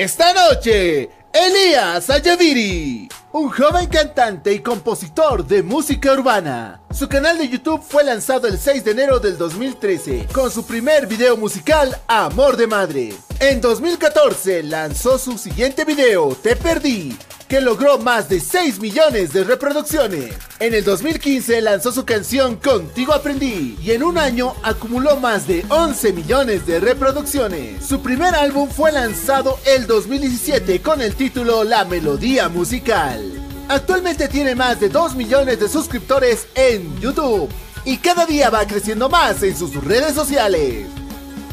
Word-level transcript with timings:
Esta 0.00 0.32
noche, 0.32 1.10
Elías 1.30 2.08
Ayaviri, 2.08 3.06
un 3.32 3.50
joven 3.50 3.86
cantante 3.86 4.50
y 4.50 4.60
compositor 4.60 5.46
de 5.46 5.62
música 5.62 6.14
urbana. 6.14 6.80
Su 6.90 7.06
canal 7.06 7.36
de 7.36 7.50
YouTube 7.50 7.82
fue 7.82 8.02
lanzado 8.02 8.46
el 8.46 8.58
6 8.58 8.82
de 8.82 8.92
enero 8.92 9.20
del 9.20 9.36
2013 9.36 10.28
con 10.32 10.50
su 10.50 10.64
primer 10.64 11.06
video 11.06 11.36
musical 11.36 11.94
Amor 12.06 12.56
de 12.56 12.66
Madre. 12.66 13.12
En 13.40 13.60
2014 13.60 14.62
lanzó 14.62 15.18
su 15.18 15.36
siguiente 15.36 15.84
video, 15.84 16.34
Te 16.34 16.56
Perdí, 16.56 17.14
que 17.50 17.60
logró 17.60 17.98
más 17.98 18.28
de 18.28 18.38
6 18.38 18.78
millones 18.78 19.32
de 19.32 19.42
reproducciones. 19.42 20.36
En 20.60 20.72
el 20.72 20.84
2015 20.84 21.60
lanzó 21.60 21.90
su 21.90 22.04
canción 22.04 22.54
Contigo 22.54 23.12
Aprendí 23.12 23.76
y 23.82 23.90
en 23.90 24.04
un 24.04 24.18
año 24.18 24.54
acumuló 24.62 25.16
más 25.16 25.48
de 25.48 25.66
11 25.68 26.12
millones 26.12 26.64
de 26.64 26.78
reproducciones. 26.78 27.84
Su 27.84 28.02
primer 28.02 28.36
álbum 28.36 28.70
fue 28.70 28.92
lanzado 28.92 29.58
el 29.66 29.88
2017 29.88 30.80
con 30.80 31.02
el 31.02 31.16
título 31.16 31.64
La 31.64 31.84
Melodía 31.84 32.48
Musical. 32.48 33.20
Actualmente 33.68 34.28
tiene 34.28 34.54
más 34.54 34.78
de 34.78 34.88
2 34.88 35.16
millones 35.16 35.58
de 35.58 35.68
suscriptores 35.68 36.46
en 36.54 37.00
YouTube 37.00 37.50
y 37.84 37.96
cada 37.96 38.26
día 38.26 38.50
va 38.50 38.64
creciendo 38.64 39.08
más 39.08 39.42
en 39.42 39.56
sus 39.56 39.74
redes 39.82 40.14
sociales. 40.14 40.86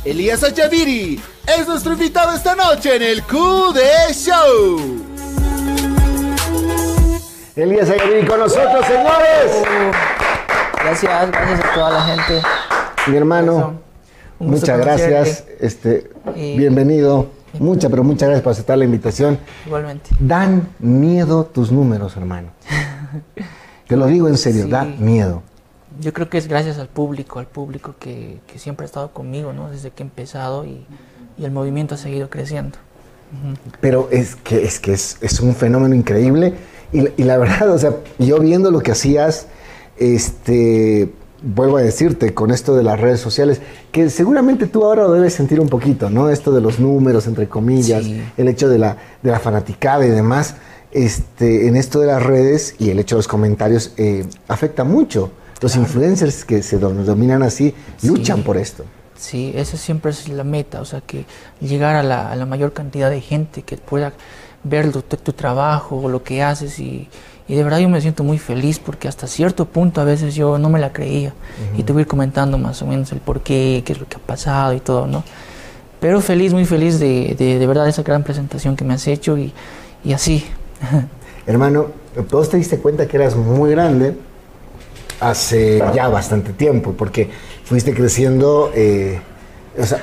Elías 0.05 0.43
Ayaviri 0.43 1.19
es 1.47 1.67
nuestro 1.67 1.93
invitado 1.93 2.33
esta 2.33 2.53
noche 2.53 2.97
en 2.97 3.01
el 3.01 3.23
QD 3.23 4.13
Show. 4.13 5.06
Elías 7.57 7.89
Ayaviri 7.89 8.27
con 8.27 8.39
nosotros, 8.39 8.85
señores. 8.85 9.63
Gracias, 10.79 11.31
gracias 11.31 11.59
a 11.65 11.73
toda 11.73 11.89
la 11.91 12.01
gente. 12.01 12.47
Mi 13.07 13.17
hermano, 13.17 13.79
muchas 14.39 14.77
gracias. 14.79 15.43
Este, 15.59 16.09
Y- 16.35 16.57
bienvenido. 16.57 17.31
Muchas, 17.59 17.89
pero 17.89 18.03
muchas 18.03 18.27
gracias 18.27 18.43
por 18.43 18.51
aceptar 18.51 18.77
la 18.77 18.85
invitación. 18.85 19.39
Igualmente. 19.65 20.09
Dan 20.19 20.67
miedo 20.79 21.45
tus 21.45 21.71
números, 21.71 22.15
hermano. 22.15 22.49
Te 23.87 23.95
lo 23.95 24.05
digo 24.05 24.27
en 24.27 24.37
serio, 24.37 24.65
Sí. 24.65 24.69
da 24.69 24.83
miedo. 24.83 25.41
Yo 25.99 26.13
creo 26.13 26.29
que 26.29 26.37
es 26.37 26.47
gracias 26.47 26.77
al 26.77 26.87
público, 26.89 27.39
al 27.39 27.47
público 27.47 27.95
que, 27.99 28.39
que 28.45 28.59
siempre 28.59 28.83
ha 28.83 28.87
estado 28.87 29.09
conmigo, 29.11 29.53
¿no? 29.53 29.71
Desde 29.71 29.89
que 29.89 30.03
he 30.03 30.05
empezado 30.05 30.63
y, 30.65 30.85
y 31.39 31.45
el 31.45 31.49
movimiento 31.51 31.95
ha 31.95 31.97
seguido 31.97 32.29
creciendo. 32.29 32.77
Pero 33.81 34.07
es 34.11 34.35
que 34.35 34.63
es, 34.63 34.79
que 34.79 34.93
es, 34.93 35.17
es 35.21 35.39
un 35.39 35.55
fenómeno 35.55 35.95
increíble. 35.95 36.53
Y, 36.93 37.01
la- 37.01 37.09
y 37.17 37.23
la 37.23 37.37
verdad, 37.37 37.69
o 37.73 37.77
sea, 37.77 37.95
yo 38.19 38.39
viendo 38.39 38.71
lo 38.71 38.79
que 38.79 38.91
hacías, 38.91 39.47
este, 39.97 41.09
vuelvo 41.41 41.77
a 41.77 41.81
decirte, 41.81 42.33
con 42.33 42.51
esto 42.51 42.75
de 42.75 42.83
las 42.83 42.99
redes 42.99 43.19
sociales, 43.19 43.61
que 43.91 44.09
seguramente 44.09 44.67
tú 44.67 44.85
ahora 44.85 45.03
lo 45.03 45.11
debes 45.13 45.33
sentir 45.33 45.59
un 45.59 45.69
poquito, 45.69 46.09
¿no? 46.09 46.29
Esto 46.29 46.51
de 46.51 46.61
los 46.61 46.79
números, 46.79 47.27
entre 47.27 47.47
comillas, 47.47 48.03
Sí. 48.03 48.21
el 48.37 48.47
hecho 48.47 48.69
de 48.69 48.79
la, 48.79 48.97
de 49.21 49.31
la 49.31 49.39
fanaticada 49.39 50.05
y 50.05 50.09
demás, 50.09 50.55
este, 50.91 51.67
en 51.67 51.75
esto 51.75 51.99
de 51.99 52.07
las 52.07 52.23
redes 52.23 52.75
y 52.79 52.89
el 52.89 52.99
hecho 52.99 53.15
de 53.15 53.19
los 53.19 53.27
comentarios, 53.27 53.91
eh, 53.97 54.25
afecta 54.47 54.83
mucho. 54.83 55.31
Los 55.61 55.75
influencers 55.75 56.45
que 56.45 56.61
se 56.63 56.79
dom- 56.79 57.03
dominan 57.03 57.41
así 57.43 57.73
luchan 58.03 58.37
Sí. 58.37 58.43
por 58.43 58.57
esto. 58.57 58.83
Sí, 59.17 59.51
esa 59.55 59.77
siempre 59.77 60.11
es 60.11 60.29
la 60.29 60.43
meta, 60.43 60.79
o 60.79 60.85
sea, 60.85 61.01
que 61.01 61.25
llegar 61.59 61.95
a 61.95 62.03
la, 62.03 62.31
a 62.31 62.35
la 62.35 62.45
mayor 62.45 62.73
cantidad 62.73 63.09
de 63.09 63.19
gente 63.21 63.63
que 63.63 63.75
pueda 63.77 64.13
ver 64.67 64.91
tu, 64.91 65.01
tu 65.01 65.33
trabajo 65.33 65.97
o 65.97 66.09
lo 66.09 66.23
que 66.23 66.43
haces 66.43 66.79
y, 66.79 67.07
y 67.47 67.55
de 67.55 67.63
verdad 67.63 67.79
yo 67.79 67.89
me 67.89 68.01
siento 68.01 68.23
muy 68.23 68.37
feliz 68.37 68.79
porque 68.79 69.07
hasta 69.07 69.27
cierto 69.27 69.65
punto 69.65 70.01
a 70.01 70.03
veces 70.03 70.35
yo 70.35 70.57
no 70.57 70.69
me 70.69 70.79
la 70.79 70.91
creía 70.91 71.33
y 71.77 71.83
te 71.83 71.93
voy 71.93 72.01
a 72.01 72.03
ir 72.03 72.07
comentando 72.07 72.57
más 72.57 72.81
o 72.81 72.87
menos 72.87 73.11
el 73.11 73.19
por 73.19 73.41
qué, 73.41 73.83
qué 73.85 73.93
es 73.93 73.99
lo 73.99 74.07
que 74.07 74.17
ha 74.17 74.19
pasado 74.19 74.73
y 74.73 74.79
todo, 74.79 75.07
¿no? 75.07 75.23
Pero 75.99 76.21
feliz, 76.21 76.53
muy 76.53 76.65
feliz 76.65 76.99
de, 76.99 77.35
de, 77.37 77.57
de 77.57 77.67
verdad 77.67 77.87
esa 77.87 78.03
gran 78.03 78.23
presentación 78.23 78.75
que 78.75 78.83
me 78.83 78.93
has 78.93 79.07
hecho 79.07 79.37
y, 79.37 79.53
y 80.03 80.13
así. 80.13 80.45
Hermano, 81.47 81.87
vos 82.29 82.49
te 82.49 82.57
diste 82.57 82.77
cuenta 82.77 83.07
que 83.07 83.17
eras 83.17 83.35
muy 83.35 83.71
grande 83.71 84.15
hace 85.19 85.81
ya 85.95 86.07
bastante 86.09 86.53
tiempo, 86.53 86.93
porque 86.93 87.29
fuiste 87.63 87.93
creciendo, 87.93 88.71
eh, 88.75 89.19
o 89.79 89.85
sea, 89.85 90.01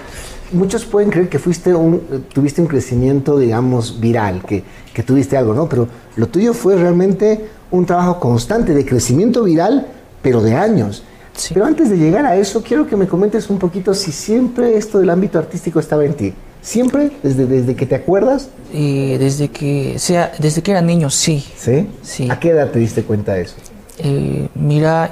muchos 0.52 0.84
pueden 0.84 1.10
creer 1.10 1.28
que 1.28 1.38
fuiste 1.38 1.74
un, 1.74 1.94
eh, 2.10 2.20
tuviste 2.32 2.60
un 2.60 2.66
crecimiento, 2.66 3.38
digamos, 3.38 4.00
viral, 4.00 4.42
que, 4.44 4.62
que 4.92 5.02
tuviste 5.02 5.36
algo, 5.36 5.54
¿no? 5.54 5.68
Pero 5.68 5.88
lo 6.16 6.28
tuyo 6.28 6.54
fue 6.54 6.76
realmente 6.76 7.46
un 7.70 7.86
trabajo 7.86 8.20
constante 8.20 8.74
de 8.74 8.84
crecimiento 8.84 9.42
viral, 9.42 9.86
pero 10.22 10.42
de 10.42 10.54
años. 10.54 11.02
Sí. 11.34 11.54
Pero 11.54 11.66
antes 11.66 11.90
de 11.90 11.96
llegar 11.96 12.24
a 12.26 12.36
eso, 12.36 12.62
quiero 12.62 12.86
que 12.86 12.96
me 12.96 13.06
comentes 13.06 13.50
un 13.50 13.58
poquito 13.58 13.94
si 13.94 14.12
siempre 14.12 14.76
esto 14.76 14.98
del 14.98 15.10
ámbito 15.10 15.38
artístico 15.38 15.80
estaba 15.80 16.04
en 16.04 16.14
ti. 16.14 16.32
¿Siempre? 16.62 17.10
¿Desde, 17.22 17.44
desde 17.44 17.74
que 17.74 17.84
te 17.84 17.94
acuerdas? 17.94 18.48
Y 18.72 19.18
desde 19.18 19.48
que, 19.48 19.98
sea, 19.98 20.32
desde 20.38 20.62
que 20.62 20.70
era 20.70 20.80
niño, 20.80 21.10
sí. 21.10 21.44
¿Sí? 21.56 21.88
Sí. 22.02 22.30
¿A 22.30 22.40
qué 22.40 22.50
edad 22.50 22.70
te 22.70 22.78
diste 22.78 23.02
cuenta 23.02 23.34
de 23.34 23.42
eso? 23.42 23.56
Eh, 23.98 24.48
mira, 24.54 25.10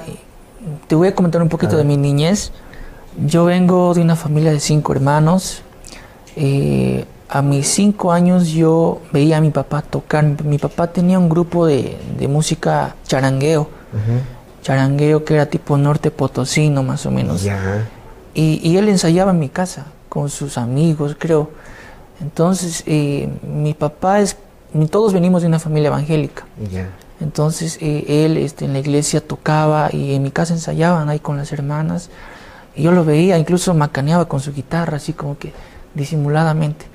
te 0.87 0.95
voy 0.95 1.09
a 1.09 1.15
comentar 1.15 1.41
un 1.41 1.49
poquito 1.49 1.77
de 1.77 1.83
mi 1.83 1.95
niñez. 1.95 2.51
Yo 3.17 3.45
vengo 3.45 3.93
de 3.93 4.01
una 4.01 4.15
familia 4.15 4.51
de 4.51 4.59
cinco 4.59 4.93
hermanos. 4.93 5.61
Eh, 6.35 7.05
a 7.29 7.41
mis 7.41 7.67
cinco 7.67 8.11
años 8.11 8.49
yo 8.49 9.01
veía 9.11 9.37
a 9.37 9.41
mi 9.41 9.51
papá 9.51 9.81
tocar. 9.81 10.23
Mi, 10.43 10.57
papá 10.57 10.87
tenía 10.87 11.19
un 11.19 11.29
grupo 11.29 11.65
de, 11.65 11.97
de 12.17 12.27
música 12.27 12.95
charangueo. 13.07 13.69
Charangueo 14.61 15.23
que 15.25 15.35
era 15.35 15.45
tipo 15.45 15.77
norte 15.77 16.09
potosino 16.09 16.83
más 16.83 17.05
o 17.05 17.11
menos. 17.11 17.45
Y, 18.33 18.59
y 18.67 18.77
él 18.77 18.89
ensayaba 18.89 19.31
en 19.31 19.39
mi 19.39 19.49
casa 19.49 19.85
con 20.09 20.29
sus 20.29 20.57
amigos, 20.57 21.15
creo. 21.19 21.51
Entonces, 22.21 22.83
eh, 22.85 23.29
mi 23.43 23.73
papá 23.73 24.21
es, 24.21 24.37
todos 24.89 25.13
venimos 25.13 25.41
de 25.41 25.47
una 25.47 25.59
familia 25.59 25.87
evangélica. 25.87 26.45
Entonces 27.23 27.77
eh, 27.79 28.25
él 28.25 28.37
este, 28.37 28.65
en 28.65 28.73
la 28.73 28.79
iglesia 28.79 29.25
tocaba 29.25 29.89
y 29.93 30.13
en 30.13 30.23
mi 30.23 30.31
casa 30.31 30.53
ensayaban 30.53 31.09
ahí 31.09 31.19
con 31.19 31.37
las 31.37 31.51
hermanas. 31.51 32.09
Y 32.75 32.83
yo 32.83 32.91
lo 32.91 33.05
veía, 33.05 33.37
incluso 33.37 33.73
macaneaba 33.73 34.27
con 34.27 34.39
su 34.39 34.51
guitarra, 34.53 34.97
así 34.97 35.13
como 35.13 35.37
que 35.37 35.53
disimuladamente. 35.93 36.85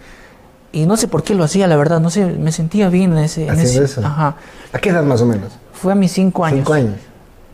Y 0.72 0.86
no 0.86 0.96
sé 0.96 1.08
por 1.08 1.22
qué 1.22 1.34
lo 1.34 1.44
hacía, 1.44 1.66
la 1.66 1.76
verdad, 1.76 2.00
no 2.00 2.10
sé, 2.10 2.26
me 2.26 2.52
sentía 2.52 2.88
bien 2.90 3.12
en 3.12 3.18
ese... 3.18 3.46
en 3.46 3.58
ese- 3.58 3.84
eso. 3.84 4.04
Ajá. 4.04 4.36
¿A 4.72 4.78
qué 4.78 4.90
edad 4.90 5.02
más 5.02 5.22
o 5.22 5.26
menos? 5.26 5.52
Fue 5.72 5.92
a 5.92 5.94
mis 5.94 6.12
cinco 6.12 6.44
años. 6.44 6.60
Cinco 6.60 6.72
años. 6.74 6.96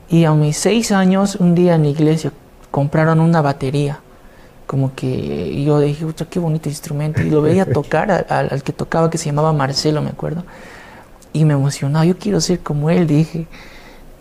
Y 0.08 0.24
a 0.24 0.32
mis 0.32 0.56
seis 0.56 0.90
años, 0.90 1.36
un 1.36 1.54
día 1.54 1.74
en 1.76 1.82
la 1.82 1.88
iglesia, 1.88 2.32
compraron 2.70 3.20
una 3.20 3.40
batería. 3.40 4.00
Como 4.66 4.94
que 4.94 5.62
yo 5.62 5.78
dije, 5.78 6.04
"Pucha, 6.04 6.24
qué 6.24 6.38
bonito 6.40 6.68
instrumento. 6.68 7.22
Y 7.22 7.30
lo 7.30 7.40
veía 7.42 7.64
tocar 7.72 8.26
al 8.28 8.62
que 8.62 8.72
tocaba, 8.72 9.10
que 9.10 9.18
se 9.18 9.26
llamaba 9.26 9.52
Marcelo, 9.52 10.02
me 10.02 10.10
acuerdo. 10.10 10.44
Y 11.32 11.44
me 11.44 11.54
emocionaba, 11.54 12.04
yo 12.04 12.18
quiero 12.18 12.40
ser 12.40 12.60
como 12.60 12.90
él, 12.90 13.06
dije. 13.06 13.46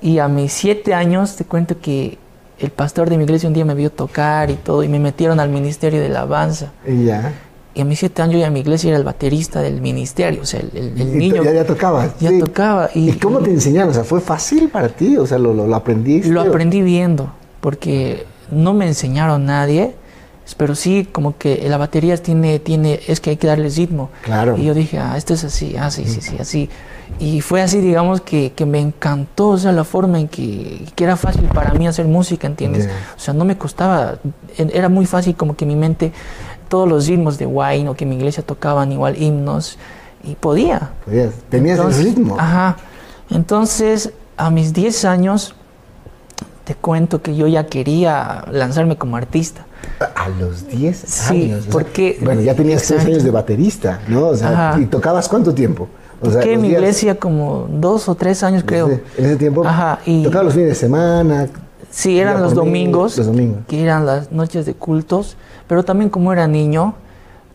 Y 0.01 0.19
a 0.19 0.27
mis 0.27 0.51
siete 0.53 0.93
años, 0.93 1.35
te 1.35 1.45
cuento 1.45 1.79
que 1.79 2.17
el 2.59 2.69
pastor 2.69 3.09
de 3.09 3.17
mi 3.17 3.23
iglesia 3.23 3.47
un 3.47 3.53
día 3.53 3.65
me 3.65 3.73
vio 3.75 3.91
tocar 3.91 4.49
y 4.51 4.55
todo, 4.55 4.83
y 4.83 4.87
me 4.87 4.99
metieron 4.99 5.39
al 5.39 5.49
ministerio 5.49 5.99
de 5.99 6.07
alabanza. 6.07 6.71
Y 6.87 7.05
ya. 7.05 7.33
Y 7.75 7.81
a 7.81 7.85
mis 7.85 7.97
siete 7.99 8.21
años, 8.21 8.33
yo 8.33 8.39
iba 8.39 8.47
a 8.47 8.51
mi 8.51 8.59
iglesia 8.59 8.89
era 8.89 8.97
el 8.97 9.03
baterista 9.03 9.61
del 9.61 9.81
ministerio, 9.81 10.43
o 10.43 10.45
sea, 10.45 10.59
el, 10.59 10.71
el- 10.75 11.17
niño. 11.17 11.43
Ya, 11.43 11.51
ya 11.53 11.65
tocabas. 11.65 12.11
Ya 12.19 12.29
sí. 12.29 12.39
tocaba. 12.39 12.89
¿Y, 12.93 13.09
Y, 13.09 13.13
cómo 13.13 13.39
te 13.39 13.49
enseñaron? 13.49 13.89
O 13.89 13.93
sea, 13.93 14.03
¿fue 14.03 14.21
fácil 14.21 14.69
para 14.69 14.89
ti? 14.89 15.17
O 15.17 15.25
sea, 15.25 15.39
¿lo, 15.39 15.53
lo, 15.53 15.65
lo 15.65 15.75
aprendiste? 15.75 16.29
Lo 16.29 16.41
aprendí 16.41 16.81
viendo, 16.83 17.31
porque 17.61 18.25
no 18.51 18.73
me 18.75 18.87
enseñaron 18.87 19.45
nadie, 19.45 19.95
pero 20.57 20.75
sí 20.75 21.07
como 21.11 21.37
que 21.37 21.65
la 21.69 21.77
batería 21.77 22.18
tiene, 22.18 22.59
tiene, 22.59 23.00
es 23.07 23.19
que 23.19 23.31
hay 23.31 23.38
que 23.38 23.47
darle 23.47 23.69
ritmo. 23.69 24.09
Claro. 24.23 24.57
Y 24.57 24.65
yo 24.65 24.73
dije, 24.73 25.00
ah, 25.00 25.15
esto 25.18 25.33
es 25.33 25.44
así, 25.44 25.75
ah, 25.77 25.89
sí, 25.89 26.06
sí, 26.06 26.21
sí, 26.21 26.35
así. 26.39 26.69
Y 27.19 27.41
fue 27.41 27.62
así, 27.62 27.79
digamos, 27.79 28.21
que, 28.21 28.51
que 28.53 28.65
me 28.65 28.79
encantó, 28.79 29.50
o 29.50 29.57
sea, 29.57 29.71
la 29.71 29.83
forma 29.83 30.19
en 30.19 30.27
que, 30.27 30.85
que 30.95 31.03
era 31.03 31.15
fácil 31.15 31.44
para 31.45 31.73
mí 31.73 31.88
hacer 31.88 32.06
música, 32.06 32.47
¿entiendes? 32.47 32.89
O 33.15 33.19
sea, 33.19 33.33
no 33.33 33.45
me 33.45 33.57
costaba, 33.57 34.15
era 34.57 34.89
muy 34.89 35.06
fácil 35.06 35.35
como 35.35 35.56
que 35.56 35.65
mi 35.65 35.75
mente, 35.75 36.12
todos 36.69 36.89
los 36.89 37.07
ritmos 37.07 37.38
de 37.38 37.45
wine 37.45 37.88
o 37.89 37.95
que 37.95 38.03
en 38.03 38.09
mi 38.09 38.15
iglesia 38.15 38.44
tocaban 38.44 38.91
igual 38.91 39.21
himnos, 39.21 39.77
y 40.23 40.35
podía. 40.35 40.91
Podías- 41.06 41.33
Tenías 41.50 41.77
Entonces, 41.77 42.00
el 42.06 42.06
ritmo. 42.15 42.38
Ajá. 42.39 42.77
Entonces, 43.29 44.12
a 44.38 44.50
mis 44.50 44.73
10 44.73 45.06
años, 45.06 45.53
te 46.63 46.75
cuento 46.75 47.21
que 47.21 47.35
yo 47.35 47.47
ya 47.47 47.68
quería 47.68 48.45
lanzarme 48.51 48.95
como 48.97 49.18
artista. 49.18 49.65
A 50.15 50.29
los 50.29 50.67
10 50.67 50.97
Sí, 51.05 51.51
años. 51.51 51.63
sea, 51.63 51.71
porque- 51.71 52.17
bueno, 52.21 52.41
ya 52.41 52.53
tenías 52.55 52.81
tres 52.81 52.91
Exacto. 52.91 53.11
años 53.11 53.23
de 53.23 53.31
baterista, 53.31 54.00
¿no? 54.07 54.27
O 54.27 54.35
sea. 54.35 54.77
¿y 54.79 54.85
tocabas 54.85 55.27
cuánto 55.29 55.53
tiempo? 55.53 55.88
O 56.21 56.31
sea, 56.31 56.41
en 56.44 56.61
mi 56.61 56.69
días- 56.69 56.79
iglesia 56.79 57.15
como 57.19 57.67
dos 57.69 58.07
o 58.07 58.15
tres 58.15 58.44
años, 58.44 58.63
creo. 58.65 58.88
En 59.17 59.25
ese 59.25 59.35
tiempo. 59.35 59.65
Ajá, 59.65 60.00
y- 60.05 60.23
Tocabas 60.23 60.45
los 60.45 60.53
fines 60.53 60.69
de 60.69 60.75
semana. 60.75 61.47
Sí, 61.91 62.17
eran 62.19 62.41
los 62.41 62.53
domingos, 62.55 63.17
los 63.17 63.27
domingos. 63.27 63.59
que 63.67 63.83
eran 63.83 64.05
las 64.05 64.31
noches 64.31 64.65
de 64.65 64.73
cultos, 64.73 65.35
pero 65.67 65.83
también 65.83 66.09
como 66.09 66.31
era 66.33 66.47
niño, 66.47 66.95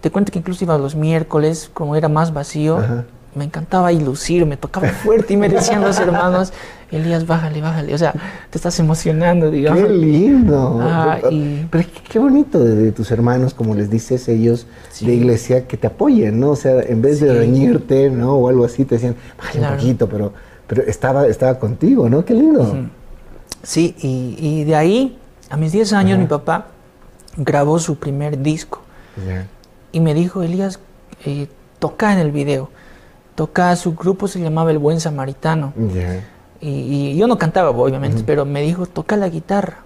te 0.01 0.11
cuento 0.11 0.31
que 0.31 0.39
incluso 0.39 0.65
iba 0.65 0.79
los 0.79 0.95
miércoles, 0.95 1.71
como 1.75 1.97
era 1.97 2.09
más 2.09 2.33
vacío, 2.33 2.77
Ajá. 2.79 3.05
me 3.35 3.45
encantaba 3.45 3.89
ahí 3.89 3.99
lucirme, 3.99 4.57
tocaba 4.57 4.89
fuerte 4.91 5.35
y 5.35 5.37
me 5.37 5.49
decían 5.49 5.81
los 5.81 5.99
hermanos, 6.01 6.53
Elías, 6.91 7.27
bájale, 7.27 7.61
bájale. 7.61 7.95
O 7.95 7.99
sea, 7.99 8.13
te 8.51 8.57
estás 8.57 8.79
emocionando, 8.81 9.51
digamos. 9.51 9.83
Qué 9.83 9.89
lindo. 9.91 10.79
Ah, 10.83 11.19
y- 11.31 11.67
Pero 11.71 11.85
qué, 11.85 12.01
qué 12.13 12.19
bonito 12.19 12.59
de, 12.59 12.75
de 12.77 12.93
tus 12.93 13.11
hermanos, 13.11 13.53
como 13.53 13.75
les 13.75 13.91
dices 13.91 14.27
ellos 14.29 14.67
Sí. 14.91 15.05
de 15.07 15.15
iglesia, 15.15 15.67
que 15.67 15.77
te 15.77 15.87
apoyen, 15.87 16.41
¿no? 16.41 16.51
O 16.51 16.57
sea, 16.57 16.81
en 16.81 17.03
vez 17.03 17.21
de 17.21 17.33
reñirte, 17.35 18.09
¿no? 18.11 18.35
O 18.37 18.49
algo 18.49 18.65
así, 18.65 18.85
te 18.87 18.95
decían, 18.95 19.17
bájale 19.37 19.59
Claro. 19.59 19.75
un 19.75 19.81
poquito, 19.81 20.09
pero, 20.09 20.33
pero 20.67 20.83
estaba, 20.85 21.27
estaba 21.27 21.59
contigo, 21.59 22.09
¿no? 22.09 22.25
Qué 22.25 22.33
lindo. 22.35 22.89
Sí, 23.63 23.95
y, 24.01 24.37
y 24.39 24.65
de 24.65 24.75
ahí, 24.77 25.19
a 25.51 25.57
mis 25.59 25.73
10 25.73 25.93
años, 25.93 26.13
Ajá. 26.15 26.21
mi 26.23 26.27
papá 26.27 26.67
grabó 27.37 27.79
su 27.79 27.97
primer 27.99 28.41
disco 28.43 28.81
y 29.93 30.01
me 30.01 30.15
dijo, 30.15 30.43
Elías, 30.43 30.81
eh, 31.27 31.49
toca 31.79 32.13
en 32.15 32.19
el 32.21 32.31
video. 32.33 32.71
Toca, 33.35 33.77
su 33.77 33.95
grupo 33.95 34.27
se 34.27 34.41
llamaba 34.41 34.71
El 34.71 34.79
Buen 34.79 35.01
Samaritano. 35.01 35.73
Y, 36.61 36.69
y 36.69 37.17
yo 37.17 37.27
no 37.29 37.39
cantaba, 37.39 37.71
obviamente, 37.71 38.23
pero 38.27 38.45
me 38.45 38.63
dijo, 38.63 38.87
toca 38.87 39.17
la 39.17 39.29
guitarra. 39.29 39.79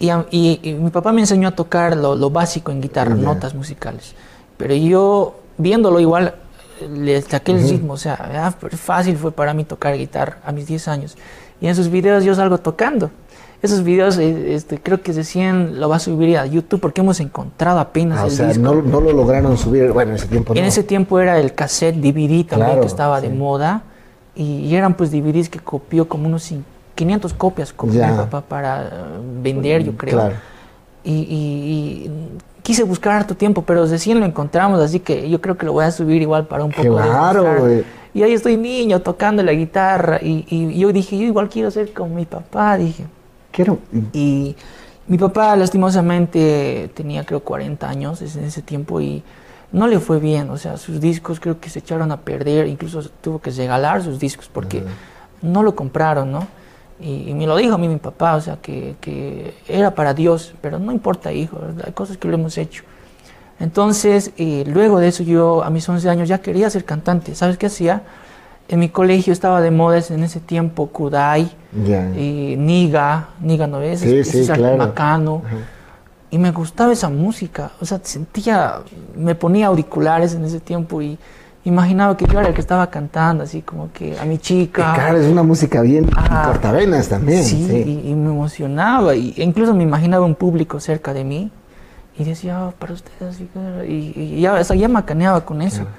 Y, 0.00 0.10
y- 0.30 0.60
y 0.62 0.74
mi 0.74 0.90
papá 0.90 1.12
me 1.12 1.20
enseñó 1.20 1.48
a 1.48 1.52
tocar 1.52 1.96
lo, 1.96 2.16
lo 2.16 2.30
básico 2.30 2.72
en 2.72 2.80
guitarra, 2.80 3.14
notas 3.14 3.54
musicales. 3.54 4.14
Pero 4.56 4.74
yo, 4.74 5.36
viéndolo 5.56 6.00
igual, 6.00 6.34
le 6.90 7.22
saqué 7.22 7.52
el 7.52 7.58
Ujú. 7.58 7.68
ritmo. 7.68 7.92
O 7.92 7.96
sea, 7.96 8.14
ah, 8.20 8.52
fácil 8.76 9.16
fue 9.16 9.30
para 9.30 9.54
mí 9.54 9.64
tocar 9.64 9.96
guitarra 9.96 10.38
a 10.44 10.50
mis 10.52 10.66
10 10.66 10.88
años. 10.88 11.16
Y 11.60 11.68
en 11.68 11.76
sus 11.76 11.88
videos 11.88 12.24
yo 12.24 12.34
salgo 12.34 12.58
tocando. 12.58 13.10
Esos 13.62 13.82
videos, 13.82 14.18
eh, 14.18 14.52
este, 14.54 14.78
creo 14.78 15.00
que 15.00 15.12
recién 15.12 15.80
lo 15.80 15.88
va 15.88 15.96
a 15.96 15.98
subir 16.00 16.36
a 16.36 16.44
YouTube 16.44 16.80
porque 16.80 17.00
hemos 17.00 17.18
encontrado 17.20 17.78
apenas 17.78 18.18
Ah, 18.18 18.24
o 18.24 18.26
el 18.26 18.32
sea, 18.32 18.48
disco. 18.48 18.62
no, 18.62 18.82
no 18.82 19.00
lo 19.00 19.12
lograron 19.12 19.56
subir, 19.56 19.90
bueno, 19.92 20.10
en 20.10 20.16
ese 20.16 20.26
tiempo 20.26 20.52
no. 20.52 20.60
En 20.60 20.66
ese 20.66 20.82
tiempo 20.82 21.18
era 21.20 21.38
el 21.38 21.54
cassette 21.54 21.94
DVD 21.96 22.44
también 22.44 22.68
Claro, 22.68 22.80
que 22.82 22.86
estaba 22.88 23.20
de 23.22 23.28
sí. 23.28 23.34
moda 23.34 23.84
y, 24.36 24.74
eran 24.74 24.94
pues 24.94 25.10
DVDs 25.10 25.48
que 25.48 25.58
copió 25.58 26.08
como 26.08 26.26
unos 26.26 26.50
cin- 26.50 26.62
500 26.94 27.32
copias 27.34 27.72
copió 27.72 27.94
mi 28.12 28.16
papá 28.16 28.40
para 28.42 28.82
eh, 28.84 28.88
vender 29.42 29.82
yo 29.84 29.96
creo. 29.96 30.14
Claro. 30.14 30.34
Y, 31.04 31.12
y- 31.12 32.06
y 32.06 32.10
quise 32.62 32.82
buscar 32.84 33.12
harto 33.16 33.34
tiempo 33.36 33.62
pero 33.62 33.84
recién 33.86 34.18
lo 34.20 34.26
encontramos 34.26 34.80
así 34.80 35.00
que 35.00 35.28
yo 35.28 35.40
creo 35.40 35.56
que 35.56 35.66
lo 35.66 35.72
voy 35.72 35.84
a 35.84 35.90
subir 35.90 36.22
igual 36.22 36.46
para 36.46 36.64
un 36.64 36.70
poco 36.72 36.96
de 36.96 37.02
Claro, 37.02 37.60
güey. 37.60 37.84
Y 38.14 38.22
ahí 38.22 38.32
estoy 38.32 38.56
niño 38.56 39.00
tocando 39.00 39.42
la 39.42 39.52
guitarra 39.52 40.18
y, 40.22 40.46
y 40.48 40.78
yo 40.78 40.92
dije 40.92 41.18
yo 41.18 41.24
igual 41.24 41.48
quiero 41.48 41.70
ser 41.70 41.92
como 41.92 42.14
mi 42.14 42.24
papá 42.24 42.76
dije. 42.78 43.04
Quiero, 43.50 43.78
Y 44.12 44.56
mi 45.06 45.18
papá 45.18 45.54
lastimosamente 45.56 46.90
tenía 46.94 47.24
creo 47.24 47.40
40 47.40 47.88
años 47.88 48.20
en 48.22 48.44
ese 48.44 48.62
tiempo 48.62 49.00
y 49.00 49.22
no 49.74 49.88
le 49.88 49.98
fue 49.98 50.20
bien, 50.20 50.50
o 50.50 50.56
sea, 50.56 50.76
sus 50.76 51.00
discos 51.00 51.40
creo 51.40 51.58
que 51.58 51.68
se 51.68 51.80
echaron 51.80 52.12
a 52.12 52.18
perder, 52.18 52.68
incluso 52.68 53.02
tuvo 53.20 53.40
que 53.40 53.50
regalar 53.50 54.02
sus 54.04 54.20
discos 54.20 54.48
porque 54.50 54.84
no 55.42 55.64
lo 55.64 55.74
compraron, 55.74 56.30
¿no? 56.30 56.46
Y, 57.00 57.30
y 57.30 57.34
me 57.34 57.44
lo 57.44 57.56
dijo 57.56 57.74
a 57.74 57.78
mí 57.78 57.88
mi 57.88 57.96
papá, 57.96 58.36
o 58.36 58.40
sea, 58.40 58.58
que, 58.62 58.94
que 59.00 59.52
era 59.68 59.92
para 59.92 60.14
Dios, 60.14 60.54
pero 60.60 60.78
no 60.78 60.92
importa, 60.92 61.32
hijo, 61.32 61.58
hay 61.84 61.92
cosas 61.92 62.16
que 62.16 62.28
lo 62.28 62.34
hemos 62.34 62.56
hecho. 62.56 62.84
Entonces, 63.58 64.30
eh, 64.36 64.64
luego 64.66 65.00
de 65.00 65.08
eso 65.08 65.24
yo 65.24 65.64
a 65.64 65.70
mis 65.70 65.88
11 65.88 66.08
años 66.08 66.28
ya 66.28 66.38
quería 66.38 66.70
ser 66.70 66.84
cantante, 66.84 67.34
¿sabes 67.34 67.58
qué 67.58 67.66
hacía? 67.66 68.02
En 68.68 68.78
mi 68.78 68.88
colegio 68.88 69.32
estaba 69.32 69.60
de 69.60 69.72
moda 69.72 70.00
en 70.08 70.22
ese 70.22 70.38
tiempo 70.38 70.86
Kudai, 70.86 71.50
y 72.16 72.54
Niga, 72.56 73.28
Niga 73.40 73.66
no 73.66 73.82
es, 73.82 74.00
Sí, 74.00 74.22
sí, 74.24 74.46
claro. 74.46 74.76
bacano. 74.76 75.42
Y 76.34 76.38
me 76.38 76.50
gustaba 76.50 76.92
esa 76.92 77.08
música, 77.10 77.70
o 77.80 77.84
sea, 77.86 78.00
sentía, 78.02 78.80
me 79.16 79.36
ponía 79.36 79.68
auriculares 79.68 80.34
en 80.34 80.44
ese 80.44 80.58
tiempo 80.58 81.00
y 81.00 81.16
imaginaba 81.64 82.16
que 82.16 82.26
yo 82.26 82.40
era 82.40 82.48
el 82.48 82.54
que 82.54 82.60
estaba 82.60 82.90
cantando, 82.90 83.44
así 83.44 83.62
como 83.62 83.92
que 83.92 84.18
a 84.18 84.24
mi 84.24 84.38
chica. 84.38 84.94
Claro, 84.94 85.18
es 85.18 85.28
una 85.30 85.44
música 85.44 85.80
bien 85.82 86.10
Ah. 86.16 86.42
cortavenas 86.48 87.08
también. 87.08 87.44
Sí, 87.44 87.64
Sí, 87.70 88.00
Y, 88.04 88.10
y 88.10 88.14
me 88.16 88.30
emocionaba, 88.30 89.14
y, 89.14 89.32
e 89.36 89.44
incluso 89.44 89.74
me 89.76 89.84
imaginaba 89.84 90.26
un 90.26 90.34
público 90.34 90.80
cerca 90.80 91.14
de 91.14 91.22
mí 91.22 91.52
y 92.18 92.24
decía, 92.24 92.66
"Ah, 92.66 92.72
para 92.80 92.94
ustedes, 92.94 93.38
y, 93.40 93.48
y- 93.88 94.34
y 94.38 94.40
ya, 94.40 94.54
o 94.54 94.64
sea, 94.64 94.74
ya 94.74 94.88
macaneaba 94.88 95.44
con 95.44 95.62
eso. 95.62 95.82
Claro. 95.82 95.90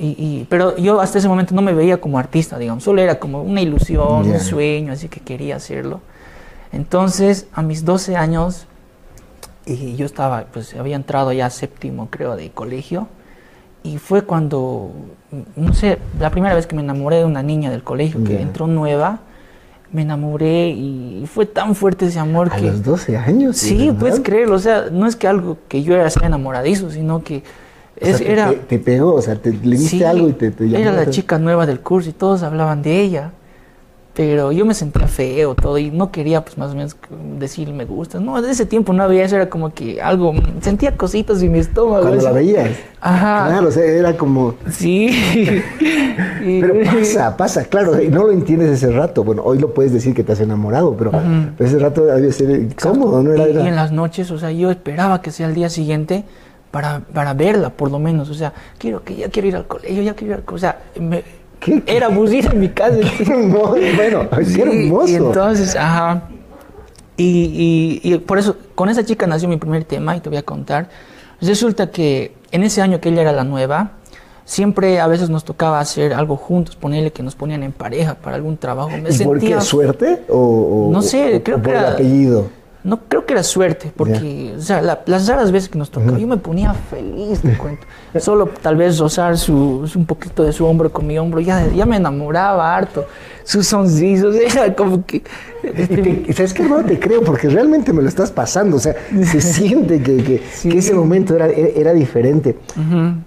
Y, 0.00 0.06
y- 0.18 0.46
pero 0.50 0.76
yo 0.78 1.00
hasta 1.00 1.18
ese 1.18 1.28
momento 1.28 1.54
no 1.54 1.62
me 1.62 1.74
veía 1.74 2.00
como 2.00 2.18
artista, 2.18 2.58
digamos, 2.58 2.82
solo 2.82 3.00
era 3.02 3.20
como 3.20 3.40
una 3.40 3.60
ilusión, 3.60 4.24
Ya. 4.24 4.32
un 4.32 4.40
sueño, 4.40 4.92
así 4.94 5.08
que 5.08 5.20
quería 5.20 5.54
hacerlo. 5.54 6.00
Entonces, 6.72 7.46
a 7.52 7.62
mis 7.62 7.84
12 7.84 8.16
años, 8.16 8.66
y 9.66 9.96
yo 9.96 10.06
estaba, 10.06 10.44
pues 10.52 10.74
había 10.74 10.96
entrado 10.96 11.32
ya 11.32 11.46
a 11.46 11.50
séptimo, 11.50 12.08
creo, 12.10 12.36
de 12.36 12.50
colegio, 12.50 13.08
y 13.82 13.98
fue 13.98 14.22
cuando, 14.22 14.90
no 15.56 15.72
sé, 15.74 15.98
la 16.18 16.30
primera 16.30 16.54
vez 16.54 16.66
que 16.66 16.76
me 16.76 16.82
enamoré 16.82 17.16
de 17.16 17.24
una 17.24 17.42
niña 17.42 17.70
del 17.70 17.82
colegio 17.82 18.22
que 18.24 18.40
entró 18.40 18.66
nueva, 18.66 19.20
me 19.92 20.02
enamoré 20.02 20.68
y 20.68 21.24
fue 21.32 21.46
tan 21.46 21.74
fuerte 21.74 22.06
ese 22.06 22.18
amor 22.18 22.48
A 22.52 22.56
que... 22.56 22.62
los 22.62 22.82
12 22.84 23.16
años. 23.16 23.56
Sí, 23.56 23.86
¿verdad? 23.86 23.98
puedes 24.00 24.20
creerlo, 24.20 24.54
o 24.56 24.58
sea, 24.60 24.86
no 24.92 25.06
es 25.06 25.16
que 25.16 25.26
algo 25.26 25.58
que 25.68 25.82
yo 25.82 25.94
era 25.94 26.06
así 26.06 26.20
enamoradizo, 26.22 26.90
sino 26.90 27.24
que 27.24 27.42
O 28.00 28.04
sea, 28.06 28.18
te- 28.18 28.30
era... 28.30 28.52
te, 28.52 28.78
pegó, 28.78 29.14
o 29.14 29.22
sea, 29.22 29.34
te, 29.36 29.50
le 29.52 29.76
diste 29.76 29.98
Sí, 29.98 30.04
algo 30.04 30.28
y 30.28 30.32
te, 30.34 30.50
te 30.52 30.64
llamó 30.68 30.78
Era 30.78 30.92
la 30.92 31.10
chica 31.10 31.38
nueva 31.38 31.66
del 31.66 31.80
curso 31.80 32.10
y 32.10 32.12
todos 32.12 32.42
hablaban 32.42 32.82
de 32.82 33.00
ella. 33.00 33.32
Pero 34.20 34.52
yo 34.52 34.66
me 34.66 34.74
sentía 34.74 35.06
feo 35.08 35.54
todo 35.54 35.78
y 35.78 35.90
no 35.90 36.12
quería 36.12 36.44
pues 36.44 36.58
más 36.58 36.72
o 36.72 36.74
menos 36.74 36.94
decir 37.38 37.72
me 37.72 37.86
gusta. 37.86 38.20
No, 38.20 38.42
de 38.42 38.50
ese 38.50 38.66
tiempo 38.66 38.92
no 38.92 39.02
había 39.02 39.24
eso, 39.24 39.36
era 39.36 39.48
como 39.48 39.72
que 39.72 40.02
algo, 40.02 40.34
sentía 40.60 40.94
cositas 40.94 41.40
en 41.42 41.52
mi 41.52 41.58
estómago. 41.60 42.02
Cuando 42.02 42.22
la 42.24 42.32
veías. 42.32 42.68
Ajá. 43.00 43.46
Claro, 43.48 43.68
o 43.68 43.70
sea, 43.70 43.82
era 43.82 44.14
como... 44.18 44.56
Sí. 44.70 45.08
Pero 46.60 46.74
pasa, 46.84 47.34
pasa, 47.34 47.64
claro, 47.64 47.98
y 48.02 48.08
no 48.08 48.24
lo 48.26 48.32
entiendes 48.32 48.68
ese 48.70 48.90
rato. 48.92 49.24
Bueno, 49.24 49.42
hoy 49.42 49.58
lo 49.58 49.72
puedes 49.72 49.90
decir 49.94 50.12
que 50.14 50.22
te 50.22 50.32
has 50.32 50.40
enamorado, 50.40 50.94
pero, 50.98 51.10
pero 51.56 51.68
ese 51.70 51.78
rato 51.78 52.04
debe 52.04 52.30
ser 52.32 52.74
cómodo, 52.76 53.22
¿no? 53.22 53.32
Era, 53.32 53.44
era- 53.44 53.64
y 53.64 53.68
en 53.68 53.76
las 53.76 53.90
noches, 53.90 54.30
o 54.30 54.38
sea, 54.38 54.50
yo 54.52 54.70
esperaba 54.70 55.22
que 55.22 55.30
sea 55.30 55.46
el 55.46 55.54
día 55.54 55.70
siguiente 55.70 56.24
para, 56.70 57.00
para 57.14 57.32
verla, 57.34 57.70
por 57.70 57.90
lo 57.90 57.98
menos. 57.98 58.28
O 58.28 58.34
sea, 58.34 58.52
quiero 58.78 59.02
que 59.02 59.16
ya 59.16 59.28
quiero 59.30 59.48
ir 59.48 59.56
al 59.56 59.66
colegio, 59.66 60.02
ya 60.02 60.12
quiero 60.14 60.34
ir 60.34 60.38
al 60.40 60.44
colegio. 60.44 60.68
O 60.68 60.70
sea, 60.72 60.78
me- 61.00 61.39
¿Qué? 61.60 61.82
era 61.86 62.06
abusiva 62.06 62.50
en 62.52 62.60
mi 62.60 62.68
casa. 62.70 62.96
Bueno, 63.28 64.28
qué 64.30 64.44
Sí, 64.44 64.60
hermoso. 64.60 65.08
Y 65.08 65.14
entonces, 65.14 65.76
ajá. 65.76 66.22
Y, 67.16 68.00
y- 68.02 68.14
y 68.14 68.18
por 68.18 68.38
eso, 68.38 68.56
con 68.74 68.88
esa 68.88 69.04
chica 69.04 69.26
nació 69.26 69.48
mi 69.48 69.58
primer 69.58 69.84
tema 69.84 70.16
y 70.16 70.20
te 70.20 70.28
voy 70.30 70.38
a 70.38 70.42
contar. 70.42 70.88
Resulta 71.40 71.90
que 71.90 72.34
en 72.50 72.62
ese 72.64 72.80
año 72.82 73.00
que 73.00 73.10
ella 73.10 73.22
era 73.22 73.32
la 73.32 73.44
nueva, 73.44 73.92
siempre 74.44 75.00
a 75.00 75.06
veces 75.06 75.28
nos 75.30 75.44
tocaba 75.44 75.80
hacer 75.80 76.14
algo 76.14 76.36
juntos, 76.36 76.76
ponerle 76.76 77.12
que 77.12 77.22
nos 77.22 77.34
ponían 77.34 77.62
en 77.62 77.72
pareja 77.72 78.14
para 78.14 78.36
algún 78.36 78.56
trabajo. 78.56 78.90
Me 78.90 79.10
¿Y 79.10 79.18
por 79.22 79.38
sentía 79.38 79.56
qué? 79.56 79.62
¿Suerte? 79.62 80.22
O, 80.28 80.88
o- 80.88 80.92
No 80.92 81.02
sé, 81.02 81.36
o- 81.36 81.42
creo 81.42 81.58
o 81.58 81.60
que 81.62 81.68
por 81.68 81.76
el 81.76 81.84
apellido. 81.84 82.48
No 82.82 83.00
creo 83.08 83.26
que 83.26 83.34
era 83.34 83.42
suerte, 83.42 83.92
porque 83.94 84.54
o 84.56 84.60
sea, 84.60 84.80
la- 84.80 85.00
las 85.04 85.28
raras 85.28 85.52
veces 85.52 85.68
que 85.68 85.78
nos 85.78 85.90
tocaba, 85.90 86.18
yo 86.18 86.26
me 86.26 86.38
ponía 86.38 86.72
feliz, 86.72 87.40
te 87.40 87.52
cuento. 87.58 87.86
Solo 88.18 88.46
tal 88.62 88.76
vez 88.76 88.98
rozar 88.98 89.36
su, 89.36 89.86
su- 89.86 89.98
un 89.98 90.06
poquito 90.06 90.42
de 90.44 90.52
su 90.52 90.64
hombro 90.64 90.90
con 90.90 91.06
mi 91.06 91.18
hombro, 91.18 91.40
ya, 91.40 91.66
ya 91.68 91.84
me 91.84 91.96
enamoraba 91.96 92.74
harto. 92.74 93.04
Sus 93.44 93.66
sonrisos, 93.66 94.34
era 94.54 94.74
como 94.74 95.04
que... 95.04 95.22
Y 95.62 95.86
te- 95.86 96.24
y 96.28 96.32
¿Sabes 96.32 96.54
qué, 96.54 96.62
hermano? 96.62 96.84
Te 96.86 96.98
creo, 96.98 97.22
porque 97.22 97.48
realmente 97.50 97.92
me 97.92 98.00
lo 98.00 98.08
estás 98.08 98.30
pasando. 98.30 98.76
O 98.76 98.80
sea, 98.80 98.94
se 99.24 99.40
siente 99.42 100.02
que, 100.02 100.16
que- 100.16 100.42
que 100.70 100.78
ese 100.78 100.94
momento 100.94 101.34
era, 101.34 101.48
era, 101.48 101.92
diferente. 101.92 102.56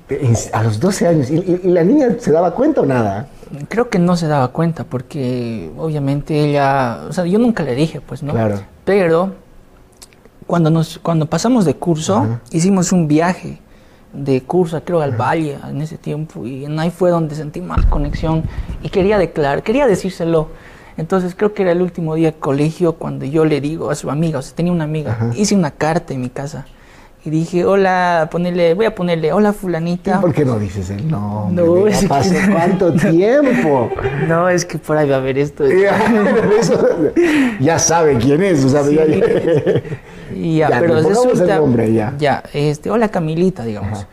En- 0.10 0.36
A 0.54 0.64
los 0.64 0.80
12 0.80 1.08
años. 1.08 1.30
¿Y, 1.30 1.36
y- 1.36 1.62
y 1.64 1.68
la 1.70 1.84
niña 1.84 2.16
se 2.20 2.32
daba 2.32 2.56
cuenta 2.56 2.82
o 2.82 2.86
nada? 2.88 3.28
Creo 3.70 3.88
que 3.90 4.00
no 4.00 4.16
se 4.18 4.26
daba 4.28 4.48
cuenta, 4.48 4.84
porque 4.84 5.70
obviamente 5.78 6.40
ella... 6.50 7.02
O 7.08 7.14
sea, 7.14 7.26
yo 7.26 7.38
nunca 7.38 7.62
le 7.62 7.76
dije, 7.76 8.02
pues, 8.02 8.24
¿no? 8.24 8.34
Claro. 8.34 8.60
Pero 8.86 9.43
cuando, 10.48 10.70
nos, 10.70 11.00
cuando 11.00 11.26
pasamos 11.26 11.66
de 11.66 11.76
curso, 11.76 12.40
hicimos 12.52 12.92
un 12.92 13.08
viaje 13.08 13.60
de 14.14 14.42
curso, 14.42 14.82
creo, 14.84 15.02
al 15.02 15.12
valle 15.20 15.58
en 15.70 15.82
ese 15.82 15.98
tiempo. 15.98 16.46
Y 16.46 16.66
en 16.66 16.78
ahí 16.80 16.92
fue 16.92 17.10
donde 17.10 17.36
sentí 17.36 17.62
más 17.62 17.86
conexión 17.88 18.44
y 18.82 18.90
quería 18.90 19.18
declarar, 19.18 19.64
quería 19.64 19.88
decírselo. 19.88 20.50
Entonces 20.98 21.34
creo 21.36 21.54
que 21.56 21.64
era 21.64 21.72
el 21.72 21.82
último 21.82 22.14
día 22.14 22.32
de 22.32 22.38
colegio 22.38 22.94
cuando 22.94 23.26
yo 23.26 23.46
le 23.46 23.60
digo 23.62 23.90
a 23.90 23.96
su 23.96 24.12
amiga, 24.12 24.38
o 24.40 24.42
sea, 24.44 24.56
tenía 24.56 24.72
una 24.72 24.84
amiga, 24.84 25.32
hice 25.36 25.56
una 25.56 25.72
carta 25.72 26.14
en 26.14 26.22
mi 26.22 26.30
casa 26.30 26.68
y 27.26 27.30
dije, 27.32 27.66
hola, 27.66 28.28
ponerle, 28.30 28.74
voy 28.76 28.86
a 28.86 28.94
ponerle, 28.94 29.32
hola 29.34 29.54
fulanita. 29.54 30.20
¿Por 30.22 30.34
qué 30.34 30.46
no 30.46 30.60
dices 30.60 30.90
el 30.92 31.10
nombre? 31.10 31.64
No, 31.66 31.88
es 31.88 32.02
que- 32.02 32.08
pasó 32.08 32.34
cuánto 32.52 32.94
tiempo. 32.94 33.90
No, 34.28 34.50
es 34.50 34.66
que 34.66 34.78
por 34.78 34.98
ahí 34.98 35.10
va 35.10 35.16
a 35.16 35.20
haber 35.20 35.38
esto. 35.40 35.64
Ya 37.60 37.80
sabe 37.80 38.18
quién 38.18 38.44
es. 38.44 38.64
O 38.66 38.70
sea, 38.70 38.84
ya- 38.84 39.06
Y 40.44 40.58
ya, 40.58 40.70
Ya, 40.70 40.80
pero 40.82 40.96
resulta, 40.96 41.56
el 41.56 41.62
nombre, 41.62 41.94
ya. 41.94 42.44
este, 42.54 42.90
hola 42.92 43.08
Camilita, 43.10 43.64
digamos. 43.64 44.00
Ajá. 44.00 44.08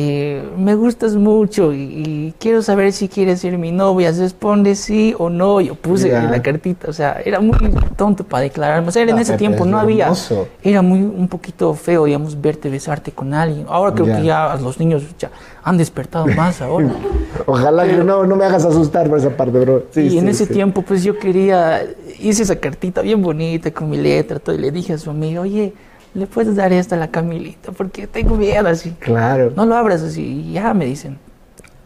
Eh, 0.00 0.48
me 0.56 0.76
gustas 0.76 1.16
mucho 1.16 1.72
y, 1.72 1.78
y 1.78 2.34
quiero 2.38 2.62
saber 2.62 2.92
si 2.92 3.08
quieres 3.08 3.40
ser 3.40 3.58
mi 3.58 3.72
novia, 3.72 4.12
responde 4.12 4.76
sí 4.76 5.12
o 5.18 5.28
no. 5.28 5.60
Yo 5.60 5.74
puse 5.74 6.08
la 6.12 6.40
cartita, 6.40 6.88
o 6.88 6.92
sea, 6.92 7.20
era 7.24 7.40
muy 7.40 7.58
tonto 7.96 8.22
para 8.22 8.42
declararme. 8.44 8.86
O 8.88 8.92
sea, 8.92 9.02
en 9.02 9.16
No, 9.16 9.18
ese 9.18 9.36
tiempo 9.36 9.64
no 9.64 9.76
había, 9.76 10.04
hermoso. 10.04 10.46
era 10.62 10.82
muy 10.82 11.00
un 11.00 11.26
poquito 11.26 11.74
feo, 11.74 12.04
digamos, 12.04 12.40
verte 12.40 12.70
besarte 12.70 13.10
con 13.10 13.34
alguien. 13.34 13.66
Ahora 13.68 13.92
creo 13.92 14.06
que 14.06 14.22
ya 14.22 14.56
los 14.62 14.78
niños 14.78 15.02
ya 15.18 15.32
han 15.64 15.76
despertado 15.76 16.28
más 16.28 16.62
ahora. 16.62 16.90
Ojalá 17.46 17.84
que 17.88 17.96
no, 17.96 18.24
no 18.24 18.36
me 18.36 18.44
hagas 18.44 18.64
asustar 18.64 19.08
por 19.08 19.18
esa 19.18 19.36
parte, 19.36 19.58
bro. 19.58 19.86
Sí, 19.90 20.02
y 20.02 20.18
en 20.18 20.28
ese 20.28 20.46
sí. 20.46 20.52
tiempo, 20.52 20.82
pues 20.82 21.02
yo 21.02 21.18
quería, 21.18 21.82
hice 22.20 22.44
esa 22.44 22.56
cartita 22.56 23.02
bien 23.02 23.20
bonita 23.20 23.72
con 23.72 23.90
mi 23.90 23.96
letra, 23.96 24.38
todo, 24.38 24.54
y 24.54 24.58
le 24.58 24.70
dije 24.70 24.92
a 24.92 24.98
su 24.98 25.10
amiga, 25.10 25.40
oye, 25.40 25.72
¿le 26.18 26.26
puedes 26.26 26.54
dar 26.56 26.72
esta 26.72 26.96
a 26.96 26.98
la 26.98 27.08
Camilita? 27.08 27.72
Porque 27.72 28.06
tengo 28.06 28.36
miedo 28.36 28.68
así. 28.68 28.90
Claro. 28.98 29.52
No 29.56 29.64
lo 29.66 29.76
abras 29.76 30.02
así, 30.02 30.22
y 30.22 30.52
ya 30.52 30.74
me 30.74 30.84
dicen. 30.84 31.18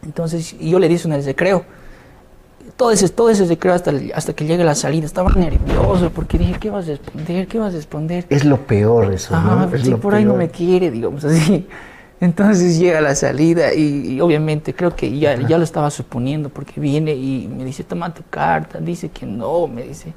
Entonces, 0.03 0.55
y 0.59 0.69
yo 0.69 0.79
le 0.79 0.89
dije 0.89 1.07
en 1.07 1.13
el 1.13 1.23
recreo. 1.23 1.63
Todo 2.75 2.91
ese, 2.91 3.07
todo 3.09 3.29
ese 3.29 3.45
recreo 3.45 3.73
hasta, 3.73 3.91
hasta 4.15 4.33
que 4.33 4.45
llegue 4.45 4.63
la 4.63 4.75
salida. 4.75 5.05
Estaba 5.05 5.31
nervioso 5.33 6.09
porque 6.13 6.37
dije, 6.37 6.55
¿qué 6.59 6.69
vas 6.69 6.85
a 6.85 6.91
responder? 6.91 7.47
¿Qué 7.47 7.59
vas 7.59 7.73
a 7.73 7.77
responder? 7.77 8.25
Es 8.29 8.45
lo 8.45 8.57
peor 8.57 9.13
eso, 9.13 9.35
Ajá, 9.35 9.67
¿no? 9.67 9.75
Es 9.75 9.85
lo 9.85 9.99
por 9.99 10.15
ahí 10.15 10.25
no 10.25 10.35
me 10.35 10.49
quiere, 10.49 10.89
digamos 10.89 11.23
así. 11.23 11.67
Entonces 12.19 12.79
llega 12.79 13.01
la 13.01 13.15
salida 13.15 13.73
y, 13.73 14.13
y 14.13 14.21
obviamente 14.21 14.73
creo 14.73 14.95
que 14.95 15.17
ya, 15.17 15.35
ya 15.35 15.57
lo 15.57 15.63
estaba 15.63 15.91
suponiendo 15.91 16.49
porque 16.49 16.79
viene 16.79 17.13
y 17.13 17.49
me 17.49 17.65
dice, 17.65 17.83
toma 17.83 18.13
tu 18.13 18.23
carta, 18.29 18.79
dice 18.79 19.09
que 19.09 19.25
no, 19.25 19.67
me 19.67 19.83
dice. 19.83 20.13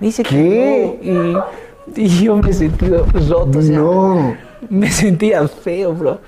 Dice 0.00 0.22
¿Qué? 0.22 0.98
que 1.00 1.10
no. 1.12 1.38
Y, 1.38 1.42
y 1.96 2.08
yo 2.24 2.36
me 2.36 2.52
sentí 2.52 2.86
roto, 2.86 3.58
o 3.58 3.62
sea, 3.62 3.78
No. 3.78 4.36
me 4.70 4.90
sentía 4.90 5.46
feo, 5.48 5.94
bro. 5.94 6.20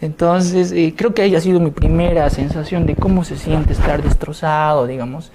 Entonces, 0.00 0.72
eh, 0.72 0.92
creo 0.96 1.14
que 1.14 1.22
haya 1.22 1.40
sido 1.40 1.60
mi 1.60 1.70
primera 1.70 2.28
sensación 2.28 2.84
de 2.84 2.94
cómo 2.94 3.24
se 3.24 3.36
siente 3.36 3.72
estar 3.72 4.02
destrozado, 4.02 4.86
digamos. 4.86 5.30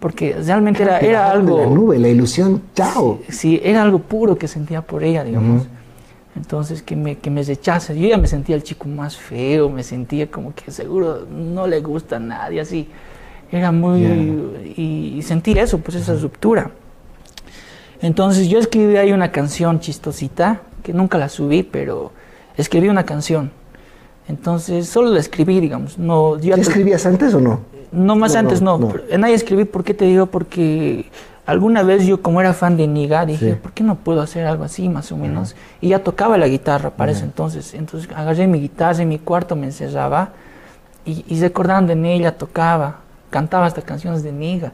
Porque 0.00 0.34
realmente 0.44 0.82
era, 0.82 0.98
era 1.00 1.30
algo... 1.30 1.58
La 1.58 1.66
nube, 1.66 1.98
la 1.98 2.08
ilusión, 2.08 2.62
chao. 2.74 3.20
Sí, 3.28 3.60
era 3.62 3.82
algo 3.82 3.98
puro 3.98 4.36
que 4.36 4.48
sentía 4.48 4.80
por 4.82 5.02
ella, 5.04 5.24
digamos. 5.24 5.66
Entonces, 6.36 6.82
que 6.82 6.94
me, 6.96 7.16
que 7.16 7.30
me 7.30 7.42
rechace. 7.42 7.98
Yo 7.98 8.08
ya 8.08 8.16
me 8.16 8.28
sentía 8.28 8.54
el 8.54 8.62
chico 8.62 8.88
más 8.88 9.16
feo, 9.16 9.68
me 9.68 9.82
sentía 9.82 10.30
como 10.30 10.54
que 10.54 10.70
seguro 10.70 11.26
no 11.30 11.66
le 11.66 11.80
gusta 11.80 12.16
a 12.16 12.20
nadie, 12.20 12.60
así. 12.60 12.88
Era 13.50 13.72
muy... 13.72 14.00
Y, 14.76 15.14
y 15.18 15.22
sentí 15.22 15.52
eso, 15.58 15.78
pues 15.78 15.96
esa 15.96 16.14
ruptura. 16.14 16.70
Entonces, 18.00 18.48
yo 18.48 18.58
escribí 18.58 18.96
ahí 18.96 19.12
una 19.12 19.32
canción 19.32 19.80
chistosita, 19.80 20.60
que 20.82 20.92
nunca 20.92 21.18
la 21.18 21.28
subí, 21.28 21.62
pero 21.62 22.12
escribí 22.56 22.88
una 22.88 23.04
canción. 23.04 23.50
Entonces, 24.28 24.88
solo 24.88 25.10
la 25.10 25.20
escribí, 25.20 25.58
digamos. 25.60 25.98
No, 25.98 26.36
yo 26.38 26.50
¿Ya 26.50 26.54
to- 26.56 26.60
escribías 26.60 27.06
antes 27.06 27.34
o 27.34 27.40
no? 27.40 27.60
no, 27.90 28.14
más 28.16 28.34
No, 28.34 28.38
antes 28.40 28.60
no, 28.62 28.78
no. 28.78 28.92
En 29.08 29.24
ahí 29.24 29.32
escribí, 29.32 29.64
¿por 29.64 29.82
qué 29.84 29.94
te 29.94 30.04
digo? 30.04 30.26
Porque 30.26 31.06
alguna 31.46 31.82
vez 31.82 32.06
yo, 32.06 32.20
como 32.22 32.40
era 32.40 32.52
fan 32.52 32.76
de 32.76 32.86
Niga, 32.86 33.24
dije, 33.24 33.52
Sí. 33.54 33.58
¿por 33.60 33.72
qué 33.72 33.82
no 33.82 33.94
puedo 33.96 34.20
hacer 34.20 34.46
algo 34.46 34.64
así, 34.64 34.88
más 34.88 35.10
o 35.12 35.16
menos? 35.16 35.56
Y 35.80 35.88
ya 35.88 36.04
tocaba 36.04 36.36
la 36.36 36.46
guitarra 36.46 36.90
para 36.90 37.12
ese 37.12 37.24
entonces. 37.24 37.72
Entonces 37.72 38.08
agarré 38.14 38.46
mi 38.46 38.60
guitarra 38.60 39.02
en 39.02 39.08
mi 39.08 39.18
cuarto, 39.18 39.56
me 39.56 39.66
encerraba 39.66 40.32
y, 41.06 41.24
y 41.26 41.40
recordando 41.40 41.92
en 41.94 42.04
ella, 42.04 42.36
tocaba, 42.36 42.98
cantaba 43.30 43.66
hasta 43.66 43.82
canciones 43.82 44.22
de 44.22 44.32
Niga. 44.32 44.72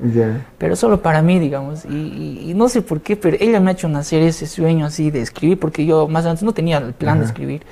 Pero 0.58 0.76
solo 0.76 1.00
para 1.02 1.22
mí, 1.22 1.38
digamos. 1.38 1.84
Y, 1.84 1.94
y- 1.94 2.50
y 2.50 2.54
no 2.54 2.68
sé 2.68 2.82
por 2.82 3.00
qué, 3.00 3.16
pero 3.16 3.36
ella 3.40 3.60
me 3.60 3.70
ha 3.70 3.72
hecho 3.72 3.88
nacer 3.88 4.22
ese 4.22 4.46
sueño 4.46 4.86
así 4.86 5.10
de 5.10 5.20
escribir, 5.20 5.58
porque 5.58 5.84
yo 5.86 6.08
más 6.08 6.24
antes 6.26 6.42
no 6.42 6.52
tenía 6.52 6.78
el 6.78 6.92
plan 6.92 7.18
de 7.18 7.26
escribir. 7.26 7.62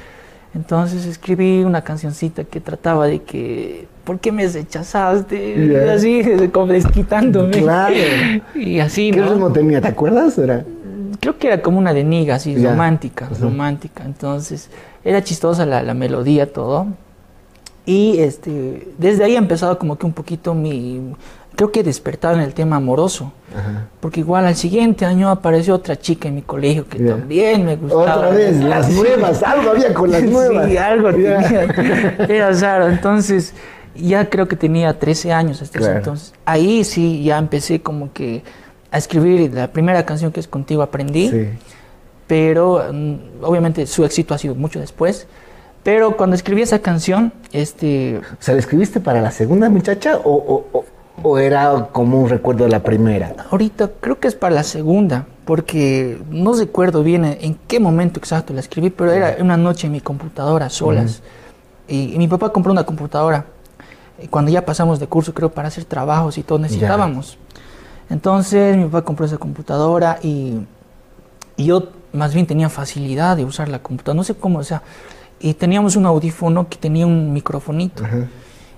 Entonces 0.54 1.06
escribí 1.06 1.64
una 1.64 1.80
cancioncita 1.82 2.44
que 2.44 2.60
trataba 2.60 3.06
de 3.06 3.22
que, 3.22 3.86
¿por 4.04 4.18
qué 4.20 4.32
me 4.32 4.46
rechazaste? 4.46 5.88
Así, 5.90 6.22
como 6.52 6.66
desquitándome. 6.72 7.62
Claro. 7.62 7.94
Y 8.54 8.78
así, 8.80 9.10
¿Qué 9.10 9.20
¿no? 9.20 9.30
ritmo 9.30 9.50
tenía? 9.52 9.80
¿Te 9.80 9.88
acuerdas? 9.88 10.36
Era? 10.38 10.64
Creo 11.20 11.38
que 11.38 11.46
era 11.46 11.62
como 11.62 11.78
una 11.78 11.94
de 11.94 12.04
niga, 12.04 12.34
así, 12.34 12.54
romántica, 12.70 13.28
romántica. 13.40 14.02
Entonces, 14.04 14.68
era 15.04 15.22
chistosa 15.22 15.64
la, 15.64 15.82
la 15.82 15.94
melodía, 15.94 16.52
todo. 16.52 16.86
Y 17.84 18.18
este, 18.18 18.88
desde 18.98 19.24
ahí 19.24 19.34
ha 19.34 19.38
empezado 19.38 19.78
como 19.78 19.98
que 19.98 20.06
un 20.06 20.12
poquito 20.12 20.54
mi, 20.54 21.14
creo 21.56 21.72
que 21.72 21.82
despertar 21.82 22.34
en 22.34 22.40
el 22.40 22.54
tema 22.54 22.76
amoroso. 22.76 23.32
Ajá. 23.56 23.88
Porque 24.00 24.20
igual 24.20 24.46
al 24.46 24.56
siguiente 24.56 25.04
año 25.04 25.28
apareció 25.30 25.74
otra 25.74 25.96
chica 25.96 26.28
en 26.28 26.36
mi 26.36 26.42
colegio 26.42 26.88
que 26.88 26.98
también 27.00 27.64
me 27.64 27.76
gustaba. 27.76 28.16
Otra 28.16 28.30
vez, 28.30 28.56
las 28.60 28.88
nuevas, 28.90 29.42
algo 29.42 29.70
había 29.70 29.92
con 29.92 30.10
las 30.10 30.22
nuevas. 30.36 30.68
Sí, 30.68 30.76
algo 30.76 31.10
tenía. 31.10 31.64
Era 32.28 32.52
raro. 32.52 32.88
Entonces, 32.88 33.52
ya 33.94 34.28
creo 34.30 34.48
que 34.48 34.56
tenía 34.56 34.98
13 34.98 35.32
años 35.32 35.60
hasta 35.60 35.78
ese 35.78 35.92
entonces. 35.92 36.32
Ahí 36.44 36.84
sí, 36.84 37.22
ya 37.22 37.38
empecé 37.38 37.82
como 37.82 38.12
que 38.12 38.42
a 38.90 38.98
escribir 38.98 39.52
la 39.52 39.68
primera 39.68 40.04
canción 40.04 40.32
que 40.32 40.40
es 40.40 40.48
Contigo 40.48 40.82
Aprendí. 40.82 41.28
Sí. 41.28 41.48
Pero 42.26 42.84
mm, 42.92 43.14
obviamente 43.42 43.86
su 43.86 44.04
éxito 44.04 44.34
ha 44.34 44.38
sido 44.38 44.54
mucho 44.54 44.80
después. 44.80 45.26
Pero 45.82 46.16
cuando 46.16 46.36
escribí 46.36 46.62
esa 46.62 46.78
canción, 46.78 47.32
este, 47.52 48.18
O 48.18 48.22
sea, 48.42 48.54
¿la 48.54 48.60
escribiste 48.60 49.00
para 49.00 49.20
la 49.20 49.30
segunda 49.32 49.68
muchacha 49.68 50.16
o, 50.18 50.30
o- 50.32 50.66
o- 50.78 50.84
o 51.24 51.38
era 51.38 51.88
como 51.92 52.20
un 52.20 52.28
recuerdo 52.28 52.64
de 52.64 52.70
la 52.70 52.82
primera? 52.82 53.34
Ahorita 53.50 53.90
creo 54.00 54.20
que 54.20 54.28
es 54.28 54.34
para 54.36 54.54
la 54.54 54.62
segunda, 54.62 55.26
porque 55.44 56.20
no 56.30 56.54
recuerdo 56.54 57.02
bien 57.02 57.24
en, 57.24 57.58
qué 57.66 57.80
momento 57.80 58.20
exacto 58.20 58.52
la 58.54 58.60
escribí, 58.60 58.90
pero 58.90 59.10
era 59.12 59.36
una 59.40 59.56
noche 59.56 59.86
en 59.88 59.92
mi 59.92 60.00
computadora, 60.00 60.70
solas. 60.70 61.20
y, 61.88 62.14
y 62.14 62.18
mi 62.18 62.28
papá 62.28 62.50
compró 62.52 62.70
una 62.72 62.84
computadora. 62.84 63.44
Y 64.22 64.28
cuando 64.28 64.52
ya 64.52 64.64
pasamos 64.64 65.00
de 65.00 65.08
curso, 65.08 65.34
creo, 65.34 65.50
para 65.50 65.66
hacer 65.68 65.84
trabajos 65.84 66.38
y 66.38 66.44
todo, 66.44 66.58
necesitábamos. 66.60 67.38
Entonces 68.08 68.76
mi 68.76 68.84
papá 68.84 69.02
compró 69.02 69.26
esa 69.26 69.38
computadora 69.38 70.18
y, 70.22 70.58
y 71.56 71.64
yo 71.64 71.88
más 72.12 72.34
bien 72.34 72.46
tenía 72.46 72.68
facilidad 72.68 73.36
de 73.36 73.44
usar 73.44 73.68
la 73.68 73.80
computadora, 73.80 74.16
no 74.16 74.24
sé 74.24 74.34
cómo, 74.34 74.58
o 74.60 74.64
sea, 74.64 74.82
y 75.42 75.54
teníamos 75.54 75.96
un 75.96 76.06
audífono 76.06 76.68
que 76.68 76.76
tenía 76.78 77.06
un 77.06 77.32
microfonito. 77.32 78.04
Ajá. 78.04 78.28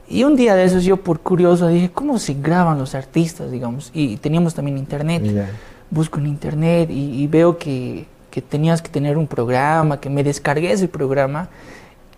Y 0.09 0.25
un 0.25 0.37
día 0.37 0.54
de 0.54 0.64
esos 0.64 0.85
yo 0.85 0.97
por 0.99 1.21
curioso 1.21 1.68
dije, 1.68 1.90
¿cómo 1.92 2.18
se 2.18 2.35
graban 2.35 2.78
los 2.78 2.94
artistas, 2.94 3.50
digamos? 3.50 3.90
Y 3.94 4.16
teníamos 4.18 4.54
también 4.54 4.76
internet. 4.78 5.23
Ya. 5.23 5.49
Busco 5.90 6.18
en 6.18 6.26
internet 6.26 6.90
y, 6.90 7.23
y 7.23 7.26
veo 7.26 7.56
que, 7.56 8.06
que 8.30 8.42
tenías 8.42 8.83
que 8.83 8.88
tener 8.88 9.16
un 9.16 9.26
programa, 9.26 10.00
que 10.00 10.11
me 10.11 10.25
descargué 10.25 10.73
ese 10.73 10.88
programa 10.88 11.49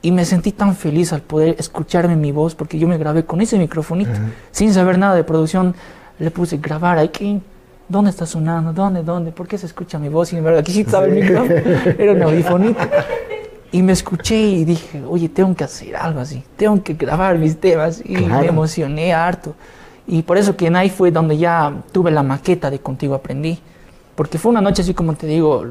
y 0.03 0.12
me 0.12 0.25
sentí 0.25 0.53
tan 0.53 0.75
feliz 0.75 1.12
al 1.12 1.21
poder 1.23 1.57
escucharme 1.59 2.17
mi 2.17 2.33
voz 2.33 2.55
porque 2.55 2.79
yo 2.79 2.88
me 2.88 2.97
grabé 2.99 3.25
con 3.25 3.41
ese 3.41 3.59
microfonito, 3.59 4.12
Ajá. 4.12 4.31
sin 4.50 4.73
saber 4.73 4.99
nada 4.99 5.15
de 5.15 5.25
producción. 5.25 5.75
Le 6.19 6.31
puse 6.31 6.57
grabar 6.57 6.99
aquí. 6.99 7.41
¿Dónde 7.88 8.11
está 8.11 8.26
sonando? 8.26 8.73
¿Dónde? 8.73 9.03
¿Dónde? 9.03 9.31
¿Por 9.31 9.47
qué 9.47 9.59
se 9.59 9.67
escucha 9.67 9.99
mi 9.99 10.09
voz? 10.09 10.33
Y 10.33 10.37
en 10.37 10.45
verdad, 10.45 10.61
aquí 10.61 10.73
sí 10.73 10.81
estaba 10.81 11.05
el 11.07 11.12
micrófono. 11.12 11.55
Era 11.99 12.12
un 12.12 12.23
audifonito. 12.31 12.81
Y 13.73 13.83
me 13.83 13.93
escuché 13.93 14.37
y 14.41 14.65
dije, 14.65 15.03
oye, 15.09 15.29
tengo 15.29 15.55
que 15.55 15.65
hacer 15.65 15.97
algo 15.97 16.21
así, 16.21 16.43
tengo 16.57 16.83
que 16.83 16.95
grabar 16.95 17.37
mis 17.39 17.59
temas. 17.59 18.01
Y 18.05 18.15
Claro. 18.15 18.41
me 18.43 18.47
emocioné 18.49 19.13
harto. 19.13 19.55
Y 20.07 20.23
por 20.23 20.39
eso 20.39 20.57
que 20.57 20.69
en 20.69 20.77
ahí 20.77 20.89
fue 20.89 21.11
donde 21.11 21.37
ya 21.37 21.73
tuve 21.93 22.11
la 22.11 22.23
maqueta 22.23 22.71
de 22.71 22.79
Contigo 22.79 23.15
Aprendí. 23.15 23.59
Porque 24.15 24.39
fue 24.39 24.51
una 24.51 24.61
noche 24.61 24.83
así 24.83 24.95
como 24.95 25.15
te 25.15 25.27
digo, 25.27 25.65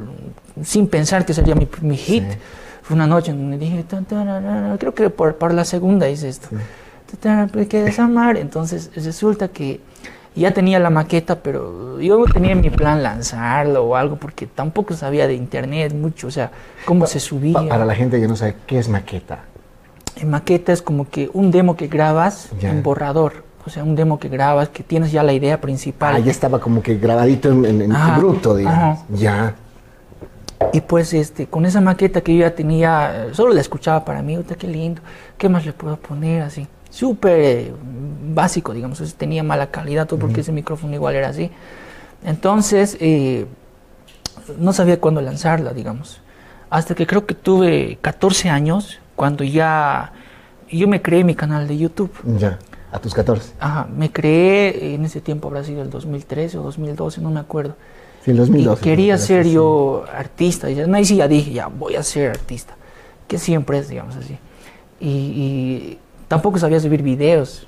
sin 0.64 0.88
pensar 0.88 1.26
que 1.26 1.34
sería 1.34 1.56
mi, 1.56 1.68
mi 1.82 1.98
hit. 1.98 2.24
Sí. 2.30 2.38
Fue 2.84 2.96
una 2.96 3.08
noche 3.08 3.32
donde 3.34 3.58
dije, 3.58 3.84
creo 4.78 4.94
que 4.94 5.10
por, 5.10 5.36
por 5.38 5.54
la 5.54 5.66
segunda 5.66 6.08
hice 6.08 6.30
esto. 6.30 6.50
"Tan, 7.22 7.48
tan, 7.50 7.50
ra, 7.50 7.66
que 7.66 7.82
desamar. 7.82 8.38
Entonces 8.38 8.92
resulta 8.96 9.48
que 9.48 9.80
ya 10.36 10.52
tenía 10.54 10.80
la 10.80 10.90
maqueta, 10.90 11.38
pero 11.40 12.00
yo 12.02 12.18
no 12.20 12.26
tenía 12.26 12.52
en 12.52 12.62
mi 12.62 12.70
plan 12.70 13.02
lanzarlo 13.02 13.84
o 13.86 13.96
algo 13.96 14.18
porque 14.18 14.46
tampoco 14.48 14.94
sabía 14.94 15.28
de 15.28 15.34
internet 15.36 15.94
mucho, 15.94 16.28
o 16.28 16.32
sea, 16.32 16.52
cómo 16.86 17.08
se 17.08 17.20
subía. 17.20 17.54
Pa- 17.54 17.68
para 17.68 17.86
la 17.86 17.96
gente 17.96 18.20
que 18.20 18.28
no 18.28 18.36
sabe 18.36 18.56
qué 18.68 18.78
es 18.80 18.90
maqueta. 18.90 19.40
En 20.18 20.30
maqueta 20.30 20.72
es 20.74 20.82
como 20.82 21.10
que 21.10 21.30
un 21.34 21.52
demo 21.52 21.76
que 21.76 21.88
grabas 21.88 22.50
Ya. 22.60 22.70
en 22.72 22.84
borrador. 22.84 23.44
O 23.66 23.70
sea, 23.70 23.84
un 23.84 23.96
demo 23.96 24.20
que 24.20 24.30
grabas, 24.30 24.70
que 24.70 24.84
tienes 24.84 25.12
ya 25.12 25.24
la 25.24 25.34
idea 25.34 25.60
principal. 25.60 26.16
Ah, 26.16 26.20
ya 26.20 26.30
estaba 26.32 26.60
como 26.60 26.84
que 26.84 26.98
grabadito 26.98 27.50
en, 27.52 27.66
en- 27.66 27.82
en 27.82 27.92
Ajá, 27.94 28.18
bruto, 28.20 28.56
digamos. 28.56 29.00
ajá. 29.00 29.06
Ya. 29.16 29.56
Y 30.72 30.82
pues 30.82 31.14
este, 31.14 31.48
con 31.48 31.66
esa 31.66 31.82
maqueta 31.82 32.22
que 32.22 32.34
yo 32.36 32.42
ya 32.42 32.54
tenía, 32.56 33.28
solo 33.34 33.54
la 33.54 33.62
escuchaba 33.62 34.06
para 34.06 34.22
mí, 34.22 34.38
"Uta, 34.38 34.56
qué 34.56 34.68
lindo, 34.68 35.02
¿qué 35.38 35.50
más 35.50 35.66
le 35.66 35.74
puedo 35.74 35.98
poner 35.98 36.44
así? 36.44 36.68
Súper 36.96 37.40
eh, 37.42 37.74
básico, 38.34 38.74
digamos, 38.74 39.16
tenía 39.16 39.44
mala 39.44 39.70
calidad, 39.70 40.08
todo 40.08 40.18
porque 40.18 40.40
ese 40.40 40.54
micrófono 40.54 40.94
igual 40.94 41.14
era 41.16 41.28
así. 41.28 41.52
Entonces, 42.24 42.96
eh, 43.02 43.48
no 44.58 44.72
sabía 44.72 45.02
cuándo 45.02 45.20
lanzarla, 45.20 45.74
digamos. 45.74 46.22
Hasta 46.70 46.96
que 46.96 47.06
creo 47.06 47.26
que 47.26 47.34
tuve 47.36 47.98
14 48.00 48.50
años, 48.50 49.02
cuando 49.18 49.44
ya 49.44 50.14
yo 50.72 50.88
me 50.88 51.02
creé 51.02 51.26
mi 51.26 51.36
canal 51.36 51.68
de 51.68 51.78
YouTube. 51.78 52.14
Ya. 52.38 52.60
A 52.94 53.00
tus 53.00 53.14
14. 53.14 53.56
Ajá, 53.60 53.90
me 53.94 54.10
creé, 54.10 54.96
en 54.96 55.04
ese 55.04 55.20
tiempo 55.20 55.50
habrá 55.50 55.66
sido 55.66 55.82
el 55.82 55.90
2013 55.90 56.60
o 56.60 56.64
2012, 56.64 57.20
no 57.20 57.30
me 57.30 57.42
acuerdo. 57.42 57.76
Sí, 58.24 58.32
en 58.32 58.38
2012. 58.38 58.80
Y 58.82 58.84
quería 58.86 59.18
ser 59.18 59.44
Sí. 59.44 59.52
yo 59.52 60.06
artista. 60.18 60.72
Y 60.72 60.80
ahí 60.80 61.04
sí 61.04 61.18
ya 61.18 61.28
dije, 61.28 61.52
ya 61.52 61.68
voy 61.68 61.98
a 61.98 62.04
ser 62.04 62.30
artista. 62.30 62.78
Que 63.28 63.38
siempre 63.38 63.80
es, 63.80 63.90
digamos 63.90 64.16
así. 64.16 64.38
y 64.98 65.98
tampoco 66.36 66.60
sabía 66.60 66.82
subir 66.82 67.02
videos. 67.02 67.66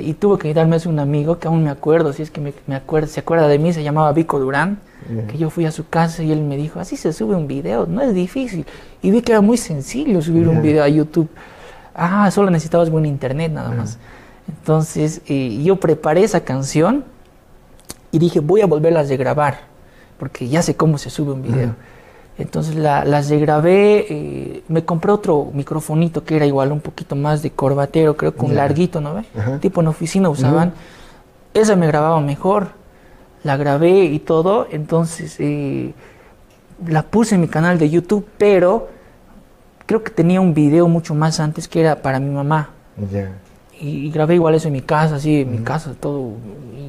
Y 0.00 0.14
tuvo 0.14 0.38
que 0.38 0.48
ayudarme 0.48 0.74
a 0.76 0.88
un 0.88 0.98
amigo 0.98 1.38
que 1.38 1.46
aún 1.46 1.62
me 1.62 1.70
acuerdo, 1.70 2.12
si 2.12 2.22
es 2.22 2.32
que 2.32 2.40
me, 2.40 2.52
me 2.66 2.74
acuerdo, 2.74 3.06
se 3.06 3.20
acuerda 3.20 3.46
de 3.46 3.60
mí, 3.60 3.72
se 3.72 3.84
llamaba 3.84 4.12
Vico 4.12 4.40
Durán, 4.40 4.80
que 5.30 5.38
yo 5.38 5.50
fui 5.50 5.66
a 5.66 5.70
su 5.70 5.88
casa 5.88 6.24
y 6.24 6.32
él 6.32 6.40
me 6.40 6.56
dijo, 6.56 6.80
así 6.80 6.96
se 6.96 7.12
sube 7.12 7.36
un 7.36 7.46
video, 7.46 7.86
no 7.86 8.00
es 8.00 8.12
difícil. 8.12 8.66
Y 9.02 9.12
vi 9.12 9.22
que 9.22 9.30
era 9.30 9.40
muy 9.40 9.56
sencillo 9.56 10.20
subir 10.20 10.48
un 10.48 10.62
video 10.62 10.82
a 10.82 10.88
YouTube. 10.88 11.28
Ah, 11.94 12.28
solo 12.32 12.50
necesitabas 12.50 12.90
buen 12.90 13.06
internet 13.06 13.52
nada 13.52 13.70
más. 13.70 13.98
Entonces 14.48 15.20
eh, 15.28 15.62
yo 15.62 15.76
preparé 15.76 16.24
esa 16.24 16.40
canción 16.40 17.04
y 18.10 18.18
dije, 18.18 18.40
voy 18.40 18.62
a 18.62 18.66
volverlas 18.66 19.10
a 19.10 19.16
grabar, 19.16 19.60
porque 20.18 20.48
ya 20.48 20.62
sé 20.62 20.74
cómo 20.74 20.98
se 20.98 21.10
sube 21.10 21.32
un 21.32 21.42
video. 21.42 21.74
Entonces 22.38 22.74
la- 22.74 23.04
las 23.04 23.30
regrabé, 23.30 24.06
eh, 24.10 24.62
me 24.68 24.84
compré 24.84 25.10
otro 25.10 25.48
microfonito 25.54 26.22
que 26.24 26.36
era 26.36 26.44
igual 26.46 26.70
un 26.72 26.80
poquito 26.80 27.16
más 27.16 27.42
de 27.42 27.50
corbatero, 27.50 28.16
creo 28.16 28.34
que 28.34 28.44
un 28.44 28.54
larguito, 28.54 29.00
¿no 29.00 29.14
ve? 29.14 29.24
Ajá. 29.38 29.58
Tipo 29.58 29.80
en 29.80 29.86
oficina 29.88 30.28
usaban. 30.28 30.72
Esa 31.54 31.76
me 31.76 31.86
grababa 31.86 32.20
mejor, 32.20 32.68
la 33.42 33.56
grabé 33.56 34.04
y 34.04 34.18
todo, 34.18 34.66
entonces 34.70 35.36
eh, 35.38 35.94
la 36.86 37.02
puse 37.04 37.36
en 37.36 37.40
mi 37.40 37.48
canal 37.48 37.78
de 37.78 37.88
YouTube, 37.88 38.26
pero 38.36 38.88
creo 39.86 40.02
que 40.02 40.10
tenía 40.10 40.40
un 40.42 40.52
video 40.52 40.88
mucho 40.88 41.14
más 41.14 41.40
antes 41.40 41.66
que 41.68 41.80
era 41.80 42.02
para 42.02 42.18
mi 42.20 42.30
mamá 42.30 42.70
Ya. 43.10 43.30
Y, 43.80 44.06
y 44.06 44.10
grabé 44.10 44.34
igual 44.34 44.54
eso 44.54 44.68
en 44.68 44.72
mi 44.74 44.80
casa, 44.82 45.16
así, 45.16 45.40
en 45.42 45.50
mi 45.52 45.58
casa, 45.58 45.94
todo. 45.98 46.32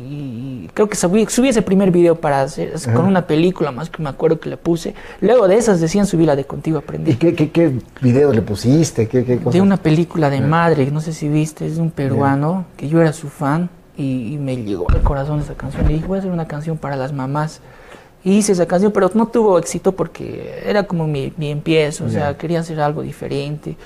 Y, 0.10 0.66
y 0.66 0.70
creo 0.74 0.88
que 0.88 0.96
subí, 0.96 1.26
subí 1.28 1.50
ese 1.50 1.62
primer 1.62 1.92
video 1.92 2.16
para 2.16 2.42
hacer, 2.42 2.70
es 2.76 2.86
con 2.86 2.96
Ajá. 2.98 3.04
una 3.06 3.28
película 3.28 3.72
más 3.72 3.90
que 3.90 4.02
me 4.02 4.10
acuerdo 4.10 4.40
que 4.40 4.50
le 4.50 4.58
puse. 4.58 4.94
Luego 5.22 5.48
de 5.48 5.56
esas 5.56 5.82
decían 5.82 6.06
subir 6.06 6.28
la 6.28 6.36
de 6.36 6.46
Contigo 6.46 6.78
¿Y 6.78 6.84
Aprendí. 6.84 7.16
qué, 7.16 7.34
qué, 7.36 7.52
qué 7.52 7.74
videos 8.02 8.36
le 8.36 8.42
pusiste? 8.42 9.08
¿Qué, 9.08 9.24
qué? 9.26 9.38
De 9.38 9.62
una 9.62 9.78
película 9.78 10.30
de 10.30 10.42
madre, 10.42 10.90
no 10.92 11.02
sé 11.02 11.14
si 11.14 11.28
viste, 11.28 11.66
es 11.66 11.76
de 11.76 11.82
un 11.82 11.92
peruano, 11.92 12.66
que 12.78 12.88
yo 12.88 13.02
era 13.02 13.12
su 13.14 13.28
fan 13.30 13.70
y, 13.98 14.34
y 14.34 14.38
me 14.38 14.56
llegó 14.56 14.90
al 14.92 15.02
corazón 15.02 15.40
esa 15.40 15.56
canción. 15.56 15.88
Le 15.88 15.96
dije, 15.96 16.06
voy 16.08 16.18
a 16.18 16.20
hacer 16.20 16.32
una 16.32 16.48
canción 16.48 16.78
para 16.78 16.96
las 16.96 17.12
mamás. 17.14 17.62
Y 18.24 18.32
hice 18.38 18.52
esa 18.52 18.66
canción, 18.66 18.92
pero 18.92 19.10
no 19.14 19.28
tuvo 19.28 19.58
éxito 19.58 19.92
porque 19.94 20.62
era 20.66 20.84
como 20.84 21.08
mi, 21.08 21.32
mi 21.38 21.50
empiezo, 21.50 22.06
o 22.06 22.10
sea, 22.10 22.36
quería 22.38 22.60
hacer 22.60 22.80
algo 22.82 23.02
diferente. 23.02 23.78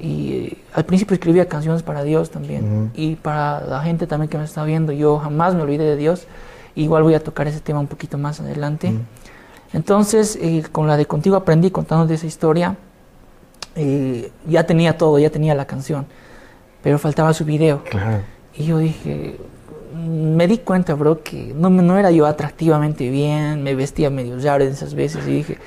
Y 0.00 0.56
al 0.72 0.84
principio 0.84 1.14
escribía 1.14 1.46
canciones 1.48 1.82
para 1.82 2.02
Dios 2.02 2.30
también. 2.30 2.64
Ujú. 2.64 2.90
Y 2.94 3.16
para 3.16 3.60
la 3.66 3.82
gente 3.82 4.06
también 4.06 4.28
que 4.30 4.38
me 4.38 4.44
está 4.44 4.64
viendo, 4.64 4.92
yo 4.92 5.18
jamás 5.18 5.54
me 5.54 5.62
olvidé 5.62 5.84
de 5.84 5.96
Dios. 5.96 6.26
Igual 6.74 7.02
voy 7.02 7.14
a 7.14 7.22
tocar 7.22 7.46
ese 7.48 7.60
tema 7.60 7.80
un 7.80 7.86
poquito 7.86 8.16
más 8.16 8.40
adelante. 8.40 8.94
Entonces, 9.72 10.38
eh, 10.40 10.64
con 10.72 10.86
la 10.86 10.96
de 10.96 11.06
Contigo 11.06 11.36
aprendí 11.36 11.70
contando 11.70 12.06
de 12.06 12.14
esa 12.14 12.26
historia. 12.26 12.76
eh, 13.76 14.32
ya 14.46 14.66
tenía 14.66 14.98
todo, 14.98 15.18
ya 15.18 15.30
tenía 15.30 15.54
la 15.54 15.64
canción, 15.64 16.06
pero 16.82 16.98
faltaba 16.98 17.32
su 17.32 17.44
video. 17.44 17.84
Claro. 17.84 18.22
Y 18.56 18.64
yo 18.64 18.78
dije, 18.78 19.38
me 20.08 20.46
di 20.46 20.58
cuenta, 20.58 20.94
bro, 20.94 21.22
que 21.22 21.52
no, 21.56 21.70
me- 21.70 21.82
no 21.82 21.98
era 21.98 22.10
yo 22.10 22.26
atractivamente 22.26 23.10
bien, 23.10 23.62
me 23.62 23.74
vestía 23.74 24.08
medio 24.10 24.38
raro 24.40 24.64
en 24.64 24.70
esas 24.72 24.94
veces 24.94 25.26
y 25.26 25.30
dije, 25.32 25.58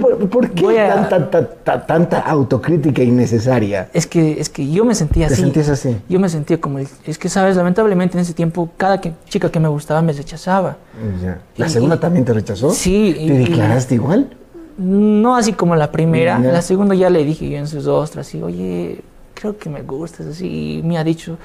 ¿Por, 0.00 0.28
por 0.28 0.50
qué 0.50 0.80
a- 0.80 1.08
tanta, 1.08 1.30
tanta, 1.30 1.86
tanta 1.86 2.18
autocrítica 2.20 3.02
innecesaria? 3.02 3.88
es 3.92 4.06
que, 4.06 4.40
es 4.40 4.48
que 4.48 4.70
yo 4.70 4.84
me 4.84 4.94
sentía 4.94 5.28
¿Te 5.28 5.34
así. 5.34 5.42
sentías 5.42 5.68
así? 5.68 5.96
Yo 6.08 6.18
me 6.20 6.28
sentía 6.28 6.60
como, 6.60 6.78
el- 6.78 6.88
es 7.06 7.18
que, 7.18 7.28
sabes, 7.28 7.56
lamentablemente 7.56 8.16
en 8.16 8.22
ese 8.22 8.32
tiempo 8.34 8.70
cada 8.76 9.00
que- 9.00 9.12
chica 9.28 9.50
que 9.50 9.60
me 9.60 9.68
gustaba 9.68 10.02
me 10.02 10.12
rechazaba. 10.12 10.76
Ya. 11.22 11.38
¿La 11.56 11.66
Y- 11.66 11.70
segunda 11.70 11.96
y- 11.96 11.98
también 11.98 12.24
te 12.24 12.32
rechazó? 12.32 12.70
Sí, 12.70 13.12
¿Te 13.16 13.22
y- 13.22 13.26
y- 13.26 13.38
declaraste 13.48 13.94
igual? 13.96 14.36
No 14.78 15.36
así 15.36 15.52
como 15.52 15.76
la 15.76 15.92
primera, 15.92 16.40
Ya. 16.42 16.50
la 16.52 16.62
segunda 16.62 16.94
ya 16.94 17.08
le 17.10 17.24
dije 17.24 17.48
yo 17.48 17.58
en 17.58 17.68
sus 17.68 17.86
ostras, 17.86 18.26
así, 18.26 18.42
oye, 18.42 19.00
creo 19.34 19.56
que 19.56 19.68
me 19.70 19.82
gustas, 19.82 20.26
así, 20.26 20.78
y 20.78 20.82
me 20.82 20.98
ha 20.98 21.04
dicho, 21.04 21.36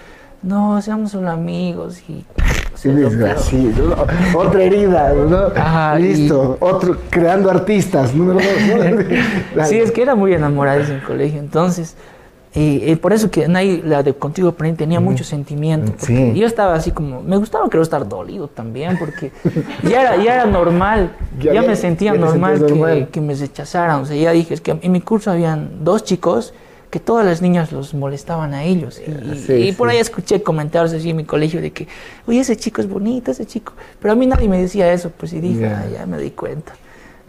no, 0.41 0.81
seamos 0.81 1.11
solo 1.11 1.29
amigos, 1.29 2.01
y... 2.09 2.25
Sí, 2.75 2.89
desgraciado. 2.89 4.07
Otra 4.35 4.63
herida, 4.63 5.13
¿no? 5.13 5.47
Ajá, 5.55 5.99
y- 5.99 6.03
Listo. 6.03 6.55
Otro, 6.61 6.97
creando 7.09 7.49
artistas. 7.51 8.11
Sí, 9.67 9.77
es 9.79 9.91
que 9.91 10.01
era 10.01 10.15
muy 10.15 10.33
enamorada 10.33 10.81
en 10.85 10.91
el 10.93 11.03
colegio, 11.03 11.39
entonces, 11.39 11.95
eh, 12.55 12.83
eh, 12.87 12.97
por 12.97 13.11
eso 13.13 13.29
que 13.29 13.47
nadie, 13.47 13.81
la 13.85 14.01
de 14.01 14.13
Contigo 14.13 14.49
Aprendí 14.49 14.77
tenía 14.77 14.99
mucho 14.99 15.23
sentimiento, 15.23 15.91
Sí. 15.97 16.33
yo 16.35 16.47
estaba 16.47 16.73
así 16.75 16.91
como, 16.91 17.21
me 17.21 17.35
gustaba 17.37 17.67
creo 17.69 17.83
estar 17.83 18.07
dolido 18.07 18.47
también, 18.47 18.97
porque 18.97 19.31
ya 19.83 20.01
era, 20.01 20.15
ya 20.23 20.35
era 20.35 20.45
normal, 20.45 21.11
Ya- 21.39 21.61
me 21.61 21.75
sentía 21.75 22.13
ya 22.13 22.19
normal, 22.19 22.53
que, 22.65 22.71
normal. 22.71 23.07
que 23.11 23.21
me 23.21 23.35
rechazaran, 23.35 24.01
o 24.01 24.05
sea, 24.05 24.15
ya 24.15 24.31
dije, 24.31 24.53
es 24.53 24.61
que 24.61 24.77
en 24.81 24.91
mi 24.91 25.01
curso 25.01 25.31
habían 25.31 25.83
dos 25.83 26.03
chicos 26.03 26.53
que 26.89 26.99
todas 26.99 27.25
las 27.25 27.41
niñas 27.41 27.71
los 27.71 27.93
molestaban 27.93 28.53
a 28.53 28.63
ellos, 28.63 28.99
y, 28.99 29.37
Sí, 29.45 29.53
y 29.53 29.71
por 29.73 29.89
ahí 29.89 29.97
escuché 29.97 30.41
comentarios 30.41 30.91
así 30.93 31.11
en 31.11 31.17
mi 31.17 31.23
colegio 31.23 31.61
de 31.61 31.71
que, 31.71 31.87
oye, 32.27 32.39
ese 32.39 32.55
chico 32.57 32.81
es 32.81 32.89
bonito, 32.89 33.29
ese 33.31 33.45
chico, 33.45 33.73
pero 34.01 34.13
a 34.13 34.15
mí 34.15 34.25
nadie 34.25 34.49
me 34.49 34.59
decía 34.59 34.91
eso, 34.91 35.11
pues 35.15 35.33
y 35.33 35.39
dije, 35.39 35.61
Ya. 35.61 35.83
"Ah, 35.85 35.89
ya 35.99 36.05
me 36.05 36.17
di 36.17 36.31
cuenta. 36.31 36.73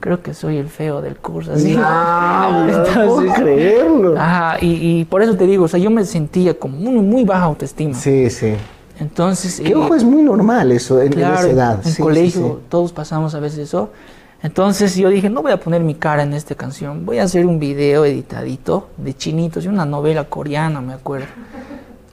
Creo 0.00 0.22
que 0.22 0.32
soy 0.32 0.56
el 0.56 0.68
feo 0.68 1.02
del 1.02 1.16
curso, 1.16 1.52
así. 1.52 1.74
No, 1.76 2.66
no 2.66 2.84
puedo 2.84 3.34
creerlo. 3.34 4.18
Ajá, 4.18 4.56
y, 4.64 5.00
y 5.00 5.04
por 5.04 5.22
eso 5.22 5.36
te 5.36 5.46
digo, 5.46 5.64
o 5.64 5.68
sea, 5.68 5.78
yo 5.78 5.90
me 5.90 6.06
sentía 6.06 6.54
como 6.58 6.78
muy, 6.78 6.94
muy 7.02 7.24
baja 7.24 7.44
autoestima. 7.44 7.94
Sí, 7.94 8.30
sí. 8.30 8.54
Entonces, 8.98 9.60
Que 9.60 9.72
eh, 9.72 9.74
ojo, 9.74 9.94
es 9.94 10.04
muy 10.04 10.22
normal 10.22 10.72
eso 10.72 11.00
en, 11.00 11.08
en 11.08 11.12
claro, 11.12 11.34
esa 11.40 11.50
edad. 11.50 11.76
en 11.78 11.84
Sí, 11.84 11.96
sí, 11.96 12.02
colegio 12.02 12.42
sí. 12.60 12.66
todos 12.70 12.92
pasamos 12.92 13.34
a 13.34 13.40
veces 13.40 13.58
eso. 13.60 13.90
Entonces 14.42 14.96
yo 14.96 15.10
dije, 15.10 15.28
no 15.28 15.42
voy 15.42 15.52
a 15.52 15.58
poner 15.60 15.82
mi 15.82 15.94
cara 15.94 16.22
en 16.22 16.32
esta 16.32 16.54
canción, 16.54 17.04
voy 17.04 17.18
a 17.18 17.24
hacer 17.24 17.44
un 17.46 17.58
video 17.58 18.04
editadito 18.06 18.88
de 18.96 19.14
chinitos, 19.14 19.64
y 19.64 19.68
una 19.68 19.84
novela 19.84 20.24
coreana, 20.24 20.80
me 20.80 20.94
acuerdo. 20.94 21.26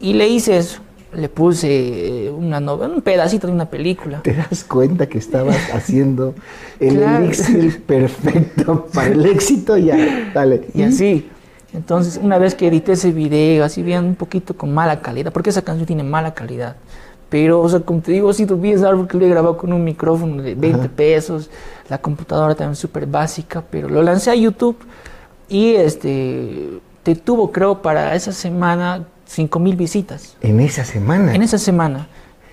Y 0.01 0.13
le 0.13 0.27
hice 0.27 0.57
eso, 0.57 0.81
le 1.13 1.29
puse 1.29 2.25
eh, 2.25 2.29
una 2.29 2.59
novela, 2.59 2.93
un 2.93 3.01
pedacito 3.01 3.47
de 3.47 3.53
una 3.53 3.69
película. 3.69 4.21
Te 4.23 4.33
das 4.33 4.65
cuenta 4.65 5.07
que 5.07 5.17
estabas 5.19 5.55
haciendo 5.73 6.35
el 6.81 6.97
Claro. 6.97 7.23
elixir 7.23 7.81
perfecto 7.83 8.87
para 8.93 9.07
el 9.07 9.25
éxito. 9.25 9.77
Ya, 9.77 9.97
dale. 10.33 10.67
Y 10.73 10.83
así. 10.83 11.29
Entonces, 11.73 12.19
una 12.21 12.37
vez 12.37 12.55
que 12.55 12.67
edité 12.67 12.93
ese 12.93 13.11
video, 13.11 13.63
así 13.63 13.83
bien 13.83 14.03
un 14.03 14.15
poquito 14.15 14.55
con 14.55 14.73
mala 14.73 14.99
calidad, 15.01 15.31
porque 15.31 15.49
esa 15.49 15.61
canción 15.61 15.85
tiene 15.85 16.03
mala 16.03 16.33
calidad. 16.33 16.75
Pero, 17.29 17.61
o 17.61 17.67
sea, 17.69 17.81
como 17.81 17.99
te 18.01 18.13
digo, 18.13 18.31
si 18.31 18.45
tú 18.45 18.61
algo 18.85 19.07
que 19.07 19.17
lo 19.17 19.25
he 19.25 19.29
grabado 19.29 19.57
con 19.57 19.73
un 19.73 19.83
micrófono 19.83 20.41
de 20.41 20.55
20 20.55 20.79
Ajá. 20.79 20.89
pesos, 20.95 21.49
la 21.89 21.97
computadora 21.97 22.55
también 22.55 22.75
súper 22.75 23.05
básica, 23.05 23.63
pero 23.69 23.89
lo 23.89 24.01
lancé 24.01 24.31
a 24.31 24.35
YouTube 24.35 24.77
y 25.49 25.75
este 25.75 26.79
te 27.03 27.15
tuvo, 27.15 27.51
creo, 27.51 27.81
para 27.81 28.15
esa 28.15 28.33
semana 28.33 29.05
5 29.25 29.59
mil 29.59 29.75
visitas. 29.75 30.35
En 30.41 30.59
esa 30.59 30.83
semana. 30.83 31.33
En 31.33 31.41
esa 31.41 31.57
semana. 31.57 32.07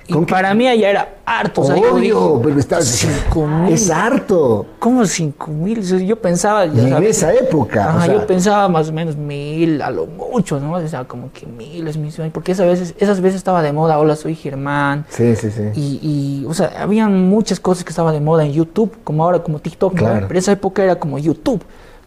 Y 0.06 0.12
¿Con 0.12 0.26
qué- 0.26 0.32
para 0.34 0.52
mí 0.52 0.64
ya 0.64 0.90
era 0.90 1.14
harto. 1.24 1.62
o 1.62 1.64
sea, 1.64 1.76
Obvio, 1.76 2.38
pero 2.44 2.60
estás. 2.60 2.84
"Cinco 2.84 3.46
mil". 3.46 3.72
Es 3.72 3.90
harto. 3.90 4.66
¿Cómo 4.78 5.06
5 5.06 5.50
mil? 5.50 5.80
Yo 6.06 6.16
pensaba, 6.20 6.64
en 6.64 6.90
sabes, 6.90 7.16
esa 7.16 7.32
época. 7.32 7.88
Ajá, 7.88 7.98
o 7.98 8.02
sea, 8.04 8.14
yo 8.14 8.26
pensaba 8.26 8.68
más 8.68 8.90
o 8.90 8.92
menos 8.92 9.16
mil, 9.16 9.80
a 9.80 9.90
lo 9.90 10.04
mucho, 10.04 10.60
¿no? 10.60 10.72
O 10.74 10.86
sea, 10.88 11.04
como 11.04 11.32
que 11.32 11.46
mil 11.46 11.88
es 11.88 11.96
mi 11.96 12.10
sueño. 12.10 12.30
Porque 12.34 12.52
esas 12.52 12.66
veces, 12.66 12.94
esas 12.98 13.20
veces 13.22 13.36
estaba 13.38 13.62
de 13.62 13.72
moda, 13.72 13.98
hola, 13.98 14.14
soy 14.14 14.34
Germán. 14.34 15.06
Sí, 15.08 15.34
sí, 15.36 15.50
sí. 15.50 15.62
Y, 15.74 15.98
y, 16.42 16.46
o 16.46 16.52
sea, 16.52 16.72
habían 16.78 17.28
muchas 17.30 17.58
cosas 17.58 17.82
que 17.84 17.90
estaban 17.90 18.12
de 18.12 18.20
moda 18.20 18.44
en 18.44 18.52
YouTube, 18.52 18.94
como 19.04 19.24
ahora, 19.24 19.38
como 19.42 19.58
TikTok, 19.58 19.94
¿no? 19.94 19.98
Claro. 20.00 20.26
Pero 20.28 20.38
esa 20.38 20.52
época 20.52 20.84
era 20.84 20.96
como 20.96 21.18
YouTube, 21.18 21.62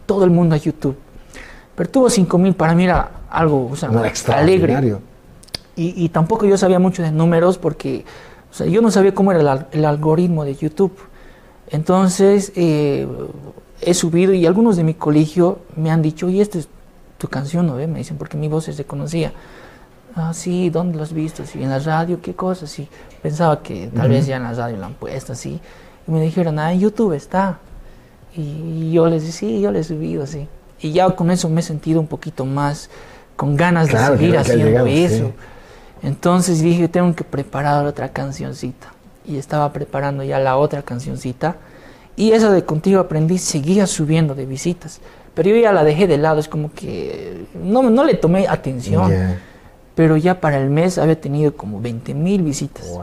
todo 0.06 0.22
el 0.22 0.30
mundo 0.30 0.54
a 0.54 0.58
YouTube. 0.58 0.96
Pero 1.74 1.90
tuvo 1.90 2.10
5 2.10 2.38
mil, 2.38 2.54
para 2.54 2.74
mí 2.76 2.84
era 2.84 3.10
algo, 3.28 3.68
o 3.72 3.74
sea, 3.76 3.88
No, 3.88 4.02
alegre. 4.36 4.98
Y, 5.78 5.94
y 5.96 6.08
tampoco 6.10 6.44
yo 6.44 6.58
sabía 6.58 6.78
mucho 6.78 7.02
de 7.02 7.12
números 7.12 7.56
porque 7.56 8.04
o 8.50 8.54
sea, 8.54 8.66
yo 8.66 8.80
no 8.80 8.90
sabía 8.90 9.14
cómo 9.14 9.32
era 9.32 9.40
el, 9.40 9.66
el 9.72 9.84
algoritmo 9.84 10.44
de 10.44 10.54
YouTube. 10.54 10.96
Entonces 11.70 12.52
eh, 12.56 13.06
he 13.80 13.94
subido 13.94 14.32
y 14.32 14.46
algunos 14.46 14.76
de 14.76 14.84
mi 14.84 14.94
colegio 14.94 15.58
me 15.76 15.90
han 15.90 16.02
dicho, 16.02 16.26
oye, 16.26 16.40
esta 16.40 16.58
es 16.58 16.68
tu 17.18 17.28
canción, 17.28 17.66
¿no? 17.66 17.76
ve?". 17.76 17.86
Me 17.86 17.98
dicen, 17.98 18.16
porque 18.16 18.36
mi 18.36 18.48
voz 18.48 18.64
se 18.64 18.72
reconocía. 18.72 19.32
Ah, 20.14 20.32
sí, 20.34 20.70
¿dónde 20.70 20.96
lo 20.96 21.04
has 21.04 21.12
visto? 21.12 21.44
Sí, 21.46 21.62
en 21.62 21.70
la 21.70 21.78
radio, 21.78 22.20
¿qué 22.20 22.34
cosa? 22.34 22.66
Sí, 22.66 22.88
pensaba 23.22 23.62
que 23.62 23.88
tal 23.94 24.08
vez 24.08 24.26
ya 24.26 24.36
en 24.36 24.44
la 24.44 24.52
radio 24.52 24.76
lo 24.78 24.86
han 24.86 24.94
puesto 24.94 25.32
así. 25.34 25.60
Y 26.06 26.10
me 26.10 26.20
dijeron, 26.20 26.58
ah, 26.58 26.72
en 26.72 26.80
YouTube 26.80 27.12
está. 27.12 27.58
Y 28.34 28.90
yo 28.90 29.06
les 29.06 29.22
dije, 29.22 29.32
sí, 29.32 29.60
yo 29.60 29.70
le 29.70 29.80
he 29.80 29.84
subido 29.84 30.24
así. 30.24 30.48
Y 30.80 30.92
ya 30.92 31.08
con 31.10 31.30
eso 31.30 31.48
me 31.48 31.60
he 31.60 31.62
sentido 31.62 32.00
un 32.00 32.06
poquito 32.06 32.44
más 32.44 32.88
con 33.36 33.56
ganas 33.56 33.88
Claro, 33.88 34.14
de 34.14 34.18
seguir 34.18 34.38
haciendo 34.38 34.64
llegado, 34.64 34.86
sí. 34.86 35.32
Entonces 36.02 36.60
dije, 36.62 36.88
tengo 36.88 37.14
que 37.14 37.24
preparar 37.24 37.84
otra 37.86 38.08
cancioncita. 38.10 38.92
Y 39.26 39.36
estaba 39.36 39.72
preparando 39.72 40.22
ya 40.22 40.38
la 40.38 40.56
otra 40.56 40.82
cancioncita. 40.82 41.56
Y 42.16 42.32
esa 42.32 42.50
de 42.50 42.64
Contigo 42.64 43.00
Aprendí 43.00 43.38
seguía 43.38 43.86
subiendo 43.86 44.34
de 44.34 44.46
visitas. 44.46 45.00
Pero 45.34 45.50
yo 45.50 45.56
ya 45.56 45.72
la 45.72 45.84
dejé 45.84 46.06
de 46.06 46.18
lado, 46.18 46.40
es 46.40 46.48
como 46.48 46.72
que 46.72 47.46
no, 47.62 47.82
no 47.90 48.04
le 48.04 48.14
tomé 48.14 48.48
atención. 48.48 49.12
Pero 49.94 50.16
ya 50.16 50.40
para 50.40 50.58
el 50.58 50.70
mes 50.70 50.98
había 50.98 51.20
tenido 51.20 51.54
como 51.56 51.80
20 51.80 52.14
mil 52.14 52.42
visitas 52.42 52.88
Wow. 52.88 53.02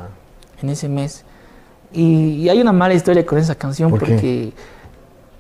en 0.64 0.70
ese 0.70 0.90
mes. 0.90 1.24
Y, 1.94 2.42
y 2.44 2.50
hay 2.50 2.60
una 2.60 2.74
mala 2.74 2.94
historia 2.94 3.26
con 3.26 3.38
esa 3.38 3.56
canción 3.56 3.90
¿Por 3.90 4.00
porque 4.00 4.52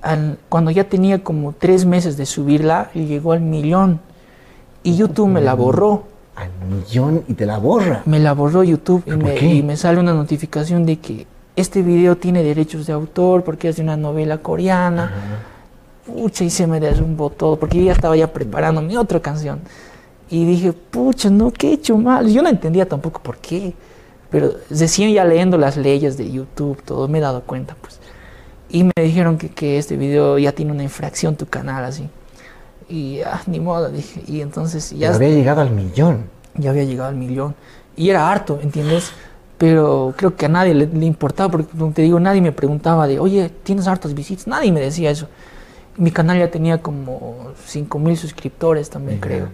al- 0.01 0.37
cuando 0.49 0.71
ya 0.71 0.83
tenía 0.85 1.23
como 1.23 1.51
tres 1.53 1.85
meses 1.85 2.15
de 2.17 2.25
subirla, 2.25 2.91
llegó 2.93 3.33
al 3.33 3.41
millón. 3.41 3.99
Y 4.83 4.95
YouTube 4.95 5.27
me 5.27 5.41
la 5.41 5.53
borró. 5.53 6.03
Al 6.36 6.50
millón 6.69 7.24
y 7.28 7.34
te 7.34 7.45
la 7.45 7.58
borra. 7.58 8.04
Me 8.06 8.19
la 8.19 8.34
borró 8.34 8.63
YouTube 8.63 9.04
y 9.41 9.63
me 9.63 9.78
sale 9.78 10.00
una 10.00 10.13
notificación 10.13 10.86
de 10.86 10.98
que 11.00 11.28
este 11.56 11.82
video 11.82 12.17
tiene 12.17 12.43
derechos 12.43 12.88
de 12.88 12.93
autor 12.93 13.43
porque 13.43 13.69
es 13.69 13.78
de 13.78 13.84
una 13.84 13.95
novela 13.95 14.39
coreana. 14.39 15.12
Pucha, 16.06 16.43
y 16.43 16.50
se 16.50 16.67
me 16.67 16.80
derrumbó 16.80 17.30
todo 17.30 17.58
porque 17.58 17.78
yo 17.80 17.86
ya 17.86 17.93
estaba 17.93 18.15
ya 18.15 18.32
preparando 18.32 18.82
mi 18.82 18.98
otra 18.98 19.19
canción. 19.19 19.62
Y 20.30 20.45
dije, 20.45 20.74
pucha, 20.74 21.30
no, 21.30 21.52
¿qué 21.52 21.69
he 21.69 21.74
hecho 21.74 21.98
mal? 21.98 22.30
Yo 22.30 22.41
no 22.41 22.50
entendía 22.50 22.88
tampoco 22.88 23.21
por 23.21 23.38
qué. 23.38 23.74
Pero 24.30 24.52
recién 24.69 25.13
ya 25.13 25.24
leyendo 25.24 25.58
las 25.58 25.78
leyes 25.78 26.17
de 26.17 26.30
YouTube, 26.30 26.82
todo, 26.84 27.08
me 27.08 27.19
he 27.19 27.21
dado 27.21 27.41
cuenta, 27.41 27.76
pues. 27.80 28.00
Y 28.69 28.84
me 28.84 28.91
dijeron 28.98 29.38
que, 29.38 29.50
que 29.50 29.78
este 29.78 29.95
video 29.95 30.38
ya 30.38 30.52
tiene 30.52 30.71
una 30.71 30.84
infracción 30.84 31.36
tu 31.36 31.45
canal, 31.45 31.86
así. 31.86 32.10
Y, 32.89 33.21
ah, 33.21 33.41
ni 33.48 33.60
modo, 33.60 33.89
dije. 33.89 34.21
Y 34.28 34.41
entonces 34.41 34.91
ya... 34.91 35.10
Ya 35.10 35.15
había 35.15 35.30
llegado 35.30 35.62
al 35.62 35.71
millón. 35.71 36.26
ya 36.56 36.69
había 36.69 36.84
llegado 36.84 37.10
al 37.10 37.15
millón. 37.15 37.56
Y 37.95 38.10
era 38.10 38.30
harto, 38.32 38.60
¿entiendes? 38.62 39.12
Pero 39.58 40.13
creo 40.17 40.36
que 40.36 40.45
a 40.45 40.50
nadie 40.50 40.74
le, 40.74 40.86
le 40.88 41.06
importaba, 41.06 41.50
porque 41.50 41.78
como 41.78 41.91
te 41.93 42.02
digo, 42.02 42.19
nadie 42.19 42.41
me 42.41 42.52
preguntaba 42.52 43.08
de, 43.08 43.19
oye, 43.19 43.50
¿tienes 43.63 43.88
hartas 43.88 44.13
visitas? 44.13 44.48
Nadie 44.48 44.71
me 44.71 44.82
decía 44.82 45.10
eso. 45.10 45.28
Mi 45.98 46.12
canal 46.12 46.38
ya 46.38 46.52
tenía 46.52 46.82
como 46.82 47.52
5 47.65 48.00
mil 48.00 48.17
suscriptores 48.17 48.89
también, 48.89 49.19
creo. 49.19 49.48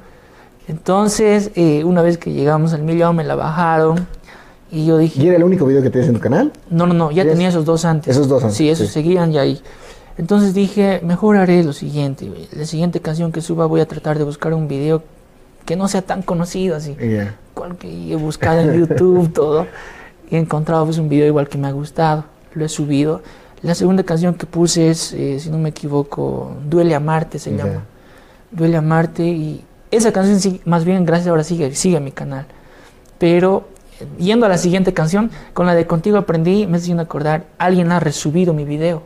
Entonces, 0.68 1.52
eh, 1.56 1.84
una 1.84 2.02
vez 2.02 2.18
que 2.18 2.32
llegamos 2.34 2.74
al 2.74 2.82
millón, 2.84 3.16
me 3.16 3.24
la 3.24 3.36
bajaron. 3.36 4.08
Y 4.72 4.86
yo 4.86 4.98
dije, 4.98 5.22
¿Y 5.22 5.28
era 5.28 5.38
el 5.38 5.44
único 5.44 5.66
video 5.66 5.82
que 5.82 5.90
tenías 5.90 6.08
en 6.08 6.16
tu 6.16 6.22
canal? 6.22 6.52
no, 6.70 6.88
no, 6.88 6.94
no, 6.94 7.12
ya 7.12 7.24
tenía 7.26 7.50
esos 7.50 7.66
dos 7.66 7.84
antes. 7.86 8.16
Esos 8.16 8.28
dos 8.30 8.42
antes, 8.44 8.58
Sí, 8.58 8.70
esos 8.70 8.88
sí. 8.88 8.94
seguían 8.94 9.32
ya 9.32 9.42
ahí. 9.42 9.62
Entonces 10.18 10.54
dije, 10.54 11.00
mejor 11.04 11.38
haré 11.38 11.64
lo 11.64 11.74
siguiente. 11.74 12.30
La 12.54 12.66
siguiente 12.66 13.00
canción 13.00 13.32
que 13.32 13.42
suba 13.42 13.66
voy 13.66 13.82
a 13.82 13.88
tratar 13.88 14.18
de 14.18 14.24
buscar 14.24 14.54
un 14.54 14.68
video 14.68 15.04
que 15.66 15.76
no 15.76 15.88
sea 15.88 16.02
tan 16.02 16.22
conocido 16.22 16.76
así. 16.76 16.96
Cual 17.54 17.78
que 17.78 18.12
he 18.12 18.16
buscado 18.16 18.62
en 18.62 18.80
YouTube, 18.80 19.32
todo. 19.34 19.68
Y 20.30 20.36
he 20.36 20.40
encontrado 20.40 20.86
pues, 20.86 20.98
un 20.98 21.10
video 21.10 21.28
igual 21.28 21.48
que 21.50 21.58
me 21.58 21.68
ha 21.68 21.72
gustado. 21.72 22.26
Lo 22.54 22.66
he 22.66 22.70
subido. 22.70 23.22
La 23.62 23.76
segunda 23.76 24.04
canción 24.04 24.34
que 24.34 24.46
puse 24.46 24.90
es, 24.90 25.14
eh, 25.14 25.40
si 25.40 25.50
no 25.50 25.58
me 25.58 25.70
equivoco, 25.70 26.52
Duele 26.68 26.96
Amarte 26.96 27.38
se 27.40 27.52
Ya. 27.52 27.58
llama. 27.66 27.84
Duele 28.52 28.78
Amarte. 28.78 29.24
Y 29.24 29.64
esa 29.92 30.12
canción, 30.12 30.40
sí, 30.40 30.62
más 30.66 30.84
bien, 30.84 31.06
gracias 31.06 31.28
ahora 31.28 31.44
sigue, 31.44 31.74
sigue 31.76 32.00
mi 32.00 32.12
canal. 32.12 32.46
Pero 33.20 33.68
yendo 34.18 34.46
a 34.48 34.50
la 34.50 34.58
siguiente 34.58 34.94
canción, 34.94 35.30
con 35.54 35.68
la 35.68 35.76
de 35.76 35.86
Contigo 35.86 36.18
Aprendí, 36.18 36.66
me 36.66 36.78
haciendo 36.78 37.04
acordar, 37.04 37.46
alguien 37.60 37.92
ha 37.92 38.00
resubido 38.00 38.54
mi 38.54 38.66
video. 38.66 39.04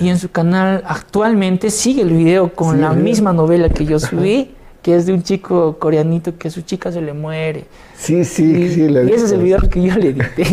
Y 0.00 0.08
en 0.08 0.18
su 0.18 0.30
canal 0.30 0.82
actualmente 0.86 1.70
sigue 1.70 2.02
el 2.02 2.10
video 2.10 2.54
con 2.54 2.76
Sí, 2.76 2.80
la 2.80 2.88
¿verdad? 2.90 3.02
misma 3.02 3.32
novela 3.32 3.68
que 3.68 3.84
yo 3.84 3.98
subí, 3.98 4.50
que 4.82 4.96
es 4.96 5.06
de 5.06 5.12
un 5.12 5.22
chico 5.22 5.78
coreanito 5.78 6.36
que 6.36 6.50
su 6.50 6.62
chica 6.62 6.90
se 6.90 7.00
le 7.00 7.12
muere. 7.12 7.64
Sí, 7.96 8.24
sí, 8.24 8.42
Y, 8.44 8.68
sí. 8.70 8.82
he 8.82 8.90
y 9.04 9.12
ese 9.12 9.26
es 9.26 9.32
el 9.32 9.42
video 9.42 9.60
que 9.68 9.82
yo 9.82 9.94
le 9.96 10.08
edité. 10.08 10.44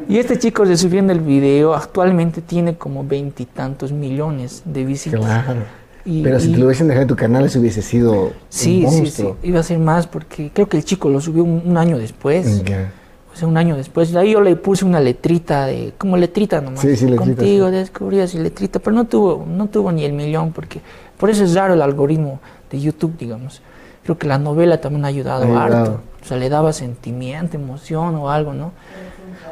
y 0.08 0.16
este 0.18 0.38
chico 0.38 0.64
resubiendo 0.64 1.12
el 1.12 1.20
video 1.20 1.74
actualmente 1.74 2.40
tiene 2.40 2.76
como 2.76 3.04
veintitantos 3.04 3.92
millones 3.92 4.62
de 4.64 4.84
visitas. 4.84 5.20
Claro. 5.20 5.60
Y- 6.06 6.22
Pero 6.22 6.40
si 6.40 6.48
y- 6.48 6.52
te 6.52 6.58
lo 6.58 6.64
hubiesen 6.66 6.88
dejado 6.88 7.02
en 7.02 7.08
tu 7.08 7.16
canal, 7.16 7.44
eso 7.44 7.60
hubiese 7.60 7.82
sido 7.82 8.32
Sí, 8.48 8.84
un 8.86 8.90
sí, 8.90 8.96
sí. 8.96 9.02
monstruo. 9.02 9.36
Iba 9.42 9.60
a 9.60 9.62
ser 9.62 9.78
más 9.78 10.06
porque 10.06 10.50
creo 10.54 10.66
que 10.66 10.78
el 10.78 10.84
chico 10.84 11.10
lo 11.10 11.20
subió 11.20 11.44
un, 11.44 11.62
un 11.66 11.76
año 11.76 11.98
después. 11.98 12.64
Ya. 12.64 12.90
O 13.38 13.40
sea, 13.40 13.46
un 13.48 13.56
año 13.56 13.76
después. 13.76 14.16
Ahí 14.16 14.32
yo 14.32 14.40
le 14.40 14.56
puse 14.56 14.84
una 14.84 14.98
letrita 14.98 15.66
de, 15.66 15.92
como 15.96 16.16
letrita 16.16 16.60
nomás. 16.60 16.80
Sí, 16.80 16.96
sí, 16.96 17.04
letrita, 17.06 17.24
Contigo 17.24 17.66
sí. 17.68 17.72
descubrí 17.72 18.18
así 18.18 18.36
letrita, 18.36 18.80
pero 18.80 18.96
no 18.96 19.04
tuvo, 19.04 19.46
no 19.48 19.68
tuvo 19.68 19.92
ni 19.92 20.04
el 20.04 20.12
millón 20.12 20.50
porque 20.50 20.80
por 21.16 21.30
eso 21.30 21.44
es 21.44 21.54
raro 21.54 21.74
el 21.74 21.82
algoritmo 21.82 22.40
de 22.68 22.80
YouTube, 22.80 23.16
digamos. 23.16 23.62
Creo 24.02 24.18
que 24.18 24.26
la 24.26 24.38
novela 24.38 24.80
también 24.80 25.04
ha 25.04 25.08
ayudado, 25.08 25.42
Ha 25.44 25.46
ayudado. 25.46 25.76
harto. 25.76 26.00
O 26.20 26.24
sea, 26.26 26.36
le 26.36 26.48
daba 26.48 26.72
sentimiento, 26.72 27.56
emoción 27.56 28.16
o 28.16 28.28
algo, 28.28 28.54
¿no? 28.54 28.72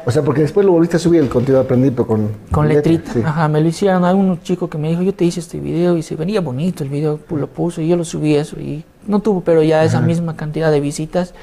O 0.05 0.11
sea, 0.11 0.21
porque 0.21 0.41
después 0.41 0.65
lo 0.65 0.73
volviste 0.73 0.97
a 0.97 0.99
subir 0.99 1.21
el 1.21 1.29
contenido 1.29 1.61
aprendido, 1.61 1.93
pero 1.95 2.07
con, 2.07 2.29
Con 2.51 2.67
letra, 2.67 2.91
letrita. 2.91 3.13
sí. 3.13 3.21
Ajá, 3.23 3.47
me 3.47 3.61
lo 3.61 3.69
hicieron. 3.69 4.03
Hay 4.03 4.15
un 4.15 4.41
chico 4.41 4.69
que 4.69 4.77
me 4.77 4.89
dijo, 4.89 5.01
yo 5.01 5.13
te 5.13 5.23
hice 5.23 5.39
este 5.39 5.61
video 5.61 5.95
y 5.95 6.03
se 6.03 6.17
venía 6.17 6.41
bonito 6.41 6.83
el 6.83 6.89
video, 6.89 7.19
lo 7.29 7.47
puso 7.47 7.79
y 7.81 7.87
yo 7.87 7.95
lo 7.95 8.03
subí 8.03 8.35
eso 8.35 8.59
y 8.59 8.83
no 9.07 9.21
tuvo, 9.21 9.39
pero 9.39 9.63
ya 9.63 9.85
esa 9.85 10.01
misma 10.01 10.35
cantidad 10.35 10.71
de 10.71 10.81
visitas. 10.81 11.33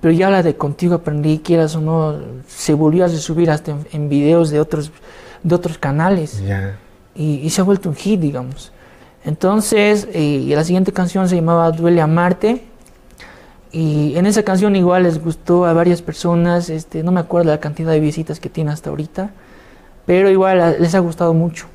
Pero 0.00 0.12
ya 0.12 0.30
la 0.30 0.42
de 0.42 0.56
Contigo 0.56 0.94
Aprendí, 0.94 1.38
quieras 1.40 1.76
o 1.76 1.80
no, 1.80 2.16
se 2.48 2.72
volvió 2.74 3.04
a 3.04 3.08
subir 3.08 3.50
hasta 3.50 3.72
en, 3.72 3.86
en 3.92 4.08
videos 4.08 4.50
de 4.50 4.58
otros, 4.60 4.90
de 5.42 5.54
otros 5.54 5.76
canales 5.78 6.42
Ya. 6.42 6.78
y, 7.14 7.34
y 7.36 7.50
se 7.50 7.60
ha 7.60 7.64
vuelto 7.64 7.88
un 7.90 7.94
hit, 7.96 8.18
digamos. 8.20 8.72
Entonces, 9.24 10.08
eh, 10.14 10.20
y 10.22 10.54
la 10.54 10.64
siguiente 10.64 10.92
canción 10.92 11.28
se 11.28 11.36
llamaba 11.36 11.70
Duele 11.72 12.00
Amarte. 12.00 12.64
Y 13.72 14.16
en 14.16 14.26
esa 14.26 14.42
canción 14.42 14.74
igual 14.74 15.04
les 15.04 15.22
gustó 15.22 15.64
a 15.64 15.72
varias 15.72 16.02
personas, 16.02 16.70
este, 16.70 17.02
no 17.04 17.12
me 17.12 17.20
acuerdo 17.20 17.50
la 17.50 17.60
cantidad 17.60 17.92
de 17.92 18.00
visitas 18.00 18.40
que 18.40 18.48
tiene 18.48 18.72
hasta 18.72 18.90
ahorita, 18.90 19.30
pero 20.06 20.28
igual 20.28 20.60
a- 20.60 20.72
les 20.72 20.94
ha 20.96 20.98
gustado 20.98 21.34
mucho. 21.34 21.66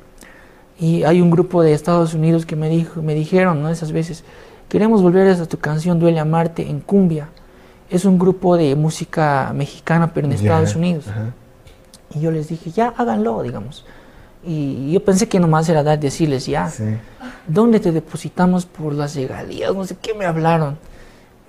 Y 0.78 1.04
hay 1.04 1.22
un 1.22 1.30
grupo 1.30 1.62
de 1.62 1.72
Estados 1.72 2.12
Unidos 2.12 2.44
que 2.44 2.54
me, 2.54 2.68
dijo, 2.68 3.00
me 3.00 3.14
dijeron, 3.14 3.62
¿no? 3.62 3.70
Esas 3.70 3.92
veces, 3.92 4.24
queremos 4.68 5.00
volver 5.00 5.26
a 5.28 5.46
tu 5.46 5.56
canción 5.58 5.98
Duele 5.98 6.18
Amarte 6.20 6.68
en 6.68 6.80
cumbia. 6.80 7.30
Es 7.90 8.04
un 8.04 8.18
grupo 8.18 8.56
de 8.56 8.74
música 8.74 9.52
mexicana, 9.54 10.12
pero 10.12 10.26
en. 10.26 10.32
Estados 10.32 10.74
Unidos. 10.76 11.04
Y 12.14 12.20
yo 12.20 12.30
les 12.30 12.48
dije, 12.48 12.70
ya, 12.70 12.92
háganlo, 12.96 13.42
digamos. 13.42 13.84
Y 14.44 14.92
yo 14.92 15.04
pensé 15.04 15.28
que 15.28 15.40
nomás 15.40 15.68
era 15.68 15.82
dar, 15.82 15.98
decirles, 15.98 16.46
ya, 16.46 16.68
Sí. 16.70 16.84
¿dónde 17.48 17.80
te 17.80 17.90
depositamos 17.92 18.64
por 18.64 18.92
las 18.94 19.14
regalías? 19.16 19.74
No 19.74 19.84
sé 19.84 19.96
qué 20.00 20.14
me 20.14 20.24
hablaron. 20.24 20.78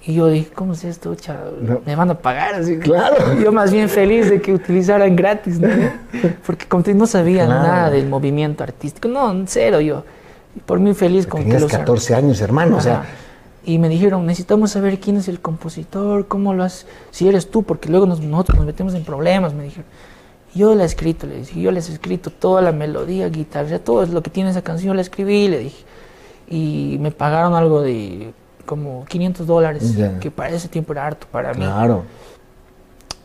Y 0.04 0.14
yo 0.14 0.28
dije, 0.28 0.50
¿cómo 0.54 0.74
es 0.74 0.84
esto? 0.84 1.16
No. 1.62 1.82
Me 1.86 1.96
van 1.96 2.10
a 2.12 2.16
pagar. 2.18 2.56
Así. 2.56 2.78
Claro. 2.80 3.18
Yo 3.44 3.52
más 3.52 3.72
bien 3.72 3.90
feliz 3.90 4.30
de 4.30 4.42
que 4.42 4.54
utilizaran 4.54 5.16
gratis, 5.16 5.60
¿no? 5.60 5.68
Porque 6.46 6.66
como 6.66 6.82
te- 6.84 6.94
no 6.94 7.06
sabía 7.08 7.46
Claro. 7.46 7.62
nada 7.64 7.90
del 7.90 8.08
movimiento 8.08 8.64
artístico. 8.64 9.10
No, 9.10 9.30
en 9.32 9.48
cero 9.48 9.82
yo. 9.82 10.04
Por 10.66 10.80
mí 10.80 10.94
feliz 10.94 11.28
con 11.28 11.40
que 11.42 11.46
Tenías 11.46 11.62
lo 11.64 11.68
14 11.68 12.16
años, 12.16 12.40
hermano. 12.42 12.78
O 12.78 12.82
sea. 12.82 13.04
Y 13.68 13.78
me 13.80 13.90
dijeron, 13.90 14.26
necesitamos 14.26 14.72
saber 14.72 14.98
quién 15.00 15.18
es 15.18 15.28
el 15.28 15.42
compositor, 15.42 16.26
cómo 16.28 16.54
lo 16.54 16.64
has, 16.64 16.86
si 17.12 17.28
eres 17.28 17.52
tú, 17.52 17.64
porque 17.64 17.90
luego 17.90 18.06
nos- 18.08 18.22
nosotros 18.22 18.58
nos 18.58 18.66
metemos 18.66 18.94
en 18.96 19.04
problemas, 19.04 19.54
me 19.54 19.64
dijeron. 19.66 19.86
Yo 20.56 20.74
la 20.74 20.84
he 20.84 20.86
escrito, 20.86 21.28
le 21.28 21.40
dije, 21.40 21.60
yo 21.62 21.70
les 21.72 21.90
he 21.90 21.94
escrito 21.94 22.30
toda 22.32 22.62
la 22.62 22.72
melodía, 22.72 23.28
guitarra, 23.30 23.78
todo 23.80 24.06
lo 24.06 24.24
que 24.24 24.30
tiene 24.30 24.50
esa 24.52 24.62
canción, 24.64 24.96
la 24.96 25.02
escribí, 25.02 25.50
le 25.50 25.60
dije. 25.60 25.84
Y 26.50 26.98
me 27.02 27.12
pagaron 27.12 27.54
algo 27.56 27.82
de 27.82 28.32
como 28.66 29.06
500 29.06 29.46
dólares, 29.46 29.94
que 30.22 30.32
para 30.32 30.50
ese 30.56 30.68
tiempo 30.70 30.94
era 30.94 31.06
harto 31.06 31.28
para 31.30 31.54
mí. 31.54 31.60
claro. 31.66 32.04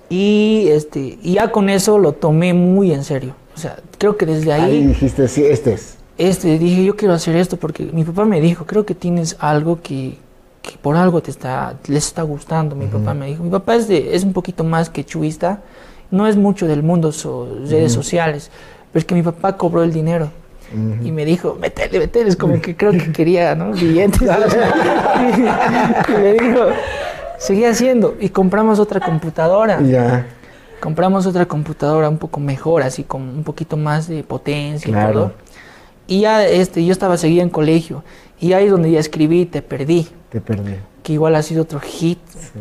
Y, 0.09 0.67
este, 0.69 1.19
y 1.23 1.35
ya 1.35 1.51
con 1.53 1.69
eso 1.71 1.99
lo 1.99 2.13
tomé 2.13 2.53
muy 2.53 2.93
en 2.93 3.03
serio. 3.05 3.35
O 3.55 3.59
sea, 3.59 3.79
creo 3.99 4.17
que 4.17 4.27
desde 4.27 4.53
Ahí 4.53 4.87
dijiste, 4.89 5.27
sí, 5.29 5.45
este 5.45 5.75
es. 5.75 5.97
este, 6.19 6.59
dije, 6.59 6.85
yo 6.85 6.97
quiero 6.97 7.15
hacer 7.15 7.37
esto 7.37 7.57
porque 7.57 7.85
mi 7.93 8.05
papá 8.05 8.25
me 8.25 8.41
dijo, 8.41 8.67
creo 8.67 8.85
que 8.85 8.95
tienes 8.95 9.37
algo 9.41 9.81
que, 9.83 10.19
que 10.63 10.79
por 10.81 10.97
algo 10.97 11.21
te 11.21 11.31
está, 11.31 11.75
les 11.89 12.07
está 12.07 12.23
gustando. 12.23 12.75
Mi 12.77 12.87
papá 12.87 13.13
me 13.15 13.27
dijo, 13.27 13.43
mi 13.43 13.51
papá 13.51 13.75
es, 13.75 13.89
de, 13.89 14.15
es 14.15 14.23
un 14.25 14.33
poquito 14.33 14.63
más 14.65 14.89
que 14.91 15.05
chuista, 15.05 15.61
no 16.11 16.27
es 16.27 16.37
mucho 16.37 16.67
del 16.69 16.83
mundo 16.83 17.11
so- 17.13 17.49
redes 17.69 17.93
sociales, 17.93 18.51
pero 18.93 19.01
es 19.01 19.05
que 19.05 19.15
mi 19.15 19.23
papá 19.23 19.57
cobró 19.57 19.83
el 19.83 19.93
dinero. 19.93 20.31
Y 21.05 21.13
me 21.13 21.27
dijo, 21.27 21.59
métele, 21.61 21.99
métele, 21.99 22.31
es 22.31 22.37
como 22.37 22.59
que 22.63 22.75
creo 22.75 22.93
que 22.93 23.13
quería, 23.13 23.55
¿no? 23.55 23.73
Billetes. 23.73 24.23
y 26.09 26.13
me 26.13 26.33
dijo, 26.33 26.61
seguí 27.39 27.65
haciendo. 27.65 28.17
Y 28.21 28.29
compramos 28.31 28.79
otra 28.79 29.01
computadora. 29.01 29.81
Ya. 29.83 30.27
Compramos 30.81 31.27
otra 31.27 31.47
computadora 31.47 32.09
un 32.09 32.19
poco 32.19 32.41
mejor, 32.41 32.83
así 32.83 33.05
con 33.05 33.23
un 33.23 33.45
poquito 33.45 33.77
más 33.77 34.09
de 34.09 34.23
potencia 34.25 34.89
y 34.89 34.93
Claro. 34.93 35.13
todo. 35.13 35.33
Y 36.07 36.21
ya 36.21 36.45
este, 36.47 36.85
yo 36.85 36.93
estaba 36.93 37.17
seguida 37.17 37.43
en 37.43 37.51
colegio. 37.51 38.03
Y 38.41 38.55
ahí 38.55 38.65
es 38.65 38.71
donde 38.71 38.91
ya 38.91 38.99
escribí 38.99 39.47
Te 39.47 39.63
Perdí, 39.63 40.09
Te 40.33 40.41
perdí. 40.41 40.75
que 41.03 41.13
igual 41.13 41.35
ha 41.37 41.43
sido 41.43 41.63
otro 41.63 41.79
hit. 41.81 42.19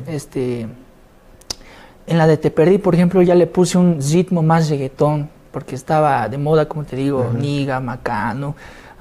Este, 0.07 0.67
en 2.07 2.17
la 2.17 2.27
de 2.27 2.38
Te 2.38 2.51
Perdí, 2.51 2.77
por 2.77 2.93
ejemplo, 2.95 3.21
ya 3.21 3.36
le 3.36 3.47
puse 3.47 3.77
un 3.77 3.99
ritmo 4.01 4.41
más 4.43 4.69
reggaetón, 4.69 5.29
porque 5.51 5.75
estaba 5.75 6.27
de 6.27 6.38
moda, 6.38 6.67
como 6.67 6.84
te 6.84 6.95
digo, 6.95 7.31
Niga, 7.38 7.79
Macano, 7.79 8.55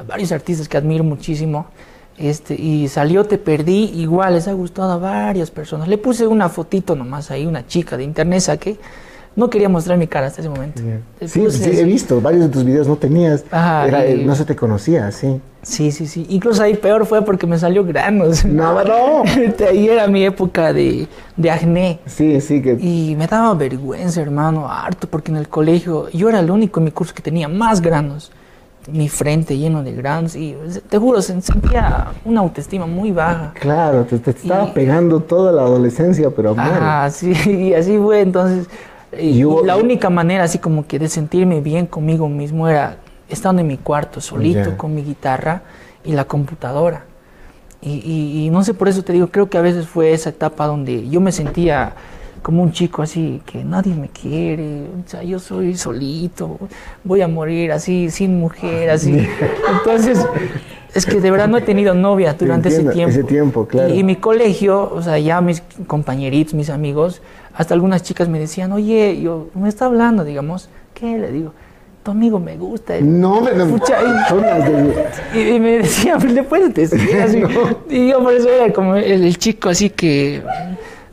varios 0.06 0.30
artistas 0.33 0.68
que 0.68 0.76
admiro 0.76 1.02
muchísimo. 1.04 1.66
Este, 2.16 2.54
y 2.54 2.87
salió 2.88 3.24
Te 3.24 3.38
Perdí, 3.38 3.85
igual 3.94 4.35
les 4.35 4.46
ha 4.46 4.52
gustado 4.52 4.92
a 4.92 4.98
varias 4.98 5.50
personas. 5.50 5.88
Le 5.88 5.96
puse 5.98 6.26
una 6.26 6.48
fotito 6.48 6.94
nomás 6.94 7.30
ahí, 7.30 7.46
una 7.46 7.66
chica 7.66 7.96
de 7.96 8.04
internet 8.04 8.40
saqué. 8.40 8.76
No 9.37 9.48
quería 9.48 9.68
mostrar 9.68 9.96
mi 9.96 10.06
cara 10.06 10.26
hasta 10.26 10.40
ese 10.42 10.50
momento. 10.50 10.83
Sí, 11.24 11.50
sí, 11.50 11.70
he 11.70 11.85
visto. 11.85 12.20
Varios 12.20 12.42
de 12.42 12.48
tus 12.50 12.64
videos 12.64 12.87
no 12.88 12.96
tenías. 12.96 13.44
Ajá, 13.50 13.87
Era, 13.87 14.06
y- 14.06 14.24
No 14.24 14.35
se 14.35 14.44
te 14.44 14.54
conocía, 14.54 15.11
sí. 15.12 15.40
Sí, 15.62 15.92
sí, 15.92 16.07
sí. 16.07 16.27
Incluso 16.31 16.62
ahí 16.62 16.75
peor 16.75 17.05
fue 17.05 17.23
porque 17.25 17.46
me 17.46 17.59
salió 17.59 17.85
granos. 17.85 18.44
No, 18.61 18.83
no. 18.85 19.23
ahí 19.68 19.88
era 19.88 20.07
mi 20.07 20.25
época 20.25 20.73
de, 20.73 21.07
de 21.37 21.51
acné. 21.51 21.99
Sí, 22.07 22.40
sí, 22.40 22.62
que. 22.62 22.73
Y 22.81 23.14
me 23.16 23.27
daba 23.27 23.53
vergüenza, 23.55 24.20
hermano, 24.23 24.68
harto, 24.70 25.07
porque 25.09 25.31
en 25.31 25.37
el 25.37 25.49
colegio 25.49 26.09
yo 26.11 26.29
era 26.29 26.40
el 26.40 26.51
único 26.51 26.81
en 26.81 26.85
mi 26.85 26.90
curso 26.90 27.14
que 27.14 27.23
tenía 27.23 27.46
más 27.49 27.81
granos. 27.81 28.33
mi 28.90 29.11
frente 29.11 29.57
lleno 29.59 29.83
de 29.83 29.92
granos 29.92 30.35
y 30.35 30.57
te 30.88 30.96
juro, 30.96 31.20
se- 31.20 31.40
sentía 31.42 32.09
una 32.25 32.40
autoestima 32.40 32.87
muy 32.87 33.12
baja. 33.12 33.53
Claro, 33.61 34.05
te, 34.05 34.18
te 34.18 34.31
estaba 34.31 34.68
Y- 34.68 34.73
pegando 34.73 35.20
toda 35.20 35.53
la 35.53 35.62
adolescencia, 35.62 36.31
pero. 36.31 36.55
Ah, 36.59 37.09
sí, 37.12 37.33
y 37.46 37.75
así 37.75 37.99
fue. 37.99 38.23
Entonces, 38.23 38.66
y 39.18 39.42
la 39.66 39.77
única 39.77 40.09
manera, 40.09 40.44
así 40.44 40.59
como 40.59 40.87
que 40.87 40.99
de 40.99 41.09
sentirme 41.09 41.61
bien 41.61 41.85
conmigo 41.87 42.29
mismo, 42.31 42.66
era 42.68 42.96
estando 43.31 43.61
en 43.62 43.69
mi 43.69 43.77
cuarto, 43.79 44.21
solito, 44.21 44.71
Ya. 44.71 44.77
con 44.77 44.95
mi 44.95 45.03
guitarra 45.03 45.62
y 46.05 46.12
la 46.12 46.25
computadora. 46.25 47.05
Y, 47.83 47.93
y- 47.93 48.47
y 48.47 48.51
no 48.51 48.62
sé, 48.62 48.75
por 48.75 48.88
eso 48.88 49.03
te 49.03 49.12
digo, 49.12 49.29
creo 49.29 49.49
que 49.49 49.57
a 49.59 49.62
veces 49.62 49.87
fue 49.87 50.12
esa 50.12 50.29
etapa 50.31 50.66
donde 50.66 51.09
yo 51.09 51.21
me 51.21 51.33
sentía 51.33 51.95
como 52.43 52.62
un 52.62 52.73
chico 52.73 53.03
así, 53.03 53.43
que 53.45 53.64
nadie 53.64 53.95
me 53.95 54.09
quiere, 54.09 54.85
o 54.85 55.09
sea, 55.09 55.23
yo 55.23 55.38
soy 55.38 55.77
solito, 55.77 56.59
voy 57.05 57.21
a 57.21 57.29
morir 57.29 57.71
así, 57.73 58.09
sin 58.11 58.38
mujer, 58.38 58.88
así. 58.90 59.27
Entonces, 59.79 60.19
es 60.95 61.05
que 61.07 61.21
de 61.21 61.31
verdad 61.31 61.49
no 61.49 61.59
he 61.59 61.62
tenido 61.62 61.93
novia 61.95 62.33
durante 62.35 62.69
ese 62.69 62.79
entiendo, 62.79 62.93
tiempo. 62.95 63.11
ese 63.11 63.25
tiempo, 63.25 63.66
claro. 63.66 63.95
Y, 63.95 63.99
y 64.01 64.05
mi 64.05 64.16
colegio, 64.16 64.90
o 64.93 65.03
sea, 65.03 65.19
ya 65.19 65.40
mis 65.43 65.62
compañeritos, 65.87 66.55
mis 66.55 66.71
amigos, 66.71 67.21
hasta 67.55 67.75
algunas 67.75 68.03
chicas 68.03 68.29
me 68.29 68.38
decían, 68.38 68.73
oye, 68.73 69.21
yo, 69.21 69.49
me 69.55 69.69
está 69.69 69.85
hablando, 69.87 70.25
digamos, 70.25 70.69
¿qué? 70.95 71.19
Le 71.19 71.31
digo, 71.33 71.53
tu 72.11 72.16
amigo 72.16 72.38
me 72.40 72.57
gusta. 72.57 72.94
No, 73.01 73.40
me 73.40 73.51
y- 75.35 75.40
y, 75.57 75.61
me 75.61 75.79
decía, 75.79 76.16
"Pues, 76.18 76.33
le 76.33 76.42
puedes 76.42 76.75
decir 76.75 77.20
así. 77.20 77.42
Y 77.88 78.09
yo 78.09 78.23
por 78.23 78.33
eso 78.35 78.49
era 78.49 78.73
como 78.73 78.96
el, 78.96 79.25
el 79.25 79.38
chico 79.38 79.68
así 79.68 79.90
que 79.90 80.42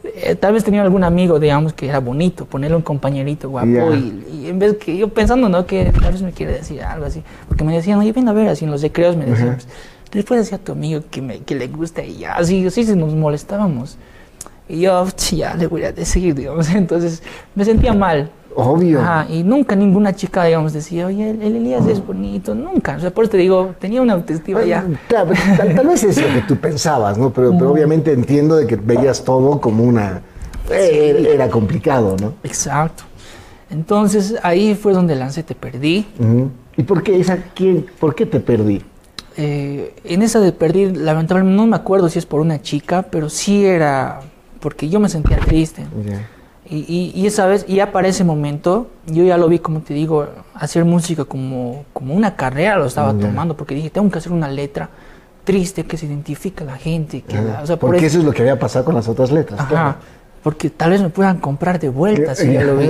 eh, 0.03 0.35
tal 0.35 0.53
vez 0.53 0.63
tenía 0.63 0.81
algún 0.81 1.03
amigo, 1.03 1.39
digamos, 1.39 1.73
que 1.73 1.87
era 1.87 1.99
bonito, 1.99 2.45
ponerle 2.45 2.75
un 2.77 2.81
compañerito 2.81 3.49
guapo. 3.49 3.67
Ya. 3.67 3.95
Y, 3.95 4.41
y 4.45 4.49
en 4.49 4.57
vez 4.59 4.77
que 4.77 4.97
yo 4.97 5.09
pensando, 5.09 5.49
¿no? 5.49 5.65
Que 5.65 5.91
tal 6.01 6.11
vez 6.11 6.21
me 6.21 6.31
quiere 6.31 6.53
decir 6.53 6.81
algo 6.81 7.05
así. 7.05 7.21
Porque 7.47 7.63
me 7.63 7.75
decían, 7.75 7.99
oye, 7.99 8.11
ven 8.11 8.27
a 8.27 8.33
ver, 8.33 8.47
así 8.49 8.65
en 8.65 8.71
los 8.71 8.81
recreos 8.81 9.15
me 9.15 9.25
decían, 9.25 9.55
pues, 9.55 9.67
le 10.13 10.23
puedes 10.23 10.45
decir 10.45 10.55
a 10.59 10.63
tu 10.63 10.71
amigo 10.71 11.01
que, 11.11 11.21
me, 11.21 11.39
que 11.39 11.53
le 11.55 11.67
gusta 11.67 12.01
y 12.03 12.17
ya, 12.19 12.33
así, 12.33 12.65
así 12.65 12.83
nos 12.95 13.13
molestábamos. 13.13 13.97
Y 14.69 14.81
yo, 14.81 15.05
"Ch, 15.15 15.35
ya 15.35 15.53
le 15.55 15.67
voy 15.67 15.83
a 15.83 15.91
decir, 15.91 16.33
digamos. 16.33 16.69
Entonces 16.73 17.21
me 17.55 17.63
sentía 17.65 17.93
mal. 17.93 18.31
Obvio. 18.59 18.99
Ajá, 18.99 19.27
y 19.29 19.43
nunca 19.43 19.75
ninguna 19.75 20.15
chica, 20.15 20.43
digamos, 20.45 20.73
decía, 20.73 21.05
oye, 21.05 21.29
el, 21.29 21.43
el 21.43 21.55
Elías 21.57 21.85
es 21.85 22.03
bonito. 22.03 22.55
Nunca. 22.55 22.95
O 22.95 22.99
sea, 22.99 23.11
por 23.11 23.23
eso 23.23 23.31
te 23.31 23.37
digo, 23.37 23.75
tenía 23.79 24.01
una 24.01 24.13
autoestima 24.13 24.63
ya. 24.63 24.83
Claro, 25.07 25.29
tal, 25.55 25.75
tal 25.75 25.87
vez 25.87 26.03
es 26.03 26.19
lo 26.19 26.27
que 26.33 26.41
tú 26.47 26.55
pensabas, 26.55 27.19
¿no? 27.19 27.31
Pero, 27.31 27.51
pero 27.51 27.71
obviamente 27.71 28.11
entiendo 28.11 28.55
de 28.55 28.65
que 28.65 28.75
veías 28.75 29.23
todo 29.23 29.61
como 29.61 29.83
una... 29.83 30.21
eh, 30.71 31.29
Era 31.35 31.49
complicado, 31.49 32.15
¿no? 32.19 32.33
Exacto. 32.43 33.03
Entonces 33.69 34.35
ahí 34.41 34.73
fue 34.73 34.91
donde 34.93 35.15
lancé 35.15 35.43
Te 35.43 35.53
Perdí. 35.53 36.07
¿Y 36.77 36.81
por 36.81 37.03
qué, 37.03 37.19
esa, 37.19 37.37
quién, 37.53 37.85
por 37.99 38.15
qué 38.15 38.25
te 38.25 38.39
perdí? 38.39 38.81
Eh, 39.35 39.93
en 40.03 40.23
esa 40.23 40.39
de 40.39 40.51
Perdí, 40.51 40.93
lamentablemente 40.93 41.55
no 41.55 41.67
me 41.67 41.75
acuerdo 41.75 42.09
si 42.09 42.17
es 42.17 42.25
por 42.25 42.41
una 42.41 42.59
chica, 42.59 43.03
pero 43.03 43.29
sí 43.29 43.65
era 43.65 44.21
porque 44.59 44.89
yo 44.89 44.99
me 44.99 45.09
sentía 45.09 45.37
triste. 45.37 45.85
Y, 46.69 46.85
y, 46.87 47.11
y 47.15 47.27
esa 47.27 47.45
vez, 47.45 47.65
y 47.67 47.75
ya 47.75 47.91
para 47.91 48.07
ese 48.07 48.23
momento, 48.23 48.87
yo 49.05 49.23
ya 49.23 49.37
lo 49.37 49.47
vi, 49.47 49.59
como 49.59 49.79
te 49.81 49.93
digo, 49.93 50.27
hacer 50.53 50.83
música 50.85 51.23
como, 51.25 51.85
como 51.93 52.13
una 52.13 52.35
carrera 52.35 52.77
lo 52.77 52.85
estaba 52.85 53.13
tomando, 53.13 53.55
porque 53.55 53.73
dije, 53.75 53.89
tengo 53.89 54.09
que 54.11 54.17
hacer 54.17 54.31
una 54.33 54.49
letra 54.49 54.89
triste 55.43 55.85
que 55.85 55.95
se 55.97 56.05
identifique 56.07 56.63
a 56.63 56.67
la 56.67 56.75
gente. 56.77 57.21
Que 57.21 57.35
la- 57.41 57.61
o 57.63 57.65
sea, 57.65 57.77
por 57.77 57.89
Porque 57.91 58.05
eso- 58.07 58.17
eso 58.17 58.19
es 58.19 58.25
lo 58.25 58.31
que 58.33 58.41
había 58.41 58.59
pasado 58.59 58.83
con 58.83 58.95
las 58.95 59.07
otras 59.07 59.31
letras. 59.31 59.59
Ajá, 59.61 59.69
claro. 59.69 59.95
porque 60.43 60.69
tal 60.69 60.91
vez 60.91 61.01
me 61.01 61.09
puedan 61.09 61.37
comprar 61.39 61.79
de 61.79 61.89
vuelta 61.89 62.33
si 62.35 62.51
ya 62.53 62.63
lo 62.63 62.77
vi. 62.77 62.89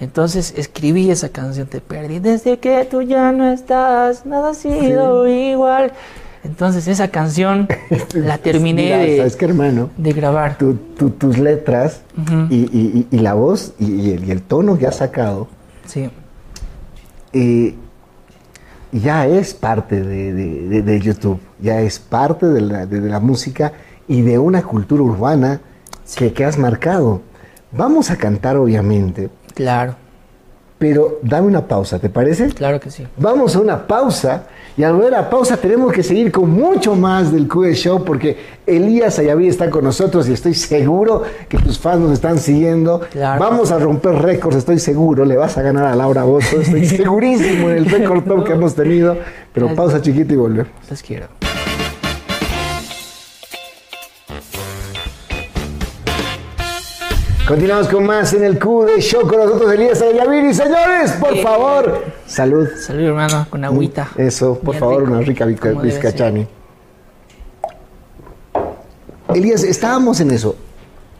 Entonces 0.00 0.52
escribí 0.56 1.10
esa 1.10 1.28
canción, 1.30 1.66
Te 1.68 1.80
perdí. 1.80 2.18
Desde 2.18 2.58
que 2.58 2.84
tú 2.84 3.02
ya 3.02 3.32
no 3.32 3.46
estás, 3.50 4.26
nada 4.26 4.50
ha 4.50 4.54
sido 4.54 5.26
igual. 5.28 5.92
Entonces 6.46 6.86
esa 6.88 7.08
canción 7.08 7.68
la 8.14 8.38
terminé 8.38 8.84
Mira, 8.84 8.98
de, 8.98 9.16
¿Sabes 9.18 9.36
qué, 9.36 9.44
hermano? 9.46 9.90
de 9.96 10.12
grabar. 10.12 10.56
Tu- 10.58 10.74
tu- 10.96 11.10
tus 11.10 11.38
letras 11.38 12.02
y, 12.48 12.54
y- 12.56 13.06
y- 13.10 13.16
y 13.16 13.18
la 13.18 13.34
voz 13.34 13.74
y, 13.78 14.12
el, 14.12 14.24
y 14.24 14.30
el 14.30 14.42
tono 14.42 14.78
que 14.78 14.86
has 14.86 14.96
sacado 14.96 15.48
Sí, 15.86 16.08
eh, 17.32 17.74
ya 18.92 19.26
es 19.26 19.54
parte 19.54 20.02
de, 20.02 20.32
de- 20.32 20.68
de- 20.68 20.82
de 20.82 21.00
YouTube, 21.00 21.40
ya 21.60 21.80
es 21.80 21.98
parte 21.98 22.46
de 22.46 22.60
la, 22.60 23.20
música 23.20 23.72
y 24.08 24.22
de 24.22 24.38
una 24.38 24.62
cultura 24.62 25.02
urbana 25.02 25.60
que, 26.16 26.32
que 26.32 26.44
has 26.44 26.56
marcado. 26.58 27.20
Vamos 27.72 28.10
a 28.10 28.16
cantar, 28.16 28.56
obviamente, 28.56 29.28
claro, 29.54 29.96
pero 30.78 31.18
dame 31.22 31.46
una 31.48 31.66
pausa, 31.66 31.98
¿te 31.98 32.08
parece? 32.08 32.48
claro 32.50 32.78
que 32.80 32.90
sí. 32.90 33.06
Vamos 33.16 33.56
a 33.56 33.60
una 33.60 33.86
pausa 33.86 34.44
y 34.76 34.82
al 34.82 34.92
volver 34.92 35.14
a 35.14 35.22
la 35.22 35.30
pausa 35.30 35.56
tenemos 35.56 35.92
que 35.92 36.02
seguir 36.02 36.30
con 36.30 36.50
mucho 36.50 36.94
más 36.94 37.32
del 37.32 37.48
QE 37.48 37.74
Show 37.74 38.04
porque 38.04 38.36
Elías 38.66 39.18
Ayaví 39.18 39.48
está 39.48 39.70
con 39.70 39.84
nosotros 39.84 40.28
y 40.28 40.34
estoy 40.34 40.52
seguro 40.52 41.22
que 41.48 41.56
tus 41.56 41.78
fans 41.78 42.00
nos 42.00 42.12
están 42.12 42.38
siguiendo. 42.38 43.00
Claro. 43.10 43.42
Vamos 43.42 43.70
a 43.70 43.78
romper 43.78 44.14
récords, 44.16 44.56
estoy 44.56 44.78
seguro. 44.78 45.24
Le 45.24 45.36
vas 45.36 45.56
a 45.56 45.62
ganar 45.62 45.86
a 45.86 45.94
Laura 45.94 46.24
Bozo, 46.24 46.60
estoy 46.60 46.84
segurísimo 46.86 47.70
en 47.70 47.78
el 47.78 47.86
récord 47.86 48.24
top 48.24 48.44
que 48.44 48.52
hemos 48.52 48.74
tenido. 48.74 49.16
Pero 49.54 49.74
pausa 49.74 50.02
chiquita 50.02 50.34
y 50.34 50.36
volvemos. 50.36 50.72
Les 50.90 51.02
quiero. 51.02 51.45
Continuamos 57.46 57.86
con 57.88 58.04
más 58.04 58.32
en 58.34 58.42
el 58.42 58.58
Q 58.58 58.86
de 58.86 59.00
Show 59.00 59.22
con 59.28 59.38
nosotros 59.38 59.72
Elías 59.72 60.02
Ayaví. 60.02 60.48
Y 60.48 60.54
señores, 60.54 61.12
por 61.12 61.36
Eh. 61.36 61.42
favor, 61.42 62.04
salud. 62.26 62.66
Salud, 62.76 63.02
hermano, 63.04 63.46
con 63.48 63.64
agüita. 63.64 64.08
Eso, 64.16 64.58
por 64.58 64.74
Bien 64.74 64.80
favor, 64.80 65.00
rico, 65.02 65.12
una 65.12 65.20
rica 65.22 65.44
bizcachani. 65.46 66.46
Elías, 69.32 69.62
estábamos 69.62 70.18
en 70.20 70.32
eso. 70.32 70.56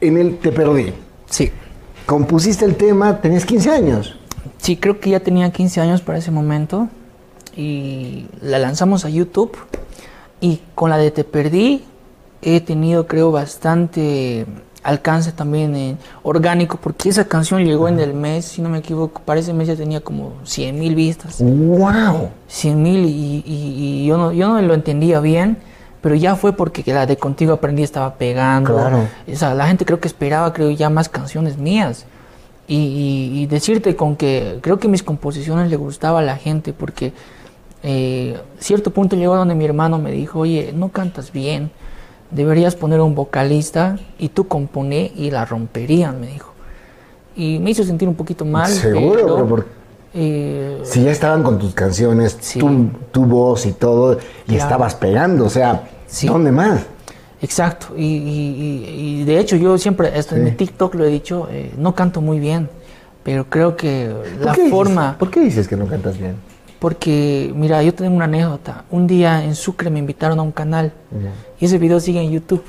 En 0.00 0.16
el 0.16 0.38
Te 0.38 0.50
Perdí. 0.50 0.92
Sí. 1.30 1.50
Compusiste 2.06 2.64
el 2.64 2.74
tema, 2.74 3.20
tenías 3.20 3.44
15 3.44 3.70
años. 3.70 4.18
Sí, 4.58 4.76
creo 4.76 4.98
que 4.98 5.10
ya 5.10 5.20
tenía 5.20 5.50
15 5.52 5.80
años 5.80 6.00
para 6.02 6.18
ese 6.18 6.30
momento 6.32 6.88
y 7.56 8.26
la 8.42 8.58
lanzamos 8.58 9.04
a 9.04 9.08
YouTube 9.10 9.56
y 10.40 10.60
con 10.74 10.90
la 10.90 10.98
de 10.98 11.10
Te 11.12 11.22
Perdí 11.24 11.84
he 12.42 12.60
tenido 12.60 13.06
creo 13.06 13.30
bastante 13.32 14.44
alcance 14.87 15.33
también 15.33 15.75
en 15.77 15.99
orgánico 16.22 16.79
porque 16.81 17.09
esa 17.09 17.25
canción 17.27 17.64
llegó 17.64 17.88
en 17.88 18.01
el 18.01 18.14
mes, 18.14 18.44
si 18.44 18.62
no 18.62 18.68
me 18.68 18.79
equivoco, 18.79 19.20
para 19.25 19.40
ese 19.40 19.53
mes 19.53 19.68
ya 19.68 19.77
tenía 19.77 20.01
como 20.01 20.33
100 20.44 20.79
mil 20.79 20.94
vistas. 20.94 21.37
¡Wow! 21.40 22.31
100 22.49 22.83
mil 22.83 23.05
y, 23.05 23.42
y- 23.44 23.44
y 24.05 24.07
yo, 24.07 24.16
no, 24.16 24.33
yo 24.33 24.49
no 24.49 24.61
lo 24.62 24.75
entendía 24.75 25.20
bien, 25.20 25.59
pero 26.01 26.14
ya 26.14 26.37
fue 26.37 26.53
porque 26.53 26.83
que 26.83 26.94
la 26.94 27.05
de 27.07 27.16
Contigo 27.16 27.53
Aprendí 27.53 27.83
estaba 27.83 28.14
pegando. 28.14 28.75
Claro. 28.75 29.09
O 29.31 29.37
sea, 29.37 29.55
la 29.55 29.66
gente 29.66 29.85
creo 29.85 29.99
que 30.01 30.09
esperaba, 30.09 30.53
creo, 30.53 30.70
ya 30.70 30.88
más 30.90 31.09
canciones 31.09 31.59
mías. 31.59 32.07
Y 32.68 33.46
decirte 33.46 33.94
con 33.94 34.16
que 34.16 34.59
creo 34.61 34.79
que 34.81 34.88
mis 34.88 35.03
composiciones 35.05 35.70
le 35.70 35.77
gustaba 35.77 36.18
a 36.18 36.22
la 36.22 36.37
gente 36.37 36.72
porque 36.72 37.12
eh, 37.85 38.38
cierto 38.59 38.90
punto 38.90 39.14
llegó 39.14 39.37
donde 39.37 39.55
mi 39.55 39.64
hermano 39.64 39.99
me 39.99 40.11
dijo, 40.11 40.40
oye, 40.40 40.72
no 40.75 40.88
cantas 40.88 41.31
bien, 41.33 41.70
deberías 42.30 42.74
poner 42.76 43.00
un 43.00 43.14
vocalista 43.14 43.98
y 44.18 44.28
tú 44.30 44.48
componé 44.48 45.12
y 45.16 45.30
la 45.30 45.44
romperían, 45.44 46.20
me 46.20 46.28
dijo. 46.28 46.52
Y 47.36 47.58
me 47.58 47.70
hizo 47.70 47.84
sentir 47.84 48.08
un 48.08 48.14
poquito 48.14 48.44
mal. 48.44 48.68
Seguro, 48.70 49.34
pero 49.36 49.48
por- 49.48 49.66
eh, 50.14 50.80
Si 50.84 51.02
ya 51.02 51.10
estaban 51.10 51.42
con 51.42 51.58
tus 51.58 51.74
canciones, 51.74 52.36
Sí. 52.40 52.58
tu, 52.58 52.88
tu 53.12 53.24
voz 53.26 53.66
y 53.66 53.72
todo, 53.72 54.14
y 54.14 54.16
Claro. 54.52 54.62
estabas 54.62 54.94
pegando, 54.94 55.44
o 55.44 55.50
sea, 55.50 55.82
Sí. 56.06 56.26
¿dónde 56.26 56.50
más? 56.52 56.80
Exacto, 57.42 57.88
y, 57.96 58.02
y- 58.04 58.86
y- 58.88 59.20
y 59.20 59.24
de 59.24 59.38
hecho 59.38 59.56
yo 59.56 59.76
siempre, 59.76 60.08
hasta 60.08 60.36
en 60.36 60.44
mi 60.44 60.52
TikTok 60.52 60.94
lo 60.94 61.04
he 61.04 61.08
dicho, 61.08 61.48
eh, 61.50 61.70
no 61.76 61.94
canto 61.94 62.22
muy 62.22 62.38
bien, 62.40 62.70
pero 63.22 63.44
creo 63.50 63.76
que 63.76 64.10
¿Por 64.38 64.46
la 64.46 64.52
qué 64.54 64.62
dices- 64.62 64.70
forma, 64.74 65.16
¿Por 65.18 65.30
qué 65.30 65.40
dices 65.40 65.68
que 65.68 65.76
no 65.76 65.86
cantas 65.86 66.16
bien? 66.16 66.36
Porque 66.78 67.52
mira, 67.54 67.82
yo 67.82 67.94
tengo 67.94 68.14
una 68.14 68.26
anécdota, 68.26 68.84
un 68.90 69.06
día 69.06 69.42
en 69.44 69.54
Sucre 69.54 69.90
me 69.90 69.98
invitaron 69.98 70.38
a 70.38 70.42
un 70.42 70.52
canal 70.52 70.92
y 71.60 71.64
ese 71.64 71.78
video 71.78 72.00
sigue 72.00 72.20
en 72.22 72.30
YouTube. 72.30 72.64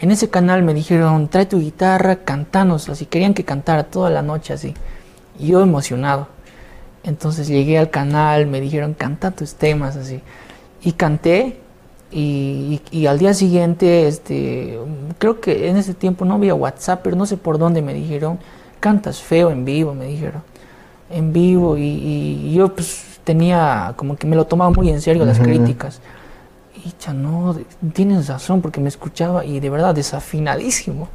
En 0.00 0.10
ese 0.10 0.28
canal 0.28 0.62
me 0.62 0.74
dijeron, 0.74 1.28
trae 1.28 1.46
tu 1.46 1.60
guitarra, 1.60 2.16
cantanos, 2.16 2.88
así 2.88 3.06
querían 3.06 3.32
que 3.34 3.44
cantara 3.44 3.84
toda 3.84 4.10
la 4.10 4.22
noche 4.22 4.52
así. 4.52 4.74
Y 5.38 5.48
yo 5.48 5.62
emocionado. 5.62 6.28
Entonces 7.02 7.48
llegué 7.48 7.78
al 7.78 7.90
canal, 7.90 8.46
me 8.46 8.60
dijeron, 8.60 8.94
canta 8.94 9.30
tus 9.30 9.54
temas 9.54 9.96
así. 9.96 10.20
Y 10.82 10.92
canté 10.92 11.58
y, 12.10 12.80
y- 12.92 12.98
y 12.98 13.06
al 13.06 13.18
día 13.18 13.34
siguiente, 13.34 14.06
este, 14.08 14.78
creo 15.18 15.40
que 15.40 15.68
en 15.68 15.76
ese 15.76 15.94
tiempo 15.94 16.24
no 16.24 16.34
había 16.34 16.54
WhatsApp, 16.54 17.00
pero 17.02 17.16
no 17.16 17.26
sé 17.26 17.36
por 17.36 17.58
dónde 17.58 17.82
me 17.82 17.94
dijeron, 17.94 18.38
cantas 18.80 19.20
feo 19.22 19.50
en 19.50 19.64
vivo, 19.64 19.94
me 19.94 20.06
dijeron. 20.06 20.42
En 21.10 21.32
vivo 21.32 21.76
y, 21.76 21.82
y 21.82 22.52
yo 22.54 22.74
pues 22.74 23.13
tenía 23.24 23.94
como 23.96 24.16
que 24.16 24.26
me 24.26 24.36
lo 24.36 24.44
tomaba 24.46 24.70
muy 24.70 24.90
en 24.90 25.00
serio 25.00 25.24
las 25.24 25.38
críticas. 25.44 26.00
Y 26.84 26.92
ya 27.02 27.12
no, 27.14 27.56
tienes 27.94 28.28
razón 28.28 28.60
porque 28.60 28.80
me 28.80 28.88
escuchaba 28.88 29.44
y 29.44 29.60
de 29.60 29.70
verdad 29.70 29.94
desafinadísimo. 29.94 31.08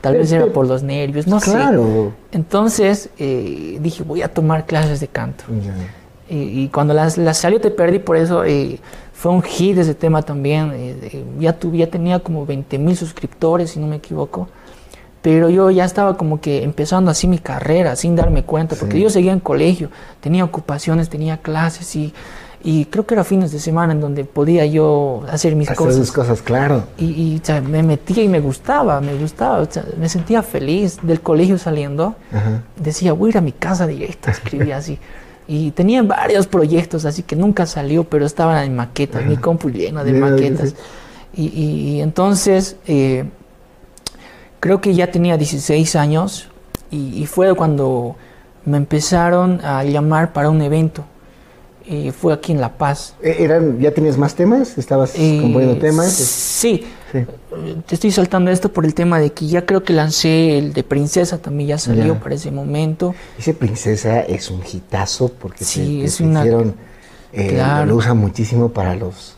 Tal 0.00 0.14
vez 0.16 0.32
era 0.32 0.46
por 0.46 0.66
los 0.66 0.82
nervios, 0.82 1.26
no 1.26 1.40
sé. 1.40 1.50
claro. 1.52 2.12
Entonces 2.32 3.10
eh, 3.18 3.78
dije, 3.82 4.02
voy 4.02 4.22
a 4.22 4.32
tomar 4.32 4.64
clases 4.64 5.00
de 5.00 5.08
canto. 5.08 5.44
Y, 6.28 6.62
y 6.62 6.68
cuando 6.68 6.94
la, 6.94 7.12
la 7.16 7.34
salió 7.34 7.60
Te 7.60 7.70
Perdí, 7.70 7.98
por 7.98 8.16
eso 8.16 8.44
eh, 8.44 8.78
fue 9.12 9.30
un 9.32 9.42
hit 9.42 9.76
ese 9.76 9.94
tema 9.94 10.22
también. 10.22 10.70
eh, 10.74 11.24
ya, 11.38 11.52
tu- 11.52 11.72
ya 11.74 11.86
tenía 11.88 12.20
como 12.20 12.46
20 12.46 12.78
mil 12.78 12.96
suscriptores, 12.96 13.70
si 13.72 13.80
no 13.80 13.86
me 13.88 13.96
equivoco. 13.96 14.48
Pero 15.22 15.50
yo 15.50 15.70
ya 15.70 15.84
estaba 15.84 16.16
como 16.16 16.40
que 16.40 16.62
empezando 16.64 17.10
así 17.10 17.26
mi 17.28 17.38
carrera 17.38 17.94
sin 17.96 18.16
darme 18.16 18.42
cuenta, 18.44 18.74
porque 18.76 18.96
Sí. 18.96 19.02
yo 19.02 19.10
seguía 19.10 19.32
en 19.32 19.40
colegio, 19.40 19.90
tenía 20.20 20.44
ocupaciones, 20.44 21.10
tenía 21.10 21.36
clases 21.36 21.94
y, 21.94 22.14
y 22.64 22.86
creo 22.86 23.04
que 23.06 23.12
era 23.14 23.22
fines 23.24 23.52
de 23.52 23.58
semana 23.58 23.92
en 23.92 24.00
donde 24.00 24.24
podía 24.24 24.64
yo 24.64 25.22
hacer 25.30 25.56
mis 25.56 25.68
Hacer 25.68 25.76
cosas. 25.76 25.96
sus 25.96 26.12
cosas, 26.12 26.40
claro. 26.40 26.84
Y, 26.96 27.04
y, 27.34 27.40
o 27.42 27.44
sea, 27.44 27.60
me 27.60 27.82
metía 27.82 28.22
y 28.22 28.28
me 28.28 28.40
gustaba, 28.40 28.98
me 29.02 29.14
gustaba, 29.14 29.58
o 29.60 29.66
sea, 29.70 29.84
me 29.98 30.08
sentía 30.08 30.42
feliz 30.42 30.98
del 31.02 31.20
colegio 31.20 31.58
saliendo. 31.58 32.14
Ajá. 32.32 32.62
Decía, 32.76 33.12
voy 33.12 33.28
a 33.28 33.30
ir 33.32 33.38
a 33.38 33.40
mi 33.42 33.52
casa 33.52 33.86
directo, 33.86 34.30
escribía 34.30 34.78
así. 34.78 34.98
Y 35.46 35.72
tenía 35.72 36.02
varios 36.02 36.46
proyectos, 36.46 37.04
así 37.04 37.24
que 37.24 37.36
nunca 37.36 37.66
salió, 37.66 38.04
pero 38.04 38.24
estaban 38.24 38.64
en 38.64 38.74
maquetas, 38.76 39.26
mi 39.26 39.36
compu 39.36 39.68
lleno 39.68 40.02
de 40.02 40.12
maquetas. 40.14 40.74
Y, 41.34 41.46
y- 41.46 41.96
y 41.96 42.00
entonces, 42.00 42.76
eh, 42.86 43.24
creo 44.60 44.80
que 44.80 44.94
ya 44.94 45.10
tenía 45.10 45.36
16 45.36 45.96
años 45.96 46.48
y, 46.90 47.20
y 47.22 47.26
fue 47.26 47.54
cuando 47.54 48.16
me 48.64 48.76
empezaron 48.76 49.60
a 49.64 49.84
llamar 49.84 50.32
para 50.32 50.50
un 50.50 50.60
evento. 50.62 51.04
Y 51.86 52.12
fue 52.12 52.32
aquí 52.32 52.52
en 52.52 52.60
La 52.60 52.76
Paz. 52.76 53.14
Eh, 53.22 53.36
Eran, 53.40 53.80
¿Ya 53.80 53.92
tenías 53.92 54.16
más 54.16 54.34
temas? 54.34 54.78
¿Estabas 54.78 55.12
Eh, 55.16 55.38
componiendo 55.42 55.76
temas? 55.78 56.12
Sí, 56.12 56.84
Sí. 57.10 57.24
te 57.88 57.94
estoy 57.96 58.12
saltando 58.12 58.50
esto 58.52 58.70
por 58.72 58.84
el 58.84 58.94
tema 58.94 59.18
de 59.18 59.32
que 59.32 59.46
ya 59.48 59.66
creo 59.66 59.82
que 59.82 59.92
lancé 59.92 60.58
el 60.58 60.72
de 60.72 60.84
Princesa, 60.84 61.38
también 61.38 61.70
ya 61.70 61.78
salió 61.78 62.14
Ya. 62.14 62.20
para 62.20 62.36
ese 62.36 62.52
momento. 62.52 63.14
Ese 63.36 63.54
Princesa 63.54 64.20
es 64.20 64.50
un 64.50 64.60
hitazo 64.70 65.28
porque 65.32 65.64
Sí, 65.64 65.80
te, 65.80 65.86
te- 65.86 66.04
es 66.04 66.16
te 66.18 66.22
una- 66.22 66.40
hicieron, 66.40 66.74
eh, 67.32 67.48
Claro. 67.48 67.86
lo 67.86 67.96
usan 67.96 68.18
muchísimo 68.18 68.68
para 68.68 68.94
los 68.94 69.34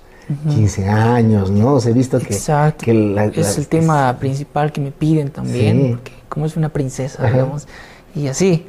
15 0.49 0.89
años, 0.89 1.51
¿no? 1.51 1.75
O 1.75 1.81
sea, 1.81 1.91
he 1.91 1.95
visto 1.95 2.19
que, 2.19 2.33
Exacto. 2.35 2.85
que 2.85 2.95
la- 2.95 3.27
es 3.27 3.59
el 3.59 3.69
tema 3.69 4.17
principal 4.19 4.73
que 4.73 4.81
me 4.81 4.91
piden 4.91 5.31
también, 5.31 5.77
Sí. 5.81 5.89
porque 5.91 6.13
como 6.29 6.47
es 6.47 6.57
una 6.57 6.69
princesa, 6.71 7.23
Ajá. 7.25 7.33
digamos, 7.33 7.67
y 8.15 8.27
así. 8.29 8.67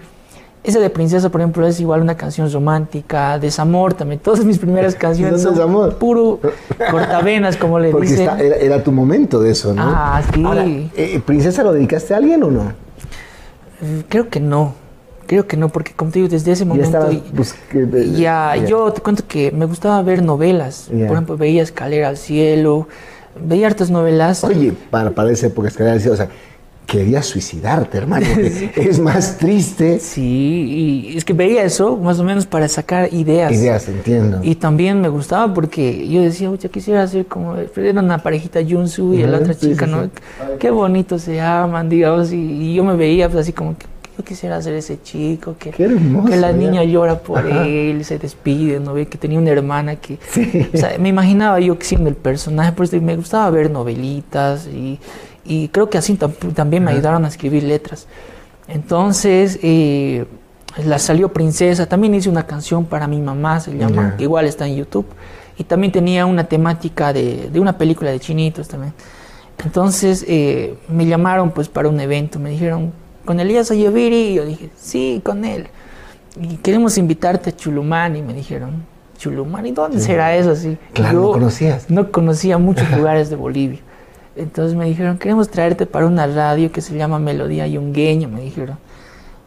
Ese 0.66 0.80
de 0.80 0.90
princesa, 0.90 1.30
por 1.30 1.42
ejemplo, 1.42 1.68
es 1.68 1.80
igual 1.82 2.02
una 2.02 2.16
canción 2.16 2.50
romántica, 2.50 3.38
desamor 3.38 3.94
también. 3.94 4.22
Todas 4.22 4.46
mis 4.46 4.58
primeras 4.58 4.96
canciones 4.96 5.42
Son 5.42 5.54
desamor. 5.56 5.96
puro 5.98 6.40
cortavenas, 6.90 7.58
como 7.58 7.80
le 7.80 7.92
Porque 7.92 8.08
dicen. 8.08 8.30
está- 8.30 8.40
era, 8.42 8.56
era 8.56 8.84
tu 8.84 8.94
momento 8.94 9.42
de 9.42 9.52
eso, 9.52 9.74
¿no? 9.74 9.82
Ah, 9.86 10.22
sí. 10.34 10.42
Ahora, 10.44 10.64
eh, 10.66 11.22
¿Princesa 11.26 11.64
lo 11.64 11.74
dedicaste 11.74 12.14
a 12.14 12.18
alguien 12.18 12.44
o 12.44 12.50
no? 12.52 12.72
Creo 14.08 14.30
que 14.30 14.40
no. 14.40 14.76
Creo 15.26 15.48
que 15.48 15.58
no, 15.58 15.70
porque 15.70 15.92
como 15.94 16.12
te 16.12 16.20
digo, 16.20 16.30
desde 16.30 16.52
ese 16.52 16.64
Ya 16.64 16.68
momento 16.68 16.86
estabas 16.86 17.14
y- 17.14 17.24
bus- 17.36 17.54
que- 17.72 17.86
de- 17.86 18.12
Ya, 18.12 18.54
ya. 18.56 18.66
yo 18.66 18.92
te 18.92 19.02
cuento 19.02 19.24
que 19.28 19.52
me 19.52 19.66
gustaba 19.66 20.02
ver 20.02 20.22
novelas. 20.24 20.88
Ya. 20.92 21.08
Por 21.08 21.16
ejemplo, 21.16 21.38
veía 21.38 21.64
Escalera 21.64 22.10
al 22.10 22.18
Cielo, 22.18 22.88
veía 23.44 23.68
hartas 23.68 23.90
novelas. 23.90 24.44
Oye, 24.44 24.74
para, 24.92 25.12
para 25.12 25.32
esa 25.32 25.48
época, 25.48 25.68
es 25.70 25.78
que 25.78 25.84
era 25.84 25.94
así, 25.94 26.10
o 26.10 26.16
sea, 26.16 26.28
querías 26.86 27.26
suicidarte, 27.26 27.98
hermano. 27.98 28.26
Es 28.76 29.00
más 29.00 29.38
triste. 29.38 30.00
Sí, 30.00 31.12
y 31.12 31.18
es 31.18 31.24
que 31.26 31.34
veía 31.34 31.64
eso 31.64 31.96
más 31.98 32.20
o 32.20 32.24
menos 32.24 32.46
para 32.46 32.68
sacar 32.68 33.12
ideas. 33.14 33.52
Ideas, 33.54 33.88
entiendo. 33.88 34.40
Y 34.44 34.56
también 34.56 35.00
me 35.02 35.08
gustaba 35.10 35.52
porque 35.54 36.08
yo 36.08 36.22
decía, 36.22 36.50
oye, 36.52 36.70
quisiera 36.70 37.08
ser 37.08 37.26
como. 37.26 37.56
Era 37.56 38.02
una 38.02 38.18
parejita 38.22 38.60
Junsu 38.68 39.14
y 39.14 39.24
la 39.24 39.38
otra 39.38 39.54
sí, 39.54 39.70
chica, 39.70 39.86
sí, 39.86 39.92
¿no? 39.92 40.10
Qué 40.60 40.70
bonito 40.70 41.18
se 41.18 41.40
aman, 41.42 41.88
digamos. 41.90 42.32
Y, 42.34 42.36
y 42.36 42.74
yo 42.76 42.84
me 42.84 42.96
veía 42.96 43.30
pues, 43.30 43.42
así 43.44 43.54
como 43.54 43.76
que 43.78 43.86
yo 44.18 44.24
quisiera 44.24 44.62
ser 44.62 44.74
ese 44.76 45.02
chico, 45.02 45.56
que, 45.58 45.72
hermoso, 45.84 46.30
que 46.30 46.38
la 46.38 46.52
ya. 46.52 46.58
niña 46.58 46.84
llora 46.84 47.20
por 47.20 47.40
Ajá. 47.40 47.66
él, 47.66 48.04
se 48.06 48.20
despide, 48.20 48.80
¿no? 48.80 48.94
Ve 48.94 49.08
que 49.08 49.18
tenía 49.18 49.40
una 49.40 49.50
hermana 49.50 49.96
que. 49.96 50.20
Sí. 50.30 50.70
O 50.74 50.78
sea, 50.78 50.98
me 51.00 51.10
imaginaba 51.10 51.60
yo 51.60 51.78
siendo 51.80 52.10
el 52.10 52.16
personaje, 52.16 52.72
por 52.74 52.86
eso 52.86 53.00
me 53.02 53.16
gustaba 53.16 53.50
ver 53.50 53.72
novelitas 53.72 54.68
y, 54.68 55.00
y 55.46 55.68
creo 55.70 55.90
que 55.90 55.98
así 55.98 56.16
tam- 56.18 56.54
también 56.54 56.84
me 56.84 56.92
ayudaron 56.92 57.26
a 57.26 57.28
escribir 57.28 57.64
letras. 57.64 58.08
Entonces, 58.68 59.60
eh, 59.62 60.26
la 60.86 60.98
salió 61.00 61.34
Princesa, 61.34 61.88
también 61.88 62.16
hice 62.16 62.30
una 62.30 62.46
canción 62.48 62.86
para 62.86 63.08
mi 63.08 63.20
mamá, 63.20 63.60
se 63.60 63.78
llama, 63.78 64.16
que 64.18 64.24
igual 64.24 64.46
está 64.46 64.68
en 64.68 64.76
YouTube, 64.78 65.06
y 65.58 65.64
también 65.66 65.92
tenía 65.92 66.26
una 66.26 66.46
temática 66.46 67.14
de, 67.14 67.50
de 67.52 67.60
una 67.60 67.78
película 67.78 68.10
de 68.12 68.20
chinitos 68.20 68.68
también. 68.68 68.94
Entonces, 69.64 70.26
eh, 70.28 70.76
me 70.90 71.06
llamaron 71.06 71.52
pues 71.52 71.68
para 71.70 71.88
un 71.90 72.00
evento, 72.00 72.40
me 72.40 72.50
dijeron, 72.50 72.92
¿con 73.26 73.40
Elías 73.40 73.72
Ayoviri? 73.72 74.30
Y 74.30 74.34
yo 74.36 74.46
dije, 74.46 74.70
sí, 74.78 75.22
con 75.24 75.46
él. 75.46 75.68
Y 76.40 76.58
queremos 76.58 76.98
invitarte 76.98 77.52
a 77.52 77.56
Chulumani, 77.56 78.22
me 78.22 78.34
dijeron. 78.34 78.86
Chulumani, 79.18 79.72
¿dónde 79.72 80.00
será 80.00 80.36
eso? 80.36 80.52
Así, 80.52 80.78
Claro, 80.94 81.22
no 81.22 81.32
conocías. 81.32 81.90
No 81.90 82.12
conocía 82.12 82.58
muchos 82.58 82.90
lugares 82.92 83.30
de 83.30 83.36
Bolivia. 83.36 83.80
Entonces 84.36 84.76
me 84.76 84.86
dijeron, 84.86 85.18
queremos 85.20 85.48
traerte 85.50 85.86
para 85.86 86.08
una 86.08 86.26
radio 86.28 86.72
que 86.72 86.82
se 86.82 86.96
llama 86.98 87.20
Melodía 87.20 87.68
Yungueña, 87.68 88.28
me 88.28 88.42
dijeron. 88.42 88.78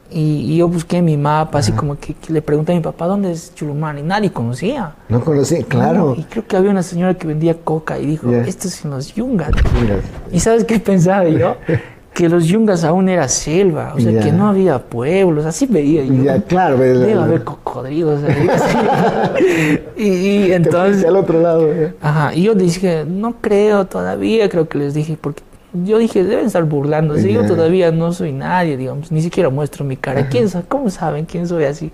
Y, 0.09 0.53
y 0.53 0.57
yo 0.59 0.69
busqué 0.69 1.03
mi 1.03 1.17
mapa, 1.17 1.59
así 1.59 1.73
como 1.73 1.99
que, 1.99 2.15
que 2.15 2.33
le 2.33 2.41
pregunté 2.41 2.71
a 2.71 2.77
mi 2.77 2.81
papá, 2.81 3.07
¿dónde 3.07 3.33
es 3.33 3.53
Chulumani? 3.57 4.03
Nadie 4.03 4.31
conocía. 4.31 4.95
No 5.09 5.21
conocí, 5.21 5.65
claro. 5.65 6.15
No, 6.15 6.15
y 6.15 6.23
creo 6.23 6.47
que 6.47 6.57
había 6.57 6.71
una 6.71 6.85
señora 6.85 7.15
que 7.15 7.27
vendía 7.27 7.55
coca 7.59 7.99
y 7.99 8.07
dijo, 8.07 8.31
Ya. 8.31 8.43
esto 8.43 8.69
es 8.69 8.85
en 8.85 8.93
los 8.93 9.13
yungas. 9.15 9.51
Mira, 9.83 9.97
¿Y 10.31 10.39
sabes 10.39 10.65
qué 10.65 10.79
pensaba 10.79 11.29
yo? 11.29 11.57
que 12.17 12.31
los 12.31 12.47
yungas 12.47 12.83
aún 12.83 13.11
era 13.11 13.29
selva, 13.29 13.93
o 13.95 14.01
sea, 14.01 14.11
Ya. 14.11 14.21
que 14.23 14.33
no 14.33 14.49
había 14.49 14.79
pueblos, 14.79 15.45
así 15.45 15.67
veía 15.67 16.03
yo. 16.03 16.25
ya, 16.25 16.41
claro. 16.41 16.79
Debe 16.79 17.13
haber 17.13 17.45
cocodrilos 17.45 18.21
y, 19.99 20.03
y 20.05 20.53
entonces... 20.53 21.05
al 21.05 21.17
otro 21.17 21.41
lado. 21.43 21.71
¿eh? 21.71 21.95
Ajá, 22.01 22.35
y 22.35 22.43
yo 22.45 22.55
dije, 22.55 23.05
no 23.07 23.35
creo 23.43 23.85
todavía, 23.85 24.49
creo 24.49 24.67
que 24.67 24.79
les 24.79 24.95
dije, 24.95 25.19
porque 25.21 25.43
yo 25.85 25.99
dije, 25.99 26.25
deben 26.25 26.47
estar 26.47 26.65
burlándose, 26.65 27.31
yo 27.31 27.43
Ya. 27.43 27.49
todavía 27.49 27.93
no 27.93 28.13
soy 28.15 28.33
nadie, 28.33 28.79
digamos, 28.79 29.13
ni 29.13 29.21
siquiera 29.21 29.51
muestro 29.51 29.85
mi 29.85 29.99
cara. 29.99 30.29
¿Quién 30.31 30.49
sabe? 30.49 30.65
¿Cómo 30.69 30.89
saben 30.89 31.27
quién 31.27 31.47
soy 31.47 31.65
así? 31.65 31.93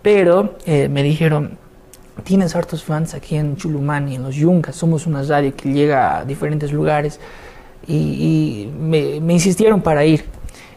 Pero 0.00 0.54
eh, 0.64 0.88
me 0.88 1.02
dijeron, 1.02 1.58
tienes 2.24 2.56
hartos 2.56 2.82
fans 2.82 3.12
aquí 3.12 3.36
en 3.36 3.56
Chulumani, 3.56 4.14
en 4.14 4.22
los 4.22 4.34
Yungas, 4.34 4.76
somos 4.76 5.06
una 5.06 5.22
radio 5.24 5.52
que 5.54 5.70
llega 5.72 6.18
a 6.20 6.24
diferentes 6.24 6.72
lugares 6.72 7.20
y, 7.88 7.94
y 7.94 8.72
me, 8.78 9.20
me 9.20 9.32
insistieron 9.32 9.80
para 9.80 10.04
ir. 10.04 10.24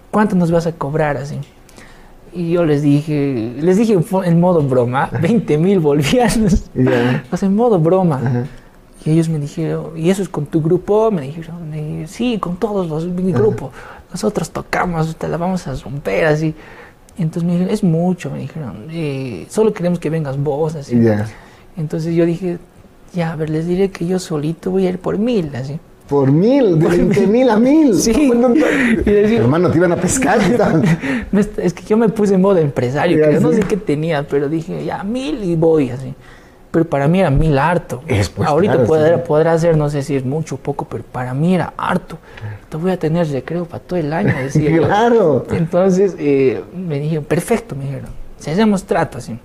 ¿Cuánto 0.10 0.36
nos 0.36 0.50
vas 0.50 0.66
a 0.66 0.72
cobrar 0.72 1.18
así? 1.18 1.38
Y 2.34 2.52
yo 2.52 2.66
les 2.66 2.82
dije, 2.82 3.54
les 3.60 3.78
dije 3.78 3.98
en 4.24 4.40
modo 4.40 4.62
broma, 4.62 5.10
20 5.22 5.58
mil 5.58 5.80
bolivianos. 5.80 6.70
Ya. 6.74 7.26
O 7.32 7.38
sea, 7.38 7.48
en 7.48 7.56
modo 7.56 7.80
broma. 7.80 8.46
Y 9.04 9.12
ellos 9.12 9.28
me 9.30 9.40
dijeron, 9.40 9.98
¿y 9.98 10.10
eso 10.10 10.22
es 10.22 10.30
con 10.30 10.46
tu 10.46 10.62
grupo? 10.62 11.12
Me 11.12 11.24
dijeron, 11.24 11.74
y, 11.74 12.08
sí, 12.08 12.38
con 12.40 12.56
todos 12.56 12.88
los 12.88 13.06
mi 13.08 13.34
grupo. 13.34 13.72
Nosotros 14.12 14.50
tocamos, 14.52 15.16
te 15.16 15.28
la 15.28 15.38
vamos 15.38 15.68
a 15.68 15.76
romper 15.76 16.26
así. 16.26 16.56
Entonces 17.18 17.44
me 17.44 17.54
dijeron, 17.54 17.74
es 17.74 17.84
mucho, 17.84 18.32
me 18.32 18.40
dijeron, 18.40 18.88
eh, 18.92 19.46
solo 19.50 19.74
queremos 19.74 20.00
que 20.00 20.10
vengas 20.10 20.42
vos, 20.42 20.76
así. 20.76 20.96
Entonces 21.76 22.16
yo 22.16 22.26
dije, 22.26 22.58
ya, 23.14 23.34
a 23.34 23.36
ver, 23.36 23.50
les 23.50 23.68
diré 23.68 23.90
que 23.92 24.06
yo 24.06 24.20
solito 24.20 24.72
voy 24.72 24.88
a 24.88 24.90
ir 24.90 25.00
por 25.00 25.18
mil, 25.18 25.54
así. 25.56 25.80
Por 26.12 26.30
mil, 26.30 26.78
de 26.78 26.88
20 26.90 27.28
mil 27.28 27.50
a 27.50 27.58
mil. 27.58 27.96
Sí. 28.02 28.30
Decía- 29.06 29.40
Hermano, 29.40 29.72
te 29.72 29.78
iban 29.78 29.94
a 29.94 29.96
pescar. 29.96 30.40
Es 31.58 31.74
que 31.74 31.84
yo 31.86 31.96
me 31.96 32.10
puse 32.10 32.36
en 32.36 32.42
modo 32.42 32.58
empresario, 32.58 33.26
que 33.26 33.34
yo 33.36 33.40
no 33.40 33.54
sé 33.54 33.62
qué 33.62 33.78
tenía, 33.78 34.28
pero 34.28 34.50
dije, 34.50 34.84
ya, 34.84 35.04
mil 35.06 35.42
y 35.42 35.56
voy, 35.56 35.90
así. 35.90 36.14
Pero 36.70 36.84
para 36.86 37.08
mí 37.08 37.22
era 37.22 37.30
mil 37.30 37.58
harto. 37.58 38.02
Es, 38.08 38.28
pues, 38.30 38.48
Ahorita 38.48 38.74
claro, 38.74 38.88
podrá, 38.88 39.16
sí. 39.18 39.24
podrá 39.26 39.58
ser, 39.58 39.78
no 39.78 39.90
sé 39.90 40.04
si 40.04 40.16
es 40.18 40.26
mucho 40.26 40.56
o 40.56 40.58
poco, 40.58 40.86
pero 40.86 41.04
para 41.10 41.34
mí 41.34 41.56
era 41.56 41.74
harto. 41.78 42.18
Te 42.70 42.76
voy 42.76 42.92
a 42.92 42.98
tener 42.98 43.28
recreo 43.30 43.64
para 43.66 43.82
todo 43.82 43.98
el 43.98 44.12
año, 44.12 44.34
decía 44.44 44.70
yo. 44.70 44.84
Claro. 44.84 45.46
Entonces 45.52 46.16
eh, 46.20 46.62
me 46.76 47.00
dijeron, 47.00 47.24
perfecto, 47.24 47.74
me 47.74 47.86
dijeron, 47.86 48.10
si 48.38 48.50
hacemos 48.52 48.84
trato 48.84 49.18
así. 49.18 49.40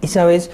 Y 0.00 0.06
sabes, 0.08 0.50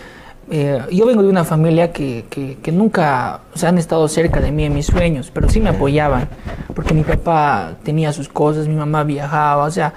Eh, 0.53 0.81
yo 0.91 1.07
vengo 1.07 1.23
de 1.23 1.29
una 1.29 1.45
familia 1.45 1.93
que, 1.93 2.25
que, 2.29 2.59
que 2.61 2.73
nunca 2.73 3.41
o 3.55 3.59
sea, 3.59 3.69
han 3.69 3.79
estado 3.79 4.09
cerca 4.09 4.41
de 4.41 4.51
mí 4.51 4.65
en 4.65 4.75
mis 4.75 4.87
sueños, 4.87 5.31
pero 5.33 5.49
sí 5.49 5.61
me 5.61 5.69
apoyaban, 5.71 6.29
porque 6.75 6.93
mi 6.93 7.05
papá 7.05 7.75
tenía 7.85 8.13
sus 8.13 8.29
cosas, 8.29 8.67
mi 8.67 8.75
mamá 8.75 9.05
viajaba, 9.05 9.65
o 9.65 9.71
sea, 9.71 9.95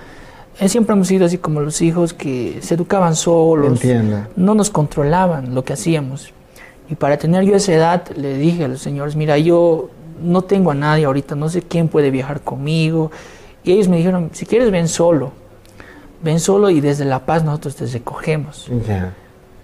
eh, 0.60 0.70
siempre 0.70 0.94
hemos 0.94 1.08
sido 1.08 1.26
así 1.26 1.40
como 1.40 1.60
los 1.60 1.82
hijos 1.82 2.14
que 2.14 2.60
se 2.62 2.76
educaban 2.76 3.16
solos, 3.16 3.82
Entiendo. 3.84 4.28
no 4.36 4.54
nos 4.54 4.70
controlaban 4.70 5.56
lo 5.56 5.66
que 5.66 5.74
hacíamos. 5.74 6.32
Y 6.88 6.96
para 6.96 7.18
tener 7.18 7.44
yo 7.46 7.56
esa 7.56 7.74
edad, 7.74 8.08
le 8.16 8.38
dije 8.38 8.66
a 8.66 8.68
los 8.68 8.80
señores, 8.82 9.16
mira, 9.16 9.40
yo 9.40 9.90
no 10.22 10.44
tengo 10.44 10.70
a 10.70 10.76
nadie 10.76 11.06
ahorita, 11.06 11.34
no 11.34 11.50
sé 11.50 11.64
quién 11.64 11.88
puede 11.88 12.12
viajar 12.12 12.42
conmigo. 12.42 13.10
Y 13.64 13.72
ellos 13.72 13.88
me 13.88 13.98
dijeron, 13.98 14.30
si 14.34 14.46
quieres 14.46 14.70
ven 14.70 14.88
solo, 14.88 15.32
ven 16.22 16.40
solo 16.40 16.70
y 16.70 16.82
desde 16.82 17.06
La 17.06 17.26
Paz 17.26 17.44
nosotros 17.44 17.76
te 17.76 17.88
recogemos. 17.88 18.70
Ya. 18.88 19.16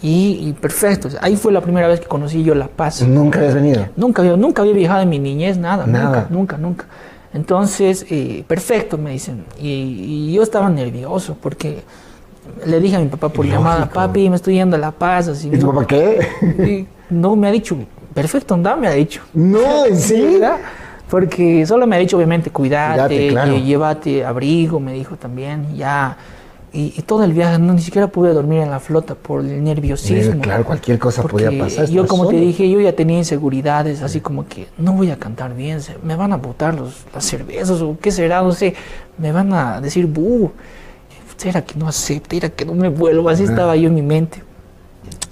Y, 0.01 0.47
y 0.49 0.53
perfecto, 0.53 1.09
ahí 1.21 1.35
fue 1.35 1.51
la 1.51 1.59
primera 1.61 1.87
vez 1.87 1.99
que 1.99 2.07
conocí 2.07 2.41
yo 2.43 2.55
La 2.55 2.67
Paz. 2.67 3.01
Nunca 3.05 3.39
habías 3.39 3.53
venido. 3.55 3.85
Nunca, 3.97 4.21
había- 4.21 4.37
nunca 4.37 4.61
había 4.61 4.73
viajado 4.73 5.01
en 5.01 5.09
mi 5.09 5.19
niñez, 5.19 5.57
nada, 5.57 5.85
Nada. 5.85 6.05
nunca, 6.05 6.27
nunca, 6.29 6.57
nunca. 6.57 6.85
Entonces, 7.33 8.05
eh, 8.09 8.43
perfecto, 8.47 8.97
me 8.97 9.11
dicen. 9.11 9.43
Y, 9.61 9.67
y 9.67 10.33
yo 10.33 10.41
estaba 10.41 10.69
nervioso 10.69 11.37
porque 11.41 11.81
le 12.65 12.79
dije 12.79 12.95
a 12.95 12.99
mi 12.99 13.07
papá 13.07 13.29
por 13.29 13.45
llamada, 13.45 13.87
papi, 13.89 14.29
me 14.29 14.35
estoy 14.37 14.55
yendo 14.55 14.75
a 14.75 14.79
La 14.79 14.91
Paz, 14.91 15.27
así. 15.27 15.49
¿Y 15.49 15.57
tu 15.59 15.67
¿no? 15.67 15.73
papá 15.73 15.85
qué? 15.87 16.27
Y 17.11 17.13
no 17.13 17.35
me 17.35 17.49
ha 17.49 17.51
dicho, 17.51 17.75
perfecto, 18.13 18.53
anda, 18.53 18.75
me 18.75 18.87
ha 18.87 18.91
dicho. 18.91 19.21
No, 19.33 19.85
¿en 19.85 19.97
serio? 19.99 20.39
¿verdad? 20.39 20.57
Porque 21.09 21.65
solo 21.65 21.85
me 21.87 21.95
ha 21.95 21.99
dicho, 21.99 22.15
obviamente, 22.17 22.51
cuídate, 22.51 22.93
Cuídate, 23.07 23.27
claro. 23.29 23.53
eh, 23.55 23.61
llévate 23.63 24.23
abrigo, 24.25 24.79
me 24.79 24.93
dijo 24.93 25.15
también, 25.17 25.75
ya. 25.75 26.15
Y, 26.71 26.93
y 26.95 27.01
todo 27.01 27.23
el 27.23 27.33
viaje, 27.33 27.57
no, 27.57 27.73
ni 27.73 27.81
siquiera 27.81 28.07
pude 28.07 28.31
dormir 28.31 28.59
en 28.59 28.69
la 28.69 28.79
flota 28.79 29.15
por 29.15 29.41
el 29.41 29.63
nerviosismo. 29.63 30.39
Claro, 30.41 30.63
cualquier 30.63 30.99
cosa 30.99 31.23
podía 31.23 31.49
pasar. 31.57 31.89
Yo, 31.89 32.05
como 32.05 32.27
te 32.27 32.35
solo. 32.35 32.45
dije, 32.45 32.69
yo 32.69 32.79
ya 32.79 32.93
tenía 32.95 33.17
inseguridades, 33.17 34.03
así 34.03 34.19
como 34.21 34.47
que 34.47 34.67
no 34.77 34.93
voy 34.93 35.09
a 35.09 35.17
cantar 35.17 35.55
bien, 35.55 35.81
se- 35.81 35.97
me 36.03 36.15
van 36.15 36.31
a 36.31 36.37
botar 36.37 36.75
los, 36.75 37.05
las 37.13 37.25
cervezas 37.25 37.81
o 37.81 37.97
qué 37.99 38.11
será, 38.11 38.43
no 38.43 38.51
sé, 38.51 38.75
me 39.17 39.31
van 39.31 39.51
a 39.51 39.81
decir, 39.81 40.05
buh, 40.05 40.51
será 41.37 41.63
que 41.63 41.73
no 41.79 41.87
acepte, 41.87 42.37
era 42.37 42.49
que 42.49 42.65
no 42.65 42.75
me 42.75 42.89
vuelvo, 42.89 43.29
así 43.29 43.43
estaba 43.45 43.75
yo 43.75 43.87
en 43.87 43.95
mi 43.95 44.03
mente. 44.03 44.43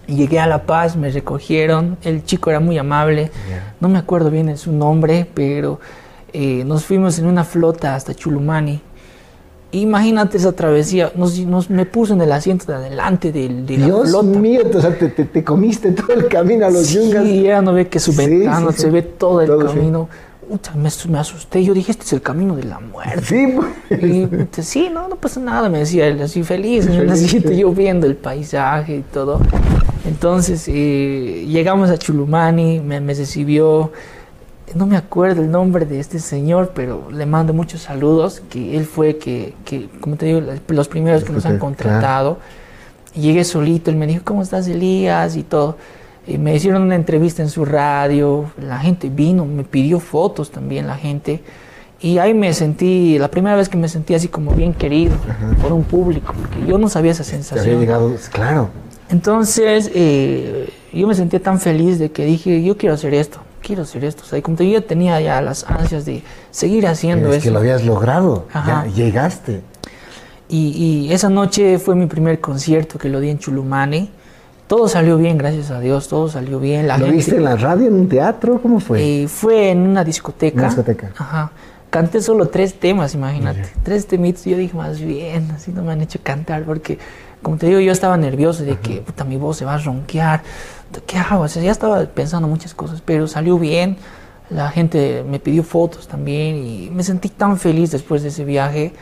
Llegué 0.07 0.39
a 0.39 0.47
La 0.47 0.63
Paz, 0.63 0.95
me 0.95 1.11
recogieron, 1.11 1.97
el 2.01 2.23
chico 2.23 2.49
era 2.49 2.59
muy 2.61 2.77
amable, 2.77 3.29
Ya. 3.49 3.75
no 3.81 3.89
me 3.89 3.99
acuerdo 3.99 4.31
bien 4.31 4.47
de 4.47 4.55
su 4.57 4.71
nombre, 4.71 5.27
pero 5.33 5.79
eh, 6.33 6.63
nos 6.65 6.85
fuimos 6.85 7.19
en 7.19 7.27
una 7.27 7.43
flota 7.43 7.93
hasta 7.93 8.15
Chulumani. 8.15 8.81
Imagínate 9.71 10.37
esa 10.37 10.53
travesía, 10.53 11.11
nos, 11.15 11.37
nos- 11.39 11.69
me 11.69 11.85
puso 11.85 12.13
en 12.13 12.21
el 12.21 12.31
asiento 12.31 12.65
de 12.67 12.75
adelante 12.75 13.31
del, 13.33 13.65
de 13.65 13.77
Dios 13.77 14.23
mío, 14.23 14.61
o 14.73 14.79
sea, 14.81 14.97
te, 14.97 15.09
te- 15.09 15.25
te 15.25 15.43
comiste 15.43 15.91
todo 15.91 16.13
el 16.13 16.27
camino 16.29 16.65
a 16.65 16.69
los 16.69 16.89
yungas. 16.89 17.25
Sí, 17.25 17.41
ya 17.43 17.61
no 17.61 17.73
ve 17.73 17.87
que 17.89 17.99
su 17.99 18.13
ventana 18.13 18.71
sí, 18.71 18.75
sí. 18.77 18.81
se 18.83 18.89
ve 18.91 19.01
todo 19.01 19.41
el 19.41 19.47
Todo, 19.47 19.65
camino. 19.65 20.07
Puta, 20.47 20.71
me, 20.75 20.89
me 21.09 21.19
asusté, 21.19 21.61
yo 21.65 21.73
dije, 21.73 21.91
este 21.91 22.05
es 22.05 22.13
el 22.13 22.21
camino 22.21 22.55
de 22.55 22.63
la 22.63 22.79
muerte. 22.79 23.21
Sí, 23.25 23.53
pues. 23.89 24.01
Y 24.01 24.29
sí, 24.61 24.89
no, 24.89 25.09
no 25.09 25.17
pasa 25.17 25.41
nada, 25.41 25.67
me 25.67 25.79
decía 25.79 26.07
él, 26.07 26.21
así 26.21 26.41
feliz, 26.43 26.85
Feliz, 26.85 27.11
asiento, 27.11 27.49
sí. 27.49 27.57
yo 27.57 27.71
viendo 27.73 28.07
el 28.07 28.15
paisaje 28.15 28.95
y 28.95 29.01
todo. 29.01 29.41
Entonces, 30.07 30.63
eh, 30.69 31.45
llegamos 31.49 31.89
a 31.89 31.97
Chulumani, 31.97 32.79
me, 32.79 33.01
me 33.01 33.13
recibió, 33.13 33.91
no 34.75 34.85
me 34.85 34.97
acuerdo 34.97 35.41
el 35.41 35.49
nombre 35.51 35.85
de 35.85 35.99
este 35.99 36.19
señor, 36.19 36.71
pero 36.75 37.09
le 37.11 37.25
mando 37.25 37.53
muchos 37.53 37.81
saludos, 37.81 38.41
que 38.49 38.77
él 38.77 38.85
fue 38.85 39.17
que, 39.17 39.53
que 39.65 39.89
como 40.01 40.15
te 40.17 40.25
digo, 40.27 40.41
los 40.69 40.87
primeros 40.87 41.23
que 41.23 41.31
nos 41.33 41.45
han 41.45 41.53
Claro. 41.53 41.65
contratado. 41.65 42.37
Llegué 43.15 43.43
solito, 43.43 43.89
él 43.89 43.95
me 43.97 44.05
dijo, 44.05 44.21
¿cómo 44.23 44.41
estás, 44.43 44.67
Elías? 44.67 45.35
Y 45.35 45.43
todo. 45.43 45.77
Y 46.27 46.37
me 46.37 46.53
hicieron 46.55 46.81
una 46.83 46.95
entrevista 46.95 47.41
en 47.41 47.49
su 47.49 47.63
radio, 47.65 48.51
la 48.61 48.77
gente 48.79 49.09
vino, 49.09 49.45
me 49.45 49.63
pidió 49.63 49.99
fotos 49.99 50.51
también 50.51 50.85
la 50.85 50.95
gente. 50.97 51.41
Y 51.99 52.19
ahí 52.19 52.33
me 52.35 52.53
sentí, 52.53 53.17
la 53.17 53.31
primera 53.31 53.55
vez 53.55 53.69
que 53.69 53.77
me 53.77 53.87
sentí 53.87 54.13
así 54.13 54.27
como 54.27 54.51
bien 54.51 54.73
querido 54.73 55.15
por 55.61 55.71
un 55.73 55.83
público, 55.83 56.33
porque 56.39 56.67
yo 56.69 56.77
no 56.77 56.89
sabía 56.89 57.11
esa 57.13 57.23
Te 57.23 57.29
había 57.31 57.43
sensación. 57.43 57.79
llegado, 57.79 58.13
claro. 58.31 58.69
Entonces, 59.09 59.89
eh, 59.95 60.69
yo 60.93 61.07
me 61.07 61.15
sentí 61.15 61.39
tan 61.39 61.59
feliz 61.59 61.97
de 61.97 62.11
que 62.11 62.25
dije, 62.25 62.61
yo 62.61 62.77
quiero 62.77 62.93
hacer 62.93 63.13
esto, 63.15 63.39
quiero 63.61 63.83
hacer 63.83 64.03
esto. 64.05 64.23
O 64.23 64.25
sea, 64.25 64.41
como 64.41 64.57
te 64.57 64.63
digo, 64.63 64.79
yo 64.79 64.83
tenía 64.85 65.19
ya 65.21 65.41
las 65.41 65.63
ansias 65.65 66.05
de 66.05 66.23
seguir 66.51 66.87
haciendo 66.87 67.29
Es 67.29 67.37
eso. 67.37 67.43
que 67.45 67.51
lo 67.51 67.59
habías 67.59 67.83
logrado. 67.85 68.45
Ajá. 68.53 68.85
Ya 68.87 68.93
llegaste. 68.93 69.61
Y, 70.49 70.69
y 71.07 71.13
esa 71.13 71.29
noche 71.29 71.77
fue 71.79 71.95
mi 71.95 72.05
primer 72.05 72.39
concierto 72.39 72.97
que 72.97 73.09
lo 73.09 73.19
di 73.19 73.29
en 73.29 73.39
Chulumani. 73.39 74.09
Todo 74.67 74.87
salió 74.89 75.17
bien, 75.17 75.37
gracias 75.37 75.71
a 75.71 75.79
Dios, 75.79 76.09
todo 76.09 76.27
salió 76.27 76.59
bien. 76.59 76.87
La 76.87 76.97
¿Lo 76.97 77.05
gente, 77.05 77.17
viste 77.17 77.35
en 77.37 77.43
la 77.45 77.55
radio, 77.55 77.87
en 77.87 77.93
un 77.93 78.09
teatro? 78.09 78.61
¿Cómo 78.61 78.79
fue? 78.81 79.23
Eh, 79.23 79.27
fue 79.29 79.71
en 79.71 79.79
una 79.79 80.03
discoteca. 80.03 80.57
Una 80.57 80.67
discoteca. 80.67 81.11
Ajá. 81.17 81.51
Canté 81.89 82.21
solo 82.21 82.49
tres 82.49 82.77
temas, 82.77 83.13
imagínate. 83.15 83.63
Tres 83.83 84.07
temitas. 84.07 84.43
Yo 84.43 84.57
dije, 84.57 84.75
más 84.75 84.99
bien, 84.99 85.49
así 85.51 85.71
no 85.71 85.83
me 85.83 85.93
han 85.93 86.01
hecho 86.01 86.19
cantar, 86.21 86.63
porque, 86.63 86.99
como 87.41 87.55
te 87.55 87.67
digo, 87.67 87.79
yo 87.79 87.93
estaba 87.93 88.17
nervioso 88.17 88.63
de 88.63 88.77
que, 88.77 88.97
puta, 88.97 89.23
mi 89.23 89.37
voz 89.37 89.55
se 89.55 89.63
va 89.63 89.75
a 89.75 89.77
ronquear. 89.77 90.43
¿Qué 91.05 91.17
hago? 91.17 91.43
O 91.43 91.47
sea, 91.47 91.63
ya 91.63 91.71
estaba 91.71 92.03
pensando 92.05 92.47
muchas 92.47 92.73
cosas, 92.73 93.01
pero 93.03 93.27
salió 93.27 93.57
bien. 93.59 93.97
La 94.49 94.69
gente 94.69 95.23
me 95.27 95.39
pidió 95.39 95.63
fotos 95.63 96.07
también 96.07 96.55
y 96.55 96.89
me 96.91 97.03
sentí 97.03 97.29
tan 97.29 97.57
feliz 97.57 97.91
después 97.91 98.23
de 98.23 98.29
ese 98.29 98.45
viaje 98.45 98.93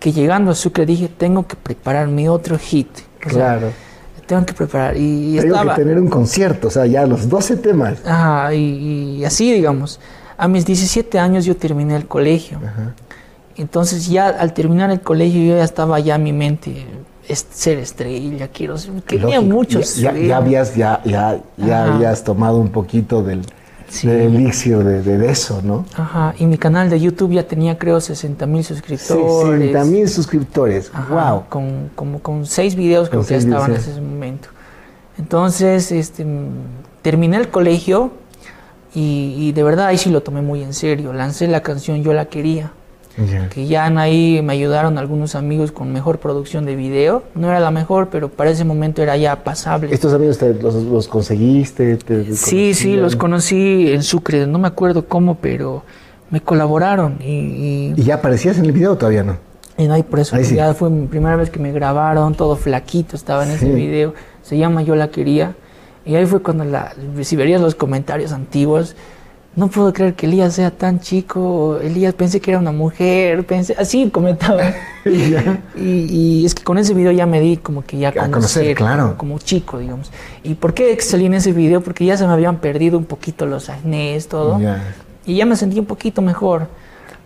que 0.00 0.12
llegando 0.12 0.50
a 0.50 0.54
Sucre 0.54 0.84
dije, 0.84 1.08
tengo 1.08 1.46
que 1.46 1.54
preparar 1.54 2.08
mi 2.08 2.28
otro 2.28 2.58
hit. 2.58 2.88
O 3.24 3.30
sea, 3.30 3.30
claro. 3.30 3.72
tengo 4.26 4.44
que 4.44 4.52
preparar. 4.52 4.96
Y, 4.96 5.36
y 5.36 5.36
Tengo 5.38 5.54
estaba... 5.54 5.74
que 5.76 5.82
tener 5.82 5.98
un 6.00 6.08
concierto, 6.08 6.66
o 6.66 6.70
sea, 6.70 6.86
ya 6.86 7.06
los 7.06 7.28
12 7.28 7.56
temas. 7.58 8.04
Ajá, 8.04 8.52
y, 8.52 9.18
y 9.18 9.24
así, 9.24 9.52
digamos. 9.52 10.00
A 10.36 10.48
mis 10.48 10.66
17 10.66 11.20
años 11.20 11.44
yo 11.44 11.56
terminé 11.56 11.94
el 11.94 12.08
colegio. 12.08 12.58
Ajá. 12.58 12.94
Entonces 13.56 14.08
ya 14.08 14.28
al 14.28 14.54
terminar 14.54 14.90
el 14.90 15.00
colegio 15.00 15.42
yo 15.42 15.56
ya 15.56 15.64
estaba 15.64 16.00
ya 16.00 16.16
en 16.16 16.22
mi 16.22 16.32
mente 16.32 16.86
es 17.32 17.46
ser 17.50 17.78
estrella, 17.78 18.48
quiero 18.48 18.78
ser, 18.78 19.00
tenía 19.02 19.36
Lógico. 19.36 19.42
muchos 19.54 19.96
Ya, 19.96 20.12
ya, 20.12 20.20
ya 20.26 20.36
habías, 20.36 20.74
ya, 20.76 21.00
ya, 21.04 21.40
ya 21.56 21.84
Ajá. 21.84 21.94
habías 21.94 22.24
tomado 22.24 22.58
un 22.58 22.68
poquito 22.70 23.22
del, 23.22 23.42
Sí. 23.88 24.06
del 24.08 24.34
elixir 24.36 24.78
de, 24.78 25.02
de 25.02 25.30
eso, 25.30 25.60
¿no? 25.62 25.84
Ajá, 25.94 26.34
y 26.38 26.46
mi 26.46 26.56
canal 26.56 26.88
de 26.88 26.98
YouTube 26.98 27.32
ya 27.32 27.46
tenía 27.46 27.76
creo 27.78 28.00
60 28.00 28.46
mil 28.46 28.64
suscriptores. 28.64 29.60
60 29.60 29.84
mil 29.84 30.08
suscriptores. 30.08 30.90
Ajá, 30.94 31.32
Wow. 31.32 31.44
Con, 31.50 31.90
como 31.94 32.18
con 32.20 32.46
seis 32.46 32.74
videos 32.74 33.10
creo 33.10 33.22
que 33.22 33.28
ya 33.30 33.36
estaban 33.36 33.70
en 33.72 33.76
ese 33.76 34.00
momento. 34.00 34.48
Entonces, 35.18 35.92
este, 35.92 36.24
terminé 37.02 37.36
el 37.36 37.48
colegio 37.50 38.12
y, 38.94 39.34
y 39.38 39.52
de 39.52 39.62
verdad 39.62 39.86
ahí 39.88 39.98
sí 39.98 40.08
lo 40.10 40.22
tomé 40.22 40.40
muy 40.40 40.62
en 40.62 40.72
serio. 40.72 41.12
Lancé 41.12 41.46
la 41.48 41.60
canción 41.62 42.02
Yo 42.02 42.12
la 42.14 42.26
quería. 42.26 42.72
Que 43.50 43.66
ya 43.66 43.86
ahí 44.00 44.40
me 44.42 44.54
ayudaron 44.54 44.96
algunos 44.96 45.34
amigos 45.34 45.70
con 45.70 45.92
mejor 45.92 46.18
producción 46.18 46.64
de 46.64 46.76
video. 46.76 47.22
No 47.34 47.48
era 47.48 47.60
la 47.60 47.70
mejor, 47.70 48.08
pero 48.10 48.30
para 48.30 48.50
ese 48.50 48.64
momento 48.64 49.02
era 49.02 49.16
ya 49.18 49.44
pasable. 49.44 49.92
¿Estos 49.92 50.14
amigos 50.14 50.38
te- 50.38 50.54
los, 50.54 50.74
los 50.74 51.08
conseguiste? 51.08 51.96
te 51.96 52.24
Sí, 52.34 52.72
sí, 52.74 52.84
conocían? 52.96 53.02
los 53.02 53.16
conocí 53.16 53.92
en 53.92 54.02
Sucre, 54.02 54.46
no 54.46 54.58
me 54.58 54.68
acuerdo 54.68 55.06
cómo, 55.06 55.36
pero 55.36 55.82
me 56.30 56.40
colaboraron 56.40 57.18
y, 57.20 57.26
y, 57.26 57.94
¿Y 57.96 58.02
ya 58.02 58.14
aparecías 58.14 58.56
en 58.58 58.64
el 58.64 58.72
video 58.72 58.92
o 58.92 58.96
todavía 58.96 59.22
no? 59.22 59.36
y 59.76 59.86
no 59.86 59.94
hay 59.94 60.02
por 60.02 60.20
eso. 60.20 60.36
Ahí 60.36 60.44
sí. 60.44 60.54
Ya 60.54 60.72
fue 60.74 60.88
mi 60.90 61.06
primera 61.06 61.34
vez 61.36 61.50
que 61.50 61.58
me 61.58 61.72
grabaron, 61.72 62.34
todo 62.34 62.56
flaquito 62.56 63.16
estaba 63.16 63.44
en 63.44 63.50
ese 63.52 63.66
Sí. 63.66 63.72
video. 63.72 64.14
Se 64.42 64.56
llama 64.56 64.82
Yo 64.82 64.94
la 64.96 65.08
quería. 65.08 65.54
Y 66.04 66.14
ahí 66.14 66.24
fue 66.26 66.40
cuando 66.42 66.64
la, 66.64 66.94
si 67.22 67.36
verías 67.36 67.60
los 67.60 67.74
comentarios 67.74 68.32
antiguos, 68.32 68.96
no 69.54 69.68
puedo 69.68 69.92
creer 69.92 70.14
que 70.14 70.26
Elías 70.26 70.54
sea 70.54 70.70
tan 70.70 71.00
chico. 71.00 71.78
Elías 71.82 72.14
pensé 72.14 72.40
que 72.40 72.52
era 72.52 72.60
una 72.60 72.72
mujer, 72.72 73.44
pensé, 73.46 73.74
así 73.78 74.08
comentaban. 74.10 74.74
Ya. 75.04 75.60
Y, 75.76 75.80
y 76.40 76.46
es 76.46 76.54
que 76.54 76.62
con 76.62 76.78
ese 76.78 76.94
video 76.94 77.10
ya 77.10 77.26
me 77.26 77.40
di 77.40 77.56
como 77.56 77.84
que 77.84 77.98
ya 77.98 78.10
A 78.10 78.12
conocer, 78.12 78.30
conocer, 78.32 78.76
claro. 78.76 79.02
como, 79.02 79.16
como 79.16 79.38
chico, 79.40 79.80
digamos. 79.80 80.12
¿Y 80.44 80.54
por 80.54 80.74
qué 80.74 80.96
salí 81.00 81.26
en 81.26 81.34
ese 81.34 81.52
video? 81.52 81.80
Porque 81.80 82.04
ya 82.04 82.16
se 82.16 82.24
me 82.24 82.32
habían 82.32 82.58
perdido 82.58 82.98
un 82.98 83.04
poquito 83.04 83.44
los 83.44 83.68
acnés, 83.68 84.28
todo. 84.28 84.60
Y 85.26 85.34
ya 85.34 85.44
me 85.44 85.56
sentí 85.56 85.80
un 85.80 85.86
poquito 85.86 86.22
mejor. 86.22 86.68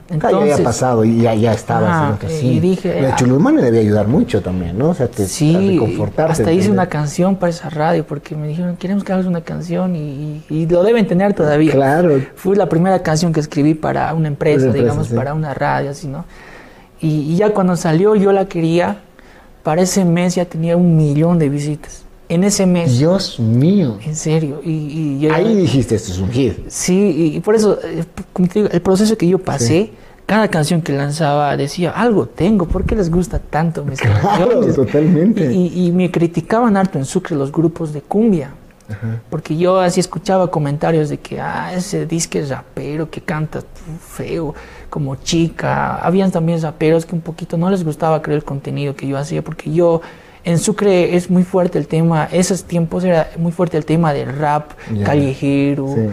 Ah, 0.08 0.12
ya 0.12 0.14
Entonces, 0.14 0.52
había 0.52 0.64
pasado 0.64 1.04
y 1.04 1.20
ya, 1.20 1.34
y 1.34 2.60
dije, 2.60 3.02
La 3.02 3.08
ah. 3.14 3.16
Chulumán 3.16 3.56
le 3.56 3.62
debía 3.62 3.80
ayudar 3.80 4.06
mucho 4.06 4.40
también, 4.40 4.78
¿no? 4.78 4.90
O 4.90 4.94
sea, 4.94 5.08
te 5.08 5.26
sí, 5.26 5.56
reconfortarte, 5.80 6.32
hasta 6.32 6.52
hice 6.52 6.70
una 6.70 6.88
canción 6.88 7.34
para 7.36 7.50
esa 7.50 7.70
radio 7.70 8.06
porque 8.06 8.36
me 8.36 8.46
dijeron, 8.46 8.76
queremos 8.76 9.02
que 9.02 9.12
hagas 9.12 9.26
una 9.26 9.40
canción 9.40 9.96
y, 9.96 9.98
y- 9.98 10.44
y 10.48 10.66
lo 10.66 10.84
deben 10.84 11.08
tener 11.08 11.34
todavía. 11.34 11.72
Claro. 11.72 12.20
Fue 12.36 12.54
la 12.54 12.68
primera 12.68 13.02
canción 13.02 13.32
que 13.32 13.40
escribí 13.40 13.74
para 13.74 14.14
una 14.14 14.28
empresa, 14.28 14.58
Una 14.58 14.66
empresa, 14.66 14.84
digamos, 14.84 15.08
sí. 15.08 15.14
para 15.14 15.34
una 15.34 15.54
radio, 15.54 15.90
así, 15.90 16.06
¿no? 16.06 16.24
Y, 17.00 17.32
y 17.32 17.36
ya 17.36 17.50
cuando 17.50 17.74
salió 17.76 18.14
yo 18.14 18.30
la 18.32 18.46
quería, 18.46 18.98
para 19.64 19.82
ese 19.82 20.04
mes 20.04 20.36
ya 20.36 20.44
tenía 20.44 20.76
un 20.76 20.96
millón 20.96 21.40
de 21.40 21.48
visitas. 21.48 22.04
En 22.28 22.42
ese 22.44 22.66
mes, 22.66 22.98
Dios 22.98 23.38
mío. 23.38 23.98
en 24.04 24.16
serio. 24.16 24.60
Y, 24.64 24.70
y 24.70 25.18
yo- 25.20 25.32
Ahí 25.34 25.54
dijiste, 25.54 25.94
esto 25.94 26.10
es 26.12 26.18
un 26.18 26.30
hit. 26.30 26.54
Sí, 26.68 27.32
y, 27.36 27.40
por 27.40 27.54
eso, 27.54 27.78
eh, 27.84 28.04
como 28.32 28.48
te 28.48 28.60
digo, 28.60 28.68
el 28.72 28.80
proceso 28.82 29.16
que 29.16 29.28
yo 29.28 29.38
pasé, 29.38 29.92
cada 30.26 30.48
canción 30.48 30.82
que 30.82 30.92
lanzaba 30.92 31.56
decía, 31.56 31.90
algo 31.92 32.26
tengo, 32.26 32.66
¿por 32.66 32.84
qué 32.84 32.96
les 32.96 33.10
gusta 33.10 33.38
tanto 33.38 33.84
mis 33.84 34.00
Claro, 34.00 34.20
canciones? 34.22 34.74
totalmente. 34.74 35.52
Y, 35.52 35.66
y- 35.68 35.86
y 35.86 35.92
me 35.92 36.10
criticaban 36.10 36.76
harto 36.76 36.98
en 36.98 37.04
Sucre 37.04 37.36
los 37.36 37.52
grupos 37.52 37.92
de 37.92 38.02
cumbia. 38.02 38.50
Porque 39.30 39.56
yo 39.56 39.80
así 39.80 39.98
escuchaba 39.98 40.48
comentarios 40.48 41.08
de 41.08 41.18
que, 41.18 41.40
ah, 41.40 41.72
ese 41.74 42.06
disque 42.06 42.38
es 42.38 42.50
rapero 42.50 43.10
que 43.10 43.20
canta 43.20 43.60
feo, 44.00 44.54
como 44.90 45.16
chica. 45.16 45.96
Habían 45.96 46.30
también 46.30 46.62
raperos 46.62 47.04
que 47.04 47.16
un 47.16 47.20
poquito 47.20 47.56
no 47.56 47.68
les 47.68 47.84
gustaba 47.84 48.22
creer 48.22 48.38
el 48.38 48.44
contenido 48.44 48.94
que 48.94 49.08
yo 49.08 49.18
hacía, 49.18 49.42
porque 49.42 49.72
yo, 49.72 50.02
en 50.46 50.58
Sucre 50.60 51.16
es 51.16 51.28
muy 51.28 51.42
fuerte 51.42 51.76
el 51.76 51.88
tema, 51.88 52.28
esos 52.30 52.62
tiempos 52.62 53.02
era 53.02 53.30
muy 53.36 53.50
fuerte 53.50 53.76
el 53.76 53.84
tema 53.84 54.12
del 54.12 54.34
rap 54.38 54.70
callejero. 55.04 55.92
Sí. 55.94 56.08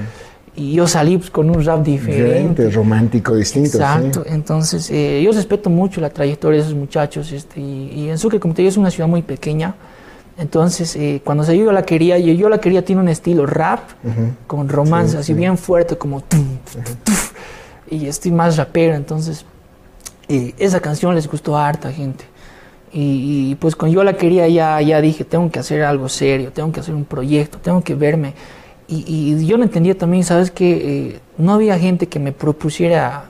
Y 0.56 0.74
yo 0.74 0.88
salí 0.88 1.18
pues, 1.18 1.30
con 1.30 1.52
un 1.52 1.64
rap 1.64 1.84
diferente. 1.84 2.24
Diferente, 2.24 2.70
romántico, 2.72 3.36
distinto. 3.36 3.78
Exacto, 3.78 4.24
sí. 4.24 4.30
entonces 4.32 4.90
eh, 4.90 5.22
yo 5.24 5.32
respeto 5.32 5.70
mucho 5.70 6.02
la 6.02 6.10
trayectoria 6.10 6.60
de 6.60 6.66
esos 6.66 6.76
muchachos 6.76 7.32
este, 7.32 7.60
y, 7.60 7.92
y 7.96 8.10
en 8.10 8.18
Sucre, 8.18 8.40
como 8.40 8.56
te 8.56 8.64
digo, 8.64 8.70
es 8.70 8.78
una 8.78 8.90
ciudad 8.90 9.08
muy 9.08 9.22
pequeña, 9.22 9.76
entonces 10.38 10.96
eh, 10.96 11.22
cuando 11.24 11.44
se 11.44 11.56
yo 11.56 11.72
la 11.72 11.84
quería, 11.84 12.18
yo, 12.18 12.34
yo 12.34 12.50
la 12.50 12.60
quería 12.60 12.84
tiene 12.84 13.04
un 13.04 13.10
estilo 13.10 13.46
rap 13.46 13.82
con 14.48 14.68
romance, 14.68 15.12
Sí, 15.12 15.18
así 15.18 15.28
sí. 15.28 15.34
bien 15.36 15.60
fuerte 15.60 15.96
como 15.96 16.22
tum, 16.22 16.58
y 17.90 18.08
estoy 18.08 18.32
más 18.32 18.58
rapero, 18.58 18.96
entonces 18.96 19.46
eh, 20.28 20.54
esa 20.58 20.80
canción 20.80 21.14
les 21.14 21.28
gustó 21.28 21.56
a 21.56 21.68
harta 21.68 21.92
gente 21.92 22.26
Y, 22.94 23.50
y, 23.52 23.56
pues 23.56 23.76
cuando 23.76 23.96
yo 23.96 24.04
la 24.04 24.14
quería 24.14 24.48
ya, 24.48 24.80
ya 24.82 25.02
dije, 25.02 25.24
tengo 25.24 25.50
que 25.50 25.58
hacer 25.60 25.82
algo 25.84 26.08
serio, 26.10 26.52
tengo 26.54 26.72
que 26.72 26.80
hacer 26.80 26.94
un 26.94 27.06
proyecto, 27.06 27.58
tengo 27.58 27.82
que 27.84 27.96
verme. 27.96 28.34
Y, 28.88 29.04
y 29.08 29.46
yo 29.48 29.58
no 29.58 29.64
entendía 29.64 29.98
también, 29.98 30.24
¿sabes? 30.24 30.52
Que 30.52 31.08
eh, 31.16 31.20
no 31.38 31.54
había 31.54 31.80
gente 31.80 32.08
que 32.08 32.20
me 32.20 32.32
propusiera 32.32 33.26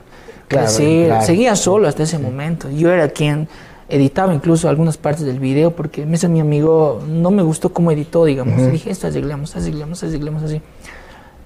Claro, 0.48 0.66
crecer. 0.66 1.06
claro. 1.06 1.24
Seguía 1.24 1.56
solo 1.56 1.88
hasta 1.88 2.02
ese 2.02 2.18
momento. 2.18 2.70
Yo 2.70 2.90
era 2.92 3.08
quien 3.08 3.48
editaba 3.88 4.34
incluso 4.34 4.68
algunas 4.68 4.96
partes 4.98 5.24
del 5.24 5.38
video 5.38 5.70
porque 5.70 6.04
me 6.04 6.12
dice 6.12 6.28
mi 6.28 6.40
amigo, 6.40 7.02
no 7.08 7.30
me 7.30 7.42
gustó 7.42 7.72
cómo 7.72 7.90
editó, 7.90 8.26
digamos. 8.26 8.60
Y 8.60 8.66
dije, 8.66 8.90
esto 8.90 9.06
arreglamos, 9.06 9.56
arreglamos, 9.56 10.02
arreglamos 10.02 10.42
así. 10.42 10.60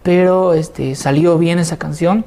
Pero 0.03 0.55
este, 0.55 0.95
salió 0.95 1.39
bien 1.39 1.59
esa 1.59 1.77
canción. 1.79 2.25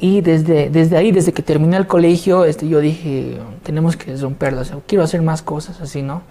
Y 0.00 0.20
desde, 0.20 0.70
desde 0.70 0.96
ahí, 0.96 1.10
desde 1.10 1.32
que 1.32 1.42
terminé 1.42 1.76
el 1.76 1.86
colegio, 1.86 2.44
este, 2.44 2.68
yo 2.68 2.80
dije, 2.80 3.38
tenemos 3.64 3.96
que 3.96 4.16
romperla, 4.16 4.60
o 4.60 4.64
sea, 4.64 4.78
quiero 4.86 5.02
hacer 5.02 5.22
más 5.22 5.42
cosas 5.42 5.80
así, 5.80 6.02
¿no? 6.02 6.22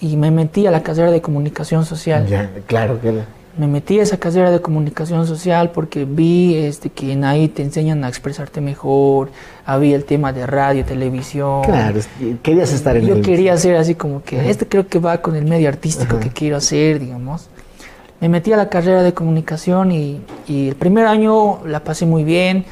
Y 0.00 0.16
me 0.16 0.30
metí 0.30 0.66
a 0.66 0.70
la 0.70 0.82
carrera 0.82 1.10
de 1.10 1.22
comunicación 1.22 1.86
social. 1.86 2.26
Ya, 2.26 2.50
claro 2.66 3.00
que 3.00 3.12
Me 3.56 3.66
metí 3.66 3.98
a 3.98 4.02
esa 4.02 4.18
carrera 4.18 4.50
de 4.50 4.60
comunicación 4.60 5.26
social 5.26 5.70
porque 5.70 6.04
vi 6.04 6.54
este, 6.54 6.90
que 6.90 7.12
en 7.12 7.24
ahí 7.24 7.48
te 7.48 7.62
enseñan 7.62 8.04
a 8.04 8.08
expresarte 8.08 8.60
mejor, 8.60 9.30
había 9.64 9.96
el 9.96 10.04
tema 10.04 10.32
de 10.34 10.46
radio, 10.46 10.84
televisión. 10.84 11.62
Claro, 11.62 11.98
querías 12.42 12.72
estar 12.72 12.96
en 12.96 13.06
Yo 13.06 13.14
el... 13.14 13.22
quería 13.22 13.54
hacer 13.54 13.76
así 13.76 13.94
como 13.94 14.22
que, 14.22 14.50
este 14.50 14.68
creo 14.68 14.86
que 14.86 14.98
va 14.98 15.22
con 15.22 15.34
el 15.34 15.46
medio 15.46 15.68
artístico 15.68 16.20
que 16.20 16.28
quiero 16.28 16.58
hacer, 16.58 17.00
digamos. 17.00 17.48
Me 18.20 18.28
metí 18.28 18.52
a 18.52 18.56
la 18.56 18.68
carrera 18.68 19.02
de 19.02 19.14
comunicación 19.14 19.92
y, 19.92 20.20
y 20.46 20.68
el 20.68 20.74
primer 20.74 21.06
año 21.06 21.60
la 21.64 21.82
pasé 21.82 22.04
muy 22.04 22.22
bien. 22.22 22.66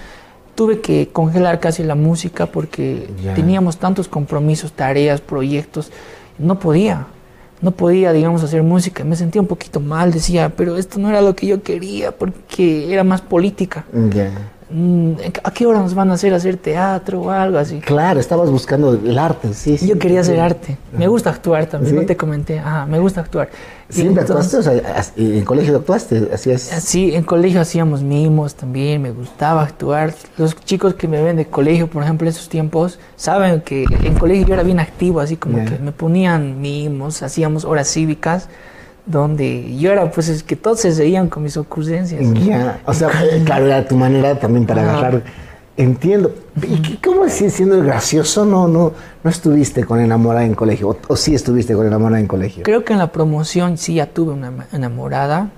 Tuve 0.56 0.80
que 0.80 1.08
congelar 1.12 1.60
casi 1.60 1.84
la 1.84 1.94
música 1.94 2.46
porque 2.46 3.08
teníamos 3.34 3.76
tantos 3.76 4.08
compromisos, 4.08 4.72
tareas, 4.72 5.20
proyectos. 5.20 5.92
No 6.38 6.58
podía, 6.58 7.06
no 7.60 7.70
podía, 7.70 8.12
digamos, 8.12 8.42
hacer 8.42 8.62
música. 8.62 9.04
Me 9.04 9.16
sentía 9.16 9.40
un 9.40 9.46
poquito 9.46 9.78
mal, 9.80 10.12
decía, 10.12 10.52
pero 10.56 10.76
esto 10.76 10.98
no 10.98 11.10
era 11.10 11.20
lo 11.20 11.36
que 11.36 11.46
yo 11.46 11.62
quería 11.62 12.10
porque 12.10 12.92
era 12.92 13.04
más 13.04 13.20
política. 13.20 13.84
Mm, 14.68 15.12
¿A 15.44 15.50
qué 15.52 15.64
hora 15.64 15.78
nos 15.78 15.94
van 15.94 16.10
a 16.10 16.14
hacer 16.14 16.34
hacer 16.34 16.56
teatro 16.56 17.20
o 17.20 17.30
algo 17.30 17.56
así? 17.56 17.78
Claro, 17.78 18.18
estabas 18.18 18.50
buscando 18.50 18.94
el 18.94 19.16
arte, 19.16 19.54
sí, 19.54 19.78
sí. 19.78 19.86
Yo 19.86 19.96
quería 19.96 20.20
hacer 20.22 20.34
Sí. 20.34 20.40
arte. 20.40 20.78
Me 20.92 21.06
gusta 21.06 21.30
actuar 21.30 21.66
también, 21.66 21.94
¿Sí? 21.94 22.00
no 22.00 22.04
te 22.06 22.16
comenté. 22.16 22.58
Ajá, 22.58 22.84
me 22.84 22.98
gusta 22.98 23.20
actuar. 23.20 23.48
¿Siempre 23.88 24.22
entonces- 24.22 24.52
actuaste? 24.54 24.80
O 24.80 24.92
sea, 24.92 25.04
¿en 25.16 25.44
colegio 25.44 25.76
actuaste? 25.76 26.30
Así 26.34 26.50
es. 26.50 26.62
Sí, 26.62 27.14
en 27.14 27.22
colegio 27.22 27.60
hacíamos 27.60 28.02
mimos 28.02 28.56
también, 28.56 29.02
me 29.02 29.12
gustaba 29.12 29.62
actuar. 29.62 30.12
Los 30.36 30.56
chicos 30.64 30.94
que 30.94 31.06
me 31.06 31.22
ven 31.22 31.36
de 31.36 31.46
colegio, 31.46 31.86
por 31.88 32.02
ejemplo, 32.02 32.28
esos 32.28 32.48
tiempos, 32.48 32.98
saben 33.14 33.60
que 33.60 33.84
en 34.02 34.14
colegio 34.14 34.48
yo 34.48 34.54
era 34.54 34.64
bien 34.64 34.80
activo, 34.80 35.20
así 35.20 35.36
como 35.36 35.58
Ya. 35.58 35.66
que 35.66 35.78
me 35.78 35.92
ponían 35.92 36.60
mimos, 36.60 37.22
hacíamos 37.22 37.64
horas 37.64 37.86
cívicas, 37.88 38.48
donde 39.06 39.76
yo 39.76 39.92
era, 39.92 40.10
pues 40.10 40.28
es 40.28 40.42
que 40.42 40.56
todos 40.56 40.80
se 40.80 40.90
reían 40.92 41.28
con 41.28 41.42
mis 41.44 41.56
ocurrencias. 41.56 42.20
Ya, 42.44 42.80
o 42.84 42.92
sea, 42.92 43.08
eh, 43.32 43.42
claro, 43.44 43.66
era 43.66 43.86
tu 43.86 43.96
manera 43.96 44.38
también 44.38 44.66
para 44.66 44.82
Ajá. 44.82 44.98
agarrar. 44.98 45.22
Entiendo. 45.78 46.34
¿Y 46.62 46.80
qué- 46.80 46.98
cómo 47.04 47.28
si 47.28 47.50
siendo 47.50 47.80
gracioso 47.82 48.44
no, 48.46 48.66
no, 48.66 48.92
no 49.22 49.30
estuviste 49.30 49.84
con 49.84 50.00
enamorada 50.00 50.44
en 50.46 50.54
colegio? 50.54 50.88
O, 50.88 50.96
o 51.08 51.16
sí 51.16 51.34
estuviste 51.34 51.74
con 51.74 51.86
enamorada 51.86 52.18
en 52.20 52.26
colegio? 52.26 52.62
Creo 52.64 52.82
que 52.84 52.94
en 52.94 52.98
la 52.98 53.12
promoción 53.12 53.76
sí 53.76 53.94
ya 53.94 54.06
tuve 54.06 54.32
una 54.32 54.52
enamorada, 54.72 55.50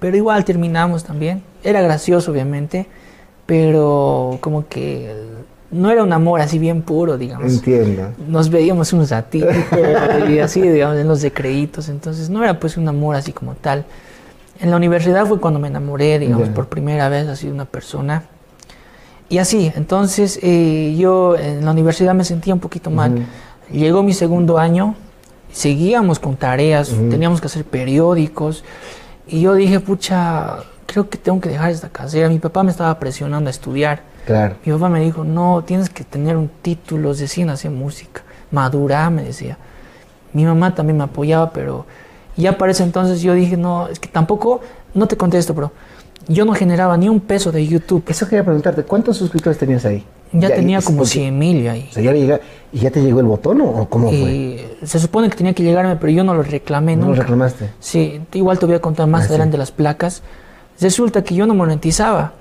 pero 0.00 0.16
igual 0.16 0.44
terminamos 0.44 1.04
también. 1.04 1.42
Era 1.62 1.80
gracioso, 1.80 2.32
obviamente, 2.32 2.86
pero 3.46 4.38
como 4.40 4.66
que 4.68 5.14
no 5.70 5.90
era 5.90 6.02
un 6.02 6.12
amor 6.12 6.40
así 6.40 6.58
bien 6.58 6.82
puro, 6.82 7.16
digamos. 7.16 7.52
Entiendo. 7.52 8.12
Nos 8.26 8.50
veíamos 8.50 8.92
un 8.92 9.06
ratito 9.06 9.46
y 10.28 10.38
así, 10.38 10.60
digamos, 10.60 10.98
en 10.98 11.06
los 11.06 11.22
recreitos, 11.22 11.88
entonces 11.88 12.28
no 12.28 12.42
era 12.42 12.58
pues 12.58 12.76
un 12.76 12.88
amor 12.88 13.16
así 13.16 13.32
como 13.32 13.54
tal. 13.54 13.84
En 14.60 14.70
la 14.70 14.76
universidad 14.76 15.26
fue 15.26 15.40
cuando 15.40 15.58
me 15.58 15.68
enamoré, 15.68 16.18
digamos, 16.18 16.48
por 16.50 16.68
primera 16.68 17.08
vez 17.08 17.28
así 17.28 17.46
de 17.46 17.52
una 17.52 17.64
persona. 17.64 18.24
Y 19.28 19.38
así, 19.38 19.72
entonces 19.76 20.38
eh, 20.42 20.96
yo 20.98 21.36
en 21.36 21.64
la 21.64 21.70
universidad 21.70 22.14
me 22.14 22.24
sentía 22.24 22.52
un 22.52 22.60
poquito 22.60 22.90
mal. 22.90 23.26
Llegó 23.72 24.02
mi 24.02 24.12
segundo 24.12 24.58
año, 24.58 24.96
seguíamos 25.52 26.18
con 26.18 26.36
tareas, 26.36 26.88
teníamos 26.88 27.40
que 27.40 27.46
hacer 27.46 27.64
periódicos. 27.64 28.64
Y 29.28 29.40
yo 29.42 29.54
dije, 29.54 29.78
pucha, 29.78 30.58
creo 30.86 31.08
que 31.08 31.16
tengo 31.16 31.40
que 31.40 31.48
dejar 31.48 31.70
esta 31.70 31.88
carrera. 31.88 32.28
Mi 32.28 32.40
papá 32.40 32.64
me 32.64 32.72
estaba 32.72 32.98
presionando 32.98 33.48
a 33.48 33.52
estudiar. 33.52 34.09
Claro. 34.30 34.54
Mi 34.64 34.72
papá 34.72 34.88
me 34.88 35.00
dijo, 35.00 35.24
no, 35.24 35.64
tienes 35.66 35.90
que 35.90 36.04
tener 36.04 36.36
un 36.36 36.48
título, 36.62 37.12
recién 37.12 37.50
hacer 37.50 37.72
música, 37.72 38.22
madura, 38.52 39.10
me 39.10 39.24
decía. 39.24 39.58
Mi 40.32 40.44
mamá 40.44 40.72
también 40.72 40.96
me 40.98 41.02
apoyaba, 41.04 41.52
pero 41.52 41.84
ya 42.36 42.56
para 42.56 42.70
ese 42.70 42.84
entonces 42.84 43.20
yo 43.22 43.34
dije, 43.34 43.56
no, 43.56 43.88
es 43.88 43.98
que 43.98 44.06
tampoco, 44.08 44.60
no 44.94 45.08
te 45.08 45.16
contesto, 45.16 45.52
pero 45.52 45.72
yo 46.28 46.44
no 46.44 46.54
generaba 46.54 46.96
ni 46.96 47.08
un 47.08 47.18
peso 47.18 47.50
de 47.50 47.66
YouTube. 47.66 48.04
Eso 48.06 48.28
quería 48.28 48.44
preguntarte, 48.44 48.84
¿cuántos 48.84 49.16
suscriptores 49.16 49.58
tenías 49.58 49.84
ahí? 49.84 50.04
Ya, 50.32 50.54
tenía 50.54 50.78
es 50.78 50.84
como 50.84 50.98
porque- 50.98 51.10
100 51.10 51.36
mil 51.36 51.68
ahí. 51.68 51.88
O 51.90 51.94
sea, 51.94 52.02
ya 52.04 52.12
llega, 52.12 52.38
¿y 52.72 52.78
ya 52.78 52.92
te 52.92 53.02
llegó 53.02 53.18
el 53.18 53.26
botón 53.26 53.60
o- 53.62 53.88
cómo 53.90 54.10
fue? 54.10 54.16
Y 54.16 54.66
se 54.84 55.00
supone 55.00 55.28
que 55.28 55.34
tenía 55.34 55.54
que 55.54 55.64
llegarme, 55.64 55.96
pero 55.96 56.12
yo 56.12 56.22
no 56.22 56.34
lo 56.34 56.44
reclamé 56.44 56.94
¿No 56.94 57.02
lo 57.02 57.08
nunca. 57.08 57.22
reclamaste? 57.22 57.70
Sí, 57.80 58.20
igual 58.34 58.60
te 58.60 58.66
voy 58.66 58.76
a 58.76 58.80
contar 58.80 59.08
más 59.08 59.22
Ah, 59.22 59.24
sí. 59.24 59.30
adelante 59.30 59.58
las 59.58 59.72
placas. 59.72 60.22
Resulta 60.80 61.24
que 61.24 61.34
yo 61.34 61.46
no 61.48 61.54
monetizaba. 61.56 62.34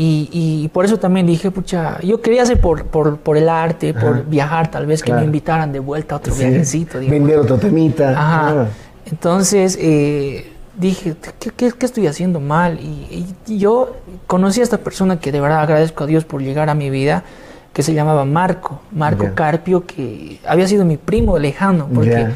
Y, 0.00 0.28
y 0.32 0.68
por 0.68 0.84
eso 0.84 0.96
también 0.98 1.26
dije, 1.26 1.50
pucha, 1.50 1.98
yo 2.02 2.20
quería 2.20 2.42
hacer 2.44 2.60
por, 2.60 2.84
por, 2.84 3.16
por 3.18 3.36
el 3.36 3.48
arte, 3.48 3.92
por 3.94 4.24
viajar, 4.26 4.70
tal 4.70 4.86
vez 4.86 5.02
que 5.02 5.06
Claro. 5.06 5.20
me 5.22 5.26
invitaran 5.26 5.72
de 5.72 5.80
vuelta 5.80 6.14
a 6.14 6.18
otro 6.18 6.32
Sí. 6.34 6.44
viajecito. 6.44 7.00
digamos. 7.00 7.18
Vender 7.20 7.38
otro 7.40 7.56
temita. 7.58 8.10
Ajá. 8.10 8.40
claro. 8.52 8.66
Entonces 9.06 9.76
eh, 9.80 10.52
dije, 10.78 11.16
¿qué, 11.40 11.50
qué, 11.56 11.72
qué 11.76 11.86
estoy 11.86 12.06
haciendo 12.06 12.38
mal? 12.38 12.78
Y, 12.78 13.26
y 13.48 13.58
yo 13.58 13.96
conocí 14.28 14.60
a 14.60 14.62
esta 14.62 14.78
persona 14.78 15.18
que 15.18 15.32
de 15.32 15.40
verdad 15.40 15.60
agradezco 15.62 16.04
a 16.04 16.06
Dios 16.06 16.24
por 16.24 16.42
llegar 16.42 16.68
a 16.70 16.74
mi 16.74 16.90
vida, 16.90 17.24
que 17.72 17.82
se 17.82 17.92
llamaba 17.92 18.24
Marco, 18.24 18.80
Marco. 18.92 19.26
Carpio, 19.34 19.84
que 19.84 20.38
había 20.46 20.68
sido 20.68 20.84
mi 20.84 20.96
primo 20.96 21.38
lejano, 21.38 21.88
porque 21.92 22.28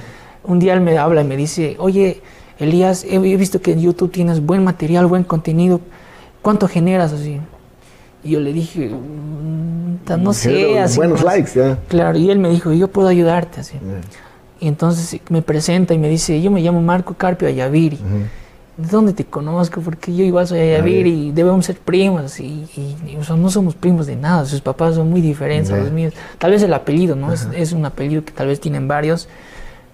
un 0.42 0.58
día 0.58 0.74
él 0.74 0.80
me 0.80 0.98
habla 0.98 1.20
y 1.20 1.24
me 1.24 1.36
dice, 1.36 1.76
oye, 1.78 2.22
Elías, 2.58 3.04
he, 3.04 3.14
he 3.16 3.36
visto 3.36 3.60
que 3.60 3.72
en 3.72 3.80
YouTube 3.82 4.10
tienes 4.10 4.44
buen 4.44 4.64
material, 4.64 5.06
buen 5.06 5.22
contenido, 5.24 5.80
¿cuánto 6.42 6.66
generas 6.66 7.12
así? 7.12 7.40
Y 8.24 8.30
yo 8.30 8.40
le 8.40 8.52
dije, 8.52 8.88
"Mm, 8.88 10.22
no 10.22 10.32
sé, 10.32 10.78
así. 10.78 10.96
Buenos 10.96 11.24
más". 11.24 11.34
likes, 11.34 11.52
ya. 11.54 11.78
Claro, 11.88 12.18
y 12.18 12.30
él 12.30 12.38
me 12.38 12.50
dijo, 12.50 12.72
yo 12.72 12.88
puedo 12.88 13.08
ayudarte 13.08 13.60
así. 13.60 13.76
Y 14.60 14.68
entonces 14.68 15.20
me 15.28 15.42
presenta 15.42 15.92
y 15.94 15.98
me 15.98 16.08
dice, 16.08 16.40
yo 16.40 16.50
me 16.50 16.60
llamo 16.60 16.80
Marco 16.82 17.14
Carpio 17.14 17.48
Ayaviri. 17.48 17.96
Ujú. 17.96 18.18
¿De 18.76 18.88
dónde 18.88 19.12
te 19.12 19.24
conozco? 19.24 19.80
Porque 19.80 20.14
yo 20.14 20.24
igual 20.24 20.46
soy 20.46 20.60
Ayaviri 20.60 21.10
y 21.28 21.32
debemos 21.32 21.66
ser 21.66 21.76
primos. 21.76 22.38
Y, 22.40 22.44
y- 22.76 22.96
y, 23.12 23.16
o 23.16 23.24
sea, 23.24 23.36
no 23.36 23.50
somos 23.50 23.74
primos 23.74 24.06
de 24.06 24.16
nada. 24.16 24.44
Sus 24.46 24.60
papás 24.60 24.94
son 24.94 25.10
muy 25.10 25.20
diferentes 25.20 25.70
a 25.72 25.76
los 25.76 25.90
míos. 25.92 26.14
Tal 26.38 26.52
vez 26.52 26.62
el 26.62 26.72
apellido, 26.72 27.14
¿no? 27.16 27.32
Es, 27.32 27.48
es 27.54 27.72
un 27.72 27.84
apellido 27.84 28.24
que 28.24 28.32
tal 28.32 28.46
vez 28.46 28.60
tienen 28.60 28.88
varios. 28.88 29.28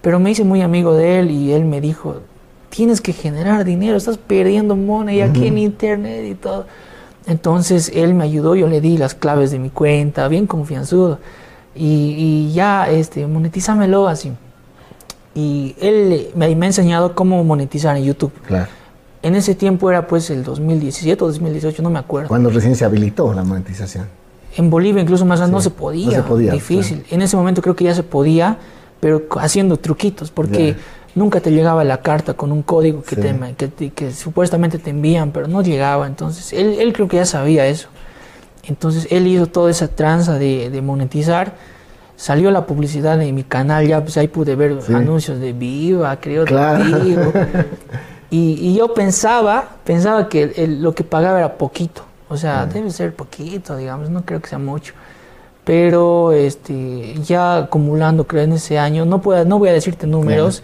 Pero 0.01 0.19
me 0.19 0.31
hice 0.31 0.43
muy 0.45 0.61
amigo 0.61 0.93
de 0.93 1.19
él 1.19 1.31
y 1.31 1.51
él 1.51 1.65
me 1.65 1.81
dijo, 1.81 2.21
tienes 2.69 3.01
que 3.01 3.11
generar 3.11 3.65
dinero, 3.65 3.97
estás 3.97 4.17
perdiendo 4.17 4.75
money 4.77 5.21
aquí 5.21 5.47
en 5.47 5.57
internet 5.57 6.25
y 6.29 6.35
todo. 6.35 6.65
Entonces 7.29 7.91
él 7.93 8.15
me 8.15 8.23
ayudó, 8.23 8.55
yo 8.55 8.67
le 8.67 8.81
di 8.81 8.97
las 8.97 9.13
claves 9.13 9.51
de 9.51 9.59
mi 9.59 9.69
cuenta, 9.69 10.27
bien 10.27 10.47
confianzudo. 10.47 11.19
Y, 11.75 12.15
y 12.49 12.53
ya, 12.53 12.89
este, 12.89 13.25
monetízamelo 13.27 14.07
así. 14.07 14.31
Y 15.35 15.75
él 15.79 16.29
me, 16.35 16.53
me 16.55 16.65
ha 16.65 16.69
enseñado 16.69 17.13
cómo 17.13 17.43
monetizar 17.43 17.95
en 17.95 18.03
YouTube. 18.03 18.33
Claro. 18.47 18.67
En 19.21 19.35
ese 19.35 19.53
tiempo 19.53 19.89
era 19.89 20.07
pues 20.07 20.29
el 20.31 20.43
2017 20.43 21.23
o 21.23 21.27
2018, 21.27 21.83
no 21.83 21.89
me 21.89 21.99
acuerdo. 21.99 22.29
Cuando 22.29 22.49
recién 22.49 22.75
se 22.75 22.83
habilitó 22.83 23.31
la 23.33 23.43
monetización. 23.43 24.07
En 24.55 24.69
Bolivia 24.71 25.01
incluso 25.01 25.25
más 25.25 25.47
no 25.49 25.59
Sí, 25.59 25.65
se 25.65 25.69
podía. 25.69 26.05
no 26.07 26.11
se 26.11 26.21
podía, 26.23 26.51
Difícil. 26.53 27.05
En 27.11 27.21
ese 27.21 27.37
momento 27.37 27.61
creo 27.61 27.75
que 27.75 27.83
ya 27.83 27.93
se 27.93 28.01
podía, 28.03 28.57
pero 28.99 29.23
haciendo 29.39 29.77
truquitos, 29.77 30.31
porque. 30.31 30.75
Nunca 31.15 31.39
te 31.39 31.51
llegaba 31.51 31.83
la 31.83 32.01
carta 32.01 32.33
con 32.33 32.51
un 32.51 32.61
código 32.63 33.01
que, 33.03 33.15
Sí. 33.15 33.21
te, 33.21 33.55
que, 33.57 33.67
te- 33.67 33.89
que 33.91 34.11
supuestamente 34.11 34.77
te 34.79 34.89
envían, 34.91 35.31
pero 35.31 35.47
no 35.47 35.61
llegaba. 35.61 36.07
Entonces, 36.07 36.53
él, 36.53 36.77
él 36.79 36.93
creo 36.93 37.07
que 37.07 37.17
ya 37.17 37.25
sabía 37.25 37.65
eso. 37.67 37.89
Entonces, 38.63 39.07
él 39.11 39.25
hizo 39.27 39.47
toda 39.47 39.71
esa 39.71 39.87
tranza 39.87 40.37
de, 40.37 40.69
de 40.69 40.81
monetizar. 40.81 41.53
Salió 42.15 42.51
la 42.51 42.65
publicidad 42.65 43.17
de 43.17 43.31
mi 43.31 43.43
canal, 43.43 43.87
ya 43.87 44.01
pues 44.01 44.17
ahí 44.17 44.27
pude 44.27 44.55
ver 44.55 44.81
Sí. 44.81 44.93
anuncios 44.93 45.39
de 45.39 45.53
Viva, 45.53 46.17
creo, 46.19 46.45
Claro. 46.45 46.83
Y, 48.31 48.53
y 48.61 48.75
yo 48.77 48.93
pensaba, 48.93 49.69
pensaba 49.83 50.29
que 50.29 50.43
el- 50.43 50.53
el- 50.55 50.83
lo 50.83 50.93
que 50.93 51.03
pagaba 51.03 51.39
era 51.39 51.57
poquito. 51.57 52.03
O 52.27 52.37
sea, 52.37 52.67
debe 52.67 52.91
ser 52.91 53.15
poquito, 53.15 53.75
digamos, 53.75 54.09
no 54.11 54.21
creo 54.23 54.39
que 54.39 54.47
sea 54.49 54.59
mucho. 54.59 54.93
Pero 55.63 56.31
este, 56.31 57.15
ya 57.23 57.57
acumulando, 57.57 58.27
creo, 58.27 58.43
en 58.43 58.53
ese 58.53 58.77
año, 58.77 59.05
no, 59.05 59.19
puedo, 59.21 59.43
no 59.45 59.57
voy 59.57 59.69
a 59.69 59.73
decirte 59.73 60.05
números, 60.07 60.61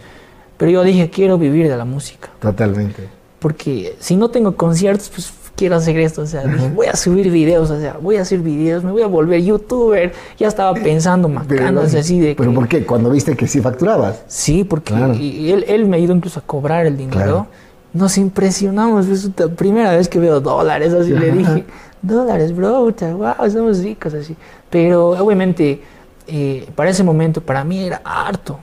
pero 0.57 0.71
yo 0.71 0.83
dije, 0.83 1.09
quiero 1.09 1.37
vivir 1.37 1.67
de 1.69 1.77
la 1.77 1.85
música. 1.85 2.29
Totalmente. 2.39 3.09
Porque 3.39 3.95
si 3.99 4.15
no 4.15 4.29
tengo 4.29 4.55
conciertos, 4.55 5.09
pues 5.09 5.31
quiero 5.55 5.75
hacer 5.75 5.97
esto, 5.99 6.21
o 6.21 6.25
sea, 6.25 6.43
dije, 6.43 6.69
voy 6.73 6.87
a 6.87 6.95
subir 6.95 7.31
videos, 7.31 7.69
o 7.69 7.79
sea, 7.79 7.97
voy 8.01 8.17
a 8.17 8.21
hacer 8.21 8.39
videos, 8.39 8.83
me 8.83 8.91
voy 8.91 9.01
a 9.01 9.07
volver 9.07 9.41
youtuber. 9.41 10.13
Ya 10.37 10.47
estaba 10.47 10.73
pensando 10.83 11.27
macanas 11.29 11.95
así 11.95 12.19
de 12.19 12.35
¿Pero 12.35 12.53
por 12.53 12.67
qué? 12.67 12.85
Cuando 12.85 13.09
viste 13.09 13.35
que 13.35 13.47
sí 13.47 13.61
facturabas. 13.61 14.23
Sí, 14.27 14.63
porque 14.63 14.93
y 15.19 15.51
él, 15.51 15.65
él, 15.67 15.85
me 15.85 15.97
ayudó 15.97 16.15
incluso 16.15 16.39
a 16.39 16.43
cobrar 16.43 16.85
el 16.85 16.97
dinero. 16.97 17.47
Nos 17.93 18.17
impresionamos, 18.17 19.07
es 19.07 19.29
la 19.37 19.47
primera 19.47 19.95
vez 19.95 20.09
que 20.09 20.19
veo 20.19 20.41
dólares, 20.41 20.93
así 20.93 21.11
le 21.11 21.31
dije, 21.31 21.63
dólares, 22.01 22.53
bro, 22.53 22.91
wow, 22.91 23.49
somos 23.49 23.79
ricos, 23.81 24.13
así. 24.13 24.35
Pero 24.69 25.11
obviamente, 25.11 25.81
eh, 26.27 26.67
para 26.75 26.89
ese 26.89 27.03
momento, 27.03 27.39
para 27.39 27.63
mí 27.63 27.85
era 27.85 28.01
harto. 28.03 28.59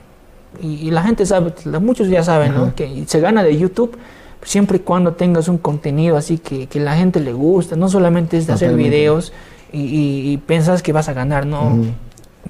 Y, 0.61 0.91
la 0.91 1.03
gente 1.03 1.25
sabe, 1.25 1.53
muchos 1.81 2.07
ya 2.07 2.23
saben, 2.23 2.53
¿no? 2.53 2.75
Que 2.75 3.03
se 3.07 3.19
gana 3.19 3.43
de 3.43 3.57
YouTube 3.57 3.97
siempre 4.43 4.77
y 4.77 4.79
cuando 4.81 5.13
tengas 5.13 5.47
un 5.47 5.57
contenido 5.57 6.17
así 6.17 6.37
que, 6.37 6.67
que 6.67 6.79
la 6.79 6.95
gente 6.95 7.19
le 7.19 7.33
gusta, 7.33 7.75
no 7.75 7.89
solamente 7.89 8.37
es 8.37 8.45
de 8.45 8.53
hacer 8.53 8.75
videos 8.75 9.31
y, 9.71 10.31
y, 10.33 10.37
piensas 10.37 10.83
que 10.83 10.93
vas 10.93 11.09
a 11.09 11.13
ganar, 11.13 11.45
no, 11.45 11.77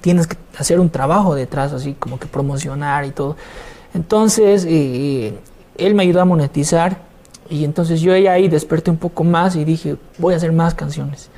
tienes 0.00 0.26
que 0.26 0.36
hacer 0.58 0.80
un 0.80 0.90
trabajo 0.90 1.34
detrás, 1.34 1.72
así 1.72 1.94
como 1.94 2.18
que 2.18 2.26
promocionar 2.26 3.04
y 3.04 3.10
todo. 3.10 3.36
Entonces, 3.94 4.64
él 4.64 5.94
me 5.94 6.02
ayudó 6.02 6.20
a 6.20 6.24
monetizar 6.24 6.98
y 7.48 7.64
entonces 7.64 8.00
yo 8.00 8.12
ahí 8.12 8.48
desperté 8.48 8.90
un 8.90 8.96
poco 8.96 9.24
más 9.24 9.56
y 9.56 9.64
dije, 9.64 9.96
voy 10.18 10.34
a 10.34 10.36
hacer 10.36 10.52
más 10.52 10.74
canciones. 10.74 11.30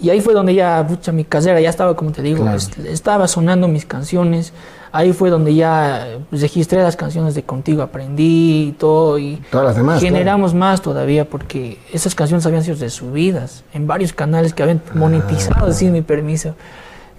Y 0.00 0.10
ahí 0.10 0.20
fue 0.20 0.32
donde 0.32 0.54
ya, 0.54 0.86
pucha, 0.86 1.10
mi 1.12 1.24
casera 1.24 1.60
ya 1.60 1.70
estaba, 1.70 1.96
como 1.96 2.12
te 2.12 2.22
digo, 2.22 2.48
estaba 2.86 3.26
sonando 3.26 3.66
mis 3.68 3.84
canciones. 3.84 4.52
Ahí 4.90 5.12
fue 5.12 5.30
donde 5.30 5.54
ya 5.54 6.18
pues, 6.30 6.42
registré 6.42 6.82
las 6.82 6.96
canciones 6.96 7.34
de 7.34 7.42
Contigo, 7.42 7.82
aprendí 7.82 8.68
y 8.68 8.72
todo. 8.72 9.18
Y 9.18 9.42
Todas 9.50 9.66
las 9.66 9.76
demás. 9.76 10.00
Generamos 10.00 10.54
más 10.54 10.80
todavía 10.80 11.28
porque 11.28 11.78
esas 11.92 12.14
canciones 12.14 12.46
habían 12.46 12.64
sido 12.64 12.76
de 12.76 12.90
subidas 12.90 13.64
en 13.72 13.86
varios 13.86 14.12
canales 14.12 14.54
que 14.54 14.62
habían 14.62 14.82
monetizado 14.94 15.66
ah. 15.66 15.72
sin 15.72 15.92
mi 15.92 16.02
permiso. 16.02 16.54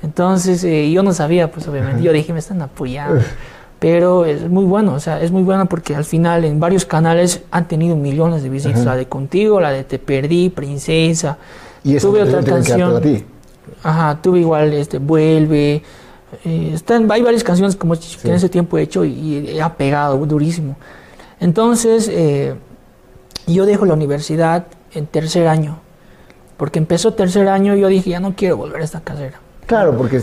Entonces 0.01 0.63
eh, 0.63 0.89
yo 0.91 1.03
no 1.03 1.13
sabía, 1.13 1.51
pues 1.51 1.67
obviamente. 1.67 2.01
Yo 2.01 2.11
dije, 2.11 2.33
me 2.33 2.39
están 2.39 2.61
apoyando. 2.61 3.21
Pero 3.79 4.25
es 4.25 4.49
muy 4.49 4.65
bueno, 4.65 4.93
o 4.93 4.99
sea, 4.99 5.21
es 5.21 5.31
muy 5.31 5.43
bueno 5.43 5.67
porque 5.67 5.95
al 5.95 6.03
final 6.03 6.43
en 6.43 6.59
varios 6.59 6.83
canales 6.85 7.43
han 7.49 7.67
tenido 7.67 7.95
millones 7.95 8.43
de 8.43 8.49
visitas. 8.49 8.83
La 8.83 8.95
de 8.95 9.07
Contigo, 9.07 9.61
la 9.61 9.71
de 9.71 9.85
Te 9.85 9.99
Perdí, 9.99 10.49
Princesa. 10.49 11.37
Y 11.83 11.95
eso 11.95 12.09
tuve 12.09 12.23
otra 12.23 12.43
canción. 12.43 13.01
Ajá, 13.83 14.19
tuve 14.21 14.39
igual 14.39 14.73
este 14.73 14.97
Vuelve. 14.97 15.81
Eh, 16.45 16.71
están, 16.73 17.11
hay 17.11 17.21
varias 17.21 17.43
canciones 17.43 17.75
como 17.75 17.95
que 17.95 18.27
en 18.27 18.33
ese 18.33 18.49
tiempo 18.49 18.77
he 18.77 18.83
hecho 18.83 19.03
y, 19.05 19.59
ha 19.59 19.73
pegado 19.75 20.17
durísimo. 20.25 20.75
Entonces, 21.39 22.09
eh, 22.11 22.55
yo 23.47 23.65
dejo 23.65 23.85
la 23.85 23.93
universidad 23.93 24.67
en 24.93 25.07
tercer 25.07 25.47
año. 25.47 25.79
Porque 26.57 26.79
empezó 26.79 27.13
tercer 27.13 27.47
año 27.47 27.75
y 27.75 27.81
yo 27.81 27.87
dije, 27.87 28.09
ya 28.09 28.19
no 28.19 28.35
quiero 28.35 28.57
volver 28.57 28.81
a 28.81 28.83
esta 28.83 28.99
carrera. 28.99 29.39
Claro, 29.65 29.95
porque 29.95 30.19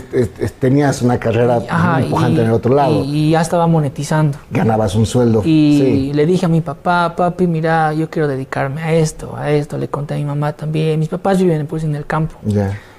tenías 0.59 1.01
una 1.01 1.17
carrera 1.17 1.59
muy 1.59 2.03
empujante 2.03 2.41
en 2.41 2.47
el 2.47 2.53
otro 2.53 2.75
lado. 2.75 3.03
Y, 3.05 3.31
ya 3.31 3.39
estaba 3.39 3.65
monetizando. 3.65 4.37
Ganabas 4.51 4.93
un 4.93 5.05
sueldo. 5.05 5.41
Y 5.45 6.11
le 6.13 6.25
dije 6.25 6.45
a 6.45 6.49
mi 6.49 6.59
papá, 6.59 7.15
papi, 7.15 7.47
mira, 7.47 7.93
yo 7.93 8.09
quiero 8.09 8.27
dedicarme 8.27 8.83
a 8.83 8.93
esto, 8.93 9.35
a 9.37 9.49
esto. 9.51 9.77
Le 9.77 9.87
conté 9.87 10.15
a 10.15 10.17
mi 10.17 10.25
mamá 10.25 10.51
también. 10.51 10.99
Mis 10.99 11.07
papás 11.07 11.41
viven 11.41 11.65
pues 11.65 11.85
en 11.85 11.95
el 11.95 12.05
campo. 12.05 12.35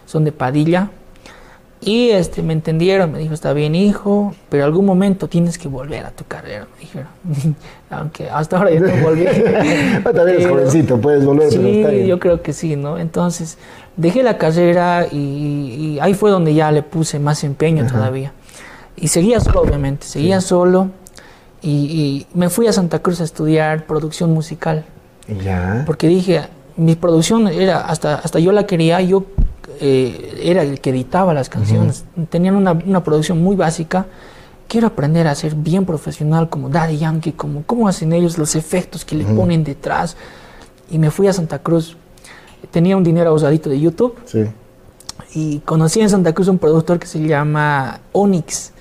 Son 0.07 0.25
de 0.25 0.33
Padilla. 0.33 0.91
Y 1.81 2.11
este, 2.11 2.43
me 2.43 2.53
entendieron, 2.53 3.13
me 3.13 3.19
dijo, 3.21 3.35
está 3.35 3.53
bien 3.53 3.75
hijo, 3.75 4.35
pero 4.49 4.65
algún 4.65 4.85
momento 4.85 5.29
tienes 5.29 5.59
que 5.59 5.69
volver 5.69 6.05
a 6.05 6.11
tu 6.11 6.25
carrera, 6.25 6.67
me 6.75 6.81
dijeron. 6.81 7.09
Aunque 7.91 8.29
hasta 8.29 8.59
ahora 8.59 8.73
yo 8.73 8.81
no 8.81 8.97
volví. 9.03 9.25
También 10.05 10.29
eres 10.29 10.47
jovencito, 10.49 11.01
puedes 11.01 11.25
volver. 11.25 11.51
Sí, 11.53 12.07
yo 12.07 12.19
creo 12.19 12.43
que 12.43 12.53
sí, 12.53 12.75
¿no? 12.75 12.99
Entonces, 12.99 13.59
dejé 13.97 14.25
la 14.25 14.39
carrera 14.39 15.07
y, 15.11 15.99
ahí 16.01 16.15
fue 16.15 16.31
donde 16.31 16.53
ya 16.53 16.73
le 16.73 16.83
puse 16.83 17.21
más 17.21 17.45
empeño 17.45 17.87
todavía. 17.87 18.33
Y 18.97 19.09
seguía 19.09 19.39
solo, 19.39 19.61
obviamente, 19.61 20.07
seguía 20.07 20.41
solo. 20.41 20.91
Y, 21.63 22.27
me 22.35 22.51
fui 22.51 22.67
a 22.67 22.73
Santa 22.73 22.99
Cruz 22.99 23.21
a 23.21 23.25
estudiar 23.25 23.87
producción 23.87 24.33
musical. 24.33 24.85
Ya. 25.45 25.85
Porque 25.87 26.09
dije, 26.09 26.43
mi 26.77 26.97
producción 26.97 27.47
era, 27.47 27.83
hasta, 27.83 28.17
hasta 28.17 28.41
yo 28.41 28.51
la 28.51 28.67
quería, 28.67 29.01
yo 29.01 29.25
eh, 29.81 30.41
era 30.43 30.63
el 30.63 30.81
que 30.81 30.91
editaba 30.91 31.35
las 31.35 31.49
canciones. 31.49 32.05
Tenían 32.31 32.57
una, 32.57 32.73
una, 32.73 33.05
producción 33.05 33.43
muy 33.43 33.57
básica. 33.57 34.07
Quiero 34.67 34.87
aprender 34.89 35.27
a 35.27 35.35
ser 35.35 35.55
bien 35.55 35.85
profesional 35.85 36.49
como 36.49 36.69
Daddy 36.69 36.99
Yankee, 36.99 37.33
como 37.33 37.63
cómo 37.65 37.89
hacen 37.89 38.13
ellos 38.13 38.39
los 38.39 38.55
efectos 38.55 39.05
que 39.05 39.15
le 39.15 39.25
ponen 39.25 39.65
detrás. 39.65 40.17
Y 40.91 40.99
me 40.99 41.11
fui 41.11 41.27
a 41.29 41.33
Santa 41.33 41.61
Cruz. 41.61 41.97
Tenía 42.71 42.97
un 42.97 43.05
dinero 43.05 43.33
usadito 43.33 43.71
de 43.71 43.81
YouTube. 43.81 44.15
Sí. 44.27 44.45
Y 45.35 45.61
conocí 45.61 46.01
en 46.01 46.11
Santa 46.11 46.33
Cruz 46.35 46.49
un 46.49 46.59
productor 46.59 46.99
que 46.99 47.07
se 47.07 47.21
llama 47.21 48.01
Onyx. 48.13 48.73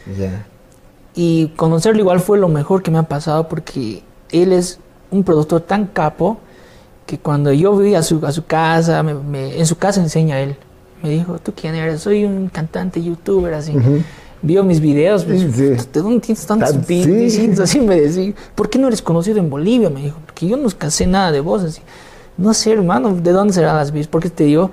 Y 1.15 1.47
conocerlo 1.55 1.99
igual 1.99 2.19
fue 2.19 2.38
lo 2.38 2.47
mejor 2.47 2.83
que 2.83 2.91
me 2.91 2.97
ha 2.97 3.03
pasado 3.03 3.47
porque 3.47 4.03
él 4.31 4.51
es 4.51 4.79
un 5.09 5.23
productor 5.23 5.61
tan 5.61 5.88
capo 5.88 6.38
que 7.05 7.17
cuando 7.17 7.53
yo 7.53 7.75
vi 7.77 7.95
a 7.95 8.03
su, 8.03 8.23
a 8.25 8.31
su 8.31 8.45
casa, 8.45 8.99
en 8.99 9.65
su 9.65 9.77
casa 9.77 10.01
enseña 10.01 10.39
él 10.41 10.57
me 11.02 11.10
dijo, 11.10 11.38
¿tú 11.39 11.54
quién 11.56 11.76
eres? 11.76 12.02
Soy 12.02 12.24
un 12.24 12.50
cantante, 12.50 13.02
youtuber, 13.02 13.54
así. 13.54 13.74
Vio 14.41 14.64
mis 14.64 14.80
videos, 14.80 15.26
pues, 15.26 15.58
¿de 15.58 16.02
dónde 16.02 16.20
tienes 16.20 16.45
tantos 16.45 16.86
videos? 16.86 17.60
Así 17.60 17.80
me 17.82 18.00
decía, 18.00 18.34
¿por 18.56 18.70
qué 18.70 18.78
no 18.78 18.88
eres 18.88 19.02
conocido 19.02 19.39
en 19.39 19.50
Bolivia? 19.50 19.89
Me 19.89 20.04
dijo, 20.04 20.18
porque 20.26 20.48
yo 20.48 20.58
no 20.58 20.70
sé 20.70 21.08
nada 21.08 21.32
de 21.32 21.39
vos, 21.39 21.64
así. 21.64 21.82
No 22.38 22.54
sé, 22.54 22.74
hermano, 22.74 23.16
¿de 23.16 23.32
dónde 23.32 23.54
serán 23.54 23.76
las 23.78 23.91
vistas? 23.91 24.10
Porque 24.12 24.30
te 24.30 24.43
digo, 24.43 24.70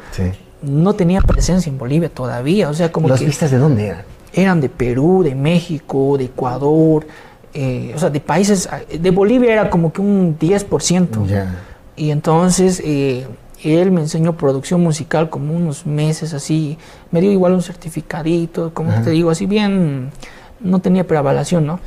no 0.62 0.92
tenía 0.94 1.22
presencia 1.22 1.70
en 1.70 1.78
Bolivia 1.78 2.10
todavía, 2.10 2.68
o 2.68 2.74
sea, 2.74 2.92
como 2.92 3.08
¿Las 3.08 3.24
vistas 3.24 3.50
de 3.50 3.58
dónde 3.58 3.86
eran? 3.86 4.02
Eran 4.34 4.60
de 4.60 4.68
Perú, 4.68 5.22
de 5.22 5.34
México, 5.34 6.16
de 6.18 6.24
Ecuador, 6.24 7.06
eh, 7.54 7.92
o 7.94 7.98
sea, 7.98 8.10
de 8.10 8.20
países, 8.20 8.68
de 9.00 9.10
Bolivia 9.10 9.52
era 9.52 9.70
como 9.70 9.92
que 9.92 10.02
un 10.02 10.38
10%. 10.38 11.26
Ya. 11.26 11.54
Y 11.96 12.10
entonces... 12.10 12.82
Eh, 12.84 13.26
él 13.72 13.90
me 13.90 14.00
enseñó 14.00 14.36
producción 14.36 14.82
musical 14.82 15.30
como 15.30 15.54
unos 15.54 15.86
meses 15.86 16.34
así, 16.34 16.76
me 17.10 17.20
dio 17.20 17.32
igual 17.32 17.52
un 17.52 17.62
certificadito, 17.62 18.72
como 18.74 18.92
te 19.02 19.10
digo, 19.10 19.30
así 19.30 19.46
bien, 19.46 20.10
no 20.60 20.80
tenía 20.80 21.06
preavalación, 21.06 21.66
¿no? 21.66 21.80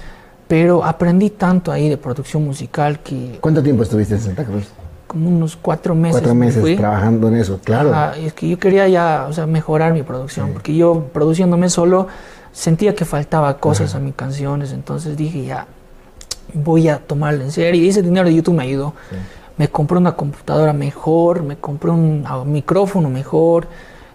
Pero 0.47 0.83
aprendí 0.83 1.29
tanto 1.29 1.71
ahí 1.71 1.89
de 1.89 1.97
producción 1.97 2.45
musical 2.45 2.99
que... 2.99 3.37
¿Cuánto 3.41 3.61
tiempo 3.61 3.83
estuviste 3.83 4.15
en 4.15 4.21
Santa 4.21 4.45
Cruz? 4.45 4.65
Como 5.05 5.29
unos 5.29 5.55
cuatro 5.55 5.93
meses. 5.93 6.21
Cuatro 6.21 6.35
meses 6.35 6.77
trabajando 6.77 7.27
en 7.27 7.35
eso, 7.35 7.59
claro. 7.63 8.13
es 8.13 8.33
que 8.33 8.49
yo 8.49 8.57
quería 8.57 8.87
ya, 8.87 9.25
o 9.29 9.33
sea, 9.33 9.45
mejorar 9.45 9.93
mi 9.93 10.03
producción, 10.03 10.53
porque 10.53 10.75
yo 10.75 11.05
produciéndome 11.13 11.69
solo 11.69 12.07
sentía 12.51 12.95
que 12.95 13.05
faltaba 13.05 13.57
cosas 13.57 13.93
a 13.93 13.99
mis 13.99 14.15
canciones, 14.15 14.71
entonces 14.71 15.15
dije 15.15 15.45
ya, 15.45 15.67
voy 16.53 16.87
a 16.87 16.97
tomarlo 16.97 17.43
en 17.43 17.51
serio 17.51 17.83
y 17.83 17.89
ese 17.89 18.01
dinero 18.01 18.27
de 18.27 18.35
YouTube 18.35 18.55
me 18.55 18.63
ayudó 18.63 18.93
me 19.57 19.67
compré 19.67 19.97
una 19.97 20.15
computadora 20.15 20.73
mejor, 20.73 21.43
me 21.43 21.57
compré 21.57 21.91
un 21.91 22.25
micrófono 22.45 23.09
mejor. 23.09 23.67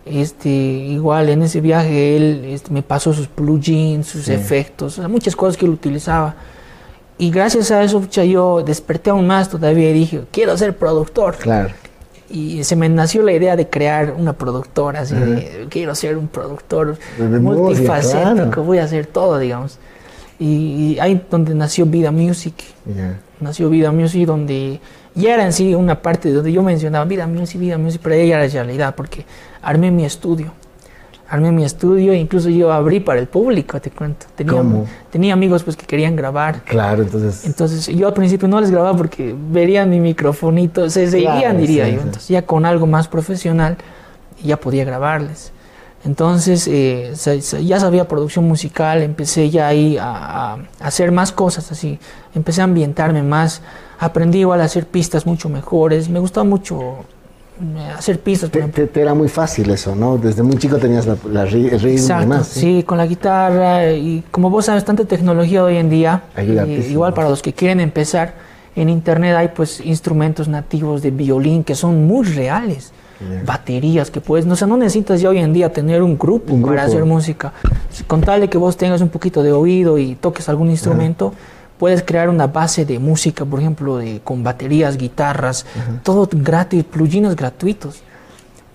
Este, 0.04 0.48
igual 0.48 1.28
en 1.28 1.42
ese 1.42 1.60
viaje 1.60 2.16
él 2.16 2.44
este, 2.46 2.72
me 2.72 2.82
pasó 2.82 3.12
sus 3.12 3.28
plugins, 3.28 4.08
sus 4.08 4.28
efectos, 4.28 4.98
muchas 5.08 5.36
cosas 5.36 5.56
que 5.56 5.66
él 5.66 5.72
utilizaba. 5.72 6.34
Y 7.18 7.30
gracias 7.30 7.70
a 7.70 7.82
eso 7.84 8.04
yo 8.08 8.62
desperté 8.64 9.10
aún 9.10 9.26
más 9.26 9.48
todavía 9.48 9.90
y 9.90 9.92
dije, 9.92 10.22
quiero 10.32 10.56
ser 10.56 10.76
productor. 10.76 11.36
Claro. 11.36 11.70
Y 12.28 12.64
se 12.64 12.76
me 12.76 12.88
nació 12.88 13.22
la 13.22 13.32
idea 13.32 13.56
de 13.56 13.68
crear 13.68 14.14
una 14.18 14.32
productora, 14.32 15.00
así 15.00 15.14
de, 15.14 15.66
quiero 15.68 15.94
ser 15.94 16.16
un 16.16 16.28
productor 16.28 16.96
multifacético, 17.18 18.62
voy 18.62 18.78
a 18.78 18.84
hacer 18.84 19.06
todo, 19.06 19.38
digamos. 19.38 19.78
Y, 20.38 20.98
ahí 20.98 21.24
donde 21.30 21.54
nació 21.54 21.84
Vida 21.86 22.10
Music. 22.10 22.54
Nació 23.38 23.68
Vida 23.68 23.92
Music 23.92 24.26
donde 24.26 24.80
ya 25.14 25.34
era 25.34 25.44
en 25.44 25.52
sí 25.52 25.74
una 25.74 26.00
parte 26.00 26.28
de 26.28 26.34
donde 26.34 26.52
yo 26.52 26.62
mencionaba 26.62 27.04
vida 27.04 27.26
music, 27.26 27.60
vida 27.60 27.78
music, 27.78 28.00
pero 28.02 28.14
ella 28.14 28.42
era 28.42 28.52
realidad 28.52 28.94
porque 28.94 29.24
armé 29.60 29.90
mi 29.90 30.04
estudio. 30.04 30.52
Armé 31.28 31.50
mi 31.50 31.64
estudio 31.64 32.12
e 32.12 32.16
incluso 32.16 32.50
yo 32.50 32.70
abrí 32.70 33.00
para 33.00 33.18
el 33.18 33.26
público, 33.26 33.80
te 33.80 33.90
cuento. 33.90 34.26
Tenía, 34.34 34.62
tenía 35.10 35.32
amigos 35.32 35.62
pues 35.62 35.76
que 35.76 35.86
querían 35.86 36.14
grabar. 36.14 36.62
Claro, 36.64 37.02
entonces. 37.02 37.46
Entonces 37.46 37.86
yo 37.86 38.06
al 38.06 38.12
principio 38.12 38.48
no 38.48 38.60
les 38.60 38.70
grababa 38.70 38.94
porque 38.94 39.34
verían 39.50 39.88
mi 39.88 39.98
microfonito, 39.98 40.90
se 40.90 41.10
seguían, 41.10 41.56
diría 41.56 41.88
yo. 41.88 42.02
Entonces 42.02 42.28
ya 42.28 42.42
con 42.42 42.66
algo 42.66 42.86
más 42.86 43.08
profesional 43.08 43.78
ya 44.42 44.58
podía 44.58 44.84
grabarles. 44.84 45.52
Entonces 46.04 46.68
eh, 46.68 47.14
ya 47.62 47.80
sabía 47.80 48.08
producción 48.08 48.46
musical, 48.46 49.02
empecé 49.02 49.50
ya 49.50 49.68
ahí 49.68 49.96
a, 49.96 50.54
a, 50.54 50.58
hacer 50.80 51.12
más 51.12 51.30
cosas 51.30 51.70
así, 51.70 51.98
empecé 52.34 52.60
a 52.60 52.64
ambientarme 52.64 53.22
más, 53.22 53.62
aprendí 54.02 54.40
igual 54.40 54.60
a 54.60 54.64
hacer 54.64 54.86
pistas 54.86 55.26
mucho 55.26 55.48
mejores. 55.48 56.08
Me 56.08 56.18
gustaba 56.18 56.42
mucho 56.42 57.04
eh, 57.60 57.92
hacer 57.96 58.18
pistas. 58.18 58.50
Te, 58.50 59.00
era 59.00 59.14
muy 59.14 59.28
fácil 59.28 59.70
eso, 59.70 59.94
¿no? 59.94 60.18
Desde 60.18 60.42
muy 60.42 60.56
chico 60.56 60.76
tenías 60.78 61.06
la, 61.06 61.42
el 61.44 61.50
ritmo 61.80 62.16
y 62.16 62.20
demás. 62.20 62.48
¿sí? 62.48 62.82
con 62.82 62.98
la 62.98 63.06
guitarra 63.06 63.92
y 63.92 64.24
como 64.32 64.50
vos 64.50 64.64
sabes, 64.64 64.84
tanta 64.84 65.04
tecnología 65.04 65.62
hoy 65.62 65.76
en 65.76 65.88
día. 65.88 66.22
igual 66.90 67.14
para 67.14 67.28
los 67.28 67.42
que 67.42 67.52
quieren 67.52 67.78
empezar, 67.78 68.34
en 68.74 68.88
internet 68.88 69.36
hay 69.36 69.48
pues 69.48 69.80
instrumentos 69.80 70.48
nativos 70.48 71.00
de 71.02 71.12
violín 71.12 71.62
que 71.62 71.76
son 71.76 72.04
muy 72.06 72.26
reales. 72.26 72.92
Baterías 73.46 74.10
que 74.10 74.20
puedes, 74.20 74.46
no, 74.46 74.54
o 74.54 74.56
sea, 74.56 74.66
no 74.66 74.76
necesitas 74.76 75.20
ya 75.20 75.28
hoy 75.28 75.38
en 75.38 75.52
día 75.52 75.72
tener 75.72 76.02
un 76.02 76.18
grupo, 76.18 76.54
Un 76.54 76.62
para 76.62 76.82
hacer 76.82 77.04
música. 77.04 77.52
Con 78.08 78.20
tal 78.20 78.40
de 78.40 78.48
que 78.50 78.58
vos 78.58 78.76
tengas 78.76 79.00
un 79.00 79.10
poquito 79.10 79.44
de 79.44 79.52
oído 79.52 79.96
y 79.96 80.16
toques 80.16 80.48
algún 80.48 80.70
instrumento, 80.70 81.32
puedes 81.82 82.04
crear 82.04 82.28
una 82.28 82.46
base 82.46 82.84
de 82.84 83.00
música, 83.00 83.44
por 83.44 83.58
ejemplo, 83.58 83.96
de, 83.96 84.20
con 84.22 84.44
baterías, 84.44 84.96
guitarras, 84.96 85.66
todo 86.04 86.28
gratis, 86.30 86.84
plugins 86.84 87.34
gratuitos. 87.34 88.04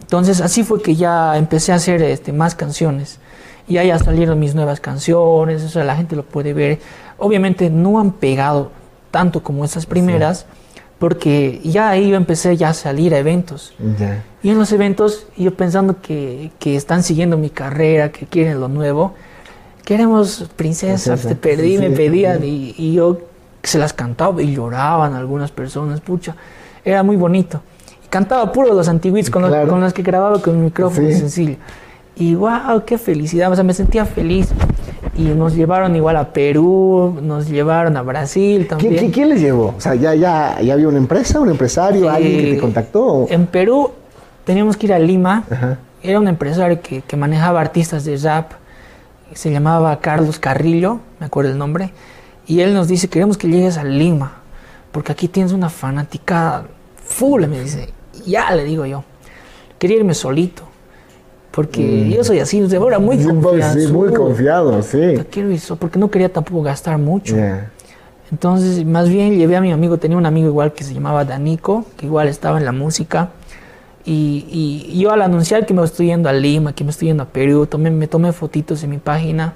Entonces 0.02 0.42
así 0.42 0.66
fue 0.66 0.82
que 0.82 0.94
ya 0.94 1.38
empecé 1.38 1.72
a 1.72 1.76
hacer 1.76 2.02
este, 2.02 2.34
más 2.34 2.54
canciones. 2.54 3.20
Y 3.66 3.78
ahí 3.78 3.88
ya 3.88 3.98
salieron 3.98 4.38
mis 4.42 4.56
nuevas 4.56 4.82
canciones, 4.82 5.64
o 5.64 5.70
sea, 5.70 5.86
la 5.86 5.96
gente 5.96 6.18
lo 6.18 6.24
puede 6.24 6.52
ver. 6.52 6.80
Obviamente 7.18 7.70
no 7.70 7.98
han 7.98 8.12
pegado 8.12 8.72
tanto 9.10 9.42
como 9.42 9.64
esas 9.64 9.86
primeras, 9.86 10.46
porque 11.00 11.62
ya 11.64 11.92
ahí 11.92 12.10
yo 12.10 12.18
empecé 12.18 12.58
ya 12.58 12.72
a 12.72 12.74
salir 12.74 13.14
a 13.14 13.20
eventos. 13.20 13.74
Ya. 13.98 14.22
Y 14.44 14.50
en 14.50 14.60
los 14.60 14.74
eventos, 14.74 15.28
yo 15.38 15.56
pensando 15.56 16.02
que, 16.02 16.52
que 16.60 16.76
están 16.76 17.04
siguiendo 17.04 17.38
mi 17.38 17.52
carrera, 17.52 18.12
que 18.12 18.26
quieren 18.26 18.60
lo 18.60 18.68
nuevo, 18.68 19.14
queremos 19.88 20.50
princesa, 20.58 21.12
Princesa, 21.14 21.30
te 21.30 21.36
perdí, 21.36 21.78
sí, 21.78 21.80
me 21.80 21.90
sí. 21.92 21.96
pedían 21.96 22.44
y, 22.44 22.76
y 22.78 22.92
yo 22.96 23.20
se 23.64 23.80
las 23.80 23.94
cantaba 23.94 24.42
y 24.42 24.54
lloraban 24.54 25.14
algunas 25.14 25.50
personas, 25.52 26.02
pucha, 26.02 26.36
era 26.84 27.04
muy 27.04 27.16
bonito. 27.16 27.62
Y 28.04 28.08
cantaba 28.10 28.52
puro 28.52 28.74
los 28.74 28.90
antiguitos 28.90 29.30
con, 29.30 29.44
los- 29.44 29.52
Claro. 29.52 29.70
con 29.70 29.80
los 29.80 29.94
que 29.94 30.02
grababa 30.04 30.42
con 30.42 30.56
el 30.58 30.62
micrófono 30.66 31.08
Sí. 31.08 31.14
sencillo. 31.14 31.56
Y 32.18 32.36
wow, 32.36 32.84
qué 32.86 32.98
felicidad, 32.98 33.50
o 33.50 33.56
sea, 33.56 33.64
me 33.64 33.74
sentía 33.74 34.04
feliz. 34.06 34.50
Y 35.16 35.22
nos 35.24 35.56
llevaron 35.56 35.96
igual 35.96 36.18
a 36.18 36.34
Perú, 36.34 37.18
nos 37.22 37.48
llevaron 37.48 37.96
a 37.96 38.02
Brasil 38.02 38.68
también. 38.68 38.90
¿Quién, 38.92 39.00
quién- 39.00 39.12
quién 39.14 39.30
les 39.30 39.40
llevó? 39.40 39.74
O 39.78 39.80
sea, 39.80 39.96
¿ya, 39.96 40.14
ya, 40.16 40.60
ya 40.60 40.74
había 40.74 40.90
una 40.90 40.98
empresa, 40.98 41.40
un 41.40 41.50
empresario, 41.50 42.10
alguien 42.10 42.42
que 42.44 42.54
te 42.56 42.60
contactó? 42.60 43.26
En 43.30 43.48
Perú 43.48 43.92
teníamos 44.44 44.76
que 44.76 44.88
ir 44.88 44.94
a 44.94 45.00
Lima. 45.00 45.46
Ajá. 45.50 45.78
Era 46.04 46.20
un 46.20 46.28
empresario 46.28 46.82
que, 46.82 47.04
que 47.04 47.16
manejaba 47.16 47.62
artistas 47.62 48.04
de 48.04 48.18
rap. 48.18 48.52
Se 49.34 49.52
llamaba 49.52 50.00
Carlos 50.00 50.40
Carrillo, 50.40 51.00
me 51.20 51.26
acuerdo 51.28 51.52
el 51.52 51.58
nombre. 51.58 51.92
Y 52.48 52.62
él 52.62 52.74
nos 52.74 52.88
dice, 52.88 53.10
queremos 53.10 53.38
que 53.38 53.48
llegues 53.48 53.78
a 53.78 53.84
Lima, 53.84 54.34
porque 54.92 55.12
aquí 55.12 55.28
tienes 55.28 55.52
una 55.52 55.70
fanática 55.70 56.64
full, 57.04 57.46
me 57.46 57.62
dice. 57.62 57.90
Ya, 58.26 58.52
le 58.56 58.64
digo 58.64 58.86
yo. 58.86 59.04
Quería 59.78 59.98
irme 59.98 60.14
solito, 60.14 60.64
porque 61.52 62.10
yo 62.10 62.24
soy 62.24 62.40
así, 62.40 62.60
de 62.62 62.78
ahora 62.78 63.00
muy 63.00 63.18
Mm. 63.18 63.42
Confiado. 63.42 63.74
sí, 63.80 63.88
muy 63.92 64.14
confiado, 64.14 64.82
sí. 64.82 65.16
Quiero 65.30 65.52
ir 65.52 65.60
solo, 65.60 65.80
porque 65.80 66.00
no 66.00 66.10
quería 66.10 66.32
tampoco 66.32 66.62
gastar 66.64 66.98
mucho. 66.98 67.36
Entonces, 68.32 68.86
más 68.86 69.08
bien 69.08 69.38
llevé 69.38 69.56
a 69.56 69.62
mi 69.62 69.72
amigo, 69.72 69.98
tenía 69.98 70.18
un 70.18 70.26
amigo 70.26 70.48
igual 70.48 70.74
que 70.74 70.84
se 70.84 70.94
llamaba 70.94 71.24
Danico, 71.26 71.86
que 71.96 72.06
igual 72.08 72.28
estaba 72.28 72.58
en 72.58 72.66
la 72.66 72.72
música. 72.74 73.30
Y, 74.10 74.86
y 74.94 75.00
yo 75.00 75.12
al 75.12 75.22
anunciar 75.22 75.66
que 75.66 75.74
me 75.74 75.84
estoy 75.84 76.08
yendo 76.08 76.30
a 76.30 76.34
Lima, 76.34 76.72
que 76.74 76.86
me 76.86 76.92
estoy 76.92 77.10
yendo 77.10 77.24
a 77.24 77.26
Perú, 77.26 77.66
tomé, 77.66 77.92
me 77.92 78.08
tomé 78.08 78.32
fotitos 78.32 78.82
en 78.84 78.92
mi 78.92 79.00
página. 79.00 79.54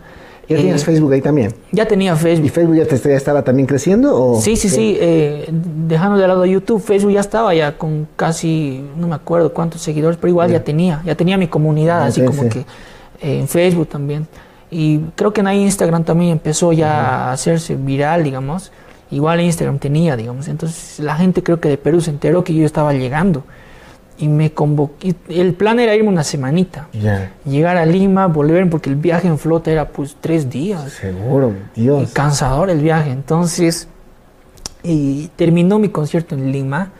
¿Ya 0.49 0.57
Eh, 0.57 0.61
tienes 0.63 0.83
Facebook 0.83 1.13
ahí 1.13 1.21
también? 1.21 1.53
Ya 1.71 1.85
tenía 1.85 2.13
¿Y 2.13 2.17
Facebook. 2.17 2.49
Facebook 2.49 2.75
ya, 2.75 2.85
te, 2.85 2.97
ya 2.97 3.15
estaba 3.15 3.43
también 3.43 3.65
creciendo? 3.65 4.13
O? 4.13 4.41
Sí, 4.41 4.57
sí, 4.57 4.67
sí. 4.67 4.97
eh, 4.99 5.47
dejando 5.87 6.17
de 6.17 6.27
lado 6.27 6.45
YouTube, 6.45 6.81
Facebook 6.81 7.13
ya 7.13 7.21
estaba 7.21 7.53
ya 7.55 7.77
con 7.77 8.09
casi, 8.17 8.83
no 8.97 9.07
me 9.07 9.15
acuerdo 9.15 9.53
cuántos 9.53 9.81
seguidores, 9.81 10.17
pero 10.17 10.29
igual 10.29 10.51
ya, 10.51 10.61
tenía, 10.63 11.01
ya 11.05 11.15
tenía 11.15 11.37
mi 11.37 11.47
comunidad, 11.47 12.03
así 12.03 12.19
sí, 12.19 12.25
como 12.27 12.43
sí. 12.43 12.49
que 12.49 12.59
eh, 13.21 13.39
en 13.39 13.47
Facebook 13.47 13.87
también. 13.87 14.27
Y 14.69 14.99
creo 15.15 15.31
que 15.31 15.39
en 15.39 15.47
ahí 15.47 15.61
Instagram 15.61 16.03
también 16.03 16.31
empezó 16.31 16.73
ya 16.73 17.29
a 17.29 17.31
hacerse 17.31 17.75
viral, 17.75 18.23
digamos. 18.25 18.73
Igual 19.11 19.39
Instagram 19.39 19.79
tenía, 19.79 20.17
digamos. 20.17 20.49
Entonces 20.49 20.99
la 20.99 21.15
gente 21.15 21.41
creo 21.41 21.59
que 21.61 21.69
de 21.69 21.77
Perú 21.77 22.01
se 22.01 22.09
enteró 22.09 22.43
que 22.43 22.53
yo 22.53 22.65
estaba 22.65 22.93
llegando. 22.93 23.43
Y 24.21 24.27
me 24.27 24.53
convoqué. 24.53 25.15
El 25.27 25.53
plan 25.53 25.79
era 25.79 25.93
irme 25.95 26.09
una 26.09 26.23
semanita. 26.23 26.87
Llegar 27.43 27.75
a 27.77 27.85
Lima, 27.85 28.27
volver, 28.27 28.69
porque 28.69 28.89
el 28.89 28.95
viaje 28.95 29.27
en 29.27 29.37
flota 29.37 29.69
era 29.71 29.89
pues 29.89 30.15
tres 30.21 30.49
días. 30.49 30.91
seguro, 30.93 31.53
Y 31.75 31.81
Dios. 31.81 32.11
cansador 32.13 32.69
el 32.69 32.79
viaje. 32.79 33.11
Entonces, 33.11 33.87
y 34.83 35.27
terminó 35.35 35.79
mi 35.79 35.89
concierto 35.89 36.35
en 36.35 36.51
Lima 36.51 36.91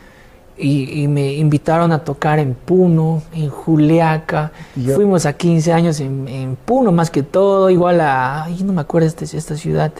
y, 0.58 1.02
y 1.02 1.08
me 1.08 1.32
invitaron 1.34 1.92
a 1.92 2.00
tocar 2.04 2.38
en 2.38 2.54
Puno, 2.54 3.22
en 3.32 3.48
Juliaca. 3.48 4.52
Fuimos 4.94 5.24
a 5.24 5.32
15 5.32 5.72
años 5.72 6.00
en, 6.00 6.28
en 6.28 6.56
Puno 6.56 6.92
más 6.92 7.10
que 7.10 7.22
todo, 7.22 7.70
igual 7.70 8.00
a, 8.00 8.44
ay, 8.44 8.62
no 8.64 8.72
me 8.72 8.80
acuerdo 8.82 9.06
este, 9.08 9.24
esta 9.36 9.56
ciudad, 9.56 9.92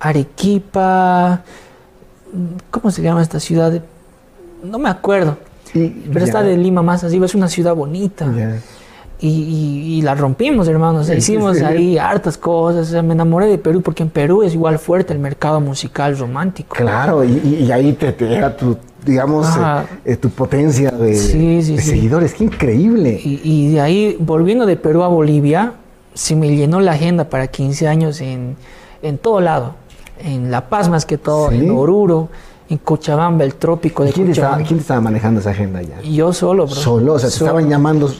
Arequipa, 0.00 1.42
¿cómo 2.70 2.90
se 2.90 3.02
llama 3.02 3.22
esta 3.22 3.40
ciudad? 3.40 3.80
No 4.62 4.78
me 4.78 4.88
acuerdo, 4.88 5.38
Pero 5.72 6.18
ya, 6.18 6.24
está 6.24 6.42
de 6.42 6.56
Lima 6.56 6.82
más 6.82 7.04
arriba, 7.04 7.26
es 7.26 7.34
una 7.34 7.48
ciudad 7.48 7.74
bonita. 7.74 8.26
ya. 8.36 8.56
Y, 9.22 9.28
y- 9.28 9.98
y 9.98 10.02
la 10.02 10.14
rompimos, 10.14 10.66
hermanos. 10.66 11.10
Hicimos 11.10 11.58
sí. 11.58 11.64
ahí 11.64 11.98
hartas 11.98 12.38
cosas. 12.38 12.88
O 12.88 12.90
sea, 12.90 13.02
me 13.02 13.12
enamoré 13.12 13.48
de 13.48 13.58
Perú 13.58 13.82
porque 13.82 14.02
en 14.02 14.08
Perú 14.08 14.42
es 14.42 14.54
igual 14.54 14.78
fuerte 14.78 15.12
el 15.12 15.18
mercado 15.18 15.60
musical 15.60 16.16
romántico. 16.16 16.74
Claro, 16.74 17.22
y, 17.22 17.70
ahí 17.70 17.92
te, 17.92 18.12
te 18.12 18.34
era 18.34 18.56
tu, 18.56 18.78
digamos, 19.04 19.46
eh, 19.46 20.12
eh, 20.12 20.16
tu 20.16 20.30
potencia 20.30 20.90
de, 20.90 21.10
de 21.10 21.62
seguidores. 21.82 22.32
Qué 22.32 22.44
increíble. 22.44 23.20
Y, 23.22 23.72
de 23.74 23.80
ahí, 23.82 24.16
volviendo 24.18 24.64
de 24.64 24.76
Perú 24.76 25.02
a 25.02 25.08
Bolivia, 25.08 25.74
se 26.14 26.34
me 26.34 26.56
llenó 26.56 26.80
la 26.80 26.92
agenda 26.92 27.28
para 27.28 27.46
15 27.48 27.88
años 27.88 28.22
en, 28.22 28.56
en 29.02 29.18
todo 29.18 29.42
lado. 29.42 29.74
En 30.24 30.50
La 30.50 30.70
Paz 30.70 30.88
más 30.88 31.04
que 31.04 31.18
todo, 31.18 31.50
en 31.52 31.70
Oruro, 31.70 32.30
en 32.70 32.78
Cochabamba, 32.78 33.44
el 33.44 33.56
trópico 33.56 34.04
de 34.04 34.12
¿Quién 34.12 34.30
estaba, 34.30 34.46
Cochabamba. 34.48 34.66
quién 34.68 34.78
te 34.78 34.82
estaba 34.82 35.00
manejando 35.02 35.40
esa 35.40 35.50
agenda 35.50 35.82
ya? 35.82 36.00
Yo 36.02 36.32
solo, 36.32 36.66
bro. 36.66 36.74
Solo, 36.74 37.14
o 37.14 37.18
sea, 37.18 37.28
te 37.28 37.34
Solo. 37.36 37.50
estaban 37.50 37.68
llamando. 37.70 38.10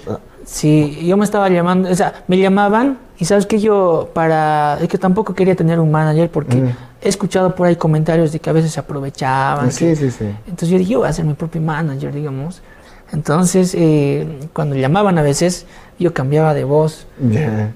Sí, 0.45 0.99
yo 1.07 1.17
me 1.17 1.25
estaba 1.25 1.49
llamando, 1.49 1.89
o 1.91 1.95
sea, 1.95 2.25
me 2.27 2.37
llamaban 2.39 2.99
y 3.19 3.25
sabes 3.25 3.47
que 3.47 3.61
yo 3.61 4.11
para, 4.13 4.79
es 4.81 4.89
que 4.89 4.99
tampoco 4.99 5.35
quería 5.35 5.55
tener 5.55 5.79
un 5.79 5.91
manager 5.93 6.29
porque 6.31 6.57
Mm. 6.57 6.69
he 7.03 7.09
escuchado 7.09 7.55
por 7.55 7.69
ahí 7.69 7.77
comentarios 7.77 8.33
de 8.33 8.41
que 8.41 8.51
a 8.51 8.53
veces 8.53 8.73
se 8.73 8.81
aprovechaban. 8.81 9.71
Sí, 9.71 9.85
que- 9.87 9.97
sí, 9.97 10.11
sí. 10.11 10.25
entonces 10.47 10.69
yo 10.71 10.79
dije, 10.79 10.93
yo 10.93 10.99
voy 11.01 11.09
a 11.09 11.13
ser 11.13 11.25
mi 11.25 11.35
propio 11.35 11.61
manager, 11.63 12.13
digamos. 12.13 12.61
Entonces, 13.13 13.75
eh, 13.77 14.27
cuando 14.53 14.75
llamaban 14.77 15.19
a 15.19 15.23
veces, 15.23 15.67
yo 15.99 16.13
cambiaba 16.15 16.55
de 16.55 16.65
voz. 16.65 17.07
Ya. 17.21 17.71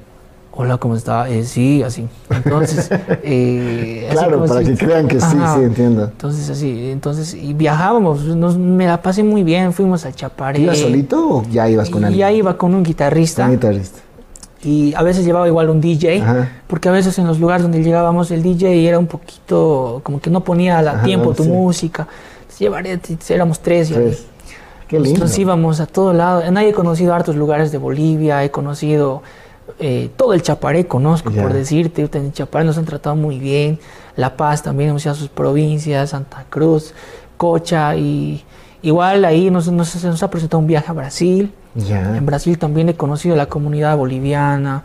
Hola, 0.56 0.78
¿cómo 0.78 0.94
está? 0.94 1.28
Eh, 1.28 1.44
sí, 1.44 1.82
así. 1.82 2.06
Entonces, 2.30 2.88
eh, 3.24 4.08
Claro, 4.12 4.44
para 4.46 4.62
que 4.62 4.76
crean 4.76 5.08
que 5.08 5.18
sí, 5.18 5.36
Ajá. 5.36 5.56
sí, 5.56 5.64
entiendo. 5.64 6.04
Entonces, 6.04 6.48
así, 6.48 6.90
entonces, 6.90 7.34
y 7.34 7.54
viajábamos, 7.54 8.22
nos, 8.22 8.56
me 8.56 8.86
la 8.86 9.02
pasé 9.02 9.24
muy 9.24 9.42
bien, 9.42 9.72
fuimos 9.72 10.04
a 10.06 10.12
Chaparé. 10.12 10.60
¿Ibas 10.60 10.78
solito 10.78 11.38
o 11.38 11.42
ya 11.50 11.68
ibas 11.68 11.90
con 11.90 12.04
alguien? 12.04 12.20
ya 12.20 12.30
iba 12.30 12.56
con 12.56 12.72
un 12.72 12.84
guitarrista. 12.84 13.46
Un 13.46 13.52
guitarrista. 13.52 13.98
Y 14.62 14.94
a 14.94 15.02
veces 15.02 15.24
llevaba 15.24 15.48
igual 15.48 15.70
un 15.70 15.80
DJ, 15.80 16.22
Ajá. 16.22 16.48
porque 16.68 16.88
a 16.88 16.92
veces 16.92 17.18
en 17.18 17.26
los 17.26 17.40
lugares 17.40 17.62
donde 17.62 17.82
llegábamos 17.82 18.30
el 18.30 18.42
DJ 18.42 18.86
era 18.86 18.98
un 18.98 19.08
poquito, 19.08 20.00
como 20.04 20.20
que 20.20 20.30
no 20.30 20.44
ponía 20.44 20.78
a 20.78 21.02
tiempo 21.02 21.34
tu 21.34 21.42
sí. 21.42 21.48
música. 21.48 22.06
Entonces, 22.42 22.60
llevaré, 22.60 23.00
éramos 23.28 23.58
tres. 23.58 23.90
y 23.90 23.94
Tres. 23.94 24.26
Qué 24.86 25.00
lindo. 25.00 25.18
Nosotros 25.18 25.38
íbamos 25.38 25.80
a 25.80 25.86
todo 25.86 26.12
lado. 26.12 26.42
En 26.42 26.56
ahí 26.56 26.68
he 26.68 26.72
conocido 26.72 27.12
hartos 27.12 27.34
lugares 27.34 27.72
de 27.72 27.78
Bolivia, 27.78 28.44
he 28.44 28.50
conocido 28.50 29.22
eh, 29.78 30.10
todo 30.16 30.34
el 30.34 30.42
Chaparé, 30.42 30.86
conozco 30.86 31.30
Ya. 31.30 31.42
por 31.42 31.52
decirte. 31.52 32.08
En 32.12 32.32
Chaparé 32.32 32.64
nos 32.64 32.78
han 32.78 32.84
tratado 32.84 33.16
muy 33.16 33.38
bien. 33.38 33.78
La 34.16 34.36
Paz 34.36 34.62
también, 34.62 34.90
hemos 34.90 35.02
ido 35.04 35.12
a 35.12 35.16
sus 35.16 35.28
provincias, 35.28 36.10
Santa 36.10 36.44
Cruz, 36.48 36.94
Cocha. 37.36 37.96
y 37.96 38.44
Igual 38.82 39.24
ahí 39.24 39.50
nos, 39.50 39.70
nos, 39.72 40.04
nos 40.04 40.22
ha 40.22 40.30
presentado 40.30 40.58
un 40.60 40.66
viaje 40.66 40.90
a 40.90 40.92
Brasil. 40.92 41.52
Ya. 41.74 42.16
En 42.16 42.26
Brasil 42.26 42.58
también 42.58 42.88
he 42.90 42.94
conocido 42.94 43.34
la 43.34 43.46
comunidad 43.46 43.96
boliviana 43.96 44.82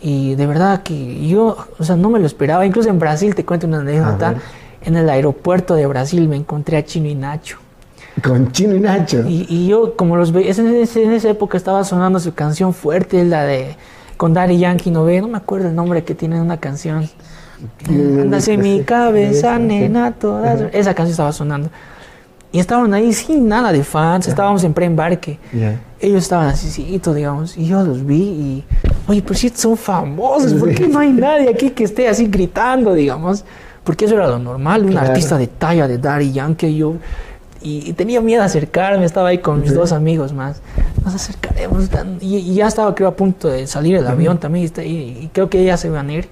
y 0.00 0.34
de 0.34 0.46
verdad 0.46 0.82
que 0.82 1.26
yo, 1.26 1.56
o 1.78 1.84
sea, 1.84 1.96
no 1.96 2.10
me 2.10 2.18
lo 2.18 2.26
esperaba. 2.26 2.66
Incluso 2.66 2.88
en 2.88 2.98
Brasil, 2.98 3.34
te 3.34 3.44
cuento 3.44 3.66
una 3.66 3.78
anécdota, 3.80 4.34
en 4.84 4.96
el 4.96 5.08
aeropuerto 5.08 5.74
de 5.74 5.86
Brasil 5.86 6.28
me 6.28 6.36
encontré 6.36 6.76
a 6.76 6.84
Chino 6.84 7.08
y 7.08 7.14
Nacho. 7.14 7.58
Con 8.22 8.50
Chino 8.52 8.74
y 8.74 8.80
Nacho. 8.80 9.24
Y, 9.26 9.46
y 9.48 9.68
yo, 9.68 9.96
como 9.96 10.16
los 10.16 10.32
veía, 10.32 10.50
en, 10.50 10.66
en 10.66 11.12
esa 11.12 11.28
época 11.30 11.56
estaba 11.56 11.84
sonando 11.84 12.18
su 12.20 12.34
canción 12.34 12.74
fuerte, 12.74 13.24
la 13.24 13.44
de 13.44 13.76
con 14.18 14.34
Daddy 14.34 14.58
Yankee, 14.58 14.90
no 14.90 15.04
ve, 15.04 15.22
no 15.22 15.28
me 15.28 15.38
acuerdo 15.38 15.68
el 15.68 15.74
nombre 15.74 16.04
que 16.04 16.14
tiene 16.14 16.38
una 16.40 16.58
canción. 16.58 17.08
Andas 17.88 18.46
en 18.48 18.60
mi 18.60 18.82
cabeza, 18.82 19.58
nena, 19.58 20.12
todas. 20.12 20.60
Esa 20.72 20.92
canción 20.94 21.12
estaba 21.12 21.32
sonando. 21.32 21.70
Y 22.50 22.60
estaban 22.60 22.94
ahí 22.94 23.12
sin 23.12 23.46
nada 23.48 23.72
de 23.72 23.84
fans, 23.84 24.26
estábamos 24.28 24.64
en 24.64 24.72
preembarque. 24.72 25.38
Ya. 25.52 25.80
Ellos 26.00 26.22
estaban 26.22 26.48
así, 26.48 27.00
digamos, 27.14 27.56
y 27.58 27.66
yo 27.66 27.82
los 27.82 28.04
vi 28.06 28.16
y, 28.22 28.64
oye, 29.06 29.20
pero 29.22 29.34
si 29.34 29.48
son 29.50 29.76
famosos, 29.76 30.54
¿por 30.54 30.72
qué 30.74 30.88
no 30.88 30.98
hay 30.98 31.10
nadie 31.10 31.48
aquí 31.50 31.70
que 31.70 31.84
esté 31.84 32.08
así 32.08 32.26
gritando, 32.26 32.94
digamos? 32.94 33.44
Porque 33.84 34.04
eso 34.06 34.14
era 34.14 34.28
lo 34.28 34.38
normal, 34.38 34.84
un 34.84 34.90
Claro. 34.92 35.08
artista 35.08 35.36
de 35.36 35.46
talla 35.46 35.86
de 35.88 35.98
Daddy 35.98 36.32
Yankee, 36.32 36.74
yo, 36.76 36.94
y, 37.62 37.88
y 37.90 37.92
tenía 37.94 38.20
miedo 38.20 38.40
de 38.42 38.46
acercarme, 38.46 39.04
estaba 39.04 39.28
ahí 39.28 39.38
con 39.38 39.60
mis 39.60 39.74
dos 39.74 39.92
amigos 39.92 40.32
más, 40.32 40.60
nos 41.04 41.14
acercaremos, 41.14 41.88
y, 42.20 42.36
y 42.36 42.54
ya 42.54 42.66
estaba 42.68 42.94
creo 42.94 43.08
a 43.08 43.16
punto 43.16 43.48
de 43.48 43.66
salir 43.66 43.96
el 43.96 44.06
avión 44.06 44.38
también, 44.38 44.62
y, 44.62 44.66
está- 44.66 44.84
y- 44.84 45.18
y 45.22 45.30
creo 45.32 45.48
que 45.50 45.64
ya 45.64 45.76
se 45.76 45.88
iban 45.88 46.08
a 46.08 46.12
ir, 46.14 46.28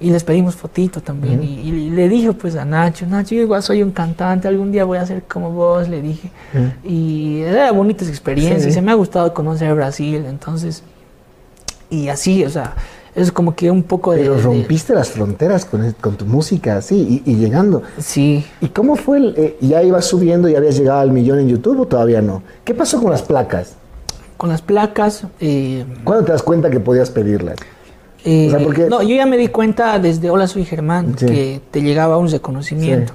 y 0.00 0.10
les 0.10 0.24
pedimos 0.24 0.56
fotito 0.56 1.00
también. 1.00 1.42
y, 1.42 1.60
y 1.60 1.90
le 1.90 2.08
dije 2.08 2.32
pues 2.32 2.56
a 2.56 2.64
Nacho, 2.64 3.06
Nacho, 3.06 3.34
yo 3.36 3.42
igual 3.42 3.62
soy 3.62 3.82
un 3.82 3.92
cantante, 3.92 4.48
algún 4.48 4.72
día 4.72 4.84
voy 4.84 4.98
a 4.98 5.06
ser 5.06 5.22
como 5.22 5.50
vos, 5.52 5.88
le 5.88 6.02
dije. 6.02 6.30
Y 6.84 7.40
era 7.42 7.70
bonitas 7.72 8.08
experiencias, 8.08 8.64
Sí. 8.64 8.72
se 8.72 8.82
me 8.82 8.90
ha 8.90 8.94
gustado 8.94 9.32
conocer 9.32 9.72
Brasil, 9.74 10.24
entonces, 10.28 10.82
y 11.90 12.08
así, 12.08 12.44
o 12.44 12.50
sea, 12.50 12.74
es 13.14 13.30
como 13.32 13.54
que 13.54 13.70
un 13.70 13.82
poco 13.82 14.12
de... 14.12 14.20
Pero 14.22 14.36
de- 14.36 14.42
rompiste 14.42 14.94
las 14.94 15.08
fronteras 15.10 15.64
con, 15.64 15.92
con 16.00 16.16
tu 16.16 16.24
música, 16.24 16.76
así, 16.78 17.22
y, 17.24 17.30
y 17.30 17.36
llegando. 17.36 17.82
sí, 17.98 18.44
¿Y 18.60 18.68
cómo 18.68 18.96
fue? 18.96 19.18
El, 19.18 19.34
eh, 19.36 19.56
¿Ya 19.60 19.82
ibas 19.82 20.04
subiendo 20.06 20.48
y 20.48 20.56
habías 20.56 20.76
llegado 20.76 21.00
al 21.00 21.12
millón 21.12 21.38
en 21.38 21.48
YouTube 21.48 21.80
o 21.80 21.86
todavía 21.86 22.20
no? 22.22 22.42
¿Qué 22.64 22.74
pasó 22.74 23.00
con 23.00 23.10
las 23.10 23.22
placas? 23.22 23.74
con 24.36 24.50
las 24.50 24.62
placas... 24.62 25.24
eh, 25.40 25.84
¿Cuándo 26.02 26.24
te 26.24 26.32
das 26.32 26.42
cuenta 26.42 26.68
que 26.68 26.80
podías 26.80 27.08
pedirlas? 27.10 27.56
Eh, 28.24 28.48
O 28.48 28.50
sea, 28.50 28.58
porque- 28.64 28.86
No, 28.88 29.00
yo 29.02 29.14
ya 29.14 29.26
me 29.26 29.36
di 29.38 29.46
cuenta 29.48 29.98
desde 30.00 30.28
Hola 30.30 30.46
Soy 30.48 30.64
Germán 30.64 31.14
Sí. 31.16 31.26
que 31.26 31.60
te 31.70 31.82
llegaba 31.82 32.18
un 32.18 32.28
reconocimiento. 32.30 33.12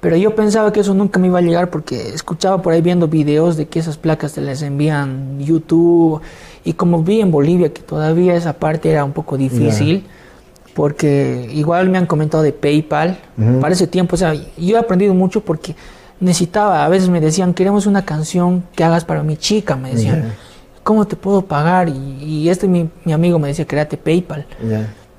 Pero 0.00 0.16
yo 0.16 0.34
pensaba 0.34 0.72
que 0.72 0.80
eso 0.80 0.94
nunca 0.94 1.18
me 1.18 1.26
iba 1.26 1.38
a 1.38 1.42
llegar 1.42 1.70
porque 1.70 2.10
escuchaba 2.10 2.62
por 2.62 2.72
ahí 2.72 2.80
viendo 2.80 3.08
videos 3.08 3.56
de 3.56 3.66
que 3.66 3.80
esas 3.80 3.96
placas 3.96 4.32
te 4.32 4.40
las 4.40 4.62
envían 4.62 5.40
YouTube. 5.40 6.20
Y 6.64 6.74
como 6.74 7.02
vi 7.02 7.20
en 7.20 7.30
Bolivia 7.32 7.72
que 7.72 7.82
todavía 7.82 8.34
esa 8.36 8.52
parte 8.52 8.90
era 8.90 9.04
un 9.04 9.12
poco 9.12 9.36
difícil, 9.36 10.06
porque 10.74 11.50
igual 11.52 11.88
me 11.88 11.98
han 11.98 12.06
comentado 12.06 12.42
de 12.44 12.52
PayPal. 12.52 13.18
Para 13.60 13.72
ese 13.74 13.86
tiempo, 13.88 14.14
o 14.14 14.18
sea, 14.18 14.34
yo 14.34 14.76
he 14.76 14.78
aprendido 14.78 15.14
mucho 15.14 15.40
porque 15.40 15.74
necesitaba, 16.20 16.84
a 16.84 16.88
veces 16.88 17.08
me 17.08 17.20
decían, 17.20 17.52
queremos 17.52 17.86
una 17.86 18.04
canción 18.04 18.62
que 18.76 18.84
hagas 18.84 19.04
para 19.04 19.22
mi 19.24 19.36
chica, 19.36 19.74
me 19.76 19.90
decían. 19.90 20.32
¿Cómo 20.84 21.06
te 21.06 21.16
puedo 21.16 21.42
pagar? 21.42 21.88
Y, 21.88 22.16
y 22.22 22.48
este 22.48 22.66
mi, 22.66 22.88
mi 23.04 23.12
amigo 23.12 23.38
me 23.38 23.48
decía, 23.48 23.66
créate 23.66 23.96
PayPal. 23.96 24.46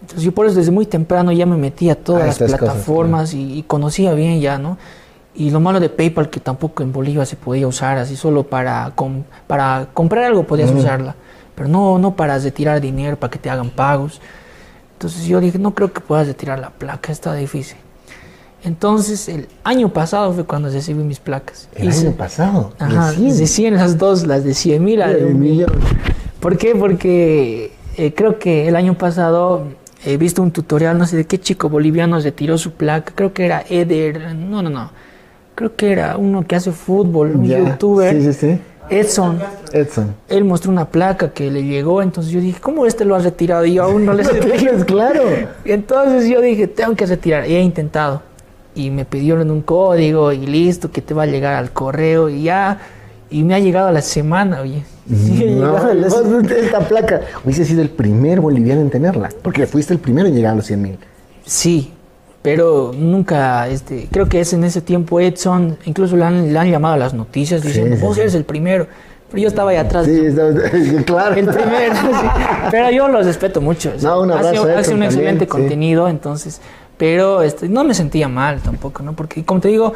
Entonces 0.10 0.24
yo 0.24 0.32
por 0.32 0.47
eso 0.47 0.55
desde 0.55 0.72
muy 0.72 0.86
temprano 0.88 1.32
ya 1.32 1.45
me 1.45 1.55
metí 1.55 1.89
a 1.91 1.95
todas 1.95 2.26
las 2.26 2.41
estas 2.41 2.51
cosas, 2.60 2.66
plataformas 2.74 3.34
y, 3.36 3.60
y 3.60 3.64
conocía 3.64 4.14
bien 4.14 4.39
ya, 4.41 4.57
¿no? 4.57 4.78
Y 5.36 5.51
lo 5.51 5.60
malo 5.60 5.80
de 5.80 5.89
PayPal 5.89 6.30
que 6.32 6.39
tampoco 6.39 6.82
en 6.82 6.91
Bolivia 6.91 7.26
se 7.26 7.36
podía 7.36 7.68
usar 7.68 7.97
así 7.99 8.16
solo 8.16 8.43
para, 8.43 8.91
com- 8.95 9.24
para 9.45 9.88
comprar 9.93 10.24
algo 10.26 10.43
podías 10.47 10.72
usarla, 10.72 11.16
pero 11.55 11.70
no, 11.70 11.99
no 11.99 12.16
para 12.16 12.39
retirar 12.39 12.82
dinero, 12.82 13.18
para 13.18 13.30
que 13.30 13.38
te 13.38 13.49
hagan 13.51 13.70
pagos. 13.70 14.20
Entonces 14.93 15.26
yo 15.28 15.39
dije, 15.39 15.60
no 15.60 15.76
creo 15.76 15.93
que 15.93 16.01
puedas 16.01 16.26
retirar 16.28 16.57
la 16.60 16.72
placa, 16.72 17.12
está 17.12 17.34
difícil. 17.36 17.78
Entonces 18.64 19.30
el 19.30 19.47
año 19.64 19.89
pasado 19.93 20.34
fue 20.34 20.43
cuando 20.43 20.70
recibí 20.70 21.03
mis 21.03 21.20
placas. 21.20 21.70
El 21.76 21.89
Hice- 21.89 22.07
año 22.07 22.18
pasado. 22.18 22.74
Ajá, 22.80 23.12
de 23.14 23.47
100 23.47 23.76
las 23.76 23.97
dos, 23.97 24.26
las 24.28 24.43
de 24.43 24.53
100 24.53 24.84
mil, 24.84 24.99
de 24.99 25.26
un 25.26 25.39
millón. 25.39 25.72
¿Por 26.41 26.57
qué? 26.57 26.76
Porque 26.76 27.72
eh, 27.95 28.14
creo 28.14 28.38
que 28.39 28.68
el 28.68 28.76
año 28.76 28.97
pasado 28.97 29.64
he 30.06 30.18
visto 30.18 30.41
un 30.41 30.52
tutorial, 30.52 30.97
no 30.97 31.06
sé 31.06 31.18
de 31.18 31.26
qué 31.26 31.39
chico 31.39 31.70
boliviano 31.70 32.20
retiró 32.20 32.58
su 32.58 32.72
placa, 32.72 33.12
creo 33.16 33.34
que 33.34 33.45
era 33.45 33.64
Eder, 33.70 34.36
no, 34.36 34.62
no, 34.62 34.70
no, 34.70 34.91
creo 35.56 35.76
que 35.76 35.91
era 35.91 36.18
uno 36.18 36.45
que 36.45 36.56
hace 36.56 36.72
fútbol, 36.72 37.36
un 37.36 37.45
youtuber, 37.45 38.16
Sí, 38.16 38.34
sí, 38.34 38.34
sí. 38.34 38.62
Edson. 38.89 39.39
Edson. 39.72 40.16
Él 40.28 40.43
mostró 40.45 40.72
una 40.72 40.86
placa 40.86 41.32
que 41.32 41.52
le 41.52 41.64
llegó, 41.64 42.02
entonces 42.02 42.32
yo 42.32 42.41
dije, 42.41 42.60
¿cómo 42.60 42.86
este 42.86 43.06
lo 43.06 43.16
ha 43.16 43.20
retirado? 43.20 43.66
Y 43.66 43.76
yo 43.76 43.84
aún 43.84 44.06
no 44.06 44.14
le 44.14 44.24
Tienes 44.58 44.84
claro. 44.86 45.22
Entonces 45.66 46.28
yo 46.28 46.41
dije, 46.41 46.68
tengo 46.68 46.95
que 46.95 47.06
retirar. 47.06 47.47
Y 47.47 47.56
he 47.56 47.62
intentado. 47.62 48.24
Y 48.74 48.89
me 48.89 49.06
pidieron 49.06 49.52
un 49.52 49.62
código 49.62 50.32
y 50.32 50.45
listo, 50.45 50.91
que 50.91 51.02
te 51.02 51.14
va 51.14 51.24
a 51.24 51.26
llegar 51.28 51.54
al 51.54 51.72
correo 51.72 52.30
y 52.30 52.43
ya. 52.43 52.80
Y 53.30 53.43
me 53.43 53.54
ha 53.54 53.60
llegado 53.60 53.89
a 53.89 53.91
la 53.91 54.02
semana, 54.02 54.62
oye. 54.62 54.84
Sí, 55.10 55.45
No, 55.45 55.76
esta 55.91 56.80
placa 56.82 57.22
hubiese 57.43 57.66
sido 57.66 57.82
el 57.82 57.89
primer 57.89 58.39
boliviano 58.41 58.82
en 58.82 58.89
tenerla, 58.89 59.30
porque 59.41 59.66
fuiste 59.66 59.93
el 59.93 59.99
primero 59.99 60.28
en 60.28 60.36
llegar 60.36 60.53
a 60.53 60.55
los 60.55 60.66
100 60.66 60.82
mil. 60.82 60.97
Sí, 61.45 61.93
pero 62.41 62.91
nunca, 62.95 63.68
este, 63.68 64.07
creo 64.12 64.30
que 64.30 64.39
es 64.41 64.53
en 64.53 64.64
ese 64.64 64.82
tiempo 64.82 65.20
Edson, 65.20 65.78
incluso 65.86 66.16
le 66.16 66.24
han, 66.24 66.53
le 66.53 66.60
han 66.60 66.70
llamado 66.70 66.93
a 66.93 66.97
las 66.97 67.14
noticias 67.14 67.62
diciendo, 67.64 67.95
sí, 67.95 68.01
vos 68.01 68.16
sí. 68.16 68.22
eres 68.22 68.36
el 68.36 68.45
primero. 68.45 68.88
Pero 69.32 69.43
yo 69.43 69.47
estaba 69.47 69.72
ahí 69.72 69.78
atrás. 69.78 70.05
Sí, 70.05 70.26
está- 70.26 70.51
claro. 71.05 71.36
El 71.36 71.45
primero, 71.45 71.95
sí. 71.95 72.28
Pero 72.72 72.89
yo 72.89 73.07
los 73.10 73.26
respeto 73.26 73.62
mucho. 73.62 73.93
No, 74.01 74.22
un 74.22 74.32
abrazo 74.32 74.64
hace, 74.64 74.74
hace 74.74 74.93
un 74.95 75.03
excelente 75.03 75.45
también, 75.45 75.68
contenido, 75.68 76.07
entonces. 76.07 76.62
Pero 77.00 77.41
este, 77.41 77.70
no 77.70 77.86
me 77.86 77.93
sentía 77.93 78.28
mal 78.28 78.60
tampoco, 78.60 79.02
¿no? 79.04 79.14
Porque, 79.14 79.45
como 79.45 79.62
te 79.62 79.70
digo, 79.70 79.93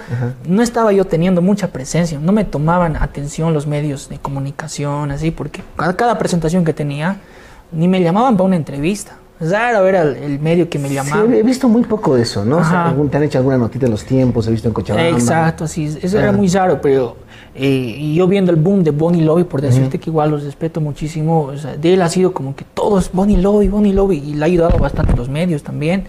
no 0.48 0.62
estaba 0.64 0.94
yo 0.94 1.04
teniendo 1.06 1.42
mucha 1.42 1.68
presencia. 1.68 2.18
No 2.18 2.32
me 2.32 2.46
tomaban 2.46 2.96
atención 2.96 3.54
los 3.54 3.68
medios 3.68 4.08
de 4.08 4.18
comunicación, 4.20 5.12
así, 5.12 5.30
porque 5.30 5.62
cada, 5.76 5.96
cada 5.98 6.18
presentación 6.18 6.64
que 6.64 6.74
tenía, 6.74 7.18
ni 7.74 7.90
me 7.90 8.02
llamaban 8.02 8.38
para 8.38 8.46
una 8.48 8.56
entrevista. 8.56 9.18
Raro 9.42 9.84
ver 9.84 9.98
al- 9.98 10.16
el 10.16 10.40
medio 10.40 10.70
que 10.70 10.80
me 10.80 10.88
Sí, 10.88 10.94
llamaba. 10.96 11.26
he 11.36 11.44
visto 11.44 11.68
muy 11.68 11.84
poco 11.84 12.16
de 12.16 12.22
eso, 12.22 12.46
¿no? 12.46 12.60
O 12.60 12.64
sea, 12.64 12.96
te 13.12 13.18
han 13.18 13.24
hecho 13.24 13.38
alguna 13.40 13.58
notita 13.58 13.86
en 13.88 13.92
los 13.92 14.06
tiempos, 14.06 14.48
he 14.48 14.52
visto 14.52 14.70
en 14.70 14.74
Cochabamba. 14.74 15.10
Exacto, 15.10 15.68
sí, 15.68 15.98
eso 16.02 16.18
era 16.18 16.32
muy 16.32 16.48
raro, 16.48 16.80
pero 16.82 17.18
eh, 17.54 17.68
y 17.98 18.16
yo 18.16 18.28
viendo 18.28 18.52
el 18.52 18.58
boom 18.58 18.82
de 18.86 18.92
Bonnie 18.92 19.24
Lobby, 19.26 19.44
por 19.44 19.60
decirte 19.60 20.00
que 20.00 20.10
igual 20.10 20.32
los 20.32 20.44
respeto 20.46 20.80
muchísimo, 20.80 21.42
o 21.42 21.58
sea, 21.58 21.76
de 21.76 21.94
él 21.96 22.02
ha 22.02 22.08
sido 22.08 22.32
como 22.32 22.56
que 22.56 22.64
todos 22.74 23.10
Bonnie 23.12 23.36
Lobby, 23.36 23.68
Bonnie 23.68 23.92
Lobby, 23.92 24.20
y 24.26 24.36
le 24.36 24.44
ha 24.44 24.46
ayudado 24.46 24.78
bastante 24.78 25.12
a 25.12 25.16
los 25.18 25.28
medios 25.28 25.62
también. 25.64 26.06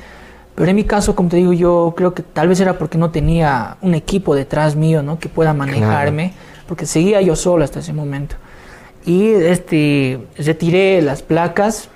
Pero 0.55 0.71
en 0.71 0.77
mi 0.77 0.85
caso, 0.85 1.17
como 1.17 1.29
te 1.29 1.37
digo, 1.37 1.53
yo 1.53 1.95
creo 1.97 2.15
que 2.15 2.23
tal 2.23 2.49
vez 2.49 2.61
era 2.61 2.79
porque 2.79 2.97
no 2.97 3.11
tenía 3.11 3.77
un 3.83 3.95
equipo 3.95 4.35
detrás 4.37 4.77
mío, 4.77 5.03
¿no? 5.03 5.19
Que 5.19 5.29
pueda 5.29 5.53
manejarme, 5.53 6.33
porque 6.69 6.87
seguía 6.87 7.21
yo 7.21 7.35
solo 7.35 7.65
hasta 7.65 7.81
ese 7.81 7.93
momento. 7.93 8.37
Y 9.05 9.31
este, 9.31 10.21
retiré 10.39 11.03
las 11.03 11.23
placas, 11.23 11.89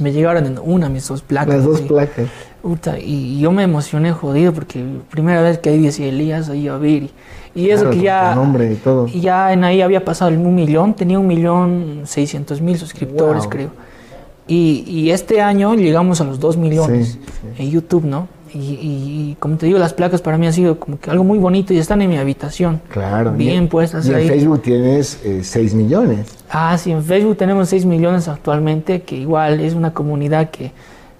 me 0.00 0.12
llegaron 0.12 0.46
en 0.46 0.58
una 0.62 0.88
mis 0.88 1.06
dos 1.08 1.22
placas. 1.22 1.56
Las 1.56 1.64
dos 1.64 1.80
así. 1.80 1.88
placas. 1.88 2.26
Puta, 2.62 2.98
y 2.98 3.40
yo 3.40 3.52
me 3.52 3.64
emocioné 3.64 4.12
jodido 4.12 4.52
porque 4.54 4.82
primera 5.10 5.42
vez 5.42 5.58
que 5.58 5.68
ahí 5.70 5.80
decía 5.82 6.06
Elías 6.06 6.48
ahí 6.48 6.66
a 6.68 6.78
ver 6.78 7.02
y, 7.02 7.10
y 7.54 7.68
eso 7.70 7.90
Claro, 7.90 7.90
que 7.90 7.96
con 8.34 8.58
ya 8.58 8.72
y 8.72 8.74
todo. 8.76 9.06
y 9.06 9.20
ya 9.20 9.52
en 9.52 9.64
ahí 9.64 9.82
había 9.82 10.02
pasado 10.02 10.30
un 10.30 10.54
millón 10.54 10.94
tenía 10.94 11.18
un 11.18 11.26
millón 11.26 12.02
seiscientos 12.04 12.62
mil 12.62 12.78
suscriptores 12.78 13.42
Wow. 13.42 13.50
creo 13.50 13.70
y, 14.46 14.84
y 14.86 15.10
este 15.10 15.40
año 15.40 15.74
llegamos 15.74 16.20
a 16.20 16.24
los 16.24 16.38
dos 16.40 16.56
millones 16.56 17.18
Sí, 17.56 17.62
en 17.62 17.70
YouTube 17.70 18.04
no 18.04 18.28
y, 18.52 18.58
y- 18.58 19.30
y 19.30 19.36
como 19.40 19.56
te 19.56 19.66
digo 19.66 19.78
las 19.78 19.92
placas 19.94 20.20
para 20.20 20.38
mí 20.38 20.46
han 20.46 20.52
sido 20.52 20.78
como 20.78 21.00
que 21.00 21.10
algo 21.10 21.24
muy 21.24 21.38
bonito 21.38 21.72
y 21.74 21.78
están 21.78 22.02
en 22.02 22.10
mi 22.10 22.18
habitación 22.18 22.80
Claro. 22.90 23.32
bien 23.32 23.68
puestas 23.68 24.06
y 24.06 24.10
en 24.10 24.14
ahí 24.16 24.28
Facebook 24.28 24.62
tienes 24.62 25.18
eh, 25.24 25.40
6 25.42 25.74
millones. 25.74 26.26
Ah, 26.50 26.76
sí, 26.78 26.92
en 26.92 27.02
Facebook 27.02 27.36
tenemos 27.36 27.68
6 27.70 27.84
millones 27.84 28.28
actualmente, 28.28 29.02
que 29.02 29.16
igual 29.16 29.58
es 29.60 29.74
una 29.74 29.92
comunidad 29.92 30.50
que, 30.50 30.70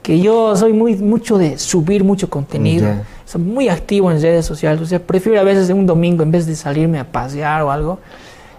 que 0.02 0.20
yo 0.20 0.54
soy 0.54 0.72
muy 0.74 0.94
mucho 0.96 1.36
de 1.38 1.58
subir 1.58 2.04
mucho 2.04 2.30
contenido. 2.30 2.84
Ya. 2.86 3.02
Soy 3.24 3.40
muy 3.40 3.68
activo 3.68 4.12
en 4.12 4.20
redes 4.22 4.44
sociales, 4.46 4.80
o 4.82 4.86
sea, 4.86 5.00
prefiero 5.00 5.40
a 5.40 5.44
veces 5.44 5.70
un 5.70 5.86
domingo 5.86 6.22
en 6.22 6.30
vez 6.30 6.46
de 6.46 6.54
salirme 6.54 7.00
a 7.00 7.10
pasear 7.10 7.62
o 7.62 7.70
algo, 7.72 7.98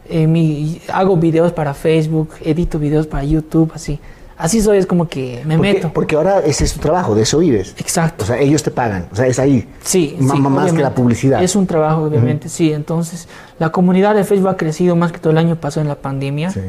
eh, 0.09 0.27
mi- 0.27 0.81
hago 0.91 1.15
videos 1.15 1.53
para 1.53 1.73
Facebook, 1.73 2.29
edito 2.43 2.77
videos 2.77 3.07
para 3.07 3.23
YouTube, 3.23 3.71
así. 3.73 3.99
Así 4.37 4.61
soy, 4.61 4.77
es 4.77 4.85
como 4.85 5.07
que 5.07 5.41
me 5.45 5.55
Porque, 5.55 5.73
meto. 5.73 5.91
porque 5.93 6.15
ahora 6.17 6.39
ese 6.39 6.65
es 6.65 6.73
tu 6.73 6.79
trabajo, 6.81 7.15
de 7.15 7.21
eso 7.21 7.39
vives. 7.39 7.73
Exacto. 7.77 8.25
O 8.25 8.27
sea, 8.27 8.37
ellos 8.37 8.63
te 8.63 8.69
pagan. 8.71 9.07
O 9.11 9.15
sea, 9.15 9.27
es 9.27 9.39
ahí. 9.39 9.65
Sí, 9.81 10.17
Ma- 10.19 10.33
sí, 10.35 10.41
más 10.41 10.73
que 10.73 10.81
la 10.81 10.93
publicidad. 10.93 11.41
Es 11.41 11.55
un 11.55 11.65
trabajo, 11.67 12.03
obviamente, 12.03 12.49
sí. 12.49 12.73
Entonces, 12.73 13.29
la 13.59 13.69
comunidad 13.71 14.13
de 14.13 14.25
Facebook 14.25 14.49
ha 14.49 14.57
crecido 14.57 14.95
más 14.97 15.13
que 15.13 15.19
todo 15.19 15.31
el 15.31 15.37
año 15.37 15.55
pasado 15.55 15.83
en 15.83 15.87
la 15.87 15.95
pandemia. 15.95 16.49
Sí. 16.49 16.59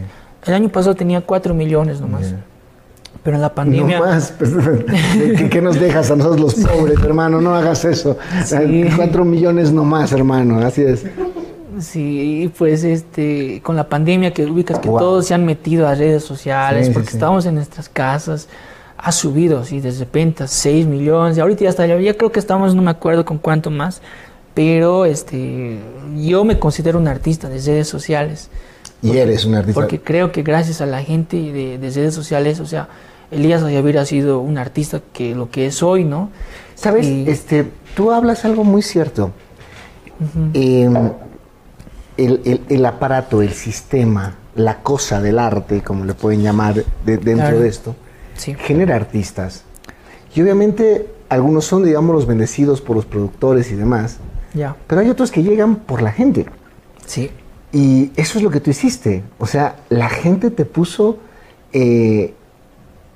El 0.47 0.55
año 0.55 0.69
pasado 0.69 0.95
tenía 0.95 1.21
4 1.23 1.55
millones 1.55 2.01
nomás. 2.01 2.31
Ya. 2.31 2.37
Pero 3.25 3.35
en 3.35 3.43
la 3.43 3.53
pandemia... 3.53 3.99
No 3.99 4.07
más. 4.07 4.33
pues, 4.39 4.53
¿Qué, 5.37 5.49
qué 5.51 5.61
nos 5.61 5.81
dejas 5.81 6.09
a 6.13 6.15
nosotros 6.17 6.41
los 6.41 6.55
pobres, 6.69 7.01
hermano? 7.03 7.41
No 7.41 7.53
hagas 7.57 7.85
eso. 7.85 8.17
Sí. 8.45 8.85
Cuatro 8.95 9.25
millones 9.25 9.73
no 9.73 9.83
más, 9.83 10.13
hermano. 10.13 10.61
Así 10.61 10.83
es. 10.83 11.05
Sí, 11.81 12.43
y 12.45 12.49
pues 12.49 12.85
este, 12.85 13.61
con 13.63 13.77
la 13.77 13.89
pandemia 13.89 14.33
que 14.33 14.45
ubicas 14.47 14.79
que 14.79 14.89
Wow. 14.89 14.99
todos 14.99 15.27
se 15.27 15.35
han 15.35 15.45
metido 15.45 15.87
a 15.87 15.95
redes 15.95 16.25
sociales 16.25 16.87
Sí, 16.87 16.91
sí, 16.91 16.95
porque 16.95 17.11
sí. 17.11 17.17
estábamos 17.17 17.45
en 17.47 17.57
nuestras 17.57 17.89
casas, 17.89 18.49
ha 18.97 19.13
subido 19.13 19.59
así 19.61 19.81
de 19.81 19.91
repente 19.91 20.45
a 20.45 20.47
6 20.47 20.87
millones, 20.87 21.37
y 21.37 21.41
ahorita 21.41 21.65
ya 21.65 21.71
está, 21.71 21.87
ya 21.87 22.15
creo 22.17 22.33
que 22.33 22.41
estamos, 22.41 22.75
no 22.75 22.83
me 22.83 22.91
acuerdo 22.91 23.25
con 23.25 23.39
cuánto 23.39 23.71
más, 23.71 24.01
pero 24.55 25.05
este, 25.05 25.79
yo 26.17 26.45
me 26.45 26.59
considero 26.59 26.99
un 26.99 27.09
artista 27.09 27.49
de 27.51 27.61
redes 27.61 27.89
sociales, 27.89 28.49
Y 29.03 29.17
eres 29.19 29.45
un 29.45 29.55
artista. 29.55 29.79
porque 29.79 30.01
creo 30.01 30.33
que 30.33 30.43
gracias 30.43 30.81
a 30.81 30.87
la 30.87 31.03
gente 31.03 31.37
de, 31.37 31.77
de 31.79 31.91
redes 31.91 32.15
sociales, 32.15 32.59
o 32.61 32.65
sea, 32.67 32.89
Elías 33.31 33.63
Ayavir 33.63 33.99
ha 33.99 34.07
sido 34.07 34.39
un 34.41 34.57
artista 34.57 35.03
que 35.13 35.35
lo 35.35 35.51
que 35.51 35.67
es 35.67 35.83
hoy, 35.83 36.05
¿no? 36.05 36.31
¿Sabes? 36.75 37.07
Y- 37.07 37.29
Este, 37.29 37.67
tú 37.95 38.13
hablas 38.13 38.45
algo 38.47 38.65
muy 38.65 38.81
cierto. 38.83 39.33
Eh, 40.55 40.89
el, 42.17 42.41
el- 42.45 42.61
el 42.69 42.87
aparato, 42.87 43.43
el 43.43 43.53
sistema, 43.53 44.35
la 44.55 44.83
cosa 44.83 45.21
del 45.21 45.39
arte, 45.39 45.83
como 45.83 46.05
le 46.05 46.15
pueden 46.15 46.43
llamar 46.43 46.75
de- 46.75 46.85
dentro 47.19 47.35
Claro. 47.47 47.61
de 47.61 47.69
esto, 47.69 47.95
Sí, 48.37 48.55
genera 48.59 48.97
artistas. 48.97 49.65
Y 50.35 50.43
obviamente 50.43 51.07
algunos 51.29 51.65
son, 51.65 51.85
digamos, 51.85 52.15
los 52.15 52.27
bendecidos 52.27 52.81
por 52.81 52.97
los 52.97 53.07
productores 53.07 53.71
y 53.71 53.75
demás, 53.75 54.19
ya, 54.55 54.77
pero 54.87 55.01
hay 55.01 55.09
otros 55.11 55.31
que 55.31 55.43
llegan 55.43 55.77
por 55.77 56.03
la 56.03 56.13
gente. 56.13 56.47
sí, 57.07 57.31
Y 57.73 58.13
eso 58.17 58.39
es 58.39 58.45
lo 58.45 58.51
que 58.51 58.61
tú 58.61 58.71
hiciste. 58.71 59.23
O 59.39 59.47
sea, 59.47 59.77
la 59.91 60.09
gente 60.09 60.51
te 60.51 60.65
puso 60.65 61.19
eh, 61.73 62.33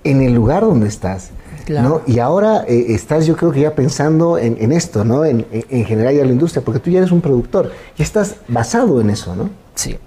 en 0.04 0.20
el 0.22 0.34
lugar 0.34 0.62
donde 0.62 0.86
estás. 0.88 1.30
¿No? 1.68 2.02
Y 2.06 2.18
ahora 2.18 2.64
eh, 2.66 2.86
estás, 2.88 3.26
yo 3.26 3.36
creo 3.36 3.52
que 3.52 3.60
ya 3.60 3.74
pensando 3.74 4.38
en, 4.38 4.72
esto, 4.72 5.04
¿no? 5.04 5.24
En, 5.24 5.46
en, 5.50 5.86
ya 5.86 6.24
la 6.24 6.32
industria, 6.32 6.64
porque 6.64 6.80
tú 6.80 6.90
ya 6.90 6.98
eres 6.98 7.12
un 7.12 7.20
productor 7.20 7.72
y 7.96 8.02
estás 8.02 8.36
basado 8.48 9.00
en 9.00 9.10
eso, 9.10 9.34
¿no? 9.36 9.50
Sí. 9.74 9.98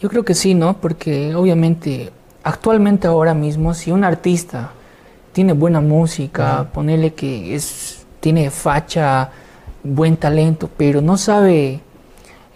Yo 0.00 0.08
creo 0.08 0.24
que 0.24 0.34
sí, 0.34 0.54
¿no? 0.54 0.78
Porque 0.78 1.34
obviamente, 1.34 2.10
actualmente 2.42 3.06
ahora 3.06 3.34
mismo, 3.34 3.72
si 3.74 3.92
un 3.92 4.04
artista 4.04 4.72
tiene 5.32 5.52
buena 5.52 5.80
música, 5.80 6.68
ponerle 6.72 7.14
que 7.14 7.54
es, 7.54 8.04
tiene 8.20 8.50
facha, 8.50 9.30
buen 9.82 10.16
talento, 10.16 10.68
pero 10.76 11.00
no 11.00 11.16
sabe 11.16 11.80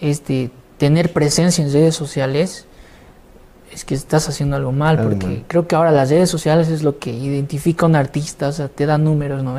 este, 0.01 0.51
tener 0.78 1.12
presencia 1.12 1.64
en 1.64 1.72
redes 1.72 1.94
sociales, 1.94 2.66
es 3.73 3.85
que 3.85 3.95
estás 3.95 4.29
haciendo 4.29 4.57
algo 4.57 4.73
mal, 4.73 5.03
porque 5.03 5.45
creo 5.47 5.67
que 5.67 5.75
ahora 5.75 5.91
las 5.91 6.11
redes 6.11 6.31
sociales 6.31 6.69
es 6.69 6.83
lo 6.83 6.99
que 6.99 7.11
identifica 7.12 7.87
a 7.87 7.89
un 7.89 7.97
artista, 7.97 8.49
o 8.49 8.53
sea, 8.53 8.69
te 8.69 8.87
da 8.87 8.99
números, 8.99 9.43
¿no? 9.43 9.57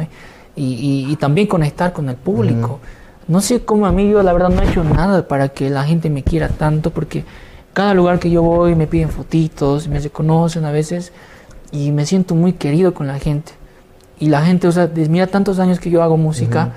Y, 0.56 1.16
también 1.20 1.48
conectar 1.48 1.94
con 1.94 2.10
el 2.10 2.16
público. 2.16 2.80
No 3.28 3.42
sé 3.42 3.66
cómo 3.66 3.86
a 3.86 3.92
mí 3.92 4.10
yo 4.10 4.24
la 4.24 4.32
verdad 4.32 4.50
no 4.50 4.62
he 4.62 4.70
hecho 4.70 4.84
nada 4.84 5.28
para 5.28 5.50
que 5.50 5.70
la 5.70 5.84
gente 5.84 6.10
me 6.10 6.24
quiera 6.24 6.48
tanto, 6.48 6.92
porque 6.92 7.26
cada 7.74 7.94
lugar 7.94 8.20
que 8.20 8.30
yo 8.32 8.42
voy 8.42 8.74
me 8.74 8.88
piden 8.88 9.10
fotitos, 9.10 9.88
me 9.88 10.00
reconocen 10.00 10.66
a 10.66 10.72
veces 10.72 11.12
y 11.72 11.92
me 11.92 12.06
siento 12.06 12.34
muy 12.34 12.54
querido 12.54 12.94
con 12.94 13.08
la 13.08 13.20
gente. 13.20 13.52
Y 14.20 14.30
la 14.30 14.44
gente, 14.44 14.68
o 14.68 14.72
sea, 14.72 14.90
mira 15.10 15.28
tantos 15.28 15.60
años 15.60 15.80
que 15.80 15.90
yo 15.90 16.02
hago 16.02 16.18
música, 16.18 16.74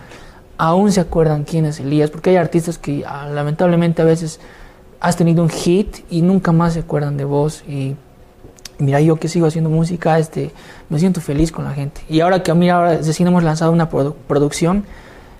aún 0.58 0.92
se 0.92 1.00
acuerdan 1.00 1.44
quién 1.44 1.64
es 1.64 1.80
Elías, 1.80 2.10
porque 2.10 2.30
hay 2.30 2.36
artistas 2.36 2.76
que 2.76 3.04
ah, 3.06 3.28
lamentablemente 3.32 4.02
a 4.02 4.04
veces 4.04 4.40
has 5.00 5.16
tenido 5.16 5.42
un 5.42 5.48
hit 5.48 5.98
y 6.10 6.22
nunca 6.22 6.52
más 6.52 6.74
se 6.74 6.80
acuerdan 6.80 7.16
de 7.16 7.24
vos. 7.24 7.64
Y 7.66 7.96
mira, 8.78 9.00
yo 9.00 9.16
que 9.16 9.28
sigo 9.28 9.46
haciendo 9.46 9.70
música, 9.70 10.18
este, 10.18 10.50
me 10.88 10.98
siento 10.98 11.20
feliz 11.20 11.50
con 11.50 11.64
la 11.64 11.72
gente. 11.72 12.02
Y 12.08 12.20
ahora 12.20 12.42
que 12.42 12.52
mira, 12.54 12.76
ahora 12.76 12.96
recién 12.98 13.28
hemos 13.28 13.42
lanzado 13.42 13.72
una 13.72 13.88
producción 13.88 14.84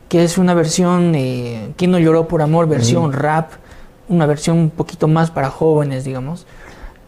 que 0.08 0.24
es 0.24 0.38
una 0.38 0.54
versión, 0.54 1.14
eh, 1.14 1.72
¿Quién 1.76 1.92
no 1.92 1.98
lloró 2.00 2.26
por 2.26 2.42
amor? 2.42 2.66
Versión 2.66 3.12
rap, 3.12 3.52
una 4.08 4.26
versión 4.26 4.58
un 4.58 4.70
poquito 4.70 5.06
más 5.06 5.30
para 5.30 5.50
jóvenes, 5.50 6.04
digamos. 6.04 6.46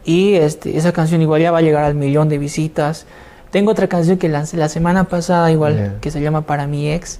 Y 0.05 0.35
este, 0.35 0.77
esa 0.77 0.93
canción 0.93 1.21
igual 1.21 1.41
ya 1.41 1.51
va 1.51 1.57
a 1.57 1.61
llegar 1.61 1.83
al 1.83 1.95
millón 1.95 2.29
de 2.29 2.37
visitas. 2.37 3.05
Tengo 3.51 3.71
otra 3.71 3.87
canción 3.87 4.17
que 4.17 4.29
lancé 4.29 4.55
la 4.55 4.69
semana 4.69 5.03
pasada, 5.03 5.51
igual, 5.51 5.97
que 5.99 6.11
se 6.11 6.21
llama 6.21 6.41
Para 6.43 6.65
mi 6.65 6.89
ex 6.89 7.19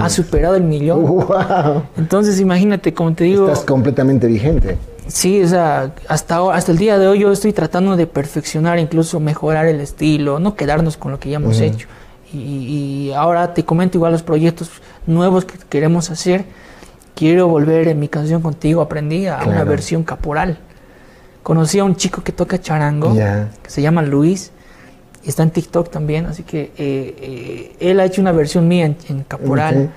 ha 0.00 0.08
superado 0.08 0.56
el 0.56 0.64
millón. 0.64 1.26
Entonces, 1.96 2.40
imagínate, 2.40 2.92
como 2.94 3.14
te 3.14 3.24
digo. 3.24 3.48
Estás 3.48 3.64
completamente 3.64 4.26
vigente. 4.26 4.78
Sí, 5.06 5.42
o 5.42 5.48
sea, 5.48 5.92
hasta, 6.08 6.54
hasta 6.54 6.72
el 6.72 6.78
día 6.78 6.98
de 6.98 7.08
hoy 7.08 7.20
yo 7.20 7.32
estoy 7.32 7.52
tratando 7.52 7.96
de 7.96 8.06
perfeccionar, 8.06 8.78
incluso 8.78 9.20
mejorar 9.20 9.66
el 9.66 9.80
estilo, 9.80 10.38
no 10.38 10.54
quedarnos 10.54 10.96
con 10.96 11.12
lo 11.12 11.18
que 11.18 11.30
ya 11.30 11.36
hemos 11.36 11.60
hecho. 11.60 11.88
Y, 12.32 13.10
ahora 13.14 13.52
te 13.52 13.64
comento 13.64 13.98
igual 13.98 14.12
los 14.12 14.22
proyectos 14.22 14.70
nuevos 15.06 15.44
que 15.44 15.58
queremos 15.68 16.10
hacer. 16.10 16.44
Quiero 17.14 17.46
volver 17.46 17.88
en 17.88 18.00
mi 18.00 18.08
canción 18.08 18.40
contigo, 18.40 18.80
aprendí 18.80 19.26
a 19.26 19.42
una 19.44 19.64
versión 19.64 20.02
caporal. 20.02 20.58
Conocí 21.42 21.78
a 21.78 21.84
un 21.84 21.96
chico 21.96 22.22
que 22.22 22.32
toca 22.32 22.60
charango, 22.60 23.14
que 23.14 23.70
se 23.70 23.82
llama 23.82 24.02
Luis 24.02 24.52
está 25.28 25.42
en 25.42 25.50
TikTok 25.50 25.90
también, 25.90 26.26
así 26.26 26.42
que 26.42 26.72
eh, 26.76 27.14
eh, 27.20 27.76
él 27.80 28.00
ha 28.00 28.04
hecho 28.04 28.20
una 28.20 28.32
versión 28.32 28.68
mía 28.68 28.94
en, 29.08 29.24
caporal. 29.24 29.90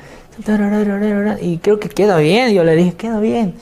Y 1.41 1.57
creo 1.57 1.79
que 1.79 1.89
queda 1.89 2.17
bien, 2.17 2.53
yo 2.53 2.63
le 2.63 2.75
dije, 2.75 2.93
queda 2.93 3.19
bien. 3.19 3.55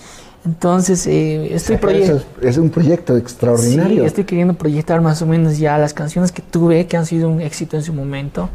Entonces, 0.46 1.08
eh, 1.08 1.54
estoy 1.54 1.78
proyectando... 1.78 2.24
Es 2.42 2.58
un 2.58 2.70
proyecto 2.70 3.16
extraordinario. 3.16 4.02
Sí, 4.02 4.06
estoy 4.06 4.24
queriendo 4.26 4.56
proyectar 4.56 5.00
más 5.00 5.22
o 5.22 5.26
menos 5.26 5.58
ya 5.58 5.78
las 5.78 5.94
canciones 5.94 6.32
que 6.32 6.42
tuve, 6.42 6.86
que 6.86 6.98
han 6.98 7.06
sido 7.06 7.30
un 7.30 7.40
éxito 7.40 7.78
en 7.78 7.84
su 7.84 7.94
momento, 7.94 8.50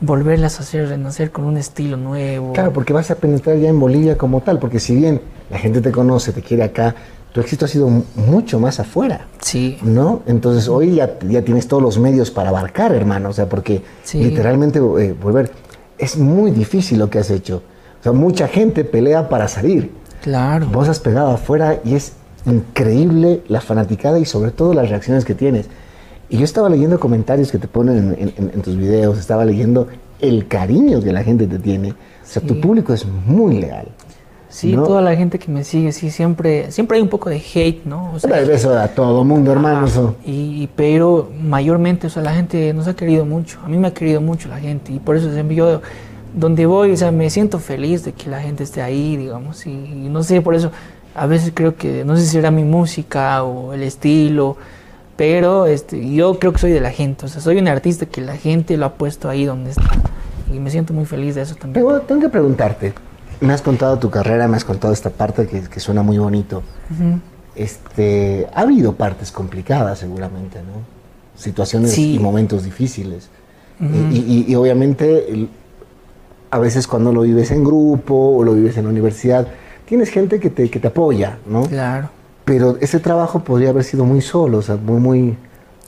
volverlas 0.00 0.58
a 0.58 0.62
hacer 0.62 0.88
renacer 0.88 1.30
con 1.30 1.44
un 1.44 1.56
estilo 1.56 1.96
nuevo. 1.96 2.52
Claro, 2.52 2.72
porque 2.72 2.92
vas 2.92 3.10
a 3.12 3.14
penetrar 3.14 3.58
ya 3.58 3.68
en 3.68 3.78
Bolivia 3.78 4.18
como 4.18 4.40
tal, 4.40 4.58
porque 4.58 4.80
si 4.80 4.96
bien 4.96 5.20
la 5.50 5.58
gente 5.58 5.80
te 5.80 5.92
conoce, 5.92 6.32
te 6.32 6.42
quiere 6.42 6.64
acá, 6.64 6.96
tu 7.32 7.40
éxito 7.40 7.64
ha 7.64 7.68
sido 7.68 7.88
mucho 8.16 8.58
más 8.58 8.80
afuera. 8.80 9.26
Sí. 9.40 9.78
¿No? 9.82 10.22
Entonces 10.26 10.68
hoy 10.68 10.96
ya, 10.96 11.18
ya 11.28 11.42
tienes 11.42 11.68
todos 11.68 11.82
los 11.82 11.98
medios 11.98 12.30
para 12.30 12.48
abarcar, 12.48 12.92
hermano. 12.92 13.28
O 13.28 13.32
sea, 13.32 13.48
porque 13.48 13.82
literalmente 14.12 14.78
eh, 14.78 15.14
volver. 15.20 15.52
Es 15.98 16.16
muy 16.16 16.50
difícil 16.50 16.98
lo 16.98 17.10
que 17.10 17.18
has 17.18 17.30
hecho. 17.30 17.62
O 18.00 18.02
sea, 18.02 18.12
mucha 18.12 18.48
gente 18.48 18.84
pelea 18.84 19.28
para 19.28 19.48
salir. 19.48 19.92
Claro. 20.22 20.66
Vos 20.72 20.88
has 20.88 20.98
pegado 20.98 21.30
afuera 21.30 21.80
y 21.84 21.94
es 21.94 22.14
increíble 22.46 23.42
la 23.48 23.60
fanaticada 23.60 24.18
y 24.18 24.24
sobre 24.24 24.50
todo 24.50 24.72
las 24.72 24.88
reacciones 24.88 25.24
que 25.24 25.34
tienes. 25.34 25.66
Y 26.28 26.38
yo 26.38 26.44
estaba 26.44 26.68
leyendo 26.68 26.98
comentarios 27.00 27.50
que 27.50 27.58
te 27.58 27.68
ponen 27.68 28.16
en, 28.38 28.62
tus 28.62 28.76
videos, 28.76 29.18
estaba 29.18 29.44
leyendo 29.44 29.88
el 30.20 30.46
cariño 30.46 31.02
que 31.02 31.12
la 31.12 31.22
gente 31.24 31.46
te 31.46 31.58
tiene. 31.58 31.90
O 31.90 31.94
sea, 32.24 32.40
tu 32.40 32.60
público 32.60 32.94
es 32.94 33.04
muy 33.04 33.60
leal. 33.60 33.88
Sí, 34.50 34.74
toda 34.74 35.00
la 35.00 35.14
gente 35.14 35.38
que 35.38 35.48
me 35.48 35.62
sigue, 35.62 35.92
sí, 35.92 36.10
siempre, 36.10 36.72
siempre 36.72 36.96
hay 36.96 37.02
un 37.02 37.08
poco 37.08 37.30
de 37.30 37.36
hate, 37.36 37.84
¿no? 37.84 38.12
O 38.12 38.18
sea, 38.18 38.40
eso 38.40 38.76
a 38.76 38.88
todo 38.88 39.22
mundo, 39.22 39.52
hermano. 39.52 39.86
Y, 40.26 40.68
pero 40.74 41.30
mayormente, 41.40 42.08
o 42.08 42.10
sea, 42.10 42.20
la 42.20 42.34
gente 42.34 42.74
nos 42.74 42.88
ha 42.88 42.94
querido 42.94 43.24
mucho. 43.24 43.60
A 43.64 43.68
mí 43.68 43.78
me 43.78 43.86
ha 43.86 43.94
querido 43.94 44.20
mucho 44.20 44.48
la 44.48 44.58
gente 44.58 44.92
y 44.92 44.98
por 44.98 45.16
eso 45.16 45.30
yo 45.50 45.80
donde 46.34 46.66
voy, 46.66 46.90
o 46.90 46.96
sea, 46.96 47.12
me 47.12 47.30
siento 47.30 47.60
feliz 47.60 48.04
de 48.04 48.12
que 48.12 48.28
la 48.28 48.40
gente 48.40 48.64
esté 48.64 48.82
ahí, 48.82 49.16
digamos. 49.16 49.64
Y, 49.66 49.70
no 49.70 50.24
sé, 50.24 50.40
por 50.40 50.56
eso 50.56 50.72
a 51.14 51.26
veces 51.26 51.52
creo 51.54 51.76
que, 51.76 52.04
no 52.04 52.16
sé 52.16 52.24
si 52.24 52.30
será 52.30 52.50
mi 52.50 52.64
música 52.64 53.44
o 53.44 53.72
el 53.72 53.84
estilo, 53.84 54.56
pero 55.16 55.66
este, 55.66 56.12
yo 56.12 56.40
creo 56.40 56.52
que 56.52 56.58
soy 56.58 56.72
de 56.72 56.80
la 56.80 56.90
gente. 56.90 57.26
O 57.26 57.28
sea, 57.28 57.40
soy 57.40 57.58
un 57.58 57.68
artista 57.68 58.04
que 58.04 58.20
la 58.20 58.36
gente 58.36 58.76
lo 58.76 58.86
ha 58.86 58.94
puesto 58.94 59.28
ahí 59.28 59.44
donde 59.44 59.70
está. 59.70 59.90
Y 60.52 60.58
me 60.58 60.70
siento 60.70 60.92
muy 60.92 61.04
feliz 61.04 61.36
de 61.36 61.42
eso 61.42 61.54
también. 61.54 61.86
Pero 61.86 62.00
tengo 62.00 62.20
que 62.20 62.28
preguntarte 62.28 62.92
me 63.40 63.52
has 63.52 63.62
contado 63.62 63.98
tu 63.98 64.10
carrera, 64.10 64.48
me 64.48 64.56
has 64.56 64.64
contado 64.64 64.92
esta 64.92 65.10
parte 65.10 65.46
que, 65.46 65.80
suena 65.80 66.02
muy 66.02 66.18
bonito. 66.18 66.62
este, 67.54 68.46
ha 68.54 68.60
habido 68.60 68.94
partes 68.94 69.32
complicadas 69.32 69.98
seguramente, 69.98 70.58
¿no? 70.58 70.82
Situaciones 71.40 71.96
y 71.96 72.18
momentos 72.18 72.64
difíciles. 72.64 73.28
Eh, 73.80 74.44
y, 74.48 74.54
obviamente 74.56 75.48
a 76.50 76.58
veces 76.58 76.86
cuando 76.86 77.12
lo 77.12 77.22
vives 77.22 77.50
en 77.50 77.64
grupo 77.64 78.14
o 78.14 78.44
lo 78.44 78.54
vives 78.54 78.76
en 78.76 78.84
la 78.84 78.90
universidad, 78.90 79.46
tienes 79.86 80.10
gente 80.10 80.40
que 80.40 80.50
te, 80.50 80.68
que 80.68 80.80
te 80.80 80.88
apoya, 80.88 81.38
¿no? 81.46 81.62
Claro. 81.62 82.10
Pero 82.44 82.76
ese 82.80 82.98
trabajo 82.98 83.40
podría 83.40 83.70
haber 83.70 83.84
sido 83.84 84.04
muy 84.04 84.20
solo, 84.20 84.58
o 84.58 84.62
sea, 84.62 84.76
muy, 84.76 85.00
muy, 85.00 85.36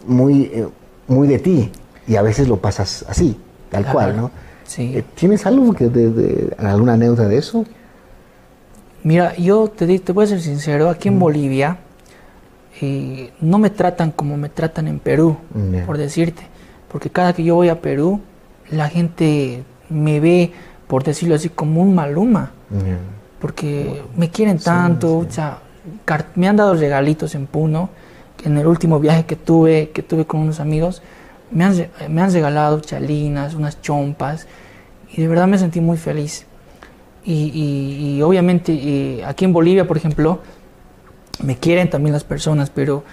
muy, 0.06 0.42
eh, 0.44 0.68
muy 1.08 1.28
de 1.28 1.38
ti. 1.38 1.72
Y 2.06 2.16
a 2.16 2.22
veces 2.22 2.48
lo 2.48 2.58
pasas 2.58 3.04
así, 3.08 3.36
tal 3.70 3.86
cual, 3.86 4.16
¿no? 4.16 4.30
Eh, 4.78 5.04
¿Tienes 5.14 5.46
algo 5.46 5.72
que 5.72 5.88
de, 5.88 6.54
alguna 6.58 6.94
anécdota 6.94 7.28
de 7.28 7.38
eso? 7.38 7.64
Mira, 9.02 9.34
yo 9.36 9.68
te, 9.68 9.98
te 9.98 10.12
voy 10.12 10.24
a 10.24 10.28
ser 10.28 10.40
sincero, 10.40 10.88
aquí 10.88 11.08
en 11.08 11.18
Bolivia 11.18 11.78
eh, 12.80 13.32
no 13.40 13.58
me 13.58 13.70
tratan 13.70 14.12
como 14.12 14.36
me 14.36 14.48
tratan 14.48 14.88
en 14.88 14.98
Perú, 14.98 15.36
por 15.86 15.98
decirte. 15.98 16.42
Porque 16.90 17.10
cada 17.10 17.32
que 17.32 17.44
yo 17.44 17.54
voy 17.54 17.68
a 17.68 17.80
Perú, 17.80 18.20
la 18.70 18.88
gente 18.88 19.64
me 19.88 20.20
ve, 20.20 20.52
por 20.86 21.04
decirlo 21.04 21.34
así, 21.34 21.48
como 21.48 21.82
un 21.82 21.94
maluma. 21.94 22.52
Porque 23.40 24.02
me 24.16 24.30
quieren 24.30 24.58
tanto, 24.58 25.18
O 25.18 25.26
sea, 25.28 25.58
me 26.34 26.48
han 26.48 26.56
dado 26.56 26.74
regalitos 26.74 27.34
en 27.34 27.46
Puno. 27.46 27.90
En 28.44 28.58
el 28.58 28.66
último 28.66 28.98
viaje 28.98 29.24
que 29.24 29.36
tuve, 29.36 29.90
que 29.90 30.02
tuve 30.02 30.24
con 30.24 30.40
unos 30.40 30.58
amigos, 30.58 31.00
me 31.52 31.64
han, 31.64 31.86
me 32.08 32.22
han 32.22 32.32
regalado 32.32 32.80
chalinas, 32.80 33.54
unas 33.54 33.80
chompas 33.80 34.48
y 35.12 35.20
de 35.20 35.28
verdad 35.28 35.46
me 35.46 35.58
sentí 35.58 35.80
muy 35.80 35.96
feliz. 35.96 36.46
Y, 37.24 38.20
obviamente 38.22 38.72
eh, 38.72 39.24
aquí 39.24 39.44
en 39.44 39.52
Bolivia, 39.52 39.86
por 39.86 39.96
ejemplo, 39.96 40.40
me 41.42 41.56
quieren 41.56 41.88
también 41.88 42.12
las 42.12 42.24
personas, 42.24 42.70
pero 42.70 43.04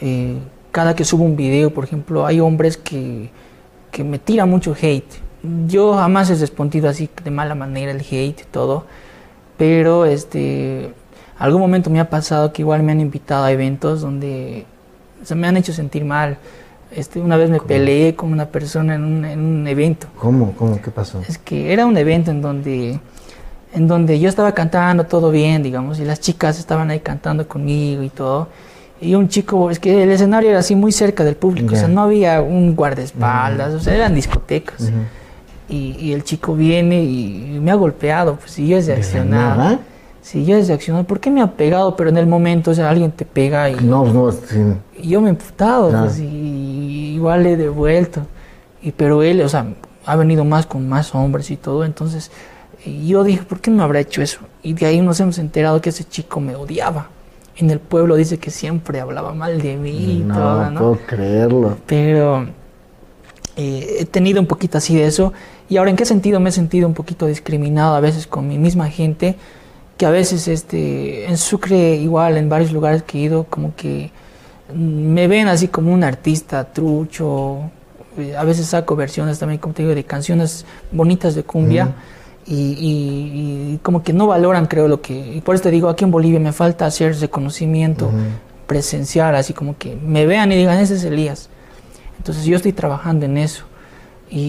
eh, 0.00 0.38
cada 0.72 0.96
que 0.96 1.04
subo 1.04 1.24
un 1.24 1.36
video, 1.36 1.72
por 1.72 1.84
ejemplo, 1.84 2.26
hay 2.26 2.40
hombres 2.40 2.76
que, 2.76 3.30
que 3.92 4.02
me 4.02 4.18
tiran 4.18 4.50
mucho 4.50 4.74
hate. 4.80 5.12
Yo 5.68 5.94
jamás 5.94 6.30
he 6.30 6.34
respondido 6.34 6.88
así 6.88 7.08
de 7.22 7.30
mala 7.30 7.54
manera 7.54 7.92
el 7.92 8.00
hate 8.00 8.40
y 8.40 8.44
todo, 8.50 8.86
pero 9.56 10.06
este, 10.06 10.92
algún 11.38 11.60
momento 11.60 11.90
me 11.90 12.00
ha 12.00 12.10
pasado 12.10 12.52
que 12.52 12.62
igual 12.62 12.82
me 12.82 12.92
han 12.92 13.00
invitado 13.00 13.44
a 13.44 13.52
eventos 13.52 14.00
donde 14.00 14.66
se 15.22 15.34
me 15.34 15.46
han 15.46 15.56
hecho 15.56 15.72
sentir 15.72 16.04
mal 16.04 16.38
este, 16.94 17.20
una 17.20 17.36
vez 17.36 17.50
me 17.50 17.60
peleé 17.60 18.14
con 18.14 18.32
una 18.32 18.46
persona 18.46 18.94
en 18.94 19.04
un, 19.04 19.24
en 19.24 19.40
un, 19.40 19.66
evento. 19.66 20.06
¿Cómo? 20.18 20.52
¿Cómo? 20.52 20.80
¿Qué 20.80 20.90
pasó? 20.90 21.20
Es 21.26 21.38
que 21.38 21.72
era 21.72 21.86
un 21.86 21.96
evento 21.96 22.30
en 22.30 22.42
donde, 22.42 23.00
en 23.74 23.88
donde 23.88 24.18
yo 24.20 24.28
estaba 24.28 24.52
cantando 24.52 25.04
todo 25.04 25.30
bien, 25.30 25.62
digamos, 25.62 25.98
y 26.00 26.04
las 26.04 26.20
chicas 26.20 26.58
estaban 26.58 26.90
ahí 26.90 27.00
cantando 27.00 27.46
conmigo 27.46 28.02
y 28.02 28.10
todo. 28.10 28.48
Y 29.00 29.16
un 29.16 29.28
chico, 29.28 29.70
es 29.70 29.80
que 29.80 30.04
el 30.04 30.10
escenario 30.10 30.50
era 30.50 30.60
así 30.60 30.76
muy 30.76 30.92
cerca 30.92 31.24
del 31.24 31.34
público, 31.34 31.74
o 31.74 31.76
sea, 31.76 31.88
no 31.88 32.02
había 32.02 32.40
un 32.40 32.76
guardaespaldas, 32.76 33.74
o 33.74 33.80
sea, 33.80 33.96
eran 33.96 34.14
discotecas. 34.14 34.92
y, 35.68 35.96
y, 35.98 36.12
el 36.12 36.22
chico 36.22 36.54
viene 36.54 37.02
y, 37.02 37.58
me 37.60 37.72
ha 37.72 37.74
golpeado, 37.74 38.36
pues, 38.36 38.58
y 38.60 38.68
yo 38.68 38.76
es 38.76 38.86
reaccionado. 38.86 39.78
Sí, 40.22 40.44
yo 40.44 40.54
desde 40.54 40.72
accionar, 40.72 41.04
¿por 41.04 41.18
qué 41.18 41.32
me 41.32 41.42
ha 41.42 41.50
pegado? 41.50 41.96
Pero 41.96 42.10
en 42.10 42.16
el 42.16 42.28
momento, 42.28 42.70
o 42.70 42.74
sea, 42.74 42.88
alguien 42.88 43.10
te 43.10 43.24
pega 43.24 43.68
y... 43.68 43.74
No, 43.74 44.04
no, 44.04 44.30
Y 44.96 45.08
yo 45.08 45.20
me 45.20 45.26
he 45.26 45.30
emputado, 45.30 45.90
pues, 45.90 46.20
y 46.20 46.61
igual 47.14 47.44
le 47.44 47.52
he 47.52 47.56
devuelto. 47.56 48.26
Y, 48.82 48.92
pero 48.92 49.22
él, 49.22 49.40
o 49.42 49.48
sea, 49.48 49.66
ha 50.04 50.16
venido 50.16 50.44
más 50.44 50.66
con 50.66 50.88
más 50.88 51.14
hombres 51.14 51.50
y 51.50 51.56
todo, 51.56 51.84
entonces 51.84 52.30
yo 52.84 53.22
dije, 53.22 53.42
¿por 53.42 53.60
qué 53.60 53.70
no 53.70 53.82
habrá 53.82 54.00
hecho 54.00 54.22
eso? 54.22 54.40
Y 54.62 54.72
de 54.72 54.86
ahí 54.86 55.00
nos 55.00 55.20
hemos 55.20 55.38
enterado 55.38 55.80
que 55.80 55.90
ese 55.90 56.04
chico 56.04 56.40
me 56.40 56.56
odiaba. 56.56 57.08
En 57.56 57.70
el 57.70 57.78
pueblo 57.78 58.16
dice 58.16 58.38
que 58.38 58.50
siempre 58.50 59.00
hablaba 59.00 59.34
mal 59.34 59.60
de 59.60 59.76
mí 59.76 59.90
y 59.90 60.18
no, 60.18 60.34
todo, 60.34 60.70
¿no? 60.70 60.80
puedo 60.80 60.98
creerlo. 61.06 61.76
Pero 61.86 62.46
eh, 63.56 63.96
he 64.00 64.04
tenido 64.06 64.40
un 64.40 64.46
poquito 64.46 64.78
así 64.78 64.96
de 64.96 65.06
eso. 65.06 65.32
Y 65.68 65.76
ahora, 65.76 65.90
¿en 65.90 65.96
qué 65.96 66.04
sentido 66.04 66.40
me 66.40 66.48
he 66.48 66.52
sentido 66.52 66.88
un 66.88 66.94
poquito 66.94 67.26
discriminado 67.26 67.94
a 67.94 68.00
veces 68.00 68.26
con 68.26 68.48
mi 68.48 68.58
misma 68.58 68.88
gente? 68.88 69.36
Que 69.96 70.06
a 70.06 70.10
veces 70.10 70.48
este, 70.48 71.26
en 71.26 71.36
Sucre, 71.36 71.96
igual 71.96 72.36
en 72.36 72.48
varios 72.48 72.72
lugares 72.72 73.02
que 73.02 73.18
he 73.18 73.22
ido, 73.22 73.44
como 73.44 73.76
que 73.76 74.10
me 74.74 75.26
ven 75.28 75.48
así 75.48 75.68
como 75.68 75.92
un 75.92 76.04
artista 76.04 76.64
trucho. 76.72 77.70
Eh, 78.18 78.36
A 78.36 78.44
veces 78.44 78.66
saco 78.66 78.94
versiones 78.96 79.38
también, 79.38 79.58
como 79.60 79.74
te 79.74 79.82
digo, 79.82 79.94
de 79.94 80.04
canciones 80.04 80.64
bonitas 80.90 81.34
de 81.34 81.42
cumbia. 81.44 81.94
Y, 82.44 82.54
y- 82.54 83.72
y 83.74 83.78
como 83.82 84.02
que 84.02 84.12
no 84.12 84.26
valoran, 84.26 84.66
creo, 84.66 84.88
lo 84.88 85.00
que... 85.00 85.14
Y 85.36 85.40
por 85.42 85.54
eso 85.54 85.62
te 85.64 85.70
digo, 85.70 85.88
aquí 85.88 86.04
en 86.04 86.10
Bolivia 86.10 86.40
me 86.40 86.52
falta 86.52 86.86
hacer 86.86 87.16
reconocimiento 87.20 88.10
presencial, 88.66 89.34
así 89.36 89.52
como 89.52 89.76
que 89.78 89.94
me 89.96 90.26
vean 90.26 90.50
y 90.52 90.56
digan, 90.56 90.78
ese 90.78 90.94
es 90.96 91.04
Elías. 91.04 91.48
Entonces 92.18 92.44
yo 92.44 92.56
estoy 92.56 92.72
trabajando 92.72 93.26
en 93.26 93.36
eso. 93.38 93.64
Y, 94.30 94.40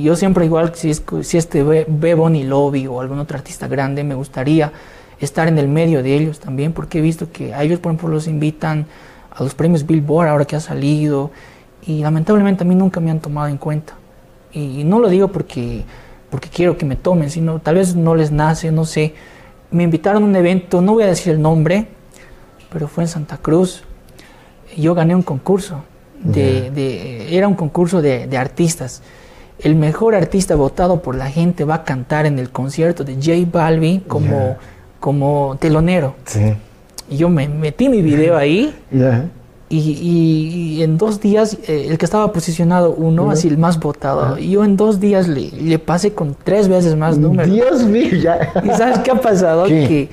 y 0.00 0.02
yo 0.04 0.14
siempre 0.16 0.44
igual, 0.44 0.72
si, 0.74 0.90
es, 0.90 1.02
si 1.22 1.38
este 1.38 1.62
ve, 1.62 1.86
ve 1.88 2.14
Bonnie 2.14 2.44
Lobby 2.44 2.86
o 2.86 3.00
algún 3.00 3.18
otro 3.18 3.36
artista 3.38 3.66
grande, 3.66 4.04
me 4.04 4.14
gustaría 4.14 4.70
estar 5.18 5.48
en 5.48 5.58
el 5.58 5.66
medio 5.66 6.02
de 6.02 6.14
ellos 6.14 6.38
también, 6.38 6.72
porque 6.72 6.98
he 6.98 7.02
visto 7.02 7.32
que 7.32 7.52
a 7.54 7.62
ellos, 7.64 7.80
por 7.80 7.90
ejemplo, 7.90 8.08
los 8.08 8.28
invitan 8.28 8.86
a 9.38 9.44
los 9.44 9.54
premios 9.54 9.86
Billboard 9.86 10.28
ahora 10.28 10.44
que 10.44 10.56
ha 10.56 10.60
salido, 10.60 11.30
y 11.86 12.02
lamentablemente 12.02 12.64
a 12.64 12.66
mí 12.66 12.74
nunca 12.74 13.00
me 13.00 13.10
han 13.10 13.20
tomado 13.20 13.48
en 13.48 13.56
cuenta. 13.56 13.94
Y, 14.52 14.82
no 14.84 14.98
lo 14.98 15.08
digo 15.08 15.28
porque, 15.28 15.84
porque 16.30 16.48
quiero 16.48 16.76
que 16.76 16.84
me 16.84 16.96
tomen, 16.96 17.30
sino 17.30 17.58
tal 17.60 17.76
vez 17.76 17.94
no 17.94 18.14
les 18.14 18.30
nace, 18.32 18.72
no 18.72 18.84
sé. 18.84 19.14
Me 19.70 19.84
invitaron 19.84 20.22
a 20.22 20.26
un 20.26 20.36
evento, 20.36 20.80
no 20.80 20.94
voy 20.94 21.04
a 21.04 21.06
decir 21.06 21.32
el 21.32 21.40
nombre, 21.42 21.86
pero 22.70 22.88
fue 22.88 23.04
en 23.04 23.08
Santa 23.08 23.36
Cruz. 23.38 23.84
Yo 24.76 24.94
gané 24.94 25.14
un 25.14 25.22
concurso. 25.22 25.82
De, 26.22 26.72
de- 26.72 27.36
era 27.36 27.46
un 27.46 27.54
concurso 27.54 28.02
de, 28.02 28.26
de 28.26 28.36
artistas. 28.36 29.02
El 29.60 29.76
mejor 29.76 30.16
artista 30.16 30.56
votado 30.56 31.00
por 31.00 31.14
la 31.14 31.30
gente 31.30 31.64
va 31.64 31.76
a 31.76 31.84
cantar 31.84 32.26
en 32.26 32.38
el 32.40 32.50
concierto 32.50 33.04
de 33.04 33.14
J 33.14 33.48
Balvin 33.52 34.00
como, 34.00 34.56
como 34.98 35.56
telonero. 35.60 36.16
Sí. 36.24 36.54
Y 37.10 37.16
yo 37.16 37.28
me 37.28 37.48
metí 37.48 37.88
mi 37.88 38.02
video 38.02 38.36
ahí 38.36 38.74
y, 39.70 39.78
y- 39.78 40.74
y 40.78 40.82
en 40.82 40.96
dos 40.98 41.20
días, 41.20 41.58
eh, 41.66 41.86
el 41.90 41.98
que 41.98 42.04
estaba 42.04 42.32
posicionado 42.32 42.92
uno, 42.92 43.30
así 43.30 43.48
el 43.48 43.58
más 43.58 43.78
votado, 43.78 44.38
y 44.38 44.50
yo 44.52 44.64
en 44.64 44.76
dos 44.76 44.98
días 45.00 45.28
le, 45.28 45.50
le 45.50 45.78
pasé 45.78 46.12
con 46.12 46.36
tres 46.42 46.68
veces 46.68 46.96
más 46.96 47.18
números. 47.18 47.52
Dios 47.52 47.82
mío, 47.84 48.14
ya. 48.22 48.50
¿Y 48.64 48.68
sabes 48.70 48.98
qué 49.00 49.10
ha 49.10 49.20
pasado? 49.20 49.64
¿Qué? 49.64 49.86
Que, 49.88 50.08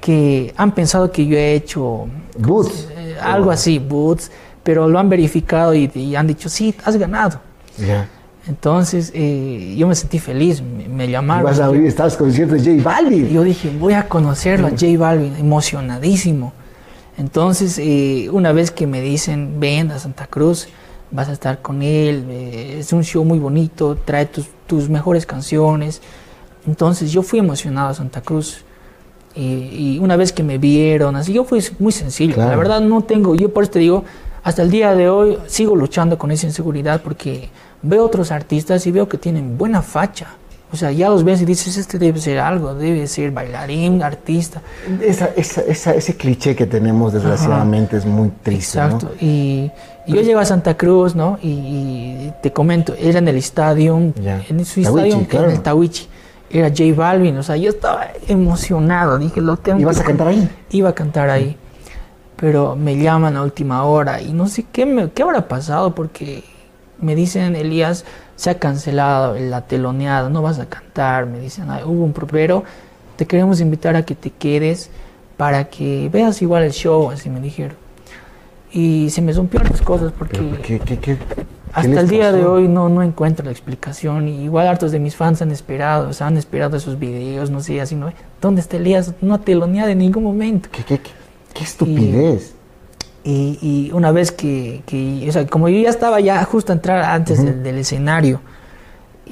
que 0.00 0.54
han 0.56 0.72
pensado 0.74 1.10
que 1.10 1.26
yo 1.26 1.36
he 1.36 1.54
hecho 1.54 2.06
Boots. 2.38 2.88
eh, 2.96 3.16
algo 3.20 3.50
así, 3.50 3.78
boots, 3.78 4.30
pero 4.62 4.88
lo 4.88 4.98
han 4.98 5.08
verificado 5.08 5.74
y, 5.74 5.90
y 5.94 6.14
han 6.16 6.26
dicho, 6.26 6.48
sí, 6.48 6.74
has 6.84 6.96
ganado. 6.96 7.40
Ya. 7.78 8.08
Entonces 8.48 9.12
eh, 9.14 9.74
yo 9.76 9.86
me 9.86 9.94
sentí 9.94 10.18
feliz, 10.18 10.62
me, 10.62 10.88
me 10.88 11.08
llamaron. 11.10 11.44
Vas 11.44 11.60
a 11.60 11.66
abrir 11.66 11.84
estabas 11.86 12.16
concierto 12.16 12.54
de 12.54 12.60
J 12.60 12.70
Y 12.72 12.80
Balvin. 12.80 13.28
yo 13.28 13.42
dije, 13.42 13.70
voy 13.78 13.92
a 13.92 14.08
conocerlo 14.08 14.66
a 14.66 14.70
J 14.70 14.86
Balvin, 14.98 15.36
emocionadísimo. 15.36 16.52
Entonces, 17.18 17.78
eh, 17.78 18.28
una 18.32 18.52
vez 18.52 18.70
que 18.70 18.86
me 18.86 19.02
dicen, 19.02 19.60
ven 19.60 19.90
a 19.90 19.98
Santa 19.98 20.26
Cruz, 20.26 20.68
vas 21.10 21.28
a 21.28 21.32
estar 21.32 21.60
con 21.60 21.82
él, 21.82 22.24
eh, 22.30 22.76
es 22.78 22.92
un 22.94 23.04
show 23.04 23.24
muy 23.24 23.38
bonito, 23.38 23.98
trae 24.04 24.24
tus, 24.24 24.46
tus 24.66 24.88
mejores 24.88 25.26
canciones. 25.26 26.00
Entonces, 26.66 27.12
yo 27.12 27.22
fui 27.22 27.38
emocionado 27.38 27.88
a 27.90 27.94
Santa 27.94 28.22
Cruz. 28.22 28.64
Y, 29.34 29.42
y 29.94 29.98
una 30.00 30.16
vez 30.16 30.32
que 30.32 30.42
me 30.42 30.56
vieron, 30.56 31.14
así, 31.14 31.34
yo 31.34 31.44
fui 31.44 31.62
muy 31.78 31.92
sencillo. 31.92 32.34
Claro. 32.34 32.50
La 32.50 32.56
verdad, 32.56 32.80
no 32.80 33.02
tengo, 33.02 33.34
yo 33.34 33.52
por 33.52 33.64
eso 33.64 33.72
te 33.72 33.80
digo, 33.80 34.04
hasta 34.42 34.62
el 34.62 34.70
día 34.70 34.94
de 34.94 35.10
hoy 35.10 35.36
sigo 35.46 35.76
luchando 35.76 36.16
con 36.16 36.30
esa 36.30 36.46
inseguridad 36.46 37.02
porque 37.02 37.50
veo 37.82 38.04
otros 38.04 38.30
artistas 38.30 38.86
y 38.86 38.90
veo 38.92 39.08
que 39.08 39.18
tienen 39.18 39.56
buena 39.58 39.82
facha. 39.82 40.28
O 40.72 40.76
sea, 40.76 40.92
ya 40.92 41.08
los 41.08 41.24
ves 41.24 41.40
y 41.42 41.44
dices, 41.44 41.76
este 41.76 41.98
debe 41.98 42.20
ser 42.20 42.38
algo, 42.38 42.74
debe 42.76 43.04
ser 43.08 43.32
bailarín, 43.32 44.04
artista. 44.04 44.62
Esa, 45.00 45.26
esa, 45.36 45.62
esa- 45.62 45.94
ese 45.94 46.16
cliché 46.16 46.54
que 46.54 46.64
tenemos, 46.64 47.12
desgraciadamente, 47.12 47.96
es 47.96 48.06
muy 48.06 48.30
triste. 48.42 48.78
¿no? 48.78 48.84
Exacto. 48.84 49.14
Y, 49.20 49.68
y 50.06 50.12
yo 50.12 50.20
llego 50.20 50.38
a 50.38 50.44
Santa 50.44 50.76
Cruz, 50.76 51.16
¿no? 51.16 51.40
Y, 51.42 51.48
y 51.48 52.32
te 52.40 52.52
comento, 52.52 52.94
era 52.96 53.18
en 53.18 53.26
el 53.26 53.36
estadio, 53.36 53.96
en 53.98 54.64
su 54.64 54.80
estadio, 54.80 55.26
claro. 55.28 55.46
en 55.46 55.56
el 55.56 55.60
Tawichi. 55.60 56.06
Era 56.52 56.68
J 56.68 56.82
Balvin, 56.96 57.36
o 57.38 57.42
sea, 57.42 57.56
yo 57.56 57.70
estaba 57.70 58.08
emocionado, 58.28 59.18
dije, 59.18 59.40
lo 59.40 59.56
tengo 59.56 59.80
¿Y 59.80 59.84
vas 59.84 59.96
que 59.96 60.02
a 60.02 60.06
cantar 60.06 60.28
ahí? 60.28 60.48
Iba 60.70 60.90
a 60.90 60.94
cantar 60.94 61.30
ahí, 61.30 61.56
pero 62.36 62.74
me 62.76 62.96
llaman 62.96 63.36
a 63.36 63.42
última 63.42 63.84
hora 63.84 64.20
y 64.20 64.32
no 64.32 64.48
sé 64.48 64.64
qué, 64.72 64.84
me, 64.86 65.10
qué 65.10 65.22
habrá 65.22 65.46
pasado 65.46 65.94
porque 65.94 66.42
me 67.00 67.14
dicen, 67.14 67.56
Elías, 67.56 68.04
se 68.36 68.50
ha 68.50 68.58
cancelado 68.58 69.34
la 69.38 69.62
teloneada, 69.62 70.28
no 70.28 70.42
vas 70.42 70.58
a 70.58 70.66
cantar, 70.66 71.26
me 71.26 71.38
dicen, 71.40 71.70
"Ay, 71.70 71.82
hubo 71.84 72.04
un 72.04 72.12
pro- 72.12 72.26
pero 72.26 72.64
te 73.16 73.26
queremos 73.26 73.60
invitar 73.60 73.96
a 73.96 74.04
que 74.04 74.14
te 74.14 74.30
quedes 74.30 74.90
para 75.36 75.64
que 75.68 76.08
veas 76.12 76.40
igual 76.42 76.62
el 76.64 76.72
show, 76.72 77.10
así 77.10 77.28
me 77.30 77.40
dijeron. 77.40 77.76
Y 78.72 79.10
se 79.10 79.20
me 79.20 79.32
rompieron 79.32 79.68
las 79.70 79.82
cosas 79.82 80.12
porque 80.16 80.38
¿qué- 80.62 80.78
qué- 80.78 80.98
qué- 80.98 81.16
hasta 81.72 82.00
el 82.00 82.08
día 82.08 82.30
de 82.32 82.40
pasó? 82.40 82.52
hoy 82.52 82.68
no, 82.68 82.88
no 82.88 83.02
encuentro 83.02 83.44
la 83.44 83.50
explicación. 83.50 84.28
Y 84.28 84.44
igual 84.44 84.68
hartos 84.68 84.92
de 84.92 84.98
mis 85.00 85.16
fans 85.16 85.42
han 85.42 85.50
esperado, 85.50 86.08
o 86.08 86.12
sea, 86.12 86.28
han 86.28 86.36
esperado 86.36 86.76
esos 86.76 86.98
videos, 86.98 87.50
no 87.50 87.60
sé, 87.60 87.80
así, 87.80 87.94
¿no? 87.96 88.12
¿Dónde 88.40 88.60
está 88.60 88.76
Elías? 88.76 89.12
No 89.20 89.34
ha 89.34 89.38
teloneado 89.38 89.88
en 89.90 89.98
ningún 89.98 90.22
momento. 90.24 90.68
¿Qué, 90.72 90.82
qué, 90.84 90.98
qué- 90.98 91.10
qué 91.54 91.64
estupidez? 91.64 92.54
Y, 92.54 92.59
y 93.24 93.90
una 93.92 94.12
vez 94.12 94.32
que, 94.32 94.82
que, 94.86 95.26
o 95.28 95.32
sea, 95.32 95.46
como 95.46 95.68
yo 95.68 95.78
ya 95.80 95.90
estaba 95.90 96.20
ya 96.20 96.42
justo 96.44 96.72
a 96.72 96.74
entrar 96.74 97.04
antes 97.04 97.44
del, 97.44 97.62
del 97.62 97.78
escenario, 97.78 98.40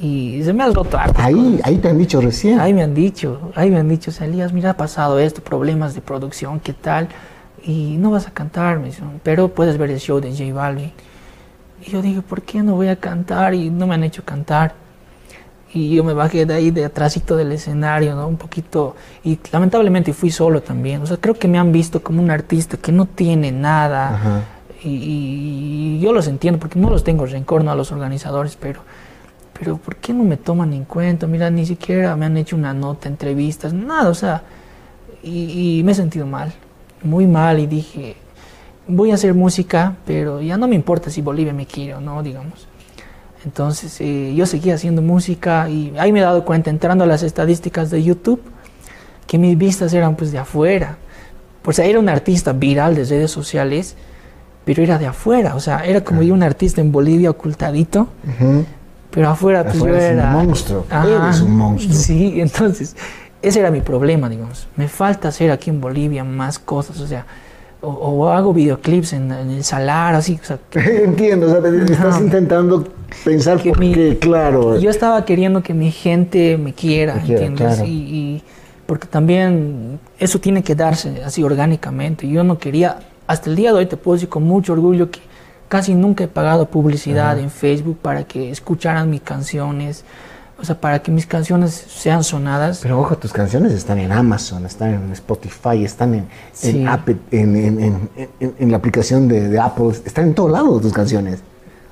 y 0.01 0.43
se 0.45 0.53
me 0.53 0.63
ha 0.63 0.69
roto 0.69 0.97
hartas 0.97 1.25
Ahí, 1.25 1.61
ahí 1.65 1.79
te 1.79 1.89
han 1.89 1.99
dicho 1.99 2.21
recién. 2.21 2.61
Ahí 2.61 2.73
me 2.73 2.83
han 2.83 2.95
dicho, 2.95 3.51
ahí 3.55 3.71
me 3.71 3.79
han 3.79 3.89
dicho, 3.89 4.13
Elías, 4.23 4.53
mira, 4.53 4.71
ha 4.71 4.77
pasado 4.77 5.19
esto, 5.19 5.43
problemas 5.43 5.95
de 5.95 6.01
producción, 6.01 6.61
¿qué 6.61 6.73
tal? 6.73 7.09
Y 7.65 7.97
no 7.99 8.13
vas 8.13 8.29
a 8.29 8.31
cantar, 8.31 8.79
me 8.79 8.87
dicen, 8.87 9.21
pero 9.23 9.49
puedes 9.49 9.77
ver 9.77 9.91
el 9.91 9.99
show 9.99 10.21
de 10.21 10.31
J 10.31 10.55
Balvin. 10.55 10.93
Y 11.85 11.91
yo 11.91 12.03
dije, 12.03 12.23
¿por 12.23 12.43
qué 12.43 12.63
no 12.63 12.75
voy 12.75 12.89
a 12.89 12.97
cantar? 12.97 13.55
Y 13.55 13.71
no 13.71 13.87
me 13.87 13.95
han 13.95 14.05
hecho 14.05 14.25
cantar. 14.25 14.75
Y 15.75 15.95
yo 15.95 16.03
me 16.03 16.15
bajé 16.15 16.47
de 16.47 16.55
ahí, 16.55 16.71
de 16.71 16.87
atrásito 16.87 17.37
del 17.37 17.53
escenario, 17.53 18.15
¿no? 18.15 18.27
Un 18.27 18.39
poquito, 18.39 18.97
y 19.23 19.39
lamentablemente 19.53 20.15
fui 20.15 20.31
solo 20.31 20.63
también. 20.63 21.03
O 21.03 21.07
sea, 21.07 21.19
creo 21.19 21.35
que 21.35 21.47
me 21.47 21.59
han 21.59 21.73
visto 21.73 22.03
como 22.03 22.23
un 22.23 22.31
artista 22.31 22.79
que 22.79 22.91
no 22.91 23.05
tiene 23.05 23.53
nada. 23.53 24.15
Ajá. 24.15 24.43
Y, 24.83 25.97
y 25.97 26.01
yo 26.01 26.13
los 26.13 26.29
entiendo, 26.29 26.61
porque 26.61 26.79
no 26.79 26.89
los 26.89 27.03
tengo 27.03 27.27
rencor, 27.27 27.65
no 27.65 27.73
a 27.73 27.75
los 27.75 27.91
organizadores, 27.91 28.57
pero, 28.57 28.81
pero 29.59 29.77
¿por 29.77 29.97
qué 29.97 30.13
no 30.13 30.23
me 30.23 30.37
toman 30.37 30.73
en 30.73 30.85
cuenta? 30.85 31.27
Mira, 31.27 31.51
ni 31.51 31.67
siquiera 31.67 32.15
me 32.15 32.27
han 32.27 32.37
hecho 32.37 32.55
una 32.55 32.73
nota, 32.73 33.09
entrevistas, 33.09 33.73
nada, 33.73 34.09
o 34.09 34.15
sea, 34.15 34.45
y, 35.23 35.81
y 35.81 35.83
me 35.83 35.93
he 35.93 35.95
sentido 35.97 36.27
mal, 36.27 36.53
muy 37.03 37.27
mal, 37.27 37.59
y 37.59 37.67
dije, 37.67 38.17
voy 38.87 39.11
a 39.11 39.15
hacer 39.15 39.35
música, 39.35 39.97
pero 40.07 40.41
ya 40.41 40.57
no 40.57 40.69
me 40.69 40.77
importa 40.77 41.11
si 41.11 41.23
Bolivia 41.23 41.53
me 41.53 41.67
quiere 41.67 41.95
o 41.95 42.01
no, 42.01 42.23
digamos. 42.23 42.68
Entonces 43.45 44.01
eh, 44.01 44.35
yo 44.35 44.47
seguí 44.47 44.71
haciendo 44.71 45.01
música 45.01 45.69
y 45.69 45.93
ahí 45.99 46.13
me 46.13 46.21
he 46.21 46.23
dado 46.23 46.45
cuenta, 46.45 46.71
entrando 46.71 47.05
a 47.05 47.07
las 47.07 47.23
estadísticas 47.23 47.91
de 47.91 48.03
YouTube, 48.03 48.43
que 49.27 49.39
mis 49.39 49.57
vistas 49.57 49.93
eran 49.93 50.17
pues 50.17 50.33
de 50.33 50.39
afuera. 50.39 50.99
O 51.65 51.73
sea, 51.73 51.85
era 51.85 51.99
un 51.99 52.09
artista 52.09 52.53
viral 52.53 52.95
de 52.95 53.05
redes 53.05 53.31
sociales, 53.31 53.95
pero 54.65 54.83
era 54.83 54.99
de 54.99 55.07
afuera. 55.07 55.55
O 55.55 55.61
sea, 55.61 55.85
era 55.85 56.03
como 56.03 56.23
yo 56.23 56.35
un 56.35 56.43
artista 56.43 56.81
en 56.81 56.91
Bolivia 56.91 57.31
ocultadito, 57.31 58.09
pero 59.11 59.29
afuera 59.29 59.63
pues 59.63 59.77
Afuera 59.77 59.99
yo 59.99 60.05
es 60.05 60.13
un 60.13 60.19
era... 60.19 60.31
monstruo. 60.31 60.87
Ajá. 60.91 61.27
Eres 61.27 61.41
un 61.41 61.57
monstruo. 61.57 61.95
Sí, 61.95 62.41
entonces 62.41 62.97
ese 63.43 63.61
era 63.61 63.71
mi 63.71 63.81
problema, 63.81 64.29
digamos. 64.29 64.67
Me 64.77 64.89
falta 64.89 65.29
hacer 65.29 65.51
aquí 65.51 65.71
en 65.71 65.81
Bolivia 65.81 66.25
más 66.25 66.59
cosas, 66.59 67.01
o 67.01 67.07
sea, 67.07 67.27
o, 67.81 67.89
o 67.89 68.29
hago 68.29 68.53
videoclips 68.53 69.13
en, 69.13 69.31
en 69.33 69.51
el 69.51 69.65
salar, 69.65 70.15
así, 70.15 70.39
o 70.43 70.45
sea, 70.45 70.59
Entiendo, 70.75 71.47
o 71.47 71.51
sea, 71.51 71.63
te- 71.63 71.93
estás 71.93 72.21
intentando 72.21 72.87
pensar 73.25 73.59
Que 73.61 73.71
por 73.71 73.79
mi- 73.81 73.93
qué, 73.95 74.19
claro. 74.19 74.79
yo 74.79 74.91
estaba 74.91 75.25
queriendo 75.25 75.63
que 75.63 75.75
mi 75.75 75.91
gente 75.93 76.59
me 76.59 76.73
quiera, 76.75 77.15
¿entiendes? 77.19 77.57
claro. 77.77 77.85
Y, 77.85 77.91
y- 77.91 78.43
porque 78.87 79.07
también 79.07 80.01
eso 80.19 80.39
tiene 80.41 80.63
que 80.63 80.75
darse 80.75 81.23
así 81.23 81.43
orgánicamente. 81.43 82.27
Yo 82.27 82.43
no 82.43 82.59
quería, 82.59 83.01
hasta 83.27 83.51
el 83.51 83.57
día 83.57 83.71
de 83.73 83.79
hoy 83.81 83.87
te 83.87 83.99
puedo 83.99 84.15
decir 84.15 84.31
con 84.31 84.45
mucho 84.45 84.73
orgullo 84.73 85.11
que 85.11 85.21
casi 85.69 85.93
nunca 85.95 86.25
he 86.25 86.29
pagado 86.29 86.65
publicidad 86.71 87.33
Ajá. 87.33 87.41
en 87.41 87.51
Facebook 87.51 87.99
para 88.01 88.25
que 88.25 88.51
escucharan 88.51 89.11
mis 89.11 89.21
canciones, 89.21 90.05
o 90.61 90.65
sea, 90.65 90.81
para 90.81 91.01
que 91.03 91.11
mis 91.13 91.27
canciones 91.27 91.73
sean 91.73 92.25
sonadas. 92.25 92.81
Pero 92.83 93.01
ojo, 93.01 93.17
tus 93.17 93.33
canciones 93.33 93.73
están 93.73 93.99
en 93.99 94.11
Amazon, 94.13 94.67
están 94.67 94.95
en 94.95 95.13
Spotify, 95.13 95.85
están 95.85 96.15
en, 96.15 96.21
en, 96.21 96.29
Sí. 96.73 96.87
Apple- 96.87 97.17
en, 97.31 97.57
en- 97.57 97.81
en- 97.81 98.09
en- 98.41 98.55
en 98.59 98.71
la 98.71 98.77
aplicación 98.77 99.29
de, 99.29 99.49
de 99.49 99.59
Apple, 99.61 99.91
están 100.05 100.29
en 100.29 100.35
todo 100.35 100.49
lado 100.49 100.81
tus 100.81 100.93
canciones. 100.93 101.41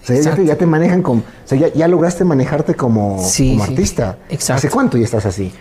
O 0.03 0.07
sea, 0.07 0.17
ya 0.17 0.23
te, 0.23 0.29
Exacto. 0.29 0.43
ya 0.45 0.57
te 0.57 0.67
manejan 0.67 1.03
como. 1.03 1.21
O 1.21 1.25
sea, 1.49 1.59
ya, 1.59 1.73
ya 1.73 1.89
lograste 1.89 2.25
manejarte 2.25 2.75
como, 2.75 3.19
Sí, 3.21 3.53
como 3.55 3.65
sí. 3.67 3.71
artista. 3.73 4.19
Exacto. 4.29 4.59
¿Hace 4.59 4.71
cuánto 4.71 4.97
ya 4.99 5.05
estás 5.05 5.27
así? 5.27 5.53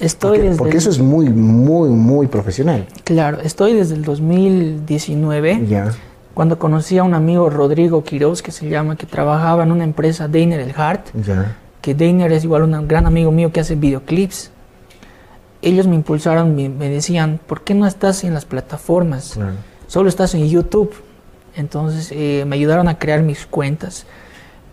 Estoy 0.00 0.30
Porque, 0.30 0.42
desde 0.42 0.58
porque 0.58 0.72
el- 0.72 0.78
eso 0.78 0.90
es 0.90 0.98
muy, 0.98 1.28
muy, 1.30 1.88
muy 1.90 2.26
profesional. 2.26 2.86
Claro, 3.04 3.40
estoy 3.40 3.72
desde 3.74 3.94
el 3.94 4.04
2019, 4.04 5.66
Ya. 5.68 5.92
cuando 6.34 6.58
conocí 6.58 6.98
a 6.98 7.04
un 7.04 7.14
amigo 7.14 7.50
Rodrigo 7.50 8.02
Quiroz, 8.04 8.42
que 8.42 8.52
se 8.52 8.68
llama, 8.68 8.96
que 8.96 9.06
trabajaba 9.06 9.62
en 9.62 9.70
una 9.72 9.84
empresa 9.84 10.28
Deiner 10.28 10.60
El 10.60 10.72
Hart, 10.76 11.06
Ya. 11.24 11.56
Que 11.82 11.94
Deiner 11.94 12.32
es 12.32 12.44
igual 12.44 12.62
un 12.62 12.88
gran 12.88 13.04
amigo 13.04 13.30
mío 13.30 13.52
que 13.52 13.60
hace 13.60 13.74
videoclips. 13.74 14.50
Ellos 15.60 15.86
me 15.86 15.94
impulsaron, 15.94 16.56
me, 16.56 16.70
me 16.70 16.88
decían, 16.88 17.38
¿por 17.46 17.62
qué 17.62 17.74
no 17.74 17.86
estás 17.86 18.24
en 18.24 18.32
las 18.32 18.46
plataformas? 18.46 19.32
Claro. 19.34 19.52
Solo 19.86 20.08
estás 20.08 20.34
en 20.34 20.48
YouTube. 20.48 20.94
Entonces 21.54 22.10
eh, 22.12 22.44
me 22.46 22.56
ayudaron 22.56 22.88
a 22.88 22.98
crear 22.98 23.22
mis 23.22 23.44
cuentas. 23.46 24.06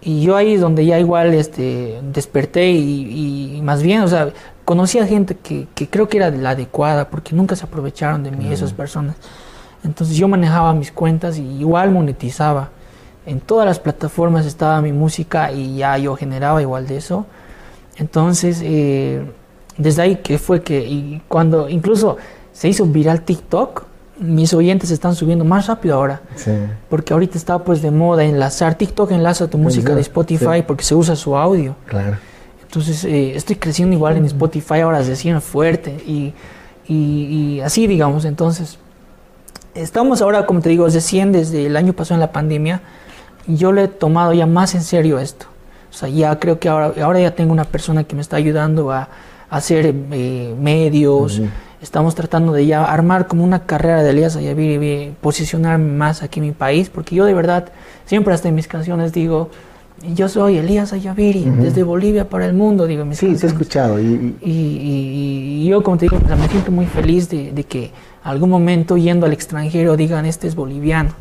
Y 0.01 0.21
yo 0.21 0.37
ahí 0.37 0.53
es 0.53 0.61
donde 0.61 0.85
ya 0.85 0.97
igual 0.97 1.33
este, 1.33 1.99
desperté 2.13 2.71
y, 2.71 3.57
y 3.57 3.61
más 3.61 3.83
bien, 3.83 4.01
o 4.01 4.07
sea, 4.07 4.31
conocí 4.63 4.97
a 4.99 5.05
gente 5.05 5.35
que, 5.35 5.67
que 5.75 5.89
creo 5.89 6.07
que 6.07 6.17
era 6.17 6.29
la 6.29 6.51
adecuada 6.51 7.09
porque 7.09 7.35
nunca 7.35 7.55
se 7.55 7.65
aprovecharon 7.65 8.23
de 8.23 8.31
mí 8.31 8.53
esas 8.53 8.71
personas. 8.71 9.15
Entonces 9.83 10.15
yo 10.15 10.27
manejaba 10.27 10.73
mis 10.73 10.91
cuentas 10.91 11.37
y 11.37 11.41
igual 11.41 11.91
monetizaba. 11.91 12.69
En 13.29 13.41
todas 13.41 13.65
las 13.65 13.79
plataformas 13.79 14.45
estaba 14.45 14.81
mi 14.81 14.91
música 14.91 15.51
y 15.51 15.77
ya 15.77 15.97
yo 15.97 16.15
generaba 16.15 16.61
igual 16.61 16.87
de 16.87 16.97
eso. 16.97 17.25
Entonces, 17.97 18.61
eh, 18.63 19.23
desde 19.77 20.01
ahí 20.01 20.15
que 20.17 20.39
fue 20.39 20.63
que, 20.63 20.79
y 20.79 21.21
cuando 21.27 21.69
incluso 21.69 22.17
se 22.51 22.69
hizo 22.69 22.85
viral 22.85 23.21
TikTok, 23.21 23.83
mis 24.19 24.53
oyentes 24.53 24.89
están 24.91 25.15
subiendo 25.15 25.45
más 25.45 25.67
rápido 25.67 25.95
ahora. 25.95 26.21
Sí. 26.35 26.51
Porque 26.89 27.13
ahorita 27.13 27.37
está 27.37 27.59
pues 27.59 27.81
de 27.81 27.91
moda 27.91 28.23
enlazar, 28.23 28.75
TikTok 28.75 29.11
enlaza 29.11 29.47
tu 29.47 29.57
música 29.57 29.93
de 29.93 30.01
Spotify 30.01 30.57
sí. 30.57 30.63
porque 30.65 30.83
se 30.83 30.95
usa 30.95 31.15
su 31.15 31.35
audio. 31.37 31.75
Claro. 31.85 32.17
Entonces 32.63 33.03
eh, 33.05 33.35
estoy 33.35 33.57
creciendo 33.57 33.95
igual 33.95 34.17
en 34.17 34.25
Spotify 34.25 34.79
ahora 34.79 35.01
recién 35.01 35.41
fuerte 35.41 35.91
y, 36.05 36.33
y, 36.87 36.95
y 36.95 37.61
así 37.61 37.85
digamos. 37.85 38.25
Entonces 38.25 38.79
estamos 39.73 40.21
ahora, 40.21 40.45
como 40.45 40.61
te 40.61 40.69
digo, 40.69 40.87
recién 40.87 41.31
desde 41.31 41.65
el 41.65 41.77
año 41.77 41.93
pasado 41.93 42.15
en 42.15 42.21
la 42.21 42.31
pandemia, 42.31 42.81
yo 43.55 43.71
le 43.71 43.83
he 43.83 43.87
tomado 43.87 44.33
ya 44.33 44.45
más 44.45 44.75
en 44.75 44.83
serio 44.83 45.19
esto. 45.19 45.45
O 45.89 45.93
sea, 45.93 46.07
ya 46.09 46.37
creo 46.39 46.59
que 46.59 46.69
ahora, 46.69 46.93
ahora 47.03 47.19
ya 47.19 47.35
tengo 47.35 47.51
una 47.51 47.65
persona 47.65 48.03
que 48.03 48.15
me 48.15 48.21
está 48.21 48.35
ayudando 48.37 48.91
a, 48.91 49.09
a 49.49 49.55
hacer 49.57 49.93
eh, 50.11 50.55
medios. 50.59 51.39
Ujú. 51.39 51.49
Estamos 51.81 52.13
tratando 52.13 52.51
de 52.51 52.65
ya 52.65 52.83
armar 52.85 53.27
como 53.27 53.43
una 53.43 53.59
carrera 53.65 54.03
de 54.03 54.09
Elías 54.09 54.35
Ayaviri, 54.35 54.75
y 54.85 55.15
posicionarme 55.21 55.91
más 55.93 56.21
aquí 56.23 56.39
en 56.41 56.47
mi 56.47 56.51
país, 56.51 56.89
porque 56.89 57.15
yo 57.15 57.25
de 57.25 57.33
verdad, 57.33 57.69
siempre 58.05 58.33
hasta 58.33 58.49
en 58.49 58.55
mis 58.55 58.67
canciones 58.67 59.13
digo, 59.13 59.49
yo 60.13 60.27
soy 60.29 60.57
Elías 60.57 60.91
Ayaviri, 60.93 61.45
desde 61.45 61.83
Bolivia 61.83 62.29
para 62.29 62.45
el 62.45 62.53
mundo, 62.53 62.85
digo 62.85 63.05
mis 63.05 63.17
Sí, 63.17 63.25
te 63.27 63.31
he 63.31 63.33
canciones. 63.35 63.53
escuchado. 63.61 63.99
Y, 63.99 64.35
y- 64.41 64.49
Y, 64.51 65.63
y- 65.63 65.67
yo, 65.69 65.81
como 65.81 65.97
te 65.97 66.05
digo, 66.05 66.17
me 66.19 66.47
siento 66.49 66.71
muy 66.71 66.85
feliz 66.85 67.29
de, 67.29 67.51
de 67.53 67.63
que 67.63 67.91
algún 68.23 68.49
momento 68.49 68.97
yendo 68.97 69.25
al 69.25 69.33
extranjero 69.33 69.95
digan, 69.97 70.25
este 70.25 70.47
es 70.47 70.55
boliviano. 70.55 71.11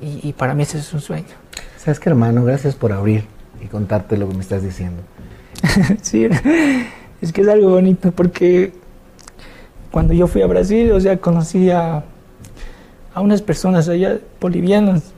Y, 0.00 0.28
y 0.28 0.32
para 0.32 0.54
mí 0.54 0.62
ese 0.62 0.78
es 0.78 0.92
un 0.94 1.00
sueño. 1.00 1.41
¿Sabes 1.82 1.98
qué, 2.00 2.10
hermano? 2.10 2.44
Gracias 2.44 2.74
por 2.74 2.92
abrir 2.92 3.24
y 3.62 3.66
contarte 3.66 4.16
lo 4.16 4.28
que 4.28 4.34
me 4.34 4.40
estás 4.40 4.62
diciendo. 4.62 5.02
Sí, 6.02 6.28
es 7.20 7.32
que 7.32 7.40
es 7.42 7.48
algo 7.48 7.70
bonito 7.70 8.10
porque 8.12 8.72
cuando 9.90 10.12
yo 10.12 10.26
fui 10.26 10.42
a 10.42 10.46
Brasil, 10.46 10.90
o 10.92 11.00
sea, 11.00 11.18
conocí 11.18 11.70
a, 11.70 12.02
a 13.14 13.20
unas 13.20 13.42
personas 13.42 13.88
allá 13.88 14.18
bolivianas 14.40 15.12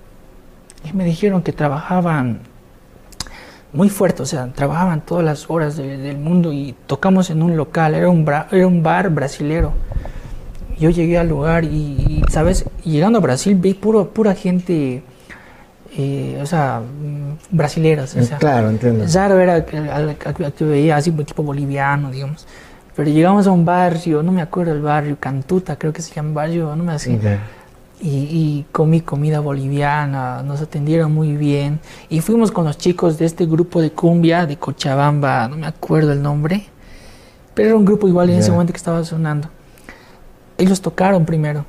y 0.88 0.94
me 0.94 1.04
dijeron 1.04 1.42
que 1.42 1.52
trabajaban 1.52 2.40
muy 3.72 3.88
fuerte, 3.88 4.22
o 4.22 4.26
sea, 4.26 4.52
trabajaban 4.52 5.00
todas 5.00 5.24
las 5.24 5.48
horas 5.50 5.76
de- 5.76 5.96
del 5.96 6.18
mundo 6.18 6.52
y 6.52 6.74
tocamos 6.86 7.30
en 7.30 7.42
un 7.42 7.56
local, 7.56 7.94
era 7.94 8.08
un, 8.10 8.24
bra- 8.26 8.46
era 8.52 8.66
un 8.66 8.82
bar 8.82 9.10
brasilero. 9.10 9.72
Yo 10.78 10.90
llegué 10.90 11.18
al 11.18 11.28
lugar 11.28 11.64
y, 11.64 11.68
y, 11.68 12.22
¿sabes? 12.30 12.66
Llegando 12.84 13.18
a 13.18 13.22
Brasil 13.22 13.54
vi 13.54 13.74
puro, 13.74 14.10
pura 14.10 14.34
gente, 14.34 15.02
eh, 15.96 16.38
o 16.42 16.46
sea, 16.46 16.80
mm, 16.80 17.56
brasileras. 17.56 18.14
O 18.16 18.22
sea, 18.22 18.38
claro, 18.38 18.70
entiendo. 18.70 19.04
Raro 19.12 19.38
era 19.38 19.54
al- 19.54 19.64
que- 19.64 20.64
veía 20.64 20.96
así 20.96 21.10
tipo 21.12 21.42
boliviano, 21.42 22.10
digamos. 22.10 22.46
Pero 22.96 23.10
llegamos 23.10 23.46
a 23.46 23.50
un 23.50 23.64
barrio, 23.64 24.22
no 24.22 24.30
me 24.32 24.42
acuerdo 24.42 24.72
el 24.72 24.80
barrio, 24.82 25.16
Cantuta 25.18 25.76
creo 25.76 25.92
que 25.92 26.00
se 26.02 26.14
llama 26.14 26.32
barrio, 26.32 26.74
no 26.76 26.84
me 26.84 26.92
así. 26.92 27.18
Ya. 27.22 27.40
Y, 28.00 28.08
y 28.08 28.66
comí 28.72 29.00
comida 29.00 29.40
boliviana, 29.40 30.42
nos 30.42 30.60
atendieron 30.60 31.12
muy 31.12 31.36
bien. 31.36 31.80
Y 32.08 32.20
fuimos 32.20 32.50
con 32.52 32.64
los 32.64 32.76
chicos 32.78 33.18
de 33.18 33.24
este 33.26 33.46
grupo 33.46 33.80
de 33.80 33.90
cumbia 33.92 34.46
de 34.46 34.56
Cochabamba, 34.56 35.48
no 35.48 35.56
me 35.56 35.66
acuerdo 35.66 36.12
el 36.12 36.20
nombre. 36.22 36.66
Pero 37.54 37.68
era 37.70 37.78
un 37.78 37.84
grupo 37.84 38.06
igual 38.08 38.30
en 38.30 38.38
ese 38.40 38.48
Ya. 38.48 38.52
momento 38.52 38.72
que 38.72 38.76
estaba 38.78 39.02
sonando. 39.04 39.48
Ellos 40.58 40.80
tocaron 40.80 41.24
primero. 41.24 41.64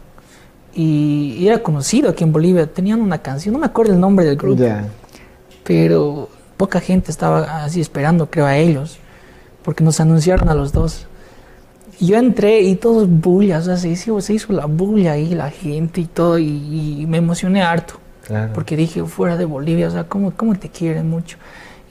Y, 0.76 1.38
y 1.40 1.48
era 1.48 1.64
conocido 1.64 2.10
aquí 2.10 2.24
en 2.24 2.32
Bolivia. 2.34 2.68
Tenían 2.68 3.02
una 3.02 3.20
canción, 3.20 3.54
no 3.54 3.60
me 3.60 3.66
acuerdo 3.66 3.94
el 3.94 4.00
nombre 4.00 4.26
del 4.26 4.36
grupo 4.36 4.62
Ya. 4.62 4.86
pero 5.64 6.30
poca 6.58 6.80
gente 6.80 7.12
estaba 7.12 7.64
así 7.64 7.82
esperando, 7.82 8.30
creo, 8.30 8.46
a 8.46 8.58
ellos, 8.58 8.98
porque 9.64 9.84
nos 9.84 10.00
anunciaron 10.00 10.50
a 10.50 10.54
los 10.56 10.72
dos. 10.72 11.08
Yo 12.00 12.18
entré 12.18 12.62
y 12.62 12.76
todos 12.76 13.08
bullas, 13.10 13.64
o 13.64 13.66
sea, 13.68 13.78
se 13.78 13.90
hizo, 13.90 14.20
se 14.22 14.34
hizo 14.34 14.52
la 14.54 14.66
bulla 14.66 15.14
ahí, 15.14 15.34
la 15.34 15.50
gente 15.50 16.02
y 16.02 16.06
todo, 16.06 16.38
y, 16.40 17.00
y 17.02 17.06
me 17.08 17.18
emocioné 17.18 17.62
harto, 17.62 17.96
Claro. 18.28 18.52
porque 18.54 18.76
dije, 18.76 19.04
fuera 19.06 19.38
de 19.38 19.46
Bolivia, 19.46 19.88
o 19.88 19.92
sea, 19.92 20.04
¿cómo, 20.06 20.32
cómo 20.32 20.56
te 20.56 20.68
quieren 20.70 21.10
mucho? 21.10 21.38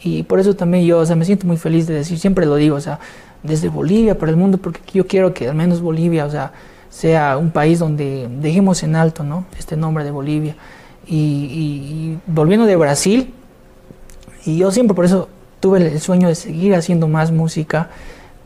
Y 0.03 0.23
por 0.25 0.41
eso 0.41 0.55
también 0.55 0.85
yo, 0.85 0.99
o 0.99 1.07
sea, 1.07 1.17
me 1.17 1.25
siento 1.25 1.47
muy 1.47 1.57
feliz 1.57 1.87
de 1.87 1.95
decir, 1.95 2.19
siempre 2.19 2.45
lo 2.45 2.57
digo, 2.57 2.77
o 2.77 2.81
sea, 2.81 2.99
desde 3.43 3.69
Bolivia 3.71 4.19
para 4.19 4.31
el 4.31 4.37
mundo, 4.37 4.59
porque 4.59 4.81
yo 4.93 5.07
quiero 5.07 5.33
que 5.33 5.49
al 5.49 5.55
menos 5.55 5.81
Bolivia, 5.81 6.27
o 6.27 6.31
sea, 6.31 6.53
sea 6.95 7.39
un 7.39 7.51
país 7.51 7.81
donde 7.81 8.29
dejemos 8.41 8.85
en 8.85 8.95
alto, 8.95 9.25
¿no? 9.25 9.45
Este 9.59 9.77
nombre 9.77 10.05
de 10.05 10.13
Bolivia. 10.13 10.55
Y, 11.09 12.17
volviendo 12.27 12.67
de 12.67 12.77
Brasil, 12.77 13.35
y 14.47 14.59
yo 14.59 14.71
siempre 14.71 14.95
por 14.95 15.05
eso 15.05 15.29
tuve 15.59 15.79
el- 15.79 16.01
sueño 16.01 16.29
de 16.29 16.37
seguir 16.37 16.73
haciendo 16.77 17.09
más 17.09 17.33
música, 17.33 17.91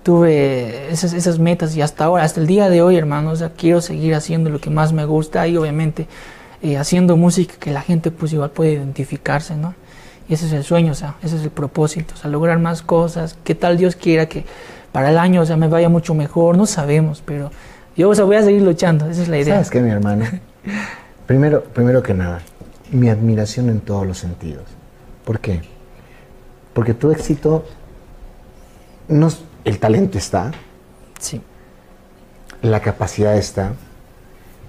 tuve 0.03 0.91
esas, 0.91 1.39
metas 1.39 1.77
y 1.77 1.83
hasta 1.83 2.07
ahora, 2.07 2.25
hasta 2.25 2.41
el 2.41 2.47
día 2.47 2.71
de 2.71 2.81
hoy, 2.81 2.97
hermano, 2.97 3.33
o 3.33 3.51
quiero 3.55 3.83
seguir 3.83 4.15
haciendo 4.15 4.49
lo 4.49 4.61
que 4.61 4.71
más 4.71 4.95
me 4.95 5.05
gusta 5.05 5.47
y 5.47 5.57
obviamente 5.59 6.07
eh, 6.63 6.79
haciendo 6.79 7.19
música 7.19 7.55
que 7.61 7.71
la 7.71 7.83
gente 7.83 8.11
pues 8.11 8.33
igual 8.33 8.51
puede 8.51 8.73
identificarse, 8.73 9.57
¿no? 9.57 9.75
Y 10.27 10.35
ese 10.35 10.47
es 10.47 10.53
el 10.53 10.65
sueño, 10.65 10.93
o 10.93 10.95
sea, 10.95 11.17
ese 11.23 11.37
es 11.37 11.43
el 11.43 11.51
propósito, 11.51 12.15
o 12.15 12.17
sea, 12.17 12.31
lograr 12.31 12.59
más 12.59 12.81
cosas, 12.81 13.37
que 13.45 13.55
tal 13.55 13.77
Dios 13.77 13.95
quiera 13.95 14.27
que 14.27 14.45
para 14.91 15.11
el 15.11 15.19
año, 15.19 15.43
o 15.43 15.47
sea, 15.47 15.57
me 15.57 15.69
vaya 15.69 15.91
mucho 15.91 16.15
mejor, 16.15 16.57
no 16.57 16.65
sabemos, 16.65 17.23
pero 17.25 17.51
yo, 17.99 18.09
o 18.09 18.15
sea, 18.15 18.25
voy 18.25 18.37
a 18.37 18.43
seguir 18.43 18.63
luchando, 18.63 19.11
esa 19.11 19.23
es 19.23 19.29
la 19.29 19.39
idea. 19.39 19.55
¿Sabes 19.57 19.71
qué, 19.71 19.81
mi 19.81 19.91
hermano? 19.91 20.25
Primero, 21.27 21.63
primero 21.63 22.03
que 22.03 22.15
nada, 22.15 22.41
mi 22.91 23.11
admiración 23.11 23.69
en 23.69 23.81
todos 23.81 24.07
los 24.07 24.17
sentidos. 24.17 24.65
¿Por 25.27 25.41
qué? 25.41 25.61
Porque 26.73 26.95
tu 26.95 27.11
éxito, 27.11 27.67
no, 29.09 29.29
el 29.67 29.79
talento 29.79 30.17
está, 30.17 30.53
Sí, 31.19 31.43
la 32.63 32.81
capacidad 32.81 33.37
está, 33.37 33.73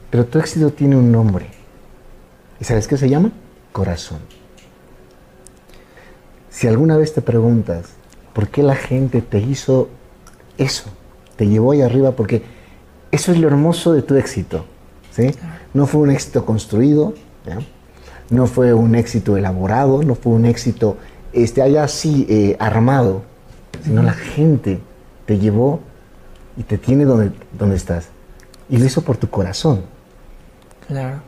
pero 0.09 0.25
tu 0.25 0.39
éxito 0.39 0.71
tiene 0.71 0.95
un 0.95 1.11
nombre. 1.11 1.47
¿Y 2.59 2.65
sabes 2.65 2.87
qué 2.87 2.97
se 2.97 3.07
llama? 3.07 3.31
Corazón. 3.71 4.19
Si 6.49 6.67
alguna 6.67 6.97
vez 6.97 7.13
te 7.13 7.21
preguntas 7.21 7.91
por 8.33 8.49
qué 8.49 8.63
la 8.63 8.75
gente 8.75 9.21
te 9.21 9.39
hizo 9.39 9.89
eso, 10.57 10.89
te 11.35 11.47
llevó 11.47 11.71
ahí 11.71 11.81
arriba, 11.81 12.11
porque 12.11 12.41
eso 13.11 13.31
es 13.31 13.39
lo 13.39 13.47
hermoso 13.47 13.93
de 13.93 14.01
tu 14.01 14.15
éxito. 14.15 14.65
¿sí? 15.11 15.31
No 15.73 15.87
fue 15.87 16.01
un 16.01 16.11
éxito 16.11 16.45
construido, 16.45 17.13
¿ya? 17.45 17.59
no 18.29 18.45
fue 18.45 18.73
un 18.73 18.95
éxito 18.95 19.37
elaborado, 19.37 20.03
no 20.03 20.15
fue 20.15 20.33
un 20.33 20.45
éxito 20.45 20.97
este, 21.33 21.61
allá 21.61 21.83
así 21.83 22.25
eh, 22.29 22.55
armado, 22.59 23.23
sino 23.83 24.03
la 24.03 24.13
gente 24.13 24.79
te 25.25 25.37
llevó 25.37 25.79
y 26.57 26.63
te 26.63 26.77
tiene 26.77 27.05
donde, 27.05 27.31
donde 27.57 27.75
estás. 27.75 28.09
Y 28.69 28.77
lo 28.77 28.85
hizo 28.85 29.01
por 29.01 29.17
tu 29.17 29.29
corazón. 29.29 29.83
claro. 30.87 31.21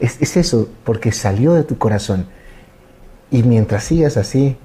Es, 0.00 0.20
es 0.20 0.36
eso, 0.36 0.68
porque 0.82 1.12
salió 1.12 1.52
de 1.54 1.62
tu 1.62 1.78
corazón. 1.78 2.26
Y 3.30 3.44
mientras 3.44 3.84
sigas 3.84 4.16
así, 4.16 4.56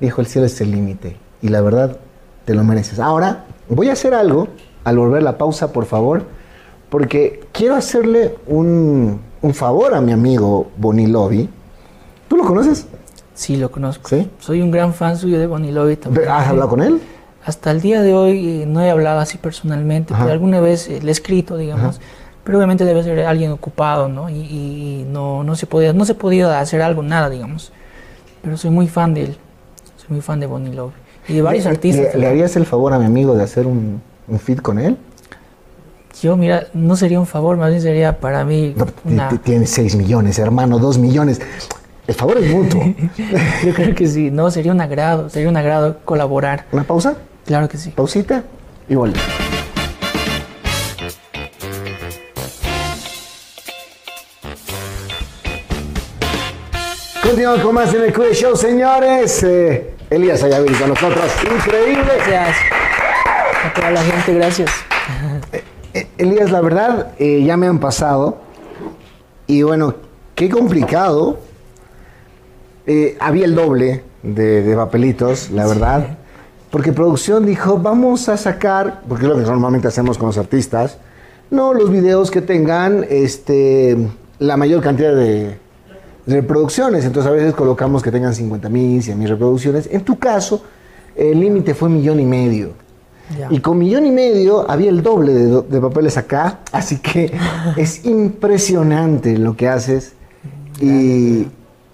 dijo 0.00 0.20
el 0.20 0.26
cielo 0.26 0.48
es 0.48 0.60
el 0.60 0.72
límite. 0.72 1.16
Y 1.42 1.48
la 1.48 1.60
verdad, 1.60 1.98
te 2.44 2.54
lo 2.54 2.64
mereces. 2.64 2.98
Ahora, 2.98 3.44
voy 3.68 3.88
a 3.88 3.92
hacer 3.92 4.14
algo, 4.14 4.48
al 4.84 4.98
volver 4.98 5.22
la 5.22 5.38
pausa, 5.38 5.72
por 5.72 5.86
favor, 5.86 6.22
porque 6.90 7.40
quiero 7.52 7.74
hacerle 7.74 8.36
un, 8.46 9.20
un 9.42 9.54
favor 9.54 9.94
a 9.94 10.00
mi 10.00 10.12
amigo 10.12 10.68
Bonnie 10.76 11.08
Lobby. 11.08 11.48
¿Tú 12.28 12.36
lo 12.36 12.44
conoces? 12.44 12.86
Sí, 13.34 13.56
lo 13.56 13.70
conozco. 13.70 14.08
¿Sí? 14.08 14.30
Soy 14.38 14.60
un 14.62 14.70
gran 14.70 14.94
fan 14.94 15.16
suyo 15.16 15.38
de 15.38 15.46
Bonnie 15.46 15.72
Lobby 15.72 15.96
también. 15.96 16.28
¿Has 16.28 16.48
hablado 16.48 16.68
con 16.70 16.82
él? 16.82 17.00
Hasta 17.44 17.70
el 17.72 17.80
día 17.80 18.00
de 18.00 18.14
hoy 18.14 18.62
eh, 18.62 18.66
no 18.66 18.80
he 18.80 18.90
hablado 18.90 19.20
así 19.20 19.38
personalmente, 19.38 20.14
Ajá. 20.14 20.22
pero 20.24 20.32
alguna 20.32 20.60
vez 20.60 20.88
eh, 20.88 21.00
le 21.02 21.08
he 21.08 21.12
escrito, 21.12 21.56
digamos. 21.56 22.00
Pero 22.44 22.58
obviamente 22.58 22.84
debe 22.84 23.02
ser 23.02 23.20
alguien 23.20 23.50
ocupado, 23.52 24.08
¿no? 24.08 24.28
Y, 24.30 24.34
y- 24.34 25.00
y 25.00 25.06
no, 25.10 25.42
no, 25.44 25.56
se 25.56 25.66
podía, 25.66 25.92
no 25.92 26.04
se 26.04 26.14
podía 26.14 26.60
hacer 26.60 26.80
algo, 26.82 27.02
nada, 27.02 27.28
digamos. 27.30 27.72
pero 28.42 28.56
soy 28.58 28.70
muy 28.70 28.86
fan 28.86 29.14
de 29.14 29.22
él. 29.24 29.36
Soy 29.96 30.08
muy 30.10 30.20
fan 30.20 30.40
de 30.40 30.46
Bonnie 30.46 30.72
Love. 30.74 30.92
Y 31.28 31.32
de 31.34 31.42
varios 31.42 31.64
¿Le- 31.64 31.70
artistas. 31.70 32.14
¿Le, 32.14 32.20
le 32.20 32.26
harías 32.28 32.54
el 32.56 32.66
favor 32.66 32.92
a 32.92 32.98
mi 32.98 33.06
amigo 33.06 33.34
de 33.34 33.42
hacer 33.42 33.66
un, 33.66 34.00
un 34.28 34.38
feed 34.38 34.58
con 34.58 34.78
él? 34.78 34.96
Yo, 36.22 36.36
mira, 36.36 36.68
no 36.74 36.96
sería 36.96 37.18
un 37.18 37.26
favor, 37.26 37.56
más 37.56 37.70
bien 37.70 37.82
sería 37.82 38.18
para 38.18 38.44
mí 38.44 38.74
No, 38.76 38.86
una... 39.04 39.28
Tienes 39.40 39.70
6 39.70 39.96
millones, 39.96 40.38
hermano, 40.38 40.78
2 40.78 40.98
millones. 40.98 41.40
El 42.06 42.14
favor 42.14 42.38
es 42.38 42.50
mutuo. 42.50 42.82
Yo 43.64 43.74
creo 43.74 43.94
que 43.94 44.06
sí, 44.06 44.30
no, 44.30 44.50
sería 44.50 44.72
un 44.72 44.80
agrado, 44.80 45.28
sería 45.28 45.48
un 45.48 45.56
agrado 45.56 45.98
colaborar. 46.04 46.66
¿Una 46.70 46.84
pausa? 46.84 47.16
Claro 47.46 47.68
que 47.68 47.78
sí. 47.78 47.90
Pausita 47.90 48.44
y 48.88 48.94
volvemos. 48.94 49.22
Continuamos 57.22 57.60
con 57.60 57.74
más 57.74 57.92
en 57.94 58.02
el 58.02 58.12
Q 58.12 58.22
Show, 58.34 58.54
señores. 58.54 59.42
Eh, 59.42 59.94
Elías 60.10 60.42
Ayaviri 60.42 60.74
con 60.74 60.90
nosotros. 60.90 61.24
Increíble. 61.42 62.12
Gracias 62.26 62.56
a 63.64 63.72
toda 63.72 63.90
la 63.90 64.02
gente, 64.02 64.34
gracias. 64.34 64.70
Eh, 65.94 66.06
Elías, 66.18 66.50
la 66.50 66.60
verdad, 66.60 67.12
eh, 67.18 67.42
ya 67.44 67.56
me 67.56 67.66
han 67.66 67.78
pasado. 67.78 68.38
Y 69.46 69.62
bueno, 69.62 69.94
qué 70.34 70.50
complicado. 70.50 71.38
Eh, 72.86 73.16
había 73.20 73.46
el 73.46 73.54
doble 73.54 74.04
de, 74.22 74.62
de 74.62 74.76
papelitos, 74.76 75.50
la 75.50 75.66
verdad. 75.66 76.18
Porque 76.70 76.92
producción 76.92 77.46
dijo, 77.46 77.78
vamos 77.78 78.28
a 78.28 78.36
sacar, 78.36 79.02
porque 79.08 79.24
es 79.24 79.30
lo 79.30 79.36
que 79.36 79.42
normalmente 79.42 79.88
hacemos 79.88 80.18
con 80.18 80.26
los 80.26 80.38
artistas, 80.38 80.98
no 81.50 81.72
los 81.72 81.90
videos 81.90 82.30
que 82.30 82.42
tengan 82.42 83.06
este, 83.08 83.96
la 84.40 84.56
mayor 84.56 84.82
cantidad 84.82 85.14
de 85.14 85.56
reproducciones. 86.26 87.04
Entonces 87.04 87.30
a 87.30 87.34
veces 87.34 87.54
colocamos 87.54 88.02
que 88.02 88.10
tengan 88.10 88.34
50 88.34 88.68
mil, 88.68 89.02
100 89.02 89.18
mil 89.18 89.28
reproducciones. 89.28 89.88
En 89.90 90.02
tu 90.02 90.18
caso, 90.18 90.64
el 91.16 91.40
límite 91.40 91.74
fue 91.74 91.88
millón 91.88 92.20
y 92.20 92.24
medio. 92.24 92.83
Ya. 93.38 93.48
Y 93.50 93.60
con 93.60 93.78
millón 93.78 94.04
y 94.06 94.10
medio 94.10 94.70
había 94.70 94.90
el 94.90 95.02
doble 95.02 95.32
de, 95.32 95.62
de 95.62 95.80
papeles 95.80 96.16
acá, 96.16 96.60
así 96.72 96.98
que 96.98 97.32
es 97.76 98.04
impresionante 98.04 99.38
lo 99.38 99.56
que 99.56 99.68
haces. 99.68 100.12
Y, 100.80 101.46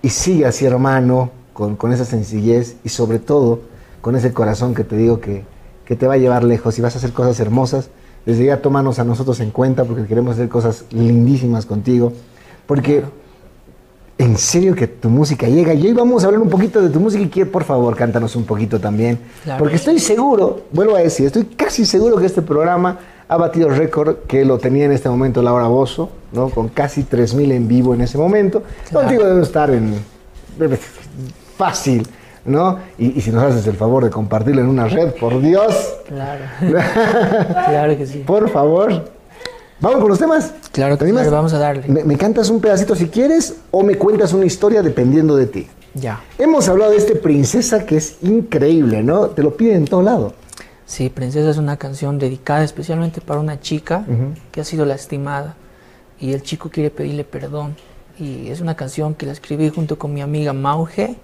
y 0.02 0.08
sigue 0.08 0.46
así, 0.46 0.64
hermano, 0.64 1.30
con, 1.52 1.76
con 1.76 1.92
esa 1.92 2.04
sencillez 2.04 2.76
y 2.84 2.88
sobre 2.88 3.18
todo 3.18 3.60
con 4.00 4.16
ese 4.16 4.32
corazón 4.32 4.74
que 4.74 4.84
te 4.84 4.96
digo 4.96 5.20
que, 5.20 5.44
que 5.84 5.96
te 5.96 6.06
va 6.06 6.14
a 6.14 6.16
llevar 6.16 6.44
lejos 6.44 6.78
y 6.78 6.82
vas 6.82 6.94
a 6.94 6.98
hacer 6.98 7.12
cosas 7.12 7.38
hermosas. 7.40 7.90
Desde 8.26 8.44
ya 8.44 8.60
tómanos 8.60 8.98
a 8.98 9.04
nosotros 9.04 9.40
en 9.40 9.50
cuenta 9.50 9.84
porque 9.84 10.06
queremos 10.06 10.34
hacer 10.34 10.48
cosas 10.48 10.84
lindísimas 10.90 11.66
contigo. 11.66 12.12
Porque 12.66 13.04
en 14.20 14.36
serio 14.36 14.74
que 14.74 14.86
tu 14.86 15.08
música 15.08 15.48
llega. 15.48 15.72
Y 15.72 15.86
hoy 15.86 15.92
vamos 15.94 16.22
a 16.22 16.26
hablar 16.26 16.42
un 16.42 16.50
poquito 16.50 16.82
de 16.82 16.90
tu 16.90 17.00
música 17.00 17.22
y 17.24 17.28
quiero, 17.30 17.50
por 17.50 17.64
favor, 17.64 17.96
cántanos 17.96 18.36
un 18.36 18.44
poquito 18.44 18.78
también. 18.78 19.18
Claro. 19.44 19.58
Porque 19.60 19.76
estoy 19.76 19.98
seguro, 19.98 20.64
vuelvo 20.72 20.94
a 20.96 20.98
decir, 21.00 21.26
estoy 21.26 21.44
casi 21.44 21.86
seguro 21.86 22.16
que 22.18 22.26
este 22.26 22.42
programa 22.42 22.98
ha 23.28 23.36
batido 23.38 23.68
el 23.68 23.76
récord 23.76 24.16
que 24.28 24.44
lo 24.44 24.58
tenía 24.58 24.84
en 24.84 24.92
este 24.92 25.08
momento 25.08 25.40
Laura 25.40 25.68
Bozo, 25.68 26.10
¿no? 26.32 26.50
Con 26.50 26.68
casi 26.68 27.04
3.000 27.04 27.52
en 27.52 27.66
vivo 27.66 27.94
en 27.94 28.02
ese 28.02 28.18
momento. 28.18 28.62
Claro. 28.90 29.06
Contigo 29.06 29.26
debe 29.26 29.42
estar 29.42 29.70
en... 29.70 29.94
fácil, 31.56 32.06
¿no? 32.44 32.78
Y, 32.98 33.18
y 33.18 33.20
si 33.22 33.30
nos 33.30 33.42
haces 33.44 33.66
el 33.66 33.76
favor 33.76 34.04
de 34.04 34.10
compartirlo 34.10 34.60
en 34.60 34.68
una 34.68 34.86
red, 34.86 35.12
por 35.14 35.40
Dios, 35.40 35.94
Claro. 36.06 36.44
claro 37.68 37.96
que 37.96 38.06
sí. 38.06 38.18
por 38.26 38.50
favor. 38.50 39.04
Vamos 39.80 40.00
con 40.00 40.08
los 40.10 40.18
temas. 40.18 40.52
Claro 40.72 40.96
¿Te 40.96 41.04
que 41.04 41.10
sí, 41.10 41.16
animas? 41.16 41.32
vamos 41.32 41.52
a 41.54 41.58
darle. 41.58 41.88
Me, 41.88 42.04
me 42.04 42.16
cantas 42.16 42.50
un 42.50 42.60
pedacito 42.60 42.94
si 42.94 43.08
quieres 43.08 43.56
o 43.70 43.82
me 43.82 43.96
cuentas 43.96 44.32
una 44.32 44.44
historia 44.44 44.82
dependiendo 44.82 45.36
de 45.36 45.46
ti. 45.46 45.66
Ya. 45.94 46.20
Hemos 46.38 46.68
hablado 46.68 46.90
de 46.92 46.98
este 46.98 47.16
princesa 47.16 47.84
que 47.86 47.96
es 47.96 48.16
increíble, 48.22 49.02
¿no? 49.02 49.28
Te 49.28 49.42
lo 49.42 49.56
piden 49.56 49.76
en 49.78 49.84
todo 49.86 50.02
lado. 50.02 50.34
Sí, 50.86 51.08
Princesa 51.08 51.48
es 51.50 51.56
una 51.56 51.76
canción 51.76 52.18
dedicada 52.18 52.64
especialmente 52.64 53.20
para 53.20 53.38
una 53.38 53.60
chica 53.60 54.04
que 54.50 54.60
ha 54.60 54.64
sido 54.64 54.84
lastimada 54.84 55.54
y 56.18 56.32
el 56.32 56.42
chico 56.42 56.68
quiere 56.68 56.90
pedirle 56.90 57.22
perdón. 57.22 57.76
Y 58.18 58.48
es 58.48 58.60
una 58.60 58.74
canción 58.76 59.14
que 59.14 59.24
la 59.24 59.32
escribí 59.32 59.70
junto 59.70 59.98
con 59.98 60.12
mi 60.12 60.20
amiga 60.20 60.52
Mauge, 60.52 61.16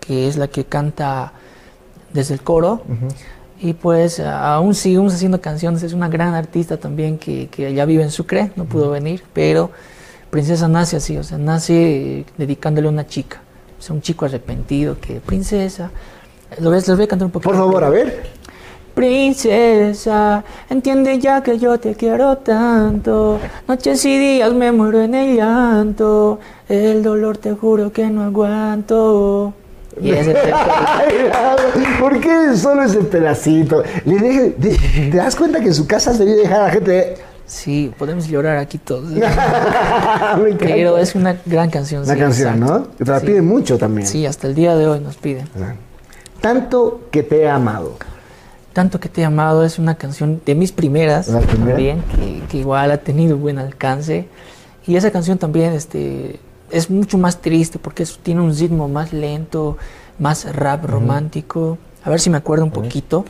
que 0.00 0.28
es 0.28 0.38
la 0.38 0.48
que 0.48 0.64
canta 0.64 1.32
desde 2.12 2.34
el 2.34 2.40
coro. 2.42 2.82
Y 3.64 3.74
pues 3.74 4.18
a- 4.20 4.54
aún 4.56 4.74
seguimos 4.74 5.14
haciendo 5.14 5.40
canciones, 5.40 5.82
es 5.84 5.92
una 5.92 6.08
gran 6.08 6.34
artista 6.34 6.76
también 6.76 7.16
que, 7.16 7.46
que 7.48 7.72
ya 7.72 7.84
vive 7.84 8.02
en 8.02 8.10
Sucre, 8.10 8.50
no 8.56 8.64
pudo 8.64 8.90
venir, 8.90 9.22
pero 9.32 9.70
Princesa 10.30 10.66
nace 10.66 10.96
así, 10.96 11.16
o 11.16 11.22
sea, 11.22 11.38
nace 11.38 11.74
eh, 12.20 12.24
dedicándole 12.36 12.88
a 12.88 12.90
una 12.90 13.06
chica, 13.06 13.40
o 13.78 13.82
sea, 13.82 13.94
un 13.94 14.02
chico 14.02 14.24
arrepentido 14.24 14.98
que, 15.00 15.20
princesa, 15.20 15.90
lo 16.58 16.70
ves, 16.70 16.88
les 16.88 16.96
voy 16.96 17.04
a 17.04 17.08
cantar 17.08 17.26
un 17.26 17.32
poquito. 17.32 17.50
Por 17.50 17.56
favor, 17.58 17.84
a 17.84 17.88
ver. 17.90 18.26
Princesa, 18.94 20.44
entiende 20.68 21.18
ya 21.18 21.42
que 21.42 21.58
yo 21.58 21.78
te 21.78 21.94
quiero 21.94 22.36
tanto. 22.38 23.38
Noches 23.68 24.04
y 24.04 24.18
días 24.18 24.52
me 24.52 24.70
muero 24.72 25.00
en 25.00 25.14
el 25.14 25.36
llanto. 25.36 26.38
El 26.68 27.02
dolor 27.02 27.38
te 27.38 27.52
juro 27.52 27.90
que 27.92 28.08
no 28.10 28.22
aguanto. 28.22 29.54
Y 30.00 30.10
ese 30.10 30.34
¿Por 32.00 32.20
qué 32.20 32.56
solo 32.56 32.82
ese 32.84 33.00
pedacito? 33.00 33.82
Le 34.04 34.14
deje- 34.18 34.54
de- 34.56 35.10
¿Te 35.10 35.16
das 35.16 35.36
cuenta 35.36 35.60
que 35.60 35.66
en 35.66 35.74
su 35.74 35.86
casa 35.86 36.12
se 36.14 36.24
debe 36.24 36.42
dejar 36.42 36.60
a 36.62 36.64
la 36.66 36.70
gente? 36.70 37.14
Sí, 37.46 37.92
podemos 37.98 38.26
llorar 38.28 38.56
aquí 38.56 38.78
todos. 38.78 39.10
Pero 40.58 40.96
es 40.98 41.14
una 41.14 41.36
gran 41.44 41.68
canción. 41.70 42.02
Una 42.04 42.14
sí, 42.14 42.20
canción, 42.20 42.54
exacto. 42.54 42.78
¿no? 42.78 42.84
Te 42.86 43.04
la 43.04 43.20
Sí. 43.20 43.26
piden 43.26 43.46
mucho 43.46 43.78
también. 43.78 44.06
Sí, 44.06 44.24
hasta 44.26 44.46
el 44.46 44.54
día 44.54 44.76
de 44.76 44.86
hoy 44.86 45.00
nos 45.00 45.16
piden. 45.16 45.46
Tanto 46.40 47.02
que 47.10 47.22
te 47.22 47.42
he 47.42 47.48
amado. 47.48 47.96
Tanto 48.72 48.98
que 48.98 49.08
te 49.10 49.20
he 49.20 49.24
amado 49.24 49.64
es 49.64 49.78
una 49.78 49.96
canción 49.96 50.40
de 50.46 50.54
mis 50.54 50.72
primeras 50.72 51.28
¿La 51.28 51.40
primera? 51.40 51.72
también, 51.72 52.02
que, 52.16 52.42
que 52.48 52.56
igual 52.58 52.90
ha 52.90 52.96
tenido 52.98 53.36
buen 53.36 53.58
alcance. 53.58 54.26
Y 54.86 54.96
esa 54.96 55.10
canción 55.10 55.36
también 55.38 55.74
este, 55.74 56.40
es 56.72 56.90
mucho 56.90 57.18
más 57.18 57.40
triste 57.40 57.78
porque 57.78 58.02
es- 58.02 58.18
tiene 58.18 58.40
un 58.40 58.56
ritmo 58.56 58.88
más 58.88 59.12
lento, 59.12 59.76
más 60.18 60.52
rap 60.54 60.84
romántico. 60.84 61.78
A 62.04 62.10
ver 62.10 62.18
si 62.20 62.30
me 62.30 62.38
acuerdo 62.38 62.64
un 62.64 62.70
poquito. 62.72 63.24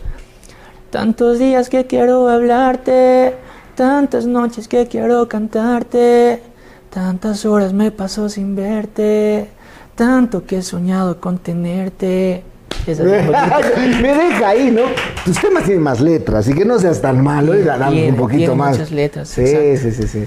Tantos 0.91 1.39
días 1.39 1.69
que 1.69 1.87
quiero 1.87 2.29
hablarte, 2.29 3.35
tantas 3.75 4.27
noches 4.27 4.69
que 4.69 4.87
quiero 4.87 5.27
cantarte, 5.29 6.43
tantas 6.91 7.45
horas 7.47 7.73
me 7.73 7.91
paso 7.91 8.29
sin 8.29 8.55
verte, 8.55 9.49
tanto 9.95 10.45
que 10.45 10.59
he 10.59 10.63
soñado 10.63 11.21
con 11.21 11.39
tenerte. 11.39 12.45
Me 12.87 14.13
deja 14.15 14.49
ahí, 14.49 14.71
¿no? 14.73 14.83
Tus 15.25 15.39
temas 15.41 15.63
tienen 15.65 15.83
más 15.83 16.01
letras, 16.01 16.47
así 16.47 16.53
que 16.53 16.65
no 16.65 16.79
seas 16.81 17.01
tan 17.01 17.23
malo 17.23 17.55
y 17.55 17.63
Tiene- 17.63 18.09
un 18.11 18.17
poquito 18.17 18.39
tiene 18.39 18.55
más. 18.57 18.73
muchas 18.73 18.91
letras, 18.91 19.29
Sí, 19.29 19.41
exacto. 19.43 19.91
sí, 19.91 19.93
sí, 19.93 20.09
sí. 20.09 20.25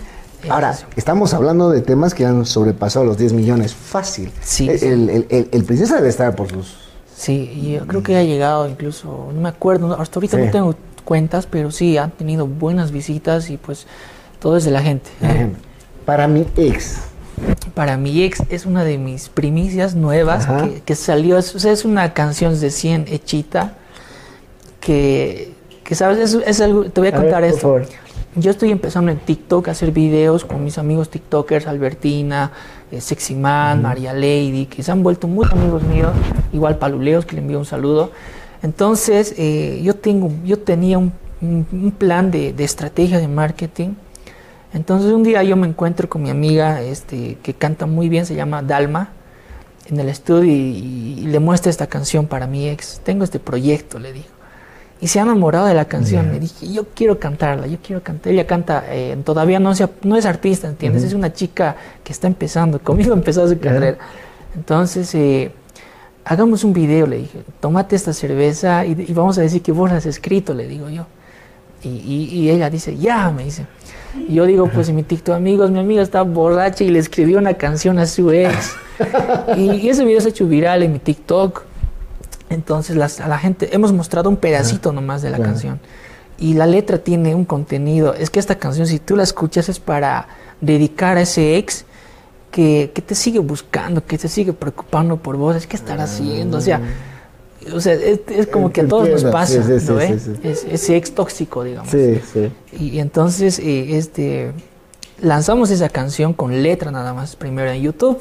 Ahora, 0.49 0.75
estamos 0.95 1.33
hablando 1.33 1.69
de 1.71 1.81
temas 1.81 2.13
que 2.13 2.25
han 2.25 2.45
sobrepasado 2.45 3.05
los 3.05 3.17
10 3.17 3.33
millones 3.33 3.73
fácil. 3.73 4.31
Sí, 4.41 4.69
el, 4.69 4.79
sí. 4.79 4.85
el- 4.87 5.09
el- 5.09 5.25
el- 5.29 5.49
el 5.51 5.63
princesa 5.63 5.95
debe 5.95 6.09
estar 6.09 6.35
por 6.35 6.49
sus. 6.49 6.75
Sí, 7.15 7.71
yo 7.79 7.87
creo 7.87 8.03
que 8.03 8.17
ha 8.17 8.23
llegado 8.23 8.67
incluso, 8.67 9.29
no 9.33 9.41
me 9.41 9.49
acuerdo, 9.49 9.99
hasta 9.99 10.19
ahorita 10.19 10.37
Sí. 10.37 10.43
no 10.45 10.51
tengo 10.51 10.75
cuentas, 11.05 11.47
pero 11.49 11.71
sí, 11.71 11.97
han 11.97 12.11
tenido 12.11 12.45
buenas 12.47 12.91
visitas 12.91 13.49
y 13.49 13.57
pues 13.57 13.87
todo 14.39 14.57
es 14.57 14.65
de 14.65 14.71
la 14.71 14.81
gente. 14.81 15.09
Para 16.05 16.27
mi 16.27 16.45
ex. 16.57 16.97
Para 17.73 17.97
mi 17.97 18.23
ex 18.23 18.43
es 18.49 18.65
una 18.65 18.83
de 18.83 18.97
mis 18.97 19.29
primicias 19.29 19.95
nuevas 19.95 20.45
que, 20.45 20.81
que 20.81 20.95
salió, 20.95 21.37
es, 21.37 21.53
o 21.55 21.59
sea, 21.59 21.71
es 21.71 21.85
una 21.85 22.13
canción 22.13 22.59
de 22.59 22.69
100 22.69 23.05
hechita 23.07 23.73
que, 24.79 25.53
que 25.83 25.95
sabes, 25.95 26.17
es, 26.33 26.41
es 26.45 26.61
algo, 26.61 26.85
te 26.85 27.01
voy 27.01 27.09
a 27.09 27.15
A 27.15 27.19
ver, 27.19 27.21
contar 27.21 27.41
por 27.41 27.49
esto. 27.49 27.61
favor. 27.61 27.85
Yo 28.37 28.51
estoy 28.51 28.71
empezando 28.71 29.11
en 29.11 29.17
TikTok 29.17 29.69
a 29.69 29.71
hacer 29.71 29.91
videos 29.91 30.43
con 30.43 30.61
mis 30.63 30.77
amigos 30.77 31.09
TikTokers, 31.09 31.67
Albertina, 31.67 32.51
eh, 32.91 32.99
Sexy 32.99 33.33
Man, 33.33 33.81
María 33.81 34.11
Lady, 34.13 34.65
que 34.65 34.83
se 34.83 34.91
han 34.91 35.03
vuelto 35.03 35.27
muy 35.29 35.45
amigos 35.49 35.83
míos, 35.83 36.11
igual 36.51 36.77
Paluleos, 36.77 37.25
que 37.25 37.35
le 37.35 37.41
envío 37.41 37.57
un 37.59 37.65
saludo. 37.65 38.11
Entonces, 38.61 39.33
eh, 39.37 39.79
yo, 39.83 39.95
tengo, 39.95 40.31
yo 40.43 40.59
tenía 40.59 40.97
un, 40.97 41.13
un- 41.41 41.65
un 41.71 41.91
plan 41.91 42.29
de, 42.29 42.51
de 42.51 42.63
estrategia 42.65 43.19
de 43.19 43.27
marketing. 43.29 43.91
Entonces, 44.73 45.13
un 45.13 45.23
día 45.23 45.41
yo 45.43 45.55
me 45.55 45.67
encuentro 45.67 46.09
con 46.09 46.21
mi 46.21 46.29
amiga 46.29 46.81
este, 46.81 47.37
que 47.41 47.53
canta 47.53 47.85
muy 47.85 48.09
bien, 48.09 48.25
se 48.25 48.35
llama 48.35 48.61
Dalma, 48.61 49.11
en 49.87 49.97
el 49.99 50.09
estudio 50.09 50.51
y, 50.51 51.19
y 51.19 51.27
le 51.27 51.39
muestra 51.39 51.69
esta 51.69 51.87
canción 51.87 52.27
para 52.27 52.47
mi 52.47 52.67
ex. 52.67 52.99
Tengo 53.05 53.23
este 53.23 53.39
proyecto, 53.39 53.97
le 53.97 54.11
digo. 54.11 54.25
Y 55.01 55.07
se 55.07 55.19
ha 55.19 55.23
enamorado 55.23 55.65
de 55.65 55.73
la 55.73 55.85
canción. 55.85 56.31
Me 56.31 56.39
dije, 56.39 56.71
yo 56.71 56.85
quiero 56.95 57.19
cantarla, 57.19 57.67
yo 57.67 57.77
quiero 57.85 58.01
cantar. 58.01 58.31
Ella 58.31 58.47
canta, 58.47 58.85
eh, 58.89 59.17
todavía 59.25 59.59
no, 59.59 59.75
se, 59.75 59.87
no 60.03 60.15
es 60.15 60.25
artista, 60.25 60.67
¿entiendes? 60.69 61.03
Es 61.03 61.13
una 61.13 61.33
chica 61.33 61.75
que 62.03 62.13
está 62.13 62.27
empezando, 62.27 62.79
conmigo 62.79 63.13
empezó 63.21 63.47
su 63.47 63.59
carrera. 63.59 63.97
Entonces, 64.55 65.13
eh, 65.15 65.51
hagamos 66.23 66.63
un 66.63 66.71
video, 66.73 67.07
le 67.07 67.17
dije, 67.17 67.39
tómate 67.59 67.95
esta 67.95 68.13
cerveza 68.13 68.85
y, 68.85 69.05
y 69.07 69.13
vamos 69.13 69.37
a 69.37 69.41
decir 69.41 69.61
que 69.61 69.71
vos 69.73 69.89
la 69.91 69.97
has 69.97 70.05
escrito, 70.05 70.53
le 70.53 70.67
digo 70.67 70.89
yo. 70.89 71.05
Y, 71.83 71.89
y- 71.89 72.29
y 72.39 72.49
ella 72.49 72.69
dice, 72.69 72.97
ya, 72.97 73.29
me 73.31 73.43
dice. 73.43 73.65
Y 74.29 74.35
yo 74.35 74.45
digo, 74.45 74.69
pues 74.73 74.87
en 74.87 74.95
mi 74.95 75.03
TikTok, 75.03 75.35
amigos, 75.35 75.69
mi 75.71 75.79
amiga 75.79 76.01
está 76.01 76.21
borracha 76.21 76.85
y 76.85 76.89
le 76.89 76.99
escribió 76.99 77.37
una 77.37 77.53
canción 77.55 77.99
a 77.99 78.05
su 78.05 78.31
ex. 78.31 78.73
y, 79.57 79.89
ese 79.89 80.05
video 80.05 80.21
se 80.21 80.27
ha 80.27 80.29
hecho 80.29 80.47
viral 80.47 80.83
en 80.83 80.93
mi 80.93 80.99
TikTok. 80.99 81.63
Entonces 82.49 82.95
las, 82.95 83.19
a 83.19 83.27
la 83.27 83.37
gente 83.37 83.73
hemos 83.75 83.91
mostrado 83.91 84.29
un 84.29 84.37
pedacito 84.37 84.91
nomás 84.91 85.21
de 85.21 85.29
la 85.29 85.39
canción. 85.39 85.79
Y 86.37 86.53
la 86.53 86.67
letra 86.67 86.97
tiene 86.97 87.33
un 87.33 87.45
contenido. 87.45 88.13
Es 88.13 88.29
que 88.29 88.39
esta 88.39 88.55
canción, 88.55 88.87
si 88.87 88.99
tú 88.99 89.15
la 89.15 89.23
escuchas, 89.23 89.69
es 89.69 89.79
para 89.79 90.27
dedicar 90.61 91.17
a 91.17 91.21
ese 91.21 91.57
ex 91.57 91.85
que, 92.51 92.91
que 92.93 93.01
te 93.01 93.15
sigue 93.15 93.39
buscando, 93.39 94.05
que 94.05 94.17
te 94.17 94.27
sigue 94.27 94.53
preocupando 94.53 95.17
por 95.17 95.37
vos. 95.37 95.55
Es 95.55 95.65
que 95.65 95.75
estar 95.75 95.99
haciendo. 95.99 96.57
O 96.57 96.61
sea, 96.61 96.81
o 97.73 97.79
sea 97.79 97.93
es, 97.93 98.47
como 98.47 98.71
que 98.71 98.81
a 98.81 98.87
todos 98.87 99.09
nos 99.09 99.23
pasa, 99.25 99.59
¿no 99.59 99.99
es, 99.99 100.27
ese 100.43 100.97
ex 100.97 101.15
tóxico, 101.15 101.63
digamos. 101.63 101.89
Sí, 101.89 102.21
sí. 102.31 102.51
Y, 102.77 102.99
entonces, 102.99 103.59
eh, 103.59 103.97
este, 103.97 104.51
lanzamos 105.21 105.71
esa 105.71 105.89
canción 105.89 106.33
con 106.33 106.61
letra 106.61 106.91
nada 106.91 107.13
más 107.13 107.35
primero 107.35 107.71
en 107.71 107.81
YouTube. 107.81 108.19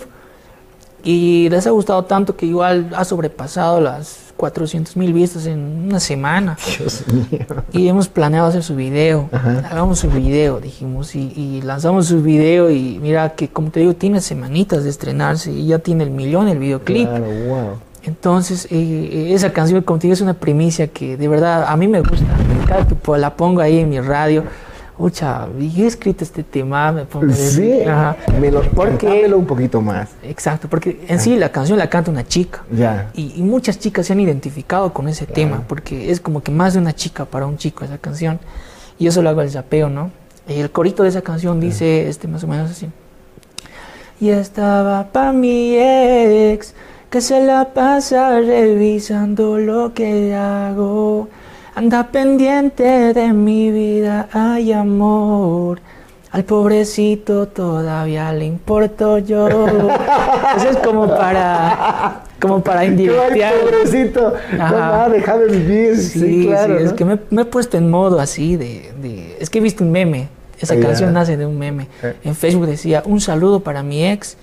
Y 1.05 1.49
les 1.51 1.67
ha 1.67 1.71
gustado 1.71 2.05
tanto 2.05 2.37
que 2.37 2.47
igual 2.47 2.91
ha 2.97 3.05
sobrepasado 3.05 3.81
las 3.81 4.33
400 4.37 4.97
mil 4.97 5.13
vistas 5.13 5.47
en 5.47 5.85
una 5.87 6.01
semana. 6.01 6.57
Dios 6.79 7.05
mío. 7.09 7.47
Y 7.73 7.89
hemos 7.89 8.09
planeado 8.09 8.49
hacer 8.49 8.63
su 8.63 8.75
video. 8.75 9.29
Hagamos 9.33 10.01
su 10.01 10.11
video, 10.11 10.61
dijimos. 10.61 11.15
Y, 11.15 11.61
lanzamos 11.63 12.07
su 12.07 12.23
video 12.23 12.71
y 12.71 12.99
mira 13.01 13.35
que, 13.35 13.49
como 13.49 13.71
te 13.71 13.81
digo, 13.81 13.95
tiene 13.95 14.21
semanitas 14.21 14.85
de 14.85 14.91
estrenarse 14.91 15.53
y 15.53 15.67
ya 15.67 15.79
tiene 15.79 16.05
el 16.05 16.11
millón 16.11 16.49
el 16.49 16.59
videoclip. 16.59 17.09
Claro, 17.09 17.27
wow. 17.49 17.69
Entonces, 18.03 18.67
eh, 18.67 18.69
eh, 18.71 19.35
esa 19.35 19.53
canción, 19.53 19.83
como 19.83 19.99
te 19.99 20.09
digo, 20.09 20.15
es 20.15 20.21
una 20.21 20.35
primicia 20.35 20.89
que 20.89 21.17
de 21.17 21.29
verdad 21.29 21.65
a 21.67 21.77
mí 21.77 21.89
me 21.89 22.01
gusta. 22.01 22.27
Cada 22.67 22.87
que 22.87 22.97
la 23.19 23.35
pongo 23.35 23.61
ahí 23.61 23.79
en 23.79 23.89
mi 23.89 24.01
radio, 24.01 24.45
Ucha, 24.97 25.49
y 25.59 25.83
he 25.83 25.87
escrito 25.87 26.23
este 26.23 26.45
tema, 26.45 26.93
me 26.93 27.05
pongo 27.05 27.33
Sí, 27.33 27.83
ajá. 27.83 28.17
Me 28.41 28.51
lo, 28.53 28.63
porque, 28.63 29.27
un 29.35 29.45
poquito 29.45 29.81
más. 29.81 30.11
Exacto, 30.23 30.69
porque 30.69 31.05
en 31.09 31.19
sí 31.19 31.37
la 31.37 31.51
canción 31.51 31.79
la 31.79 31.91
canta 31.91 32.13
una 32.13 32.25
chica. 32.25 32.63
Ya. 32.71 33.11
Y, 33.15 33.43
muchas 33.43 33.79
chicas 33.81 34.07
se 34.07 34.13
han 34.13 34.21
identificado 34.21 34.93
con 34.93 35.09
ese 35.09 35.27
tema, 35.27 35.65
porque 35.67 36.13
es 36.13 36.21
como 36.21 36.45
que 36.45 36.53
más 36.53 36.75
de 36.75 36.79
una 36.79 36.95
chica 36.95 37.25
para 37.25 37.47
un 37.47 37.57
chico 37.57 37.85
esa 37.85 37.99
canción. 37.99 38.39
Y 38.97 39.09
eso 39.09 39.21
lo 39.21 39.31
hago 39.31 39.43
el 39.43 39.51
zapeo, 39.51 39.89
¿no? 39.89 40.13
Y 40.47 40.61
el 40.61 40.71
corito 40.71 41.03
de 41.03 41.09
esa 41.09 41.23
canción 41.23 41.59
dice, 41.59 42.09
este 42.09 42.29
más 42.29 42.45
o 42.45 42.47
menos 42.47 42.71
así. 42.71 42.89
Y 44.21 44.29
estaba 44.29 45.09
pa' 45.09 45.33
mi 45.33 45.77
ex, 45.77 46.73
que 47.11 47.21
se 47.21 47.45
la 47.45 47.75
pasa 47.75 48.39
revisando 48.39 49.59
lo 49.59 49.93
que 49.93 50.35
hago 50.35 51.29
Anda 51.77 52.07
pendiente 52.07 53.13
de 53.13 53.33
mi 53.33 53.73
vida, 53.73 54.29
hay 54.33 54.73
amor. 54.73 55.81
Al 56.31 56.45
pobrecito 56.45 57.49
todavía 57.49 58.33
le 58.33 58.45
importo 58.45 59.19
yo. 59.19 59.49
Eso 60.57 60.71
es 60.71 60.77
como 60.79 61.09
para 61.09 62.23
como 62.41 62.63
para 62.63 62.85
indirectear. 62.85 63.55
pobrecito, 63.55 64.35
no, 64.57 65.11
déjame 65.11 65.47
vivir. 65.47 65.97
Sí, 65.97 66.47
claro. 66.47 66.79
es 66.79 66.93
que 66.93 67.05
me, 67.05 67.15
he 67.15 67.45
puesto 67.45 67.77
en 67.77 67.91
modo 67.91 68.21
así 68.21 68.57
de, 68.57 68.93
de 69.01 69.37
es 69.41 69.51
que 69.51 69.59
he 69.59 69.63
visto 69.63 69.83
un 69.83 69.91
meme. 69.91 70.29
Esa 70.61 70.79
canción 70.79 71.13
nace 71.13 71.37
de 71.37 71.45
un 71.45 71.59
meme. 71.59 71.89
Eh. 72.03 72.15
En 72.23 72.37
Facebook 72.37 72.67
decía, 72.67 73.03
un 73.05 73.21
saludo 73.21 73.61
para 73.61 73.83
mi 73.83 74.07
ex 74.07 74.37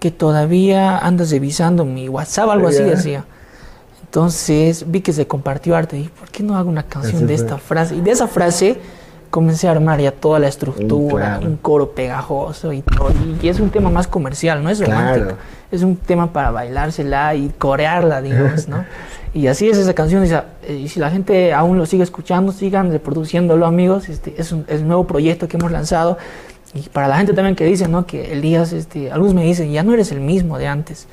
que 0.00 0.10
todavía 0.10 0.98
andas 0.98 1.30
revisando 1.30 1.84
mi 1.84 2.08
WhatsApp, 2.08 2.50
algo 2.50 2.68
así 2.68 2.82
decía. 2.82 3.24
Entonces 4.16 4.90
vi 4.90 5.02
que 5.02 5.12
se 5.12 5.26
compartió 5.26 5.76
arte 5.76 5.96
y 5.96 5.98
dije, 5.98 6.12
¿por 6.18 6.30
qué 6.30 6.42
no 6.42 6.56
hago 6.56 6.70
una 6.70 6.84
canción 6.84 7.26
de 7.26 7.34
esta 7.34 7.58
frase? 7.58 7.96
Y 7.96 8.00
de 8.00 8.12
esa 8.12 8.26
frase 8.26 8.78
comencé 9.28 9.68
a 9.68 9.72
armar 9.72 10.00
ya 10.00 10.10
toda 10.10 10.38
la 10.38 10.48
estructura, 10.48 11.38
un 11.42 11.58
coro 11.58 11.90
pegajoso 11.90 12.72
y 12.72 12.80
todo. 12.80 13.12
Y, 13.42 13.46
es 13.46 13.60
un 13.60 13.68
tema 13.68 13.90
más 13.90 14.06
comercial, 14.06 14.64
no 14.64 14.70
es 14.70 14.80
romántico. 14.80 15.36
Es 15.70 15.82
un 15.82 15.96
tema 15.96 16.32
para 16.32 16.50
bailársela 16.50 17.34
y 17.34 17.50
corearla, 17.58 18.22
digamos, 18.22 18.68
¿no? 18.68 18.86
y 19.34 19.48
así 19.48 19.68
es 19.68 19.76
esa 19.76 19.92
canción. 19.92 20.24
Y, 20.66 20.88
si 20.88 20.98
la 20.98 21.10
gente 21.10 21.52
aún 21.52 21.76
lo 21.76 21.84
sigue 21.84 22.02
escuchando, 22.02 22.52
sigan 22.52 22.90
reproduciéndolo, 22.90 23.66
amigos. 23.66 24.08
Este, 24.08 24.34
es, 24.38 24.50
un, 24.50 24.64
es 24.66 24.80
un 24.80 24.88
nuevo 24.88 25.06
proyecto 25.06 25.46
que 25.46 25.58
hemos 25.58 25.70
lanzado. 25.70 26.16
Y 26.72 26.88
para 26.88 27.06
la 27.06 27.18
gente 27.18 27.34
también 27.34 27.54
que 27.54 27.66
dice, 27.66 27.86
¿no? 27.86 28.06
Que 28.06 28.32
Elías, 28.32 28.72
este, 28.72 29.12
algunos 29.12 29.34
me 29.34 29.44
dicen, 29.44 29.70
ya 29.72 29.82
no 29.82 29.92
eres 29.92 30.10
el 30.10 30.20
mismo 30.20 30.56
de 30.56 30.68
antes. 30.68 31.06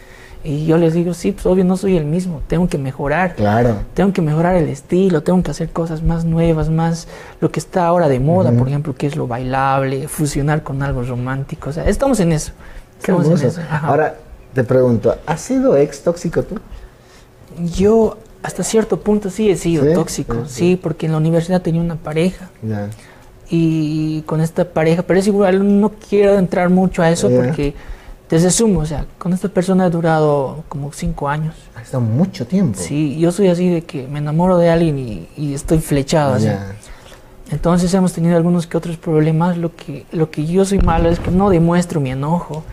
Y 0.45 0.65
yo 0.65 0.77
les 0.77 0.93
digo, 0.93 1.13
sí, 1.13 1.31
pues 1.31 1.45
obvio 1.45 1.63
no 1.63 1.77
soy 1.77 1.95
el 1.95 2.03
mismo, 2.03 2.41
tengo 2.47 2.67
que 2.67 2.77
mejorar. 2.77 3.35
Claro. 3.35 3.77
Tengo 3.93 4.11
que 4.11 4.21
mejorar 4.21 4.55
el 4.55 4.67
estilo, 4.67 5.23
tengo 5.23 5.41
que 5.41 5.51
hacer 5.51 5.69
cosas 5.69 6.03
más 6.03 6.25
nuevas, 6.25 6.69
más 6.69 7.07
lo 7.39 7.49
que 7.49 7.61
está 7.61 7.85
ahora 7.85 8.09
de 8.09 8.19
moda, 8.19 8.51
por 8.51 8.67
ejemplo, 8.67 8.93
que 8.93 9.07
es 9.07 9.15
lo 9.15 9.25
bailable, 9.25 10.07
fusionar 10.09 10.61
con 10.61 10.83
algo 10.83 11.01
romántico. 11.03 11.69
O 11.69 11.73
sea, 11.73 11.87
estamos 11.87 12.19
en 12.19 12.33
eso. 12.33 12.51
Estamos 12.99 13.25
en 13.41 13.47
eso. 13.47 13.61
Ahora, 13.83 14.17
te 14.53 14.63
pregunto, 14.65 15.15
¿has 15.25 15.39
sido 15.39 15.77
ex 15.77 16.03
tóxico 16.03 16.43
tú? 16.43 16.55
Yo 17.75 18.17
hasta 18.41 18.63
cierto 18.63 18.99
punto 18.99 19.29
sí 19.29 19.49
he 19.49 19.55
sido 19.55 19.93
tóxico, 19.93 20.43
sí, 20.45 20.77
porque 20.81 21.05
en 21.05 21.13
la 21.13 21.19
universidad 21.19 21.61
tenía 21.61 21.81
una 21.81 21.95
pareja. 21.95 22.49
Ya. 22.61 22.89
Y 23.49 24.23
con 24.23 24.41
esta 24.41 24.65
pareja, 24.65 25.03
pero 25.03 25.19
es 25.19 25.27
igual, 25.27 25.79
no 25.79 25.91
quiero 26.09 26.37
entrar 26.37 26.69
mucho 26.69 27.01
a 27.01 27.09
eso 27.09 27.29
porque 27.29 27.73
desde 28.33 28.49
Sumo, 28.49 28.79
o 28.79 28.85
sea, 28.87 29.05
con 29.19 29.31
esta 29.31 29.47
persona 29.47 29.85
he 29.85 29.91
durado 29.91 30.63
como 30.67 30.91
cinco 30.91 31.29
años. 31.29 31.53
Ha 31.75 31.83
estado 31.83 32.01
mucho 32.01 32.47
tiempo. 32.47 32.79
Sí, 32.81 33.19
yo 33.19 33.31
soy 33.31 33.49
así 33.49 33.69
de 33.69 33.83
que 33.83 34.07
me 34.07 34.17
enamoro 34.17 34.57
de 34.57 34.71
alguien 34.71 35.27
y, 35.37 35.53
estoy 35.53 35.77
flechado 35.77 36.33
así. 36.33 36.47
Entonces 37.51 37.93
hemos 37.93 38.11
tenido 38.11 38.35
algunos 38.35 38.65
que 38.65 38.75
otros 38.75 38.97
problemas. 38.97 39.59
Lo 39.59 39.75
que, 39.75 40.07
lo 40.11 40.31
que 40.31 40.47
yo 40.47 40.65
soy 40.65 40.79
malo 40.79 41.11
es 41.11 41.19
que 41.19 41.29
no 41.29 41.51
demuestro 41.51 42.01
mi 42.01 42.09
enojo. 42.09 42.63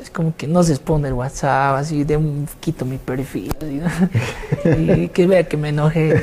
Es 0.00 0.08
como 0.08 0.36
que 0.36 0.46
no 0.46 0.62
se 0.62 0.74
expone 0.74 1.08
el 1.08 1.14
WhatsApp, 1.14 1.78
así 1.78 2.04
de 2.04 2.16
un, 2.16 2.46
quito 2.60 2.84
mi 2.84 2.98
perfil 2.98 3.52
y 4.64 5.08
que 5.08 5.26
vea 5.26 5.42
que 5.48 5.56
me 5.56 5.70
enoje. 5.70 6.14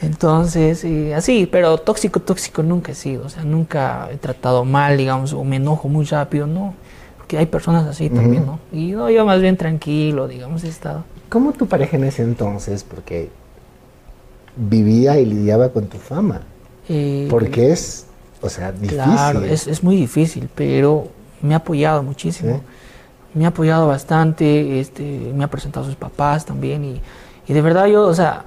Entonces, 0.00 0.86
así, 1.16 1.48
pero 1.50 1.76
tóxico, 1.78 2.20
tóxico 2.20 2.62
nunca 2.62 2.92
he 2.92 2.94
sido. 2.94 3.26
O 3.26 3.28
sea, 3.28 3.42
nunca 3.42 4.08
he 4.12 4.16
tratado 4.16 4.64
mal, 4.64 4.96
digamos, 4.96 5.32
o 5.32 5.42
me 5.42 5.56
enojo 5.56 5.88
muy 5.88 6.04
rápido, 6.04 6.46
no 6.46 6.74
hay 7.36 7.46
personas 7.46 7.86
así 7.86 8.10
también, 8.10 8.46
¿no? 8.46 8.58
Y 8.72 8.90
yo 8.90 9.24
más 9.24 9.40
bien 9.40 9.56
tranquilo, 9.56 10.28
digamos, 10.28 10.64
he 10.64 10.68
estado. 10.68 11.04
¿Cómo 11.28 11.52
tu 11.52 11.66
pareja 11.66 11.96
en 11.96 12.04
ese 12.04 12.22
entonces? 12.22 12.84
Porque 12.84 13.30
vivía 14.56 15.18
y 15.18 15.26
lidiaba 15.26 15.70
con 15.70 15.86
tu 15.86 15.98
fama. 15.98 16.42
Eh, 16.88 17.26
Porque 17.30 17.72
es, 17.72 18.06
o 18.40 18.48
sea, 18.48 18.72
difícil. 18.72 18.96
Claro, 18.96 19.42
es, 19.42 19.66
es, 19.66 19.82
muy 19.82 19.96
difícil, 19.96 20.48
pero 20.54 21.08
me 21.40 21.54
ha 21.54 21.58
apoyado 21.58 22.02
muchísimo. 22.02 22.60
Me 23.34 23.46
ha 23.46 23.48
apoyado 23.48 23.86
bastante, 23.86 24.80
este, 24.80 25.32
me 25.34 25.44
ha 25.44 25.48
presentado 25.48 25.86
a 25.86 25.88
sus 25.88 25.96
papás 25.96 26.44
también 26.44 26.84
y, 26.84 27.00
y, 27.48 27.52
de 27.54 27.62
verdad 27.62 27.86
yo, 27.86 28.06
o 28.06 28.14
sea, 28.14 28.44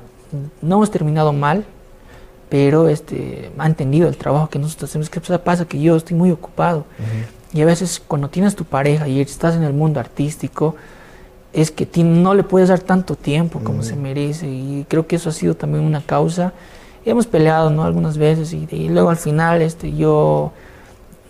no 0.62 0.76
hemos 0.76 0.92
terminado 0.92 1.34
mal, 1.34 1.66
pero 2.50 2.88
este, 2.88 3.52
ha 3.58 3.66
entendido 3.66 4.08
el 4.08 4.18
trabajo 4.18 4.50
que 4.50 4.60
nosotros 4.60 4.92
hacemos. 4.92 5.10
¿Qué 5.10 5.20
pasa? 5.20 5.66
Que 5.66 5.82
yo 5.82 5.96
estoy 5.96 6.16
muy 6.16 6.30
ocupado. 6.30 6.86
Y 7.56 7.62
a 7.62 7.66
veces 7.66 8.02
cuando 8.06 8.30
tienes 8.30 8.54
tu 8.54 8.66
pareja 8.66 9.08
y 9.08 9.22
estás 9.22 9.56
en 9.56 9.64
el 9.64 9.72
mundo 9.72 10.02
artístico, 10.02 10.76
es 11.54 11.72
que 11.72 11.88
no 12.04 12.34
le 12.34 12.44
puedes 12.44 12.68
dar 12.68 12.80
tanto 12.80 13.16
tiempo 13.16 13.62
como 13.64 13.82
se 13.82 13.96
merece. 13.96 14.46
Y 14.46 14.86
creo 14.90 15.08
que 15.08 15.16
eso 15.16 15.30
ha 15.30 15.32
sido 15.32 15.56
también 15.56 15.86
una 15.86 16.02
causa. 16.02 16.52
Y 17.06 17.10
hemos 17.10 17.28
peleado 17.28 17.70
¿no? 17.70 17.86
algunas 17.86 18.18
veces 18.18 18.52
y, 18.52 18.90
luego 18.90 19.10
al 19.10 19.16
final 19.16 19.62
este, 19.62 19.96
yo 19.96 20.52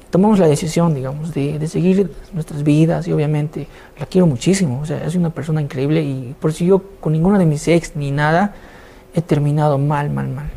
tomamos 0.10 0.40
la 0.40 0.48
decisión, 0.48 0.96
digamos, 0.96 1.32
de, 1.32 1.60
de, 1.60 1.68
seguir 1.68 2.12
nuestras 2.34 2.64
vidas 2.64 3.08
y 3.08 3.12
obviamente 3.12 3.68
la 4.00 4.08
quiero 4.08 4.26
muchísimo. 4.26 4.80
O 4.82 4.86
sea, 4.88 5.06
es 5.06 5.14
una 5.14 5.30
persona 5.30 5.62
increíble 5.62 6.02
y 6.02 6.36
por 6.40 6.54
si 6.54 6.66
yo 6.66 6.82
con 7.00 7.14
ninguna 7.14 7.38
de 7.38 7.46
mis 7.46 7.68
ex 7.68 7.96
ni 7.96 8.10
nada 8.10 8.56
he 9.14 9.22
terminado 9.22 9.78
mal, 9.78 10.10
mal, 10.10 10.30
mal. 10.30 10.50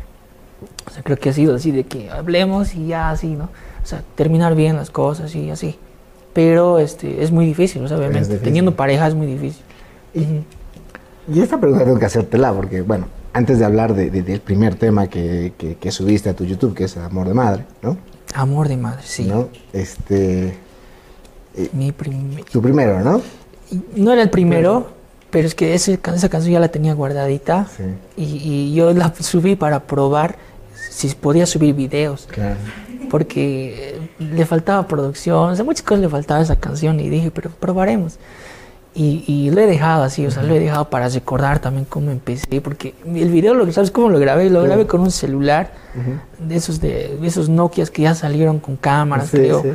O 0.87 0.89
sea, 0.89 1.03
creo 1.03 1.17
que 1.17 1.29
ha 1.29 1.33
sido 1.33 1.53
así 1.53 1.69
de 1.71 1.83
que 1.83 2.09
hablemos 2.09 2.73
y 2.73 2.87
ya 2.87 3.11
así, 3.11 3.35
¿no? 3.35 3.49
Sea, 3.89 4.03
terminar 4.13 4.53
bien 4.53 4.75
las 4.75 4.91
cosas 4.91 5.33
y 5.33 5.49
así. 5.49 5.75
Pero 6.33 6.77
este, 6.77 7.23
es 7.23 7.31
muy 7.31 7.47
difícil, 7.47 7.83
obviamente. 7.91 8.37
Teniendo 8.37 8.75
pareja 8.75 9.07
es 9.07 9.15
muy 9.15 9.25
difícil. 9.25 9.63
Y, 10.13 11.39
esta 11.39 11.59
pregunta 11.59 11.85
tengo 11.85 11.97
que 11.97 12.05
hacértela, 12.05 12.53
porque, 12.53 12.81
bueno, 12.81 13.07
antes 13.33 13.57
de 13.57 13.65
hablar 13.65 13.95
de, 13.95 14.11
del 14.11 14.41
primer 14.41 14.75
tema 14.75 15.07
que, 15.07 15.53
que, 15.79 15.91
subiste 15.91 16.29
a 16.29 16.35
tu 16.35 16.45
YouTube, 16.45 16.75
que 16.75 16.83
es 16.83 16.97
Amor 16.97 17.27
de 17.27 17.33
Madre, 17.33 17.65
¿no? 17.81 17.97
Amor 18.35 18.67
de 18.67 18.77
Madre, 18.77 19.01
sí. 19.03 19.25
¿No? 19.25 19.49
Este... 19.73 20.53
Eh, 21.55 21.69
Mi 21.73 21.91
primer... 21.91 22.43
Tu 22.43 22.61
primero, 22.61 23.01
¿no? 23.01 23.23
No 23.95 24.13
era 24.13 24.21
el 24.21 24.29
primero, 24.29 24.91
pero 25.31 25.47
es 25.47 25.55
que 25.55 25.73
esa 25.73 25.97
canción 25.97 26.53
ya 26.53 26.59
la 26.59 26.69
tenía 26.69 26.93
guardadita. 26.93 27.67
Sí. 27.75 27.83
Y, 28.17 28.23
y, 28.23 28.75
yo 28.75 28.93
la 28.93 29.11
subí 29.19 29.55
para 29.55 29.79
probar 29.79 30.37
si 30.91 31.07
podía 31.15 31.47
subir 31.47 31.73
videos. 31.73 32.27
Claro 32.31 32.57
porque 33.09 33.99
le 34.19 34.45
faltaba 34.45 34.87
producción, 34.87 35.51
o 35.51 35.55
sea, 35.55 35.65
muchas 35.65 35.83
cosas 35.83 36.01
le 36.01 36.09
faltaba 36.09 36.39
a 36.39 36.43
esa 36.43 36.55
canción 36.57 36.99
y 36.99 37.09
dije, 37.09 37.31
pero 37.31 37.49
probaremos. 37.49 38.17
Y, 38.95 39.23
y 39.27 39.51
lo 39.51 39.61
he 39.61 39.67
dejado 39.67 40.03
así, 40.03 40.25
o 40.25 40.31
sea, 40.31 40.43
lo 40.43 40.55
he 40.55 40.59
dejado 40.59 40.89
para 40.89 41.07
recordar 41.09 41.59
también 41.59 41.85
cómo 41.85 42.09
empecé, 42.11 42.59
porque 42.59 42.95
el 43.05 43.29
video, 43.29 43.53
lo, 43.53 43.71
¿sabes 43.71 43.91
cómo 43.91 44.09
lo 44.09 44.19
grabé? 44.19 44.49
Lo 44.49 44.63
grabé 44.63 44.87
con 44.87 45.01
un 45.01 45.11
celular, 45.11 45.71
de 46.39 46.55
esos 46.55 46.81
de, 46.81 47.17
de 47.21 47.27
esos 47.27 47.49
Nokias 47.49 47.91
que 47.91 48.01
ya 48.01 48.15
salieron 48.15 48.59
con 48.59 48.75
cámaras, 48.75 49.29
Sí, 49.29 49.37
creo. 49.37 49.61
sí. 49.61 49.69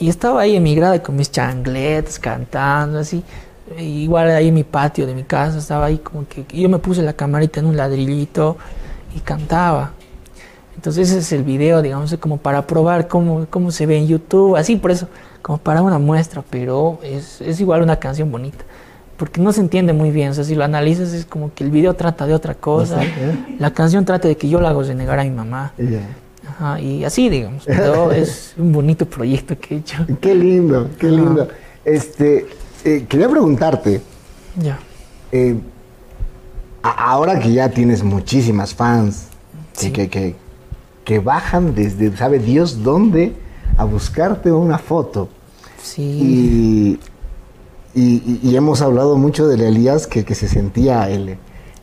Y 0.00 0.08
estaba 0.08 0.40
ahí 0.40 0.56
en 0.56 0.62
mi 0.62 0.74
grada 0.74 1.00
con 1.02 1.14
mis 1.16 1.30
chancletas, 1.30 2.18
cantando, 2.18 2.98
así. 2.98 3.22
E 3.76 3.84
igual 3.84 4.28
ahí 4.30 4.48
en 4.48 4.54
mi 4.54 4.64
patio 4.64 5.06
de 5.06 5.14
mi 5.14 5.22
casa, 5.22 5.58
estaba 5.58 5.86
ahí 5.86 5.98
como 5.98 6.26
que... 6.26 6.44
y 6.52 6.62
yo 6.62 6.68
me 6.68 6.78
puse 6.78 7.00
la 7.02 7.12
camarita 7.12 7.60
en 7.60 7.66
un 7.66 7.76
ladrillito 7.76 8.56
y 9.14 9.20
cantaba. 9.20 9.92
Entonces 10.82 11.10
ese 11.10 11.20
es 11.20 11.30
el 11.30 11.44
video, 11.44 11.80
digamos, 11.80 12.12
como 12.18 12.38
para 12.38 12.66
probar 12.66 13.06
cómo, 13.06 13.46
cómo 13.48 13.70
se 13.70 13.86
ve 13.86 13.98
en 13.98 14.08
YouTube, 14.08 14.56
así 14.56 14.74
por 14.74 14.90
eso, 14.90 15.06
como 15.40 15.58
para 15.58 15.80
una 15.80 16.00
muestra, 16.00 16.42
pero 16.50 16.98
es, 17.04 17.40
es 17.40 17.60
igual 17.60 17.82
una 17.82 18.00
canción 18.00 18.32
bonita. 18.32 18.64
Porque 19.16 19.40
no 19.40 19.52
se 19.52 19.60
entiende 19.60 19.92
muy 19.92 20.10
bien, 20.10 20.30
o 20.30 20.34
sea, 20.34 20.42
si 20.42 20.56
lo 20.56 20.64
analizas 20.64 21.12
es 21.12 21.24
como 21.24 21.54
que 21.54 21.62
el 21.62 21.70
video 21.70 21.94
trata 21.94 22.26
de 22.26 22.34
otra 22.34 22.56
cosa, 22.56 23.00
¿eh? 23.04 23.54
la 23.60 23.72
canción 23.72 24.04
trata 24.04 24.26
de 24.26 24.36
que 24.36 24.48
yo 24.48 24.60
la 24.60 24.70
hago 24.70 24.82
renegar 24.82 25.20
a 25.20 25.22
mi 25.22 25.30
mamá. 25.30 25.72
Ajá, 26.48 26.80
y 26.80 27.04
así, 27.04 27.28
digamos, 27.28 27.62
pero 27.64 28.10
es 28.12 28.52
un 28.58 28.72
bonito 28.72 29.06
proyecto 29.06 29.56
que 29.56 29.76
he 29.76 29.78
hecho. 29.78 30.04
Qué 30.20 30.34
lindo, 30.34 30.90
qué 30.98 31.06
lindo. 31.10 31.46
Este, 31.84 32.48
eh, 32.84 33.06
quería 33.08 33.28
preguntarte, 33.28 34.02
Ya. 34.60 34.80
eh, 35.30 35.54
ahora 36.82 37.38
que 37.38 37.52
ya 37.52 37.68
tienes 37.68 38.02
muchísimas 38.02 38.74
fans 38.74 39.28
Sí. 39.74 39.92
que, 39.92 40.08
que, 40.10 40.41
que 41.04 41.18
bajan 41.18 41.74
desde, 41.74 42.16
¿sabe 42.16 42.38
Dios 42.38 42.82
dónde? 42.82 43.34
A 43.76 43.84
buscarte 43.84 44.52
una 44.52 44.78
foto. 44.78 45.28
Sí. 45.82 46.98
Y, 47.94 48.00
y- 48.48 48.56
hemos 48.56 48.80
hablado 48.82 49.16
mucho 49.16 49.46
del 49.48 49.60
Elías 49.62 50.06
que, 50.06 50.24
que 50.24 50.34
se 50.34 50.48
sentía 50.48 51.10
el, 51.10 51.36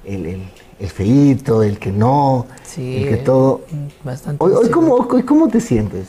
el, 0.06 0.26
el, 0.26 0.44
el 0.80 0.90
feíto, 0.90 1.62
el 1.64 1.78
que 1.80 1.92
no, 1.92 2.46
Sí, 2.64 2.98
el 2.98 3.10
que 3.10 3.18
todo. 3.18 3.62
Bastante. 4.04 4.44
Hoy. 4.44 4.70
¿cómo, 4.70 4.96
hoy 4.96 5.24
cómo 5.24 5.48
te 5.50 5.60
sientes? 5.60 6.08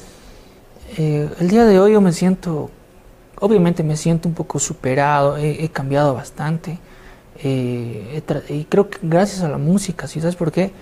Eh, 0.96 1.28
el 1.38 1.48
día 1.48 1.64
de 1.66 1.78
hoy 1.78 1.92
yo 1.92 2.00
me 2.00 2.12
siento, 2.12 2.70
obviamente 3.40 3.82
me 3.82 3.96
siento 3.96 4.28
un 4.28 4.34
poco 4.34 4.58
superado, 4.58 5.36
he, 5.36 5.64
he 5.64 5.68
cambiado 5.68 6.14
bastante. 6.14 6.78
eh, 7.42 8.22
he 8.48 8.54
y 8.54 8.64
creo 8.64 8.88
que 8.90 8.98
gracias 9.02 9.42
a 9.42 9.48
la 9.48 9.58
música, 9.58 10.06
¿sí 10.06 10.20
sabes 10.20 10.36
por 10.36 10.52
qué? 10.52 10.72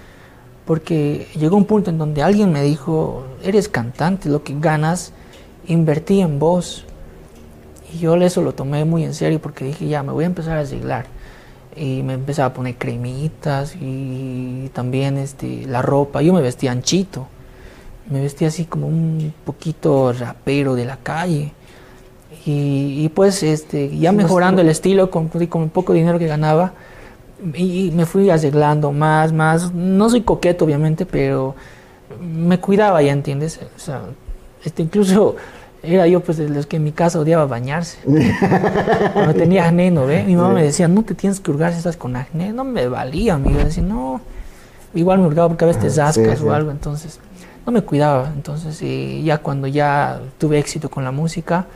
Porque 0.69 1.27
llegó 1.35 1.57
un 1.57 1.65
punto 1.65 1.89
en 1.89 1.97
donde 1.97 2.23
alguien 2.23 2.53
me 2.53 2.63
dijo, 2.63 3.25
eres 3.43 3.69
cantante, 3.69 4.29
lo 4.29 4.45
que 4.45 4.55
ganas, 4.61 5.13
invertí 5.67 6.21
en 6.21 6.39
vos. 6.39 6.85
Y 7.93 8.01
yo 8.01 8.15
eso 8.17 8.43
lo 8.43 8.53
tomé 8.53 8.85
muy 8.85 9.03
en 9.03 9.15
serio 9.15 9.41
porque 9.41 9.65
dije, 9.65 9.89
ya, 9.89 10.03
me 10.03 10.13
voy 10.13 10.25
a 10.25 10.27
empezar 10.27 10.59
a 10.59 10.61
arreglar. 10.61 11.07
Y 11.75 12.03
me 12.03 12.13
empezaba 12.13 12.49
a 12.49 12.53
poner 12.53 12.75
cremitas 12.77 13.77
y 13.81 14.71
también 14.75 15.17
este, 15.17 15.67
la 15.67 15.81
ropa. 15.81 16.21
Yo 16.21 16.35
me 16.35 16.43
vestía 16.43 16.71
anchito 16.71 17.27
me 18.11 18.21
vestía 18.21 18.49
así 18.49 18.65
como 18.65 18.87
un 18.87 19.33
poquito 19.45 20.13
rapero 20.13 20.75
de 20.75 20.85
la 20.85 20.97
calle. 20.97 21.53
Y, 22.47 23.05
y 23.05 23.11
pues 23.15 23.43
este, 23.43 23.97
ya 23.99 24.13
mejorando 24.13 24.63
el 24.63 24.69
estilo 24.69 25.11
con, 25.11 25.29
con 25.29 25.63
el 25.63 25.69
poco 25.69 25.93
dinero 25.93 26.19
que 26.19 26.27
ganaba, 26.27 26.73
y, 27.55 27.91
me 27.95 28.07
fui 28.07 28.31
arreglando 28.31 28.93
más, 28.93 29.33
más. 29.33 29.73
No 29.73 30.09
soy 30.11 30.23
coqueto, 30.23 30.65
obviamente, 30.65 31.07
pero 31.07 31.55
me 32.21 32.59
cuidaba, 32.59 33.03
ya 33.03 33.13
entiendes. 33.13 33.61
O 33.77 33.79
sea, 33.79 34.03
este, 34.65 34.83
incluso 34.83 35.37
era 35.83 36.07
yo 36.07 36.21
pues 36.21 36.39
de 36.39 36.49
los 36.49 36.67
que 36.67 36.77
en 36.77 36.85
mi 36.85 36.93
casa 36.93 37.21
odiaba 37.21 37.47
bañarse. 37.47 37.99
Cuando 39.13 39.35
tenía 39.35 39.67
acné, 39.67 39.91
¿no 39.91 40.07
ve? 40.07 40.25
Mi 40.25 40.37
mamá 40.37 40.53
me 40.55 40.63
decía, 40.63 40.89
no 40.89 41.03
te 41.05 41.15
tienes 41.15 41.41
que 41.41 41.51
hurgar 41.51 41.73
si 41.73 41.79
estás 41.79 41.97
con 41.97 42.17
acné. 42.17 42.53
No 42.53 42.65
me 42.65 42.89
valía, 42.89 43.35
amigo. 43.35 43.59
Decía, 43.59 43.83
no. 43.83 44.21
Igual 44.95 45.19
me 45.19 45.27
hurgaba 45.27 45.49
porque 45.49 45.65
a 45.65 45.69
veces 45.69 45.83
te 45.83 45.89
Ah, 46.01 46.13
sí, 46.13 46.21
zascas 46.21 46.39
sí. 46.39 46.45
o 46.45 46.53
algo, 46.53 46.71
entonces 46.71 47.21
no 47.69 47.73
me 47.73 47.83
cuidaba. 47.83 48.33
Entonces, 48.35 48.81
ya 49.23 49.39
cuando 49.39 49.67
ya 49.67 50.21
tuve 50.39 50.59
éxito 50.59 50.89
con 50.89 51.05
la 51.05 51.13
música, 51.13 51.67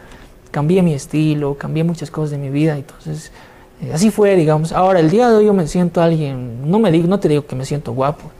cambié 0.50 0.82
mi 0.82 0.94
estilo, 0.94 1.56
cambié 1.58 1.84
muchas 1.84 2.10
cosas 2.10 2.30
de 2.30 2.38
mi 2.38 2.48
vida. 2.48 2.76
Entonces, 2.78 3.30
así 3.90 4.10
fue, 4.10 4.36
digamos. 4.36 4.72
Ahora, 4.72 5.00
el 5.00 5.10
día 5.10 5.28
de 5.28 5.36
hoy 5.36 5.46
yo 5.46 5.52
me 5.54 5.66
siento 5.66 6.00
alguien, 6.02 6.70
no, 6.70 6.78
me 6.78 6.92
digo, 6.92 7.08
no 7.08 7.18
te 7.18 7.28
digo 7.28 7.46
que 7.46 7.56
me 7.56 7.64
siento 7.64 7.92
guapo, 7.92 8.30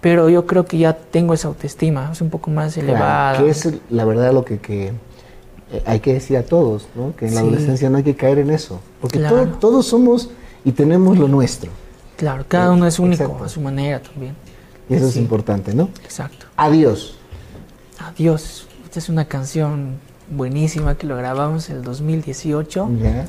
pero 0.00 0.28
yo 0.28 0.46
creo 0.46 0.66
que 0.66 0.78
ya 0.78 0.92
tengo 0.96 1.34
esa 1.34 1.48
autoestima, 1.48 2.10
es 2.12 2.20
un 2.20 2.30
poco 2.30 2.50
más 2.50 2.76
elevada. 2.76 3.38
Que 3.38 3.48
es 3.50 3.68
la 3.90 4.04
verdad 4.04 4.32
lo 4.32 4.44
que, 4.44 4.58
que, 4.58 4.88
eh, 5.72 5.82
hay 5.86 6.00
que 6.00 6.14
decir 6.14 6.36
a 6.36 6.42
todos, 6.44 6.86
¿no? 6.94 7.14
Que 7.16 7.26
en 7.26 7.34
la 7.34 7.40
adolescencia 7.40 7.88
no 7.90 7.96
hay 7.96 8.04
que 8.04 8.14
caer 8.14 8.38
en 8.38 8.50
eso. 8.50 8.80
Porque 9.00 9.18
Claro. 9.18 9.36
todo- 9.46 9.58
todos 9.58 9.86
somos 9.86 10.30
y 10.64 10.72
tenemos 10.72 11.18
lo 11.18 11.26
nuestro. 11.28 11.70
Claro, 12.16 12.44
cada 12.46 12.70
uno 12.72 12.86
es 12.86 12.98
único 12.98 13.24
Exacto. 13.24 13.44
a 13.44 13.48
su 13.48 13.60
manera 13.60 14.00
también. 14.00 14.34
Y 14.88 14.94
eso 14.94 15.06
es 15.06 15.16
importante, 15.16 15.74
¿no? 15.74 15.88
Exacto. 16.04 16.46
Adiós. 16.56 17.16
Adiós. 17.98 18.66
Esta 18.84 18.98
es 18.98 19.08
una 19.08 19.24
canción 19.24 19.96
buenísima 20.30 20.96
que 20.96 21.06
lo 21.06 21.16
grabamos 21.16 21.68
en 21.70 21.76
el 21.76 21.82
2018. 21.82 22.88
Ya. 23.02 23.26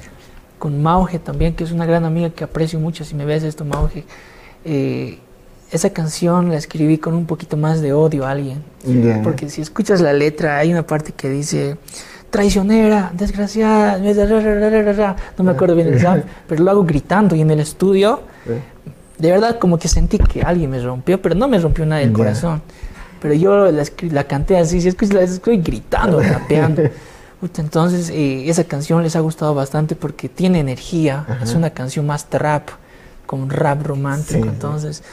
Con 0.59 0.81
Mauge 0.81 1.19
también, 1.19 1.53
que 1.55 1.63
es 1.63 1.71
una 1.71 1.85
gran 1.85 2.05
amiga 2.05 2.29
que 2.29 2.43
aprecio 2.43 2.79
mucho, 2.79 3.03
si 3.05 3.15
me 3.15 3.25
ves 3.25 3.43
esto, 3.43 3.65
Mauge. 3.65 4.03
Eh, 4.63 5.19
esa 5.71 5.89
canción 5.91 6.49
la 6.49 6.57
escribí 6.57 6.97
con 6.97 7.13
un 7.13 7.25
poquito 7.25 7.57
más 7.57 7.81
de 7.81 7.91
odio 7.93 8.25
a 8.25 8.31
alguien. 8.31 8.63
Porque 9.23 9.49
si 9.49 9.61
escuchas 9.61 9.99
la 10.01 10.13
letra, 10.13 10.57
hay 10.57 10.71
una 10.71 10.85
parte 10.85 11.11
que 11.11 11.29
dice 11.29 11.77
traicionera, 12.29 13.11
desgraciada, 13.13 13.97
ra, 13.97 14.13
ra, 14.25 14.39
ra, 14.41 14.69
ra, 14.69 14.81
ra, 14.81 14.93
ra". 14.93 15.15
no 15.37 15.43
me 15.43 15.51
acuerdo 15.51 15.75
bien 15.75 15.87
el 15.87 15.99
rap, 16.01 16.23
pero 16.47 16.63
lo 16.63 16.71
hago 16.71 16.83
gritando 16.83 17.35
y 17.35 17.41
en 17.41 17.49
el 17.51 17.59
estudio, 17.61 18.21
Eh, 18.47 18.59
de 19.17 19.31
verdad 19.31 19.57
como 19.57 19.77
que 19.79 19.87
sentí 19.87 20.17
que 20.17 20.41
alguien 20.41 20.69
me 20.69 20.79
rompió, 20.81 21.21
pero 21.21 21.33
no 21.35 21.47
me 21.47 21.57
rompió 21.59 21.85
nada 21.85 22.01
el 22.01 22.09
Ya. 22.09 22.15
corazón. 22.15 22.61
Pero 23.21 23.33
yo 23.33 23.71
la, 23.71 23.83
la 24.11 24.23
canté 24.25 24.57
así, 24.57 24.81
si 24.81 24.89
escuchas, 24.89 25.13
la 25.15 25.21
estoy 25.21 25.57
gritando, 25.57 26.19
rapeando. 26.21 26.83
Entonces, 27.57 28.09
eh, 28.09 28.49
esa 28.49 28.63
canción 28.63 29.03
les 29.03 29.15
ha 29.15 29.19
gustado 29.19 29.53
bastante 29.55 29.95
porque 29.95 30.29
tiene 30.29 30.59
energía, 30.59 31.25
Ajá. 31.27 31.43
es 31.43 31.53
una 31.55 31.69
canción 31.71 32.05
más 32.05 32.25
trap, 32.29 32.69
como 33.25 33.43
un 33.43 33.49
rap 33.49 33.85
romántico. 33.85 34.33
Sí, 34.39 34.43
sí. 34.43 34.47
Entonces, 34.49 35.03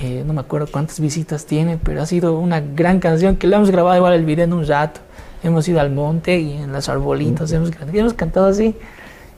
eh, 0.00 0.22
no 0.26 0.32
me 0.32 0.40
acuerdo 0.40 0.66
cuántas 0.70 1.00
visitas 1.00 1.46
tiene, 1.46 1.78
pero 1.82 2.02
ha 2.02 2.06
sido 2.06 2.38
una 2.38 2.60
gran 2.60 3.00
canción 3.00 3.36
que 3.36 3.46
la 3.46 3.56
hemos 3.56 3.70
grabado 3.70 3.96
igual 3.96 4.12
el 4.14 4.24
video 4.24 4.44
en 4.44 4.52
un 4.52 4.66
rato. 4.66 5.00
Hemos 5.42 5.66
ido 5.68 5.80
al 5.80 5.90
monte 5.90 6.38
y 6.38 6.52
en 6.52 6.72
las 6.72 6.88
arbolitos 6.88 7.50
hemos, 7.52 7.70
hemos 7.92 8.14
cantado 8.14 8.46
así. 8.46 8.74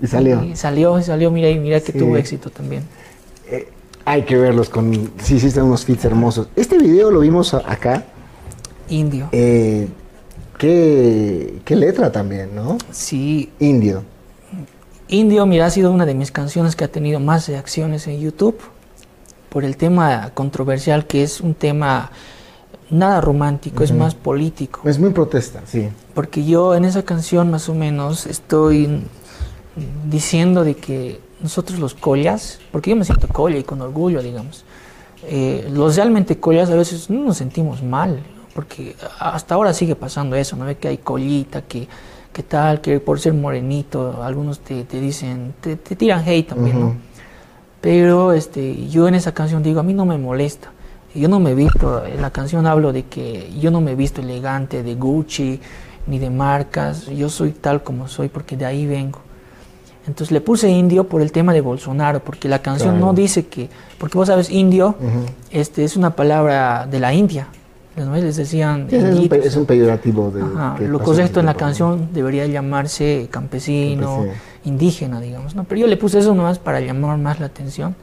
Y 0.00 0.06
salió. 0.08 0.42
Y 0.42 0.56
salió, 0.56 0.98
y 0.98 1.02
salió, 1.04 1.30
mira, 1.30 1.48
y 1.48 1.58
mira 1.58 1.80
que 1.80 1.92
Sí. 1.92 1.98
tuvo 1.98 2.16
éxito 2.16 2.50
también. 2.50 2.82
Eh, 3.48 3.68
hay 4.04 4.22
que 4.22 4.36
verlos 4.36 4.68
con. 4.68 5.12
Sí, 5.22 5.38
sí, 5.38 5.46
están 5.46 5.64
unos 5.64 5.84
fits 5.84 6.04
hermosos. 6.04 6.48
Este 6.56 6.76
video 6.76 7.10
lo 7.12 7.20
vimos 7.20 7.54
acá. 7.54 8.04
Indio. 8.88 9.28
Eh, 9.32 9.86
qué, 10.58 11.60
qué 11.64 11.76
letra 11.76 12.12
también, 12.12 12.54
¿no? 12.54 12.78
Sí, 12.90 13.50
Indio. 13.58 14.02
Indio, 15.08 15.44
mira, 15.46 15.66
ha 15.66 15.70
sido 15.70 15.90
una 15.90 16.06
de 16.06 16.14
mis 16.14 16.30
canciones 16.30 16.74
que 16.76 16.84
ha 16.84 16.88
tenido 16.88 17.20
más 17.20 17.48
reacciones 17.48 18.06
en 18.06 18.20
YouTube 18.20 18.58
por 19.50 19.64
el 19.64 19.76
tema 19.76 20.30
controversial 20.32 21.06
que 21.06 21.22
es 21.22 21.40
un 21.40 21.54
tema 21.54 22.10
nada 22.88 23.20
romántico, 23.20 23.82
es 23.82 23.92
más 23.92 24.14
político. 24.14 24.80
Es 24.84 24.98
muy 24.98 25.10
protesta, 25.10 25.62
sí. 25.66 25.88
Porque 26.14 26.44
yo 26.44 26.74
en 26.74 26.84
esa 26.84 27.02
canción 27.02 27.50
más 27.50 27.68
o 27.68 27.74
menos 27.74 28.26
estoy 28.26 29.02
diciendo 30.08 30.64
de 30.64 30.76
que 30.76 31.20
nosotros 31.40 31.78
los 31.78 31.94
collas, 31.94 32.60
porque 32.70 32.90
yo 32.90 32.96
me 32.96 33.04
siento 33.04 33.28
colla 33.28 33.58
y 33.58 33.64
con 33.64 33.80
orgullo, 33.80 34.22
digamos, 34.22 34.64
eh, 35.24 35.68
los 35.72 35.96
realmente 35.96 36.38
collas 36.38 36.70
a 36.70 36.74
veces 36.74 37.10
no 37.10 37.24
nos 37.24 37.38
sentimos 37.38 37.82
mal, 37.82 38.22
porque 38.54 38.94
hasta 39.18 39.54
ahora 39.54 39.72
sigue 39.74 39.96
pasando 39.96 40.36
eso, 40.36 40.56
¿no? 40.56 40.64
Ve 40.64 40.76
que 40.76 40.88
hay 40.88 40.98
collita, 40.98 41.62
que, 41.62 41.88
que 42.32 42.42
tal, 42.42 42.80
que 42.80 43.00
por 43.00 43.18
ser 43.20 43.34
morenito, 43.34 44.22
algunos 44.22 44.60
te, 44.60 44.84
te 44.84 45.00
dicen, 45.00 45.54
te, 45.60 45.76
te 45.76 45.96
tiran 45.96 46.22
hate 46.26 46.48
también. 46.48 46.80
¿no? 46.80 46.96
Pero 47.80 48.32
este, 48.32 48.86
yo 48.88 49.08
en 49.08 49.14
esa 49.14 49.32
canción 49.32 49.62
digo, 49.62 49.80
a 49.80 49.82
mí 49.82 49.92
no 49.94 50.04
me 50.06 50.16
molesta. 50.18 50.70
Yo 51.14 51.28
no 51.28 51.40
me 51.40 51.50
he 51.50 51.54
visto, 51.54 52.04
en 52.06 52.22
la 52.22 52.30
canción 52.30 52.66
hablo 52.66 52.92
de 52.92 53.02
que 53.04 53.52
yo 53.60 53.70
no 53.70 53.80
me 53.82 53.92
he 53.92 53.94
visto 53.94 54.22
elegante 54.22 54.82
de 54.82 54.94
Gucci 54.94 55.60
ni 56.06 56.18
de 56.18 56.30
marcas, 56.30 57.06
yo 57.06 57.28
soy 57.28 57.52
tal 57.52 57.82
como 57.82 58.08
soy 58.08 58.28
porque 58.28 58.56
de 58.56 58.64
ahí 58.64 58.86
vengo. 58.86 59.18
Entonces 60.06 60.32
le 60.32 60.40
puse 60.40 60.68
indio 60.68 61.04
por 61.04 61.20
el 61.22 61.30
tema 61.30 61.52
de 61.52 61.60
Bolsonaro, 61.60 62.20
porque 62.20 62.48
la 62.48 62.60
canción 62.60 62.92
Claro. 62.96 63.06
no 63.06 63.12
dice 63.12 63.46
que, 63.46 63.68
porque 63.98 64.18
vos 64.18 64.28
sabes, 64.28 64.50
indio 64.50 64.96
este, 65.50 65.84
es 65.84 65.96
una 65.96 66.16
palabra 66.16 66.88
de 66.90 66.98
la 66.98 67.12
India. 67.12 67.46
¿No? 67.96 68.14
Les 68.16 68.36
decían 68.36 68.86
Sí, 68.88 68.96
es, 68.96 69.04
un, 69.18 69.28
pe- 69.28 69.46
es 69.46 69.56
un 69.56 69.66
peyorativo 69.66 70.30
de. 70.30 70.42
Ajá, 70.42 70.76
Lo 70.80 71.00
correcto 71.00 71.40
en 71.40 71.46
la 71.46 71.54
canción 71.54 72.08
debería 72.12 72.46
llamarse 72.46 73.28
campesino, 73.30 74.26
indígena, 74.64 75.20
digamos, 75.20 75.54
¿no? 75.54 75.64
Pero 75.64 75.82
yo 75.82 75.86
le 75.86 75.96
puse 75.96 76.18
eso 76.18 76.34
nomás 76.34 76.58
para 76.58 76.80
llamar 76.80 77.18
más 77.18 77.40
la 77.40 77.46
atención. 77.46 77.94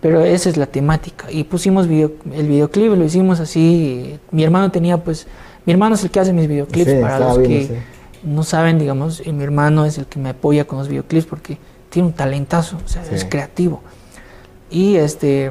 Pero 0.00 0.22
esa 0.24 0.48
es 0.48 0.56
la 0.56 0.64
temática. 0.66 1.30
Y 1.30 1.44
pusimos 1.44 1.86
video- 1.86 2.12
el 2.32 2.48
videoclip, 2.48 2.94
lo 2.94 3.04
hicimos 3.04 3.38
así. 3.38 4.18
Mi 4.30 4.42
hermano 4.42 4.70
tenía, 4.70 4.96
pues, 4.96 5.26
mi 5.66 5.72
hermano 5.74 5.94
es 5.94 6.02
el 6.04 6.10
que 6.10 6.20
hace 6.20 6.32
mis 6.32 6.48
videoclips 6.48 6.90
Sí, 6.90 6.96
para 7.02 7.18
los 7.18 7.38
viendo, 7.38 7.68
que 7.68 7.74
sí. 7.74 7.80
no 8.24 8.42
saben, 8.42 8.78
digamos, 8.78 9.22
y 9.26 9.30
mi 9.32 9.44
hermano 9.44 9.84
es 9.84 9.98
el 9.98 10.06
que 10.06 10.18
me 10.18 10.30
apoya 10.30 10.64
con 10.66 10.78
los 10.78 10.88
videoclips 10.88 11.26
porque 11.26 11.58
tiene 11.90 12.08
un 12.08 12.14
talentazo, 12.14 12.78
o 12.82 12.88
sea, 12.88 13.02
es 13.12 13.26
creativo. 13.26 13.82
Y 14.70 14.96
este, 14.96 15.50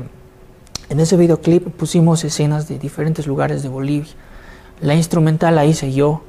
en 0.90 1.00
ese 1.00 1.16
videoclip 1.18 1.68
pusimos 1.70 2.24
escenas 2.24 2.68
de 2.68 2.80
diferentes 2.80 3.28
lugares 3.28 3.64
de 3.64 3.70
Bolivia. 3.70 4.12
La 4.82 4.96
instrumental 4.96 5.56
la 5.56 5.66
hice 5.66 5.94
yo, 5.94 6.24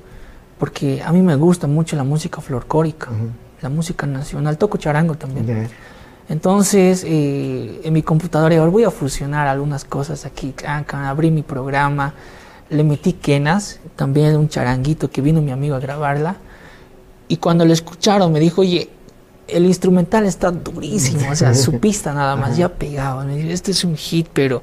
porque 0.58 1.02
a 1.02 1.12
mí 1.12 1.22
me 1.22 1.34
gusta 1.36 1.66
mucho 1.66 1.96
la 1.96 2.04
música 2.04 2.40
folclórica, 2.40 3.08
la 3.62 3.68
música 3.68 4.06
nacional, 4.06 4.58
toco 4.58 4.76
charango 4.76 5.14
también. 5.14 5.68
Entonces, 6.28 7.04
eh, 7.06 7.80
en 7.82 7.92
mi 7.92 8.02
computadora 8.02 8.56
ahora 8.58 8.70
voy 8.70 8.84
a 8.84 8.90
fusionar 8.90 9.48
algunas 9.48 9.84
cosas 9.84 10.26
aquí, 10.26 10.54
abrí 10.92 11.30
mi 11.30 11.42
programa, 11.42 12.14
le 12.68 12.84
metí 12.84 13.14
quenas, 13.14 13.80
también 13.96 14.36
un 14.36 14.48
charanguito 14.48 15.10
que 15.10 15.22
vino 15.22 15.40
mi 15.40 15.50
amigo 15.50 15.74
a 15.74 15.80
grabarla, 15.80 16.36
y 17.26 17.38
cuando 17.38 17.64
lo 17.64 17.72
escucharon 17.72 18.30
me 18.32 18.40
dijo, 18.40 18.60
oye, 18.60 18.90
el 19.52 19.66
instrumental 19.66 20.26
está 20.26 20.50
durísimo, 20.50 21.30
o 21.30 21.34
sea, 21.34 21.54
su 21.54 21.78
pista 21.78 22.12
nada 22.12 22.36
más 22.36 22.56
ya 22.56 22.68
pegaba, 22.68 23.24
me 23.24 23.36
dijo, 23.36 23.50
este 23.50 23.72
es 23.72 23.84
un 23.84 23.96
hit, 23.96 24.28
pero 24.32 24.62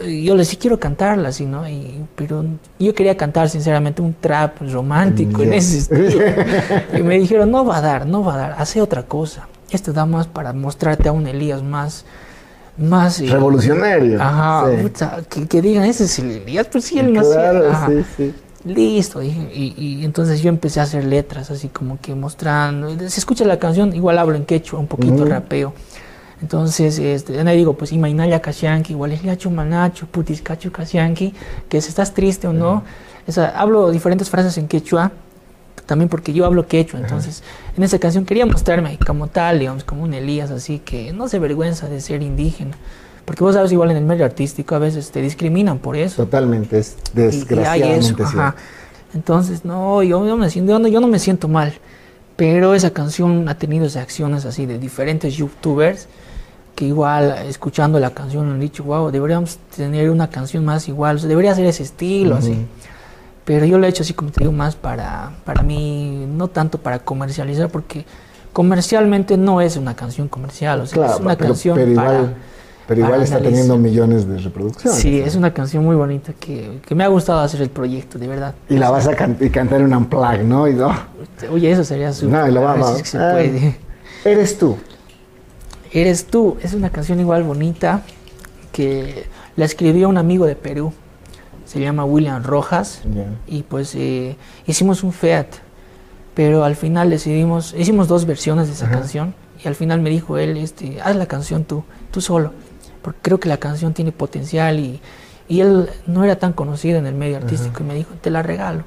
eh, 0.00 0.22
yo 0.22 0.34
le 0.34 0.44
sí 0.44 0.56
quiero 0.56 0.78
cantarla, 0.78 1.30
así, 1.30 1.44
¿no? 1.44 1.68
Y, 1.68 2.04
pero 2.14 2.44
yo 2.78 2.94
quería 2.94 3.16
cantar 3.16 3.48
sinceramente 3.48 4.00
un 4.00 4.14
trap 4.14 4.58
romántico 4.72 5.42
en 5.42 5.54
ese 5.54 5.78
estilo. 5.78 6.22
y 6.96 7.02
me 7.02 7.18
dijeron, 7.18 7.50
no 7.50 7.64
va 7.64 7.78
a 7.78 7.80
dar, 7.80 8.06
no 8.06 8.22
va 8.22 8.34
a 8.34 8.36
dar, 8.36 8.54
hace 8.58 8.80
otra 8.80 9.02
cosa. 9.04 9.48
Este 9.70 9.92
da 9.92 10.06
más 10.06 10.26
para 10.26 10.52
mostrarte 10.52 11.08
a 11.08 11.12
un 11.12 11.26
Elías 11.26 11.62
más... 11.62 12.04
más 12.76 13.20
eh, 13.20 13.26
Revolucionario. 13.28 14.22
Ajá, 14.22 14.66
que, 15.48 15.60
digan, 15.60 15.84
ese 15.84 16.04
es 16.04 16.18
el 16.20 16.30
Elías, 16.30 16.68
pues 16.70 16.84
sí, 16.84 16.98
él 16.98 17.12
no 17.12 17.22
Claro, 17.22 17.70
sí, 17.86 18.04
sí. 18.16 18.34
Listo, 18.64 19.22
y, 19.22 19.28
y, 19.76 20.04
entonces 20.04 20.42
yo 20.42 20.48
empecé 20.48 20.80
a 20.80 20.82
hacer 20.82 21.04
letras, 21.04 21.50
así 21.50 21.68
como 21.68 22.00
que 22.00 22.14
mostrando. 22.14 22.90
Se 23.08 23.20
escucha 23.20 23.44
la 23.44 23.58
canción, 23.58 23.94
igual 23.94 24.18
hablo 24.18 24.36
en 24.36 24.44
quechua, 24.44 24.80
un 24.80 24.88
poquito 24.88 25.24
rapeo. 25.24 25.72
Entonces, 26.42 26.98
este, 26.98 27.40
ahí 27.40 27.56
digo, 27.56 27.74
pues 27.74 27.92
Imainaya 27.92 28.40
Kasyanki, 28.40 28.92
igual 28.92 29.12
es 29.12 29.22
Yacho 29.22 29.50
Manacho, 29.50 30.06
Putis 30.06 30.42
Cacho 30.42 30.72
Kasyanki, 30.72 31.34
que 31.68 31.80
si 31.80 31.88
estás 31.88 32.14
triste 32.14 32.46
o 32.46 32.52
no. 32.52 32.82
hablo 33.54 33.90
diferentes 33.90 34.28
frases 34.28 34.58
en 34.58 34.68
quechua, 34.68 35.12
también 35.86 36.08
porque 36.08 36.32
yo 36.32 36.44
hablo 36.44 36.66
quechua, 36.66 37.00
entonces 37.00 37.42
en 37.76 37.82
esa 37.82 37.98
canción 37.98 38.24
quería 38.24 38.44
mostrarme 38.44 38.98
como 39.04 39.28
tal, 39.28 39.58
digamos, 39.58 39.84
como 39.84 40.02
un 40.02 40.14
Elías 40.14 40.50
así, 40.50 40.80
que 40.80 41.12
no 41.12 41.28
se 41.28 41.38
vergüenza 41.38 41.88
de 41.88 42.00
ser 42.00 42.22
indígena. 42.22 42.76
Porque 43.28 43.44
vos 43.44 43.54
sabes, 43.54 43.70
igual 43.72 43.90
en 43.90 43.98
el 43.98 44.04
medio 44.04 44.24
artístico 44.24 44.74
a 44.74 44.78
veces 44.78 45.10
te 45.10 45.20
discriminan 45.20 45.80
por 45.80 45.98
eso. 45.98 46.24
Totalmente, 46.24 46.78
es 46.78 46.96
desgraciadamente 47.12 48.24
Entonces, 49.12 49.66
no 49.66 50.02
yo, 50.02 50.26
yo, 50.26 50.34
me 50.38 50.48
siento, 50.48 50.88
yo 50.88 50.98
no 50.98 51.08
me 51.08 51.18
siento 51.18 51.46
mal. 51.46 51.74
Pero 52.36 52.72
esa 52.72 52.90
canción 52.90 53.46
ha 53.50 53.58
tenido 53.58 53.86
acciones 54.00 54.46
así 54.46 54.64
de 54.64 54.78
diferentes 54.78 55.36
youtubers 55.36 56.08
que 56.74 56.86
igual 56.86 57.34
escuchando 57.46 58.00
la 58.00 58.14
canción 58.14 58.50
han 58.50 58.60
dicho, 58.60 58.82
wow, 58.84 59.10
deberíamos 59.10 59.58
tener 59.76 60.08
una 60.08 60.30
canción 60.30 60.64
más 60.64 60.88
igual, 60.88 61.20
debería 61.20 61.54
ser 61.54 61.66
ese 61.66 61.82
estilo, 61.82 62.36
así. 62.36 62.64
Pero 63.44 63.66
yo 63.66 63.76
lo 63.76 63.84
he 63.84 63.90
hecho 63.90 64.04
así 64.04 64.14
como 64.14 64.30
te 64.30 64.40
digo, 64.40 64.52
más 64.52 64.74
para, 64.74 65.32
para 65.44 65.62
mí, 65.62 66.26
no 66.26 66.48
tanto 66.48 66.78
para 66.78 67.00
comercializar, 67.00 67.68
porque 67.68 68.06
comercialmente 68.54 69.36
no 69.36 69.60
es 69.60 69.76
una 69.76 69.94
canción 69.94 70.28
comercial, 70.28 70.80
o 70.80 70.86
sea, 70.86 71.12
es 71.12 71.20
una 71.20 71.36
canción 71.36 71.76
pero 71.76 71.90
igual, 71.90 72.34
Pero 72.88 73.02
igual 73.02 73.20
está 73.20 73.38
teniendo 73.38 73.76
millones 73.76 74.26
de 74.26 74.38
reproducciones. 74.38 74.98
Sí, 74.98 75.20
es 75.20 75.36
una 75.36 75.52
canción 75.52 75.84
muy 75.84 75.94
bonita 75.94 76.32
que, 76.32 76.80
que, 76.86 76.94
me 76.94 77.04
ha 77.04 77.08
gustado 77.08 77.40
hacer 77.40 77.60
el 77.60 77.68
proyecto, 77.68 78.18
de 78.18 78.26
verdad. 78.26 78.54
Y 78.66 78.78
la 78.78 78.90
vas 78.90 79.06
a 79.06 79.14
cantar 79.14 79.80
en 79.80 79.84
un 79.84 79.94
unplug, 79.94 80.42
¿no? 80.42 80.66
Y, 80.66 80.72
no. 80.72 80.90
Oye, 81.52 81.70
eso 81.70 81.84
sería 81.84 82.14
súper. 82.14 82.38
No, 82.38 82.48
lo 82.48 82.62
vamos. 82.62 83.02
Si 83.04 83.18
ah, 83.18 83.38
Eres 84.24 84.56
tú. 84.56 84.78
Eres 85.92 86.24
tú. 86.24 86.56
Es 86.62 86.72
una 86.72 86.88
canción 86.88 87.20
igual 87.20 87.42
bonita 87.42 88.00
que 88.72 89.26
la 89.56 89.66
escribió 89.66 90.08
un 90.08 90.16
amigo 90.16 90.46
de 90.46 90.56
Perú. 90.56 90.94
Se 91.66 91.80
llama 91.80 92.06
William 92.06 92.42
Rojas. 92.42 93.02
Y 93.46 93.64
pues 93.64 93.94
eh, 93.96 94.38
hicimos 94.66 95.04
un 95.04 95.12
feat. 95.12 95.48
Pero 96.32 96.64
al 96.64 96.74
final 96.74 97.10
decidimos, 97.10 97.74
hicimos 97.76 98.08
dos 98.08 98.24
versiones 98.24 98.68
de 98.68 98.72
esa 98.72 98.88
canción. 98.88 99.34
Y 99.62 99.68
al 99.68 99.74
final 99.74 100.00
me 100.00 100.08
dijo 100.08 100.38
él, 100.38 100.56
este, 100.56 101.02
haz 101.02 101.16
la 101.16 101.26
canción 101.26 101.64
tú, 101.64 101.84
tú 102.10 102.22
solo. 102.22 102.52
Porque 103.08 103.20
creo 103.22 103.40
que 103.40 103.48
la 103.48 103.58
canción 103.58 103.94
tiene 103.94 104.12
potencial 104.12 104.78
y, 104.78 105.00
y 105.48 105.60
él 105.60 105.88
no 106.06 106.24
era 106.24 106.36
tan 106.36 106.52
conocido 106.52 106.98
en 106.98 107.06
el 107.06 107.14
medio 107.14 107.36
artístico. 107.36 107.82
Y 107.82 107.86
me 107.86 107.94
dijo, 107.94 108.14
te 108.20 108.30
la 108.30 108.42
regalo. 108.42 108.84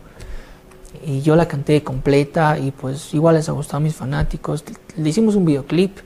Y 1.06 1.22
yo 1.22 1.36
la 1.36 1.48
canté 1.48 1.84
completa 1.84 2.60
y 2.60 2.72
pues 2.72 3.14
igual 3.14 3.36
les 3.36 3.50
ha 3.50 3.52
gustado 3.54 3.78
a 3.78 3.80
mis 3.82 3.96
fanáticos. 3.96 4.64
Le 4.98 5.10
hicimos 5.10 5.36
un 5.36 5.46
videoclip 5.46 5.98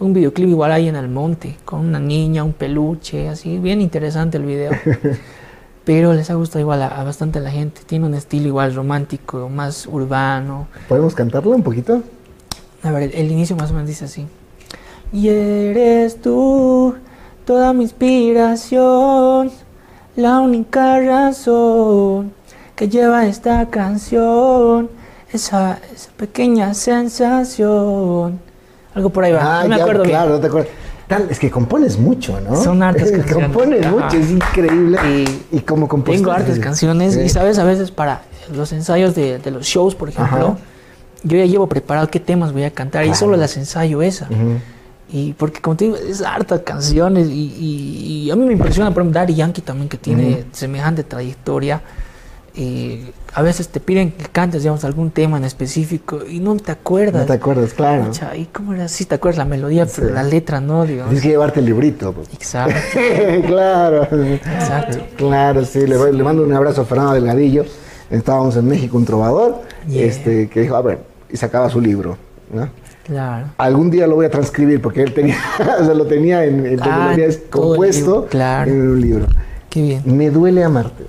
un 0.00 0.14
videoclip 0.14 0.48
igual 0.48 0.72
ahí 0.72 0.88
en 0.88 0.96
el 0.96 1.08
monte, 1.08 1.56
con 1.64 1.80
una 1.80 2.00
niña, 2.00 2.42
un 2.42 2.54
peluche, 2.54 3.28
así, 3.28 3.58
bien 3.58 3.80
interesante 3.80 4.38
el 4.38 4.44
video. 4.44 4.72
Pero 5.84 6.14
les 6.14 6.30
ha 6.30 6.34
gustado 6.34 6.60
igual 6.60 6.82
a, 6.82 7.04
bastante 7.04 7.40
la 7.40 7.50
gente. 7.50 7.82
Tiene 7.84 8.06
un 8.06 8.14
estilo 8.14 8.46
igual 8.46 8.74
romántico, 8.74 9.48
más 9.48 9.86
urbano. 9.86 10.68
¿Podemos 10.88 11.14
cantarlo 11.14 11.50
un 11.50 11.62
poquito? 11.62 12.02
A 12.82 12.90
ver, 12.90 13.14
el, 13.14 13.30
inicio 13.30 13.56
más 13.56 13.70
o 13.70 13.74
menos 13.74 13.88
dice 13.88 14.06
así. 14.06 14.26
Y 15.12 15.28
eres 15.28 16.20
tú, 16.20 16.94
toda 17.50 17.72
mi 17.72 17.82
inspiración, 17.82 19.50
la 20.14 20.38
única 20.38 21.00
razón 21.00 22.32
que 22.76 22.88
lleva 22.88 23.26
esta 23.26 23.66
canción, 23.66 24.88
esa, 25.32 25.80
esa 25.92 26.10
pequeña 26.16 26.74
sensación 26.74 28.38
algo 28.94 29.10
por 29.10 29.24
ahí 29.24 29.32
va. 29.32 29.62
Ah, 29.62 29.62
no 29.64 29.70
me 29.70 29.82
acuerdo 29.82 30.04
claro, 30.04 30.30
no 30.34 30.40
te 30.40 30.46
acuerdas. 30.46 30.70
es 31.28 31.40
que 31.40 31.50
compones 31.50 31.98
mucho, 31.98 32.40
¿no? 32.40 32.54
Son 32.54 32.80
artes 32.84 33.10
canciones. 33.10 33.48
compones 33.48 33.90
mucho, 33.90 34.16
es 34.16 34.30
increíble. 34.30 34.98
Y, 35.50 35.56
y 35.56 35.60
como 35.62 35.88
compones. 35.88 36.20
Tengo 36.20 36.30
artes 36.30 36.60
canciones 36.60 37.16
y, 37.16 37.28
¿sabes? 37.30 37.58
A 37.58 37.64
veces 37.64 37.90
para 37.90 38.22
los 38.54 38.70
ensayos 38.72 39.16
de, 39.16 39.40
de 39.40 39.50
los 39.50 39.66
shows, 39.66 39.96
por 39.96 40.08
ejemplo, 40.08 40.56
yo 41.24 41.36
ya 41.36 41.46
llevo 41.46 41.66
preparado 41.66 42.08
qué 42.12 42.20
temas 42.20 42.52
voy 42.52 42.62
a 42.62 42.70
cantar 42.70 43.06
y 43.06 43.14
solo 43.16 43.36
las 43.36 43.56
ensayo 43.56 44.02
esa. 44.02 44.28
Y 45.12 45.32
porque, 45.32 45.60
como 45.60 45.76
te 45.76 45.86
digo, 45.86 45.96
es 45.96 46.22
hartas 46.22 46.60
canciones 46.60 47.28
y, 47.28 48.26
y, 48.26 48.30
a 48.30 48.36
mí 48.36 48.44
me 48.44 48.52
impresiona, 48.52 48.92
por 48.92 49.02
ejemplo, 49.02 49.20
Daddy 49.20 49.34
Yankee 49.34 49.62
también, 49.62 49.88
que 49.88 49.98
tiene 49.98 50.44
semejante 50.52 51.02
trayectoria 51.02 51.82
y 52.54 53.12
a 53.32 53.42
veces 53.42 53.68
te 53.68 53.78
piden 53.78 54.10
que 54.10 54.26
cantes, 54.26 54.62
digamos, 54.62 54.84
algún 54.84 55.10
tema 55.10 55.36
en 55.36 55.44
específico 55.44 56.20
y 56.28 56.40
no 56.40 56.56
te 56.56 56.72
acuerdas. 56.72 57.22
No 57.22 57.26
te 57.26 57.32
acuerdas, 57.34 57.72
claro. 57.72 58.10
¿Y 58.36 58.46
cómo 58.46 58.74
era 58.74 58.84
así? 58.84 59.04
¿Te 59.04 59.14
acuerdas 59.14 59.38
la 59.38 59.44
melodía, 59.44 59.86
pero 59.86 60.10
la 60.10 60.22
letra 60.24 60.60
no, 60.60 60.84
digamos? 60.84 61.10
Tienes 61.10 61.22
que 61.22 61.28
llevarte 61.28 61.60
el 61.60 61.66
librito. 61.66 62.12
Pues. 62.12 62.28
Exacto. 62.32 62.74
claro. 63.46 64.02
Exacto. 64.02 64.98
Claro, 65.16 65.64
sí. 65.64 65.86
Le, 65.86 66.12
le, 66.12 66.22
mando 66.22 66.42
un 66.42 66.52
abrazo 66.52 66.82
a 66.82 66.84
Fernando 66.84 67.14
Delgadillo. 67.14 67.64
Estábamos 68.10 68.56
en 68.56 68.66
México, 68.66 68.96
un 68.96 69.04
trovador, 69.04 69.62
este, 69.88 70.48
que 70.48 70.62
dijo, 70.62 70.74
a 70.74 70.82
ver, 70.82 70.98
y 71.30 71.36
sacaba 71.36 71.70
su 71.70 71.80
libro, 71.80 72.18
¿no? 72.52 72.68
Claro. 73.04 73.46
Algún 73.56 73.90
día 73.90 74.06
lo 74.06 74.16
voy 74.16 74.26
a 74.26 74.30
transcribir 74.30 74.80
porque 74.80 75.02
él 75.02 75.12
tenía, 75.14 75.36
o 75.80 75.84
sea, 75.84 75.94
lo 75.94 76.06
tenía 76.06 76.44
en, 76.44 76.66
en 76.66 76.80
ah, 76.82 77.16
compuesto 77.50 78.26
claro. 78.26 78.70
en 78.70 78.80
un 78.80 79.00
libro. 79.00 79.26
Qué 79.68 79.82
bien. 79.82 80.02
Me 80.04 80.30
duele 80.30 80.64
amarte. 80.64 81.06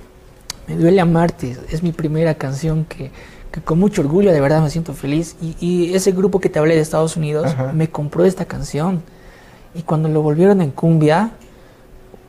Me 0.68 0.76
duele 0.76 1.00
amarte, 1.00 1.56
es 1.70 1.82
mi 1.82 1.92
primera 1.92 2.34
canción 2.34 2.84
que, 2.84 3.10
con 3.64 3.78
mucho 3.78 4.00
orgullo 4.00 4.32
de 4.32 4.40
verdad 4.40 4.62
me 4.62 4.70
siento 4.70 4.94
feliz. 4.94 5.36
Y, 5.40 5.92
ese 5.94 6.12
grupo 6.12 6.40
que 6.40 6.48
te 6.48 6.58
hablé 6.58 6.76
de 6.76 6.80
Estados 6.80 7.16
Unidos 7.16 7.54
me 7.74 7.90
compró 7.90 8.24
esta 8.24 8.44
canción. 8.44 9.02
Y 9.74 9.82
cuando 9.82 10.08
lo 10.08 10.22
volvieron 10.22 10.60
en 10.62 10.70
cumbia, 10.70 11.32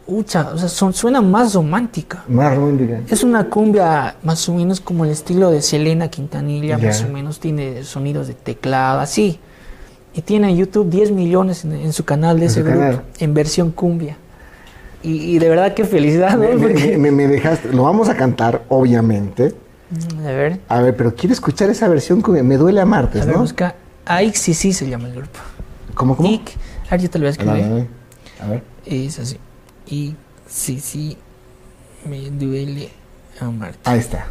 ucha, 0.07 0.49
o 0.53 0.57
sea, 0.57 0.69
suena 0.91 1.21
más 1.21 1.53
romántica. 1.53 2.23
Más 2.27 2.55
romántica. 2.55 3.01
Es 3.09 3.23
una 3.23 3.49
cumbia 3.49 4.15
más 4.23 4.49
o 4.49 4.55
menos 4.55 4.81
como 4.81 5.05
el 5.05 5.11
estilo 5.11 5.51
de 5.51 5.61
Selena 5.61 6.09
Quintanilla, 6.09 6.77
más 6.77 7.03
o 7.03 7.09
menos 7.09 7.39
tiene 7.39 7.83
sonidos 7.83 8.27
de 8.27 8.33
teclado, 8.33 8.99
así. 8.99 9.39
Y 10.13 10.21
tiene 10.21 10.49
en 10.49 10.57
YouTube 10.57 10.89
10 10.89 11.11
millones 11.11 11.65
en, 11.65 11.91
su 11.91 12.05
canal 12.05 12.39
de 12.39 12.45
ese 12.45 12.61
grupo, 12.61 13.01
en 13.19 13.33
versión 13.33 13.71
cumbia. 13.71 14.17
Y, 15.01 15.37
de 15.37 15.49
verdad 15.49 15.73
qué 15.73 15.83
felicidad, 15.83 16.37
¿no? 16.37 16.47
Me, 16.97 17.11
me, 17.11 17.27
dejaste, 17.27 17.73
lo 17.73 17.83
vamos 17.83 18.07
a 18.07 18.15
cantar, 18.15 18.63
obviamente. 18.69 19.53
A 20.19 20.27
ver. 20.27 20.59
A 20.69 20.81
ver, 20.81 20.95
pero 20.95 21.13
quiero 21.13 21.33
escuchar 21.33 21.69
esa 21.69 21.87
versión 21.89 22.21
que 22.21 22.41
me 22.41 22.57
duele 22.57 22.79
amarte, 22.79 23.19
a 23.21 23.25
ver, 23.25 23.35
¿no? 23.35 23.41
busca 23.41 23.75
sí 24.33 24.53
se 24.53 24.89
llama 24.89 25.07
el 25.07 25.15
grupo. 25.15 25.39
¿Cómo, 25.93 26.15
cómo? 26.15 26.29
Ic, 26.29 26.51
a 26.87 26.91
ver, 26.91 27.01
yo 27.01 27.09
te 27.09 27.19
lo 27.19 27.23
voy 27.23 27.27
a 27.27 27.31
escribir. 27.31 27.87
A 28.41 28.47
ver. 28.47 28.63
Es 28.85 29.19
así. 29.19 29.37
sí 30.47 31.17
me 32.05 32.29
duele 32.31 32.89
amarte. 33.39 33.79
Ahí 33.83 33.99
está. 33.99 34.27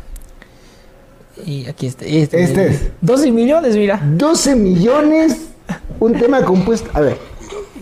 Y 1.44 1.66
aquí 1.66 1.86
está. 1.86 2.04
Este, 2.04 2.42
este 2.42 2.66
es. 2.68 2.90
12 3.00 3.30
millones, 3.30 3.76
mira. 3.76 4.00
12 4.04 4.56
millones. 4.56 5.51
Un 6.00 6.18
tema 6.18 6.42
compuesto. 6.42 6.90
A 6.94 7.00
ver. 7.00 7.18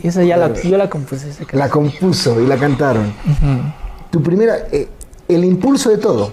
Esa 0.02 0.22
ya 0.24 0.36
la, 0.36 0.54
yo 0.54 0.78
la 0.78 0.88
compuse. 0.88 1.32
la 1.52 1.68
compuso 1.68 2.40
y 2.40 2.46
la 2.46 2.56
cantaron. 2.56 3.12
Tu 4.10 4.22
primera, 4.22 4.56
eh, 4.72 4.88
el 5.28 5.44
impulso 5.44 5.90
de 5.90 5.98
todo. 5.98 6.32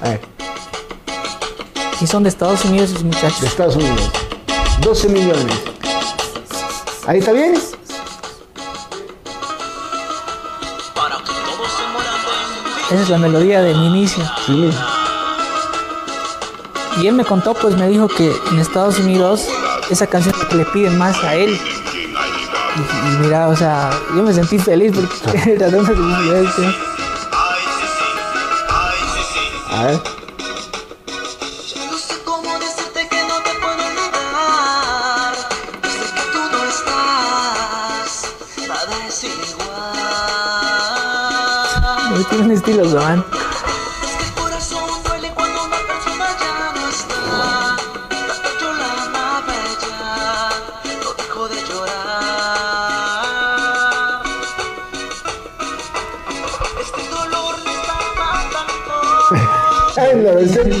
A 0.00 0.10
ver. 0.10 0.20
Y 2.00 2.06
son 2.06 2.22
de 2.22 2.28
Estados 2.28 2.64
Unidos 2.64 2.90
esos 2.90 3.04
muchachos. 3.04 3.40
De 3.40 3.46
Estados 3.46 3.76
Unidos. 3.76 4.10
12 4.82 5.08
millones. 5.08 5.54
Ahí 7.06 7.18
está 7.18 7.32
bien. 7.32 7.54
Esa 12.92 13.02
es 13.02 13.08
la 13.08 13.18
melodía 13.18 13.62
de 13.62 13.74
mi 13.74 13.86
inicio. 13.86 14.22
Sí. 14.46 14.70
Y 17.00 17.06
él 17.06 17.14
me 17.14 17.24
contó, 17.24 17.54
pues 17.54 17.76
me 17.76 17.88
dijo 17.88 18.06
que 18.06 18.32
en 18.50 18.58
Estados 18.58 18.98
Unidos 18.98 19.48
esa 19.92 20.06
canción 20.06 20.34
que 20.48 20.56
le 20.56 20.64
piden 20.66 20.98
más 20.98 21.22
a 21.22 21.34
él. 21.34 21.50
Y, 21.50 22.80
y 22.80 23.18
mira, 23.20 23.48
o 23.48 23.56
sea, 23.56 23.90
yo 24.16 24.22
me 24.22 24.32
sentí 24.32 24.58
feliz 24.58 24.92
porque 24.94 25.52
era 25.52 25.68
de. 25.68 25.78
A 29.70 29.84
ver. 29.84 30.00
Ya 31.74 31.86
no 31.90 31.98
sé 31.98 32.14
cómo 32.24 32.52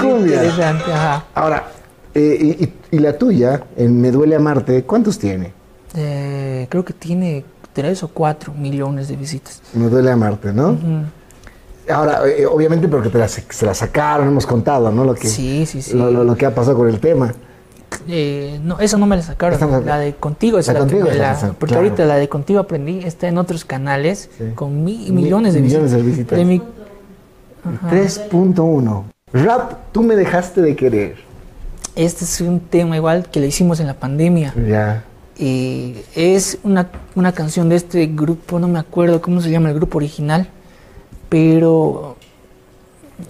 Cumbia. 0.00 0.34
Interesante, 0.36 0.92
ajá. 0.92 1.24
Ahora, 1.34 1.68
eh, 2.14 2.70
y, 2.90 2.98
la 2.98 3.16
tuya, 3.16 3.62
en 3.76 4.00
Me 4.00 4.10
Duele 4.10 4.36
Amarte, 4.36 4.82
¿cuántos 4.84 5.18
tiene? 5.18 5.52
Eh, 5.94 6.66
creo 6.70 6.84
que 6.84 6.92
tiene 6.92 7.44
3 7.72 8.02
o 8.02 8.08
4 8.08 8.52
millones 8.54 9.08
de 9.08 9.16
visitas. 9.16 9.62
Me 9.74 9.88
Duele 9.88 10.10
Amarte, 10.10 10.52
¿no? 10.52 10.76
Ahora, 11.90 12.20
eh, 12.28 12.46
obviamente 12.46 12.86
porque 12.88 13.08
te 13.08 13.18
la, 13.18 13.26
se 13.28 13.66
la 13.66 13.74
sacaron, 13.74 14.28
hemos 14.28 14.46
contado, 14.46 14.90
¿no? 14.92 15.04
Lo 15.04 15.14
que, 15.14 15.26
Sí, 15.28 15.66
sí, 15.66 15.82
sí. 15.82 15.94
Lo, 15.96 16.10
lo- 16.10 16.22
lo 16.24 16.36
que 16.36 16.46
ha 16.46 16.54
pasado 16.54 16.76
con 16.76 16.88
el 16.88 17.00
tema. 17.00 17.34
Eh, 18.08 18.58
no, 18.62 18.78
esa 18.78 18.96
no 18.98 19.06
me 19.06 19.16
la 19.16 19.22
sacaron. 19.22 19.84
La 19.84 19.98
de 19.98 20.14
contigo 20.14 20.58
es 20.58 20.66
La 20.68 20.74
la, 20.74 20.78
Contigo 20.80 21.08
que 21.08 21.14
la 21.14 21.34
Porque 21.58 21.74
claro. 21.74 21.82
ahorita 21.88 22.04
la 22.04 22.16
de 22.16 22.28
contigo 22.28 22.60
aprendí 22.60 23.00
está 23.00 23.28
en 23.28 23.36
otros 23.38 23.64
canales 23.64 24.30
Sí. 24.38 24.44
con 24.54 24.82
mi- 24.84 25.10
Mi- 25.10 25.22
millones 25.22 25.54
de 25.54 25.60
millones 25.60 25.92
visitas. 25.92 26.04
de 26.04 26.10
visitas. 26.10 26.38
De 26.38 26.44
mi- 26.44 26.62
3.1. 27.90 29.04
Rap, 29.32 29.92
tú 29.92 30.02
me 30.02 30.14
dejaste 30.16 30.60
de 30.60 30.76
querer. 30.76 31.16
este 31.96 32.24
es 32.24 32.40
un 32.40 32.60
tema 32.60 32.96
igual 32.96 33.28
que 33.30 33.40
le 33.40 33.46
hicimos 33.46 33.80
en 33.80 33.86
la 33.86 33.94
pandemia. 33.94 34.54
Ya. 34.68 35.04
Y 35.38 35.96
es 36.14 36.58
una, 36.62 36.90
una 37.14 37.32
canción 37.32 37.68
de 37.68 37.76
este 37.76 38.06
grupo, 38.06 38.58
no 38.58 38.68
me 38.68 38.78
acuerdo 38.78 39.20
cómo 39.22 39.40
se 39.40 39.50
llama 39.50 39.70
el 39.70 39.74
grupo 39.74 39.98
original, 39.98 40.48
pero 41.28 42.16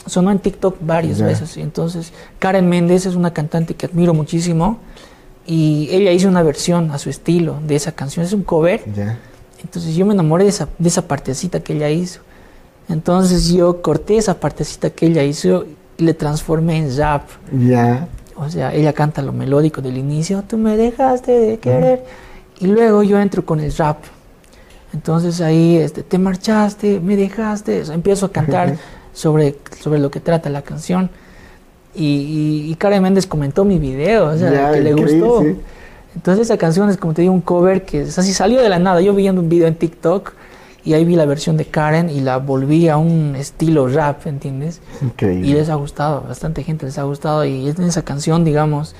sonó 0.06 0.30
en 0.30 0.38
TikTok 0.40 0.78
varias 0.80 1.20
veces. 1.20 1.56
Entonces, 1.56 2.12
Karen 2.38 2.68
Méndez 2.68 3.06
es 3.06 3.14
una 3.14 3.32
cantante 3.32 3.74
que 3.74 3.86
admiro 3.86 4.14
muchísimo 4.14 4.78
y 5.46 5.88
ella 5.90 6.12
hizo 6.12 6.28
una 6.28 6.42
versión 6.42 6.90
a 6.90 6.98
su 6.98 7.10
estilo 7.10 7.58
de 7.66 7.76
esa 7.76 7.92
canción, 7.92 8.24
es 8.24 8.32
un 8.32 8.42
cover. 8.42 8.82
Ya. 8.92 9.18
Entonces 9.62 9.94
yo 9.94 10.04
me 10.04 10.14
enamoré 10.14 10.44
de 10.44 10.50
esa, 10.50 10.68
de 10.78 10.88
esa 10.88 11.06
partecita 11.06 11.60
que 11.60 11.74
ella 11.74 11.88
hizo. 11.88 12.20
Entonces 12.88 13.48
yo 13.48 13.80
corté 13.80 14.16
esa 14.16 14.40
partecita 14.40 14.90
que 14.90 15.06
ella 15.06 15.22
hizo 15.22 15.66
y 15.96 16.04
le 16.04 16.14
transformé 16.14 16.78
en 16.78 16.96
rap. 16.96 17.22
Ya. 17.52 18.08
O 18.36 18.48
sea, 18.48 18.74
ella 18.74 18.92
canta 18.92 19.22
lo 19.22 19.32
melódico 19.32 19.80
del 19.82 19.98
inicio, 19.98 20.42
tú 20.46 20.58
me 20.58 20.76
dejaste 20.76 21.32
de 21.32 21.58
querer. 21.58 22.04
Y 22.58 22.66
luego 22.66 23.02
yo 23.02 23.20
entro 23.20 23.44
con 23.44 23.60
el 23.60 23.72
rap. 23.74 23.98
Entonces 24.94 25.40
ahí 25.40 25.76
este, 25.76 26.02
te 26.02 26.18
marchaste, 26.18 27.00
me 27.00 27.16
dejaste. 27.16 27.82
O 27.82 27.84
sea, 27.84 27.94
empiezo 27.94 28.26
a 28.26 28.32
cantar 28.32 28.76
sobre, 29.12 29.56
sobre 29.80 29.98
lo 29.98 30.10
que 30.10 30.20
trata 30.20 30.50
la 30.50 30.62
canción. 30.62 31.10
Y, 31.94 32.04
y, 32.04 32.70
y 32.70 32.74
Karen 32.76 33.02
Méndez 33.02 33.26
comentó 33.26 33.64
mi 33.64 33.78
video, 33.78 34.28
o 34.28 34.36
sea, 34.36 34.72
que 34.72 34.80
le 34.80 34.94
gustó. 34.94 35.42
sí. 35.42 35.56
Entonces 36.14 36.46
esa 36.46 36.58
canción 36.58 36.90
es 36.90 36.96
como 36.96 37.14
te 37.14 37.22
digo 37.22 37.32
un 37.32 37.40
cover 37.40 37.84
que 37.84 38.02
es 38.02 38.18
así 38.18 38.32
salió 38.32 38.60
de 38.60 38.68
la 38.68 38.78
nada. 38.78 39.00
Yo 39.00 39.14
viendo 39.14 39.40
un 39.40 39.48
video 39.48 39.66
en 39.66 39.74
TikTok 39.74 40.32
y 40.84 40.94
ahí 40.94 41.04
vi 41.04 41.14
la 41.16 41.26
versión 41.26 41.56
de 41.56 41.64
Karen 41.64 42.10
y 42.10 42.20
la 42.20 42.38
volví 42.38 42.88
a 42.88 42.96
un 42.96 43.34
estilo 43.36 43.86
rap, 43.88 44.26
¿entiendes? 44.26 44.80
Increíble. 45.00 45.46
Y 45.48 45.52
les 45.54 45.68
ha 45.68 45.74
gustado, 45.76 46.22
bastante 46.28 46.62
gente 46.64 46.86
les 46.86 46.98
ha 46.98 47.04
gustado 47.04 47.44
y 47.44 47.68
es 47.68 47.78
en 47.78 47.84
esa 47.84 48.02
canción, 48.02 48.44
digamos, 48.44 48.94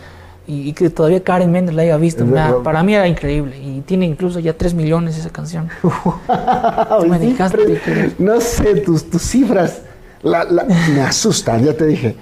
y, 0.46 0.68
y 0.68 0.72
que 0.72 0.90
todavía 0.90 1.22
Karen 1.22 1.50
Méndez 1.52 1.74
la 1.74 1.82
haya 1.82 1.96
visto, 1.96 2.24
para 2.62 2.82
mí 2.82 2.94
era 2.94 3.06
increíble 3.08 3.56
y 3.60 3.80
tiene 3.82 4.06
incluso 4.06 4.38
ya 4.40 4.52
3 4.56 4.74
millones 4.74 5.16
esa 5.18 5.30
canción. 5.30 5.68
Wow, 5.82 7.06
me 7.08 7.18
dejaste. 7.18 8.12
No 8.18 8.40
sé, 8.40 8.76
tus, 8.76 9.08
tus 9.08 9.22
cifras 9.22 9.82
la- 10.22 10.44
la- 10.44 10.64
me 10.64 11.00
asustan, 11.00 11.64
ya 11.64 11.76
te 11.76 11.86
dije. 11.86 12.16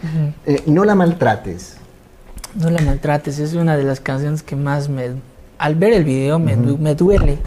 Eh, 0.47 0.63
no 0.67 0.85
la 0.85 0.95
maltrates. 0.95 1.77
No 2.55 2.71
la 2.71 2.81
maltrates, 2.81 3.39
es 3.39 3.55
una 3.55 3.77
de 3.77 3.85
las 3.85 4.01
canciones 4.01 4.43
que 4.43 4.57
más 4.57 4.89
me... 4.89 5.11
Al 5.59 5.75
ver 5.75 5.93
el 5.93 6.05
video 6.05 6.39
me, 6.39 6.57
du- 6.57 6.79
me 6.79 6.95
duele. 6.95 7.39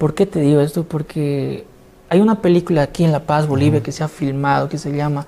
¿Por 0.00 0.14
qué 0.14 0.24
te 0.24 0.40
digo 0.40 0.62
esto? 0.62 0.84
Porque 0.84 1.66
hay 2.08 2.22
una 2.22 2.40
película 2.40 2.80
aquí 2.80 3.04
en 3.04 3.12
La 3.12 3.26
Paz, 3.26 3.46
Bolivia, 3.46 3.82
que 3.82 3.92
se 3.92 4.02
ha 4.02 4.08
filmado, 4.08 4.70
que 4.70 4.78
se 4.78 4.96
llama 4.96 5.26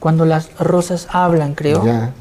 Cuando 0.00 0.24
las 0.24 0.58
rosas 0.58 1.06
hablan, 1.12 1.54
creo. 1.54 1.84
Ya. 1.84 2.12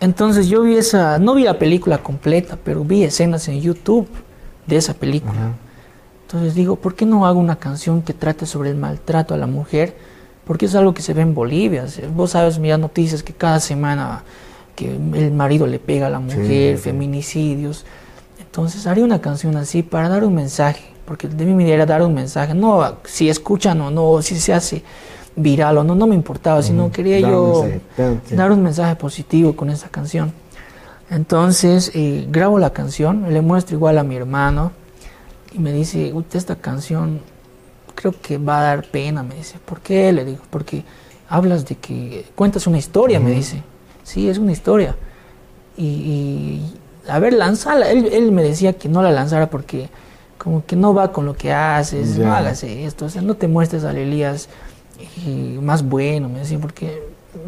Entonces 0.00 0.48
yo 0.48 0.62
vi 0.62 0.74
esa, 0.74 1.18
no 1.18 1.34
vi 1.34 1.42
la 1.42 1.58
película 1.58 1.98
completa, 1.98 2.56
pero 2.64 2.82
vi 2.82 3.02
escenas 3.02 3.46
en 3.48 3.60
YouTube 3.60 4.08
de 4.66 4.76
esa 4.76 4.94
película. 4.94 5.32
Ajá. 5.32 5.52
Entonces 6.22 6.54
digo, 6.54 6.76
¿por 6.76 6.94
qué 6.94 7.04
no 7.04 7.26
hago 7.26 7.38
una 7.38 7.56
canción 7.56 8.00
que 8.00 8.14
trate 8.14 8.46
sobre 8.46 8.70
el 8.70 8.76
maltrato 8.76 9.34
a 9.34 9.36
la 9.36 9.46
mujer? 9.46 9.94
Porque 10.46 10.64
es 10.64 10.74
algo 10.74 10.94
que 10.94 11.02
se 11.02 11.12
ve 11.12 11.20
en 11.20 11.34
Bolivia. 11.34 11.84
Vos 12.16 12.30
sabes, 12.30 12.58
mira 12.58 12.78
noticias 12.78 13.22
que 13.22 13.34
cada 13.34 13.60
semana 13.60 14.22
que 14.74 14.96
el 14.96 15.32
marido 15.32 15.66
le 15.66 15.78
pega 15.78 16.06
a 16.06 16.10
la 16.10 16.20
mujer, 16.20 16.78
sí. 16.78 16.82
feminicidios. 16.82 17.84
Entonces 18.40 18.86
haría 18.86 19.04
una 19.04 19.20
canción 19.20 19.58
así 19.58 19.82
para 19.82 20.08
dar 20.08 20.24
un 20.24 20.34
mensaje, 20.34 20.91
porque 21.04 21.28
de 21.28 21.44
mí 21.44 21.52
mi 21.52 21.64
idea 21.64 21.74
era 21.74 21.86
dar 21.86 22.02
un 22.02 22.14
mensaje. 22.14 22.54
No 22.54 22.96
si 23.04 23.28
escuchan 23.28 23.80
o 23.80 23.90
no, 23.90 24.22
si 24.22 24.38
se 24.38 24.52
hace 24.54 24.82
viral 25.36 25.78
o 25.78 25.84
no, 25.84 25.94
no 25.94 26.06
me 26.06 26.14
importaba, 26.14 26.62
sino 26.62 26.90
quería 26.92 27.20
Dar 27.20 27.34
un 27.34 27.52
yo 27.52 27.62
mensaje, 27.62 27.80
dar- 28.36 28.52
un 28.52 28.62
mensaje 28.62 28.96
positivo 28.96 29.54
con 29.56 29.70
esa 29.70 29.88
canción. 29.88 30.32
Entonces 31.10 31.90
eh, 31.94 32.26
grabo 32.30 32.58
la 32.58 32.70
canción, 32.70 33.32
le 33.32 33.40
muestro 33.42 33.76
igual 33.76 33.98
a 33.98 34.02
mi 34.02 34.16
hermano 34.16 34.72
y 35.52 35.58
me 35.58 35.72
dice, 35.72 36.12
"Uy, 36.12 36.24
esta 36.32 36.56
canción 36.56 37.20
creo 37.94 38.14
que 38.20 38.38
va 38.38 38.60
a 38.60 38.62
dar 38.62 38.84
pena, 38.90 39.22
me 39.22 39.34
dice. 39.34 39.58
¿Por 39.64 39.80
qué? 39.80 40.10
Le 40.12 40.24
digo, 40.24 40.40
porque 40.50 40.82
hablas 41.28 41.66
de 41.66 41.74
que 41.76 42.24
cuentas 42.34 42.66
una 42.66 42.78
historia, 42.78 43.20
me 43.20 43.30
dice. 43.30 43.62
Sí, 44.02 44.28
es 44.28 44.38
una 44.38 44.52
historia. 44.52 44.96
Y, 45.76 45.84
y, 45.86 46.74
a 47.08 47.18
ver, 47.18 47.34
lanzala. 47.34 47.90
Él, 47.90 48.08
él 48.12 48.32
me 48.32 48.42
decía 48.42 48.72
que 48.72 48.88
no 48.88 49.02
la 49.02 49.10
lanzara 49.12 49.48
porque 49.50 49.88
como 50.42 50.66
que 50.66 50.74
no 50.74 50.92
va 50.92 51.12
con 51.12 51.24
lo 51.24 51.36
que 51.36 51.52
haces, 51.52 52.18
no 52.18 52.34
hagas 52.34 52.64
esto, 52.64 53.04
o 53.04 53.08
sea, 53.08 53.22
no 53.22 53.34
te 53.34 53.46
muestres 53.46 53.84
al 53.84 53.96
Elías 53.96 54.48
y 55.24 55.58
más 55.60 55.84
bueno, 55.84 56.28
me 56.28 56.40
decía, 56.40 56.58
porque 56.58 57.00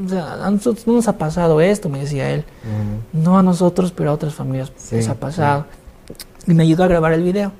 o 0.04 0.08
sea, 0.08 0.44
a 0.44 0.50
nosotros 0.50 0.86
no 0.86 0.92
nos 0.92 1.08
ha 1.08 1.18
pasado 1.18 1.60
esto, 1.60 1.88
me 1.88 1.98
decía 1.98 2.30
él. 2.30 2.44
No 3.12 3.36
a 3.36 3.42
nosotros, 3.42 3.92
pero 3.92 4.10
a 4.10 4.12
otras 4.14 4.34
familias 4.34 4.72
Sí, 4.76 4.96
les 4.96 5.08
ha 5.08 5.14
pasado. 5.14 5.66
Y 6.46 6.54
me 6.54 6.62
ayudó 6.62 6.84
a 6.84 6.88
grabar 6.88 7.12
el 7.12 7.22
video. 7.22 7.52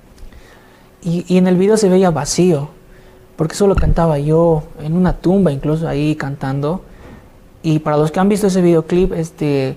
Y, 1.02 1.24
y 1.28 1.36
en 1.36 1.48
el 1.48 1.56
video 1.56 1.76
se 1.76 1.88
veía 1.88 2.10
vacío, 2.10 2.68
porque 3.36 3.56
solo 3.56 3.74
cantaba 3.74 4.18
yo, 4.18 4.62
en 4.80 4.96
una 4.96 5.14
tumba 5.14 5.52
incluso 5.52 5.88
ahí 5.88 6.14
cantando. 6.14 6.82
Y 7.62 7.80
para 7.80 7.96
los 7.96 8.10
que 8.12 8.20
han 8.20 8.28
visto 8.28 8.46
ese 8.46 8.62
videoclip, 8.62 9.12
este, 9.12 9.76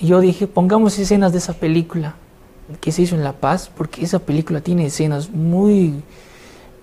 yo 0.00 0.20
dije, 0.20 0.46
pongamos 0.46 0.98
escenas 0.98 1.32
de 1.32 1.38
esa 1.38 1.52
película 1.52 2.16
que 2.80 2.92
se 2.92 3.02
hizo 3.02 3.14
en 3.14 3.24
La 3.24 3.32
Paz, 3.32 3.70
porque 3.74 4.04
esa 4.04 4.18
película 4.18 4.60
tiene 4.60 4.86
escenas 4.86 5.30
muy, 5.30 6.02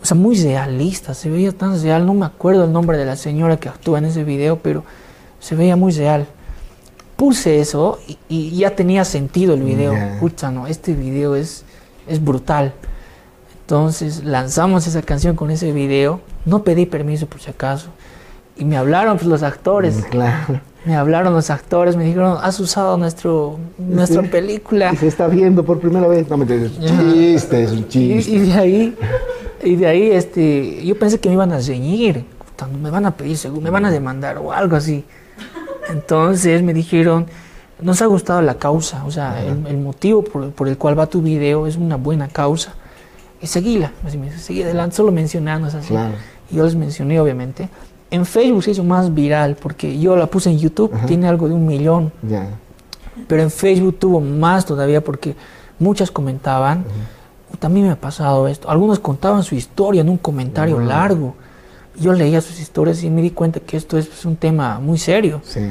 o 0.01 0.05
sea, 0.05 0.15
muy 0.15 0.41
realistas, 0.41 1.17
se 1.17 1.29
veía 1.29 1.51
tan 1.51 1.81
real, 1.81 2.05
no 2.05 2.13
me 2.13 2.25
acuerdo 2.25 2.65
el 2.65 2.71
nombre 2.71 2.97
de 2.97 3.05
la 3.05 3.15
señora 3.15 3.57
que 3.57 3.69
actúa 3.69 3.99
en 3.99 4.05
ese 4.05 4.23
video, 4.23 4.59
pero 4.59 4.83
se 5.39 5.55
veía 5.55 5.75
muy 5.75 5.91
real 5.91 6.27
puse 7.15 7.59
eso 7.59 7.99
y, 8.07 8.17
y 8.29 8.57
ya 8.57 8.75
tenía 8.75 9.05
sentido 9.05 9.53
el 9.53 9.63
video. 9.63 9.93
Pucha, 10.19 10.51
no, 10.51 10.67
este 10.67 10.93
video 10.93 11.35
es, 11.35 11.63
es 12.07 12.23
brutal. 12.23 12.73
Entonces 13.61 14.23
lanzamos 14.23 14.85
esa 14.87 15.01
canción 15.01 15.35
con 15.35 15.49
ese 15.51 15.71
video. 15.71 16.21
No 16.45 16.63
pedí 16.63 16.85
permiso 16.85 17.27
por 17.27 17.41
si 17.41 17.49
acaso. 17.49 17.87
Y 18.57 18.65
me 18.65 18.77
hablaron 18.77 19.17
pues, 19.17 19.27
los 19.27 19.43
actores. 19.43 20.05
Claro. 20.09 20.61
Me 20.85 20.95
hablaron 20.95 21.33
los 21.33 21.49
actores, 21.49 21.95
me 21.95 22.03
dijeron, 22.03 22.37
has 22.41 22.59
usado 22.59 22.95
nuestro, 22.97 23.57
nuestra 23.79 24.21
Sí. 24.21 24.27
película. 24.27 24.91
Y 24.93 24.97
se 24.97 25.07
está 25.07 25.27
viendo 25.27 25.65
por 25.65 25.79
primera 25.79 26.07
vez. 26.07 26.29
No 26.29 26.37
me 26.37 26.43
entiendes. 26.43 26.73
Chiste, 26.79 27.63
es 27.63 27.71
un 27.71 27.79
Y, 27.79 27.83
chiste. 27.87 28.31
y 28.31 28.39
de 28.39 28.53
ahí, 28.53 28.95
y 29.63 29.75
de 29.77 29.87
ahí 29.87 30.11
este, 30.11 30.85
yo 30.85 30.97
pensé 30.99 31.19
que 31.19 31.27
me 31.29 31.33
iban 31.33 31.51
a 31.51 31.59
reñir, 31.59 32.23
me 32.81 32.89
van 32.91 33.05
a 33.07 33.11
pedir 33.17 33.37
me 33.61 33.69
van 33.71 33.85
a 33.85 33.91
demandar 33.91 34.37
o 34.37 34.51
algo 34.53 34.75
así. 34.75 35.03
Entonces 35.89 36.61
me 36.63 36.73
dijeron, 36.73 37.25
nos 37.81 38.01
ha 38.01 38.05
gustado 38.05 38.41
la 38.41 38.55
causa, 38.55 39.03
o 39.05 39.11
sea, 39.11 39.43
el, 39.43 39.65
el 39.67 39.77
motivo 39.77 40.23
por, 40.23 40.51
por 40.51 40.67
el 40.67 40.77
cual 40.77 40.97
va 40.97 41.07
tu 41.07 41.21
video 41.21 41.67
es 41.67 41.77
una 41.77 41.95
buena 41.97 42.27
causa. 42.27 42.73
Y 43.41 43.47
seguíla, 43.47 43.91
así 44.05 44.17
me 44.17 44.31
seguí 44.37 44.63
adelante, 44.63 44.95
solo 44.95 45.11
mencionando 45.11 45.67
así. 45.67 45.87
Claro. 45.87 46.13
Y 46.51 46.55
yo 46.55 46.63
les 46.63 46.75
mencioné, 46.75 47.19
obviamente. 47.19 47.69
En 48.15 48.25
Facebook 48.25 48.63
se 48.63 48.71
hizo 48.71 48.83
más 48.83 49.13
viral 49.13 49.55
porque 49.61 49.99
yo 49.99 50.15
la 50.15 50.27
puse 50.27 50.49
en 50.49 50.57
YouTube, 50.57 50.91
tiene 51.05 51.27
algo 51.27 51.47
de 51.49 51.53
un 51.53 51.65
millón. 51.65 52.11
Ya. 52.21 52.47
Pero 53.27 53.41
en 53.41 53.51
Facebook 53.51 53.97
tuvo 53.99 54.21
más 54.21 54.65
todavía 54.65 55.03
porque 55.03 55.35
muchas 55.79 56.11
comentaban. 56.11 56.85
También 57.59 57.85
me 57.87 57.91
ha 57.93 57.99
pasado 57.99 58.47
esto. 58.47 58.69
Algunos 58.69 58.99
contaban 58.99 59.43
su 59.43 59.55
historia 59.55 60.01
en 60.01 60.09
un 60.09 60.17
comentario 60.17 60.79
largo. 60.79 61.35
Yo 61.99 62.13
leía 62.13 62.41
sus 62.41 62.59
historias 62.59 63.03
y 63.03 63.09
me 63.09 63.21
di 63.21 63.31
cuenta 63.31 63.59
que 63.59 63.77
esto 63.77 63.97
es 63.97 64.07
pues, 64.07 64.25
un 64.25 64.35
tema 64.35 64.79
muy 64.79 64.97
serio. 64.97 65.41
Sí. 65.45 65.61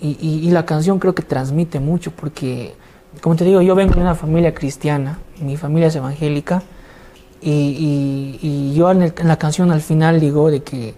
Y, 0.00 0.16
y- 0.20 0.46
y 0.48 0.50
la 0.50 0.64
canción 0.64 0.98
creo 0.98 1.14
que 1.14 1.22
transmite 1.22 1.80
mucho 1.80 2.10
porque, 2.12 2.74
como 3.20 3.34
te 3.36 3.44
digo, 3.44 3.60
yo 3.62 3.74
vengo 3.74 3.94
de 3.94 4.00
una 4.00 4.14
familia 4.14 4.54
cristiana, 4.54 5.18
mi 5.40 5.56
familia 5.56 5.88
es 5.88 5.96
evangélica, 5.96 6.62
y, 7.42 7.50
y- 7.50 8.38
y 8.42 8.74
yo 8.74 8.90
en, 8.90 9.02
el- 9.02 9.12
en 9.18 9.28
la 9.28 9.36
canción 9.36 9.70
al 9.70 9.80
final 9.82 10.20
digo 10.20 10.50
de 10.50 10.62
que, 10.62 10.94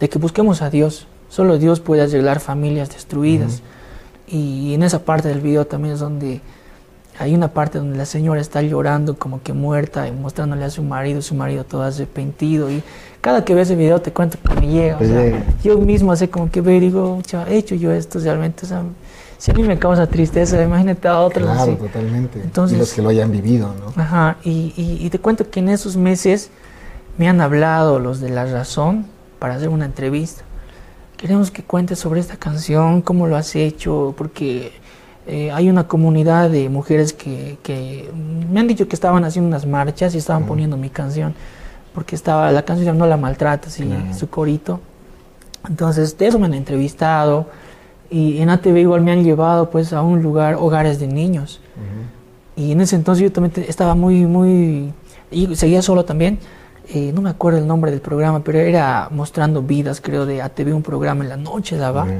de 0.00 0.08
que 0.08 0.18
busquemos 0.18 0.62
a 0.62 0.70
Dios, 0.70 1.06
solo 1.28 1.58
Dios 1.58 1.80
puede 1.80 2.02
arreglar 2.02 2.40
familias 2.40 2.88
destruidas. 2.90 3.62
Y 4.26 4.74
en 4.74 4.82
esa 4.82 5.00
parte 5.00 5.28
del 5.28 5.40
video 5.40 5.66
también 5.66 5.94
es 5.94 6.00
donde 6.00 6.40
hay 7.18 7.34
una 7.34 7.48
parte 7.48 7.78
donde 7.78 7.98
la 7.98 8.06
señora 8.06 8.40
está 8.40 8.62
llorando 8.62 9.16
como 9.18 9.42
que 9.42 9.52
muerta 9.52 10.08
y 10.08 10.12
mostrándole 10.12 10.64
a 10.64 10.70
su 10.70 10.82
marido, 10.82 11.20
su 11.20 11.34
marido 11.34 11.64
todo 11.64 11.82
arrepentido 11.82 12.70
y 12.70 12.82
cada 13.20 13.44
que 13.44 13.52
veo 13.54 13.62
ese 13.62 13.76
video 13.76 14.00
te 14.00 14.10
cuento 14.12 14.38
que 14.42 14.54
me 14.58 14.68
llega. 14.68 14.94
o 14.94 14.98
Pues 14.98 15.10
sea, 15.10 15.22
llega. 15.22 15.44
yo 15.62 15.76
mismo 15.78 16.12
así 16.12 16.28
como 16.28 16.50
que 16.50 16.62
veo 16.62 16.76
y 16.76 16.80
digo, 16.80 17.18
"Cha, 17.22 17.46
he 17.46 17.58
hecho 17.58 17.74
yo 17.74 17.92
esto 17.92 18.18
realmente, 18.20 18.64
o 18.64 18.68
sea, 18.68 18.82
si 19.36 19.50
a 19.50 19.54
mí 19.54 19.62
me 19.64 19.78
causa 19.78 20.06
tristeza, 20.06 20.62
imagínate 20.62 21.08
a 21.08 21.20
otros 21.20 21.44
Claro, 21.44 21.72
así. 21.72 21.74
totalmente. 21.74 22.40
Entonces- 22.40 22.76
y 22.76 22.80
los 22.80 22.92
que 22.94 23.02
lo 23.02 23.10
hayan 23.10 23.30
vivido, 23.30 23.74
¿no? 23.78 24.00
Ajá, 24.02 24.36
y, 24.42 24.72
y- 24.76 25.04
y 25.04 25.10
te 25.10 25.18
cuento 25.18 25.50
que 25.50 25.60
en 25.60 25.68
esos 25.68 25.96
meses 25.98 26.48
me 27.18 27.28
han 27.28 27.40
hablado 27.42 27.98
los 27.98 28.20
de 28.20 28.30
La 28.30 28.46
Razón 28.46 29.04
para 29.40 29.56
hacer 29.56 29.68
una 29.68 29.86
entrevista. 29.86 30.42
Queremos 31.16 31.50
que 31.50 31.64
cuentes 31.64 31.98
sobre 31.98 32.20
esta 32.20 32.36
canción, 32.36 33.02
cómo 33.02 33.26
lo 33.26 33.36
has 33.36 33.56
hecho, 33.56 34.14
porque 34.16 34.72
eh, 35.26 35.50
hay 35.50 35.68
una 35.68 35.88
comunidad 35.88 36.48
de 36.48 36.68
mujeres 36.68 37.12
que, 37.12 37.58
que 37.64 38.08
me 38.50 38.60
han 38.60 38.68
dicho 38.68 38.86
que 38.86 38.94
estaban 38.94 39.24
haciendo 39.24 39.48
unas 39.48 39.66
marchas 39.66 40.14
y 40.14 40.18
estaban 40.18 40.46
poniendo 40.46 40.76
mi 40.76 40.90
canción, 40.90 41.34
porque 41.92 42.14
estaba 42.14 42.52
la 42.52 42.62
canción 42.64 42.96
No 42.96 43.06
la 43.06 43.16
maltratas 43.16 43.80
y 43.80 43.90
su 44.16 44.30
corito. 44.30 44.80
Entonces, 45.68 46.16
de 46.16 46.28
eso 46.28 46.38
me 46.38 46.46
han 46.46 46.54
entrevistado 46.54 47.48
y 48.10 48.38
en 48.38 48.50
ATV 48.50 48.78
igual 48.78 49.02
me 49.02 49.12
han 49.12 49.22
llevado 49.22 49.70
pues 49.70 49.92
a 49.92 50.02
un 50.02 50.22
lugar, 50.22 50.54
hogares 50.54 50.98
de 50.98 51.06
niños. 51.06 51.60
Y 52.56 52.72
en 52.72 52.80
ese 52.80 52.96
entonces 52.96 53.22
yo 53.22 53.32
también 53.32 53.66
estaba 53.68 53.94
muy, 53.94 54.26
muy... 54.26 54.92
Y 55.30 55.54
seguía 55.54 55.80
solo 55.80 56.04
también. 56.04 56.38
Eh, 56.92 57.12
no 57.14 57.22
me 57.22 57.30
acuerdo 57.30 57.58
el 57.58 57.66
nombre 57.66 57.90
del 57.90 58.00
programa, 58.00 58.40
pero 58.44 58.58
era 58.58 59.08
Mostrando 59.10 59.62
Vidas, 59.62 60.00
creo, 60.00 60.26
de 60.26 60.42
ATV, 60.42 60.74
un 60.74 60.82
programa 60.82 61.22
en 61.24 61.30
la 61.30 61.36
noche 61.36 61.76
daba. 61.76 62.04
Ujú. 62.04 62.12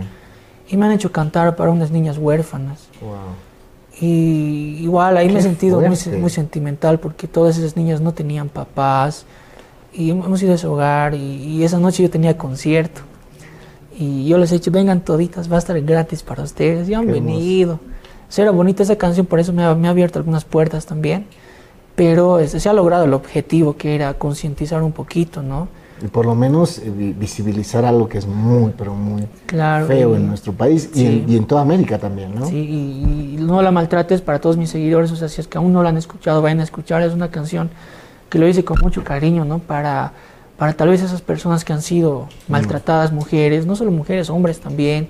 Y 0.69 0.77
me 0.77 0.87
han 0.87 0.93
hecho 0.93 1.11
cantar 1.11 1.57
para 1.57 1.71
unas 1.71 1.91
niñas 1.91 2.17
huérfanas. 2.19 2.89
Wow. 3.01 3.11
Y 4.01 4.79
igual 4.81 5.17
ahí 5.17 5.27
me 5.27 5.33
he 5.35 5.37
Qué 5.37 5.43
sentido 5.43 5.81
muy, 5.81 6.31
sentimental 6.31 7.01
porque 7.01 7.27
todas 7.27 7.59
esas 7.59 7.77
niñas 7.77 8.01
no 8.01 8.13
tenían 8.15 8.49
papás. 8.49 9.27
Y 9.93 10.11
hem- 10.11 10.25
hemos 10.25 10.43
ido 10.43 10.53
a 10.53 10.55
ese 10.55 10.67
hogar 10.69 11.15
y, 11.15 11.19
y 11.19 11.65
esa 11.65 11.79
noche 11.79 12.03
yo 12.05 12.11
tenía 12.11 12.39
concierto. 12.39 13.01
Y 13.99 14.27
yo 14.29 14.39
les 14.39 14.51
he 14.53 14.55
dicho, 14.55 14.71
vengan 14.71 15.01
toditas, 15.01 15.51
va 15.51 15.57
a 15.57 15.59
estar 15.59 15.79
gratis 15.83 16.23
para 16.23 16.43
ustedes. 16.45 16.89
Y 16.89 16.95
han 16.95 17.07
Qué 17.07 17.13
venido. 17.13 17.75
O 18.29 18.33
sea, 18.33 18.45
era 18.45 18.53
bonita 18.53 18.85
esa 18.85 18.97
canción, 18.97 19.27
por 19.27 19.41
eso 19.41 19.53
me 19.53 19.65
ha, 19.65 19.75
me 19.75 19.89
ha 19.89 19.91
abierto 19.91 20.19
algunas 20.21 20.45
puertas 20.45 20.87
también. 20.87 21.27
Pero 22.01 22.39
este, 22.39 22.61
se 22.61 22.69
ha 22.71 22.73
logrado 22.73 23.05
el 23.05 23.13
objetivo 23.13 23.77
que 23.77 23.95
era 23.95 24.15
concientizar 24.15 24.83
un 24.83 24.93
poquito, 24.93 25.43
¿no? 25.43 25.69
Y 26.03 26.07
por 26.07 26.25
lo 26.25 26.35
menos 26.35 26.79
eh, 26.79 26.91
vi- 26.91 27.13
visibilizar 27.13 27.85
algo 27.85 28.09
que 28.09 28.17
es 28.17 28.27
muy, 28.27 28.73
pero 28.75 28.95
muy 28.95 29.25
Claro. 29.45 29.85
feo 29.87 30.15
y- 30.15 30.17
en 30.17 30.27
nuestro 30.29 30.55
país 30.55 30.89
y, 30.95 30.99
Sí. 30.99 31.07
en, 31.07 31.31
y 31.31 31.37
en 31.37 31.45
toda 31.45 31.61
América 31.61 31.99
también, 31.99 32.35
¿no? 32.35 32.47
Sí, 32.47 32.57
y, 32.57 33.35
y 33.35 33.37
no 33.39 33.61
la 33.61 33.71
maltrates 33.71 34.23
para 34.23 34.41
todos 34.41 34.57
mis 34.57 34.71
seguidores, 34.71 35.13
o 35.13 35.17
sea, 35.17 35.29
si 35.29 35.43
es 35.43 35.47
que 35.47 35.59
aún 35.59 35.75
no 35.75 35.83
la 35.83 35.91
han 35.91 35.99
escuchado, 35.99 36.41
vayan 36.41 36.61
a 36.61 36.63
escuchar, 36.63 37.03
es 37.03 37.13
una 37.13 37.31
canción 37.31 37.69
que 38.31 38.39
lo 38.39 38.49
hice 38.49 38.65
con 38.65 38.79
mucho 38.81 39.05
cariño, 39.05 39.45
¿no? 39.45 39.59
Para, 39.59 40.13
para 40.57 40.73
tal 40.73 40.89
vez 40.89 41.03
esas 41.03 41.21
personas 41.21 41.67
que 41.67 41.75
han 41.75 41.83
sido 41.83 42.29
maltratadas, 42.49 43.13
mujeres, 43.13 43.67
no 43.67 43.77
solo 43.77 43.91
mujeres, 43.91 44.31
hombres 44.31 44.59
también. 44.59 45.09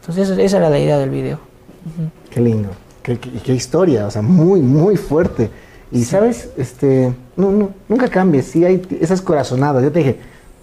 Entonces 0.00 0.30
esa, 0.36 0.56
era 0.56 0.68
la 0.68 0.80
idea 0.80 0.98
del 0.98 1.10
video. 1.10 1.36
Ujú. 1.36 2.08
Qué 2.30 2.40
lindo. 2.40 2.70
Qué, 3.04 3.20
qué- 3.20 3.30
qué 3.30 3.54
historia, 3.54 4.08
o 4.08 4.10
sea, 4.10 4.22
muy, 4.22 4.60
muy 4.62 4.96
fuerte. 4.96 5.48
Y 5.94 6.04
sabes, 6.04 6.48
este, 6.56 7.14
no, 7.36 7.50
no, 7.52 7.70
nunca 7.88 8.08
cambies, 8.08 8.46
sí 8.46 8.64
hay 8.64 8.82
esas 9.00 9.22
corazonadas. 9.22 9.82
Yo 9.82 9.90
te 9.92 10.00
dije, 10.00 10.18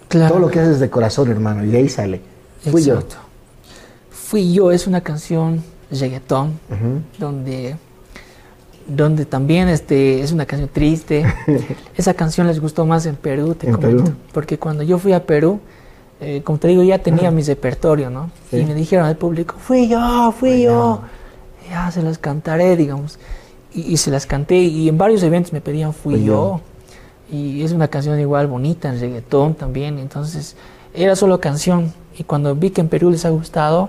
Claro. 0.08 0.34
todo 0.34 0.40
lo 0.40 0.50
que 0.50 0.60
haces 0.60 0.78
de 0.78 0.90
corazón, 0.90 1.30
hermano, 1.30 1.64
y 1.64 1.68
de 1.68 1.78
ahí 1.78 1.88
sale. 1.88 2.20
Fui 2.70 2.82
yo. 2.84 2.94
Exacto. 2.94 3.16
Fui 4.10 4.52
yo 4.52 4.70
es 4.70 4.86
una 4.86 5.00
canción 5.00 5.62
reggaetón 5.90 6.58
Ujú. 6.70 7.00
donde 7.18 7.76
donde 8.86 9.24
también 9.26 9.68
este 9.68 10.22
es 10.22 10.32
una 10.32 10.44
canción 10.44 10.68
triste. 10.72 11.24
Esa 11.96 12.14
canción 12.14 12.46
les 12.46 12.60
gustó 12.60 12.84
más 12.84 13.06
en 13.06 13.14
Perú, 13.16 13.54
te 13.54 13.68
En 13.68 13.74
comento, 13.74 14.04
Perú. 14.04 14.16
porque 14.32 14.58
cuando 14.58 14.82
yo 14.82 14.98
fui 14.98 15.12
a 15.12 15.24
Perú, 15.24 15.60
eh, 16.20 16.42
como 16.44 16.58
te 16.58 16.68
digo, 16.68 16.82
ya 16.82 16.98
tenía 16.98 17.30
mi 17.30 17.42
repertorio, 17.42 18.10
¿no? 18.10 18.30
Sí. 18.50 18.58
Y 18.58 18.64
me 18.64 18.74
dijeron 18.74 19.06
al 19.06 19.16
público, 19.16 19.54
fui 19.58 19.88
yo, 19.88 20.34
fui 20.38 20.62
yo. 20.62 21.00
Ya 21.70 21.90
se 21.90 22.02
las 22.02 22.18
cantaré, 22.18 22.76
digamos. 22.76 23.18
Y, 23.74 23.92
y 23.92 23.96
se 23.96 24.10
las 24.10 24.26
canté 24.26 24.56
y 24.56 24.88
en 24.88 24.98
varios 24.98 25.22
eventos 25.22 25.52
me 25.52 25.60
pedían 25.60 25.92
fui 25.92 26.14
Fui 26.14 26.24
yo. 26.24 26.60
Y 27.30 27.62
es 27.62 27.72
una 27.72 27.88
canción 27.88 28.20
igual 28.20 28.46
bonita, 28.46 28.90
en 28.90 29.00
reggaetón 29.00 29.54
también. 29.54 29.98
Entonces, 29.98 30.54
era 30.92 31.16
solo 31.16 31.40
canción. 31.40 31.92
Y 32.18 32.24
cuando 32.24 32.54
vi 32.54 32.70
que 32.70 32.82
en 32.82 32.88
Perú 32.88 33.10
les 33.10 33.24
ha 33.24 33.30
gustado, 33.30 33.88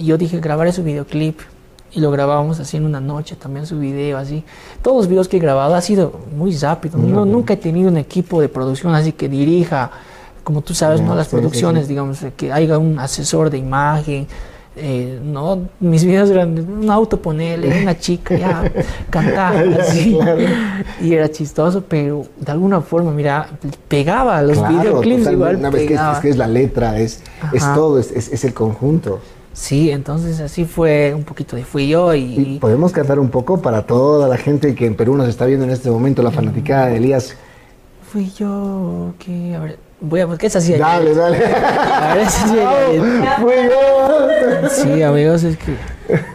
yo 0.00 0.16
dije, 0.16 0.40
grabaré 0.40 0.72
su 0.72 0.82
videoclip. 0.82 1.40
Y 1.92 2.00
lo 2.00 2.10
grabábamos 2.10 2.60
así 2.60 2.76
en 2.76 2.84
una 2.84 3.00
noche, 3.00 3.34
también 3.36 3.66
su 3.66 3.78
video, 3.78 4.18
así. 4.18 4.44
Todos 4.82 4.98
los 4.98 5.08
videos 5.08 5.26
que 5.26 5.38
he 5.38 5.40
grabado 5.40 5.74
ha 5.74 5.80
sido 5.80 6.20
muy 6.36 6.54
rápido. 6.56 6.98
Muy 6.98 7.10
No, 7.10 7.24
nunca 7.24 7.54
he 7.54 7.56
tenido 7.56 7.90
un 7.90 7.96
equipo 7.96 8.40
de 8.42 8.48
producción 8.48 8.94
así 8.94 9.12
que 9.12 9.28
dirija, 9.28 9.90
como 10.44 10.60
tú 10.60 10.74
sabes, 10.74 11.00
¿no? 11.00 11.14
Las 11.14 11.26
sí, 11.26 11.30
sí, 11.30 11.36
producciones, 11.36 11.84
sí. 11.84 11.88
digamos, 11.90 12.20
de 12.20 12.32
que 12.32 12.52
haya 12.52 12.78
un 12.78 12.98
asesor 12.98 13.48
de 13.48 13.58
imagen. 13.58 14.26
Eh, 14.80 15.20
no, 15.22 15.68
mis 15.80 16.04
videos 16.04 16.30
eran 16.30 16.58
un 16.58 16.90
auto, 16.90 17.20
ponerle 17.20 17.82
una 17.82 17.98
chica, 17.98 18.36
ya, 18.36 18.70
cantar, 19.10 19.66
así. 19.80 20.14
Claro. 20.14 20.40
Y 21.02 21.14
era 21.14 21.30
chistoso, 21.30 21.84
pero 21.86 22.24
de 22.38 22.52
alguna 22.52 22.80
forma, 22.80 23.10
mira, 23.12 23.48
pegaba 23.88 24.40
los 24.42 24.58
Claro, 24.58 24.78
videoclips 24.78 25.30
igual. 25.30 25.56
Una 25.56 25.70
vez 25.70 25.86
que 25.86 25.94
es, 25.94 26.00
que 26.22 26.28
es 26.30 26.36
la 26.36 26.46
letra, 26.46 26.98
es, 26.98 27.22
es 27.52 27.62
todo, 27.74 27.98
es, 27.98 28.10
es- 28.12 28.32
es 28.32 28.44
el 28.44 28.54
conjunto. 28.54 29.20
Sí, 29.52 29.90
entonces 29.90 30.38
así 30.40 30.64
fue 30.64 31.12
un 31.14 31.24
poquito 31.24 31.56
de 31.56 31.64
fui 31.64 31.88
yo 31.88 32.14
Y 32.14 32.20
y, 32.54 32.58
podemos 32.60 32.92
cantar 32.92 33.18
un 33.18 33.28
poco 33.28 33.60
para 33.60 33.82
toda 33.86 34.28
la 34.28 34.36
gente 34.36 34.74
que 34.76 34.86
en 34.86 34.94
Perú 34.94 35.16
nos 35.16 35.28
está 35.28 35.46
viendo 35.46 35.64
en 35.64 35.72
este 35.72 35.90
momento, 35.90 36.22
la 36.22 36.30
fanaticada 36.30 36.86
de 36.86 36.96
Elías. 36.98 37.34
fui 38.12 38.30
yo 38.38 39.14
que 39.18 39.54
a 39.56 39.60
ver, 39.60 39.78
voy 40.00 40.20
a 40.20 40.26
porque 40.26 40.46
esa 40.46 40.60
sí 40.60 40.74
Dale, 40.74 41.14
dale. 41.14 41.44
A 41.46 42.14
ver, 42.14 42.26
Fui 43.40 43.52
yo. 43.68 44.68
Sí, 44.70 45.02
amigos, 45.02 45.42
es 45.44 45.56
que 45.58 45.72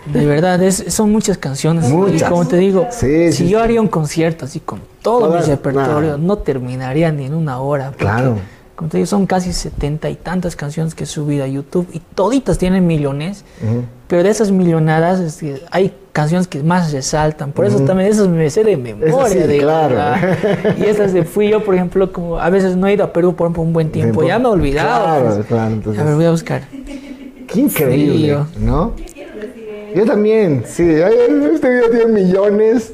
de 0.06 0.26
verdad 0.26 0.62
es, 0.62 0.84
son 0.90 1.12
muchas 1.12 1.38
canciones. 1.38 1.90
Muchas. 1.90 2.22
Y 2.22 2.24
como 2.26 2.48
te 2.48 2.58
digo, 2.58 2.88
Sí, 2.92 3.32
si 3.32 3.46
sí, 3.46 3.50
yo 3.50 3.62
haría 3.62 3.82
un 3.82 3.88
concierto 3.88 4.46
así 4.46 4.60
con 4.60 4.82
todo 5.02 5.34
mi 5.34 5.42
repertorio, 5.42 6.18
no 6.18 6.38
terminaría 6.38 7.12
ni 7.12 7.26
en 7.26 7.34
una 7.34 7.60
hora. 7.60 7.88
porque, 7.90 8.04
Claro. 8.04 8.38
Como 8.76 8.90
te 8.90 8.98
digo, 8.98 9.06
son 9.08 9.28
casi 9.28 9.54
setenta 9.54 10.10
y 10.10 10.16
tantas 10.16 10.56
canciones 10.56 10.96
que 10.96 11.04
he 11.04 11.08
subido 11.08 11.44
a 11.44 11.48
YouTube 11.48 11.88
y 11.94 12.00
toditas 12.00 12.58
tienen 12.58 12.88
millones. 12.88 13.46
Ujú. 13.62 13.84
Pero 14.14 14.22
de 14.22 14.30
esas 14.30 14.52
millonadas 14.52 15.20
es 15.20 15.38
que 15.38 15.60
hay 15.72 15.92
canciones 16.12 16.48
que 16.48 16.62
más 16.62 16.92
resaltan. 16.92 17.52
Por 17.52 17.66
eso 17.66 17.80
también 17.80 18.12
esas 18.12 18.28
me 18.28 18.48
sé 18.52 18.64
de 18.64 18.78
memoria. 18.78 19.28
sí, 19.28 19.40
de 19.40 19.58
claro. 19.58 19.96
verdad. 19.96 20.78
Y 20.78 20.84
estas 20.84 21.14
de 21.14 21.24
fui 21.24 21.50
yo, 21.50 21.64
por 21.64 21.74
ejemplo, 21.74 22.14
como 22.14 22.38
a 22.38 22.52
veces 22.52 22.76
no 22.76 22.86
he 22.86 22.94
ido 22.94 23.06
a 23.06 23.12
Perú 23.12 23.36
por 23.36 23.48
un 23.48 23.74
buen 23.74 23.92
tiempo. 23.92 24.24
Ya 24.24 24.38
me 24.38 24.46
he 24.46 24.52
olvidado. 24.52 25.04
Claro, 25.04 25.34
pues. 25.34 25.48
claro, 25.48 25.74
entonces- 25.74 26.00
A 26.00 26.06
ver, 26.06 26.14
voy 26.14 26.26
a 26.26 26.30
buscar. 26.30 26.62
Qué 27.48 27.60
increíble. 27.60 28.38
¿no? 28.60 28.94
Yo 29.96 30.06
también, 30.06 30.62
sí. 30.68 30.84
Este 30.84 31.70
video 31.72 31.90
tiene 31.90 32.06
millones. 32.06 32.94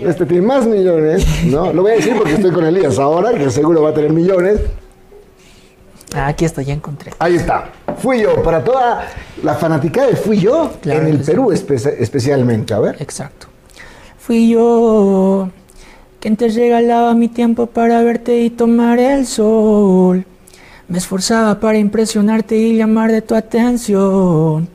Este 0.00 0.26
tiene 0.26 0.44
más 0.44 0.66
millones, 0.66 1.24
¿no? 1.44 1.72
Lo 1.72 1.82
voy 1.82 1.92
a 1.92 1.94
decir 1.94 2.14
porque 2.18 2.32
estoy 2.32 2.50
con 2.50 2.64
Elías 2.66 2.98
ahora, 2.98 3.38
que 3.38 3.48
seguro 3.52 3.82
va 3.82 3.90
a 3.90 3.94
tener 3.94 4.12
millones. 4.12 4.58
Ah, 6.14 6.26
aquí 6.28 6.44
está, 6.44 6.62
ya 6.62 6.74
encontré. 6.74 7.12
Ahí 7.18 7.36
está. 7.36 7.70
Fui 7.98 8.20
yo, 8.22 8.42
para 8.42 8.62
toda 8.62 9.06
la 9.42 9.54
fanaticada 9.54 10.08
de 10.08 10.16
Fui 10.16 10.38
yo, 10.38 10.70
Claro 10.82 11.00
en 11.02 11.06
el 11.08 11.24
sí. 11.24 11.30
Perú 11.30 11.50
espe- 11.52 11.94
especialmente. 11.98 12.74
A 12.74 12.78
ver. 12.80 12.96
Exacto. 13.00 13.46
Fui 14.18 14.48
yo 14.48 15.48
quien 16.20 16.36
te 16.36 16.48
regalaba 16.48 17.14
mi 17.14 17.28
tiempo 17.28 17.66
para 17.66 18.02
verte 18.02 18.40
y 18.42 18.50
tomar 18.50 18.98
el 18.98 19.26
sol. 19.26 20.24
Me 20.88 20.98
esforzaba 20.98 21.58
para 21.58 21.78
impresionarte 21.78 22.56
y 22.56 22.76
llamar 22.76 23.10
de 23.10 23.22
tu 23.22 23.34
atención. 23.34 24.68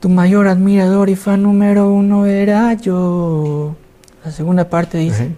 Tu 0.00 0.08
mayor 0.08 0.46
admirador 0.48 1.08
y 1.10 1.16
fan 1.16 1.42
número 1.42 1.90
uno 1.92 2.26
era 2.26 2.72
yo. 2.74 3.74
La 4.24 4.30
segunda 4.30 4.68
parte 4.68 4.98
dice, 4.98 5.30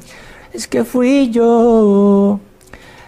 es 0.53 0.67
que 0.69 0.85
fui 0.85 1.31
yo, 1.31 2.41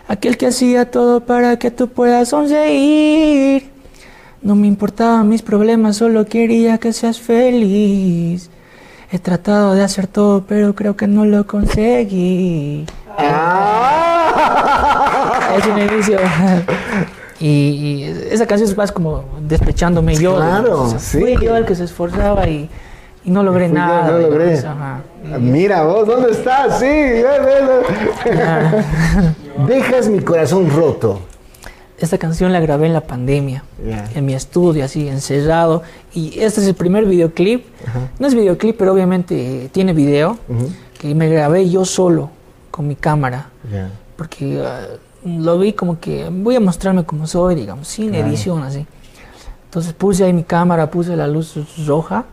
aquel 0.08 0.36
que 0.36 0.46
hacía 0.46 0.90
todo 0.90 1.20
para 1.20 1.58
que 1.58 1.70
tú 1.70 1.88
puedas 1.88 2.30
sonreír. 2.30 3.70
No 4.42 4.54
me 4.54 4.66
importaban 4.66 5.28
mis 5.28 5.42
problemas, 5.42 5.96
solo 5.96 6.26
quería 6.26 6.78
que 6.78 6.92
seas 6.92 7.20
feliz. 7.20 8.50
He 9.10 9.18
tratado 9.18 9.74
de 9.74 9.82
hacer 9.82 10.06
todo, 10.06 10.44
pero 10.46 10.74
creo 10.74 10.96
que 10.96 11.06
no 11.06 11.24
lo 11.24 11.46
conseguí. 11.46 12.84
¡Ah! 13.16 14.30
Es 15.58 15.66
un 15.66 15.78
inicio. 15.78 16.18
Y, 17.40 17.48
y 17.48 18.04
esa 18.30 18.46
canción 18.46 18.68
es 18.68 18.76
más 18.76 18.92
como 18.92 19.24
despechándome 19.40 20.16
yo. 20.16 20.36
Claro. 20.36 20.82
O 20.82 20.88
sea, 20.88 20.98
sí. 20.98 21.20
Fui 21.20 21.36
yo 21.40 21.56
el 21.56 21.64
que 21.64 21.74
se 21.74 21.84
esforzaba 21.84 22.46
y, 22.48 22.68
y 23.24 23.30
no 23.30 23.42
logré 23.42 23.68
nada. 23.68 24.10
no 24.10 24.18
logré. 24.18 24.56
digamos, 24.56 24.82
ajá. 24.82 25.00
Mira 25.38 25.84
vos, 25.84 26.06
¿dónde 26.06 26.32
estás? 26.32 26.78
Sí, 26.78 26.86
ven, 26.86 27.24
ven. 27.44 29.36
Dejas 29.66 30.08
mi 30.08 30.20
corazón 30.20 30.70
roto. 30.70 31.20
Esta 31.96 32.18
canción 32.18 32.52
la 32.52 32.60
grabé 32.60 32.86
en 32.86 32.92
la 32.92 33.02
pandemia, 33.02 33.62
en 34.14 34.24
mi 34.24 34.34
estudio, 34.34 34.84
así 34.84 35.08
encerrado. 35.08 35.82
Y 36.12 36.38
este 36.40 36.60
es 36.60 36.66
el 36.66 36.74
primer 36.74 37.04
videoclip. 37.06 37.64
No 38.18 38.26
es 38.26 38.34
videoclip, 38.34 38.76
pero 38.76 38.92
obviamente 38.92 39.70
tiene 39.72 39.92
video. 39.92 40.36
Que 41.00 41.14
me 41.14 41.28
grabé 41.28 41.68
yo 41.70 41.84
solo, 41.84 42.30
con 42.70 42.88
mi 42.88 42.96
cámara. 42.96 43.48
Porque 44.16 44.60
ah, 44.64 44.86
lo 45.24 45.58
vi 45.58 45.72
como 45.72 46.00
que 46.00 46.28
voy 46.30 46.56
a 46.56 46.60
mostrarme 46.60 47.04
como 47.04 47.26
soy, 47.26 47.54
digamos, 47.54 47.88
sin 47.88 48.10
Claro. 48.10 48.26
edición, 48.28 48.62
así. 48.62 48.86
Entonces 49.66 49.92
puse 49.92 50.24
ahí 50.24 50.32
mi 50.32 50.44
cámara, 50.44 50.90
puse 50.90 51.16
la 51.16 51.26
luz 51.26 51.54
roja 51.86 52.24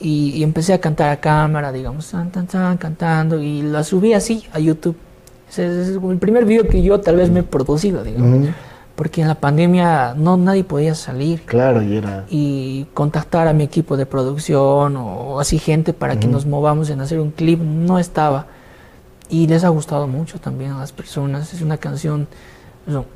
y, 0.00 0.30
y 0.30 0.42
empecé 0.42 0.72
a 0.72 0.80
cantar 0.80 1.10
a 1.10 1.20
cámara, 1.20 1.70
digamos, 1.72 2.10
tan, 2.10 2.30
tan, 2.30 2.46
tan, 2.46 2.76
cantando. 2.78 3.40
Y 3.40 3.62
la 3.62 3.82
subí 3.84 4.12
así 4.12 4.44
a 4.52 4.58
YouTube. 4.60 4.96
Ese 5.48 5.82
es 5.82 5.88
el 5.90 6.18
primer 6.18 6.44
video 6.44 6.66
que 6.68 6.82
yo 6.82 7.00
tal 7.00 7.16
vez 7.16 7.30
me 7.30 7.40
he 7.40 7.42
producido, 7.42 8.02
digamos. 8.02 8.44
Ujú. 8.44 8.54
Porque 8.96 9.22
en 9.22 9.28
la 9.28 9.34
pandemia 9.34 10.14
no 10.16 10.36
nadie 10.36 10.62
podía 10.62 10.94
salir 10.94 11.42
Claro, 11.42 11.82
y 11.82 11.96
era. 11.96 12.24
y 12.30 12.84
contactar 12.94 13.48
a 13.48 13.52
mi 13.52 13.64
equipo 13.64 13.96
de 13.96 14.06
producción 14.06 14.96
o 14.96 15.40
así 15.40 15.58
gente 15.58 15.92
para 15.92 16.18
que 16.20 16.28
nos 16.28 16.46
movamos 16.46 16.90
en 16.90 17.00
hacer 17.00 17.18
un 17.18 17.32
clip 17.32 17.60
no 17.60 17.98
estaba 17.98 18.46
y 19.28 19.48
les 19.48 19.64
ha 19.64 19.68
gustado 19.70 20.06
mucho 20.06 20.38
también 20.38 20.70
a 20.72 20.78
las 20.78 20.92
personas 20.92 21.52
es 21.52 21.60
una 21.60 21.76
canción 21.76 22.28
ro- 22.86 23.06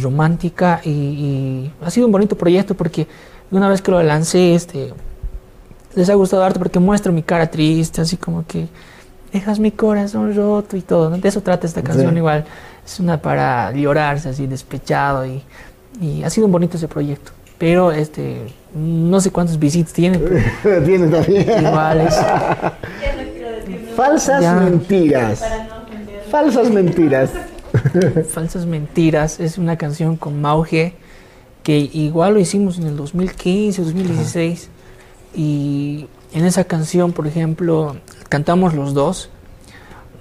romántica 0.00 0.80
y, 0.84 0.90
y 0.90 1.72
ha 1.84 1.90
sido 1.90 2.06
un 2.06 2.12
bonito 2.12 2.36
proyecto 2.38 2.74
porque 2.76 3.08
una 3.50 3.68
vez 3.68 3.82
que 3.82 3.90
lo 3.90 4.00
lancé 4.02 4.54
este 4.54 4.92
les 5.96 6.08
ha 6.10 6.14
gustado 6.14 6.44
harto 6.44 6.60
porque 6.60 6.78
muestro 6.78 7.12
mi 7.12 7.22
cara 7.24 7.50
triste 7.50 8.00
así 8.00 8.16
como 8.16 8.46
que 8.46 8.68
dejas 9.32 9.58
mi 9.58 9.70
corazón 9.70 10.34
roto 10.34 10.76
y 10.76 10.80
todo 10.82 11.10
¿no? 11.10 11.18
de 11.18 11.28
eso 11.28 11.40
trata 11.42 11.66
esta 11.66 11.82
canción 11.82 12.10
Sí. 12.12 12.16
igual 12.18 12.44
es 12.86 13.00
una 13.00 13.20
para 13.20 13.72
llorarse 13.72 14.28
así 14.30 14.46
despechado 14.46 15.26
y, 15.26 15.42
y 16.00 16.22
ha 16.22 16.30
sido 16.30 16.46
un 16.46 16.52
bonito 16.52 16.76
ese 16.76 16.88
proyecto 16.88 17.32
pero 17.58 17.90
este 17.92 18.42
no 18.74 19.20
sé 19.20 19.30
cuántos 19.30 19.58
visitas 19.58 19.92
tiene 19.92 20.18
Tiene 20.84 21.08
también. 21.08 21.66
igual 21.66 22.00
es 22.02 22.16
Falsas 23.96 24.42
Ya. 24.42 24.54
mentiras. 24.54 25.42
Falsas 26.30 26.70
mentiras. 26.70 27.30
Falsas 28.30 28.64
Mentiras 28.66 29.40
es 29.40 29.58
una 29.58 29.76
canción 29.76 30.16
con 30.16 30.40
Mauge 30.40 30.94
que 31.62 31.78
igual 31.78 32.34
lo 32.34 32.40
hicimos 32.40 32.78
en 32.78 32.86
el 32.86 32.96
2015, 32.96 33.82
2016 33.82 34.68
y 35.34 36.06
en 36.32 36.44
esa 36.46 36.64
canción, 36.64 37.12
por 37.12 37.26
ejemplo, 37.26 37.96
cantamos 38.28 38.74
los 38.74 38.94
dos 38.94 39.30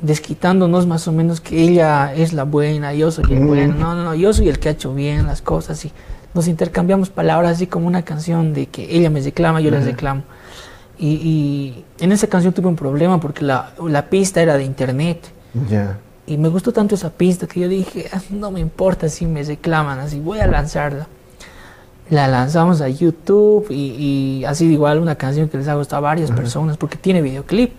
desquitándonos 0.01 0.85
más 0.85 1.07
o 1.07 1.11
menos 1.11 1.41
que 1.41 1.59
ella 1.61 2.13
es 2.13 2.31
la 2.34 2.43
buena, 2.43 2.93
yo 2.93 3.09
soy 3.11 3.25
el 3.34 3.39
Mm. 3.41 3.47
bueno, 3.47 3.73
no, 3.73 3.95
no, 3.95 4.03
no, 4.03 4.15
yo 4.15 4.31
soy 4.34 4.47
el 4.49 4.59
que 4.59 4.69
ha 4.69 4.71
hecho 4.73 4.93
bien 4.93 5.25
las 5.25 5.41
cosas 5.41 5.84
y 5.85 5.91
nos 6.34 6.47
intercambiamos 6.47 7.09
palabras 7.09 7.53
así 7.53 7.65
como 7.67 7.88
una 7.88 8.03
canción 8.03 8.53
de 8.53 8.67
que 8.67 8.95
ella 8.95 9.09
me 9.09 9.21
reclama, 9.21 9.59
yo 9.59 9.71
les 9.71 9.85
reclamo. 9.85 10.21
Y, 10.99 11.07
y 11.07 11.85
en 11.99 12.11
esa 12.11 12.27
canción 12.27 12.53
tuve 12.53 12.67
un 12.67 12.75
problema 12.75 13.19
porque 13.19 13.43
la, 13.43 13.71
la 13.88 14.05
pista 14.09 14.41
era 14.41 14.55
de 14.57 14.63
internet. 14.63 15.19
Ya. 15.69 15.97
Y 16.27 16.38
me 16.38 16.49
gustó 16.49 16.71
tanto 16.73 16.93
esa 16.95 17.09
pista 17.09 17.47
que 17.47 17.59
yo 17.61 17.67
dije, 17.67 18.07
"Ah, 18.13 18.21
no 18.29 18.51
me 18.51 18.59
importa 18.59 19.07
si 19.09 19.25
me 19.25 19.41
reclaman, 19.43 19.99
así 19.99 20.19
voy 20.19 20.39
a 20.39 20.47
lanzarla. 20.47 21.07
La 22.09 22.27
lanzamos 22.27 22.81
a 22.81 22.89
YouTube 22.89 23.67
y, 23.69 24.39
y 24.41 24.45
ha 24.45 24.53
sido 24.53 24.71
igual 24.73 24.99
una 24.99 25.15
canción 25.15 25.49
que 25.49 25.57
les 25.57 25.67
ha 25.67 25.73
gustado 25.75 25.97
a 26.05 26.09
varias 26.09 26.31
personas 26.31 26.77
porque 26.77 26.97
tiene 26.97 27.21
videoclip. 27.21 27.71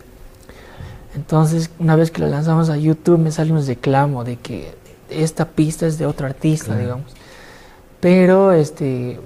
Entonces, 1.14 1.70
una 1.78 1.96
vez 1.96 2.10
que 2.10 2.20
la 2.20 2.28
lanzamos 2.28 2.68
a 2.70 2.76
YouTube 2.76 3.18
me 3.18 3.30
sale 3.30 3.52
un 3.52 3.66
reclamo 3.66 4.24
de 4.24 4.36
que 4.36 4.74
esta 5.10 5.46
pista 5.46 5.86
es 5.86 5.98
de 5.98 6.06
otro 6.06 6.26
artista, 6.26 6.76
digamos. 6.76 7.12
Pero 8.00 8.52
este 8.52 9.18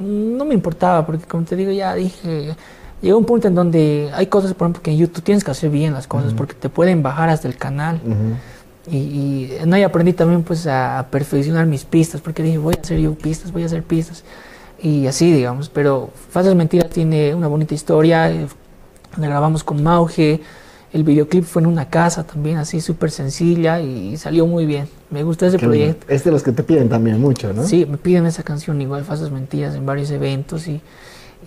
no 0.00 0.44
me 0.44 0.54
importaba 0.54 1.06
porque 1.06 1.24
como 1.26 1.44
te 1.44 1.54
digo 1.54 1.70
ya 1.70 1.94
dije 1.94 2.56
llegó 3.00 3.18
un 3.18 3.24
punto 3.24 3.46
en 3.46 3.54
donde 3.54 4.10
hay 4.14 4.26
cosas 4.26 4.52
por 4.54 4.66
ejemplo 4.66 4.82
que 4.82 4.90
en 4.90 4.96
YouTube 4.98 5.22
tienes 5.22 5.44
que 5.44 5.50
hacer 5.52 5.70
bien 5.70 5.92
las 5.92 6.08
cosas 6.08 6.34
porque 6.34 6.54
te 6.54 6.68
pueden 6.68 7.02
bajar 7.02 7.28
hasta 7.28 7.46
el 7.46 7.56
canal 7.56 8.00
Ujú. 8.04 8.94
y, 8.94 8.96
y 8.96 9.58
no, 9.64 9.76
y 9.78 9.82
aprendí 9.82 10.12
también 10.12 10.42
pues 10.42 10.66
a, 10.66 10.98
a 10.98 11.06
perfeccionar 11.06 11.66
mis 11.66 11.84
pistas, 11.84 12.20
porque 12.20 12.42
dije, 12.42 12.58
voy 12.58 12.74
a 12.76 12.80
hacer 12.80 12.98
yo 12.98 13.14
pistas, 13.14 13.52
voy 13.52 13.62
a 13.62 13.66
hacer 13.66 13.84
pistas. 13.84 14.24
Y 14.82 15.06
así, 15.06 15.32
digamos, 15.32 15.68
pero 15.68 16.10
Falsas 16.30 16.56
Mentiras 16.56 16.90
tiene 16.90 17.32
una 17.34 17.46
bonita 17.46 17.74
historia, 17.74 18.30
eh, 18.30 18.48
la 19.16 19.28
grabamos 19.28 19.62
con 19.62 19.82
Mauge, 19.82 20.40
el 20.92 21.04
videoclip 21.04 21.44
fue 21.44 21.62
en 21.62 21.66
una 21.66 21.88
casa 21.88 22.24
también, 22.24 22.58
así 22.58 22.80
súper 22.80 23.10
sencilla 23.10 23.80
y 23.80 24.16
salió 24.18 24.46
muy 24.46 24.66
bien. 24.66 24.88
Me 25.10 25.22
gustó 25.22 25.46
ese 25.46 25.56
Qué 25.56 25.66
lindo. 25.66 25.78
proyecto. 25.78 26.06
Es 26.12 26.24
de 26.24 26.30
los 26.30 26.42
que 26.42 26.52
te 26.52 26.62
piden 26.62 26.88
también 26.88 27.20
mucho, 27.20 27.52
¿no? 27.52 27.64
Sí, 27.64 27.86
me 27.86 27.96
piden 27.96 28.26
esa 28.26 28.42
canción 28.42 28.80
igual, 28.80 29.04
Falsas 29.04 29.30
Mentiras, 29.30 29.74
en 29.74 29.86
varios 29.86 30.10
eventos 30.10 30.68
y, 30.68 30.80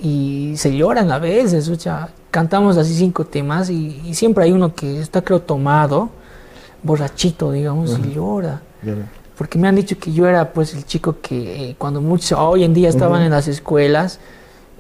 y 0.01 0.53
se 0.57 0.75
lloran 0.75 1.11
a 1.11 1.19
veces, 1.19 1.69
o 1.69 1.75
sea, 1.75 2.09
cantamos 2.31 2.77
así 2.77 2.95
cinco 2.95 3.25
temas 3.25 3.69
y, 3.69 4.01
y 4.03 4.15
siempre 4.15 4.45
hay 4.45 4.51
uno 4.51 4.73
que 4.73 4.99
está 4.99 5.21
creo 5.21 5.41
tomado, 5.41 6.09
borrachito, 6.81 7.51
digamos, 7.51 7.99
y 7.99 8.13
llora. 8.13 8.61
Porque 9.37 9.59
me 9.59 9.67
han 9.67 9.75
dicho 9.75 9.97
que 9.99 10.11
yo 10.11 10.27
era 10.27 10.53
pues 10.53 10.73
el 10.73 10.85
chico 10.85 11.17
que 11.21 11.69
eh, 11.69 11.75
cuando 11.77 12.01
muchos 12.01 12.39
hoy 12.39 12.63
en 12.63 12.73
día 12.73 12.89
estaban 12.89 13.21
en 13.21 13.31
las 13.31 13.47
escuelas 13.47 14.19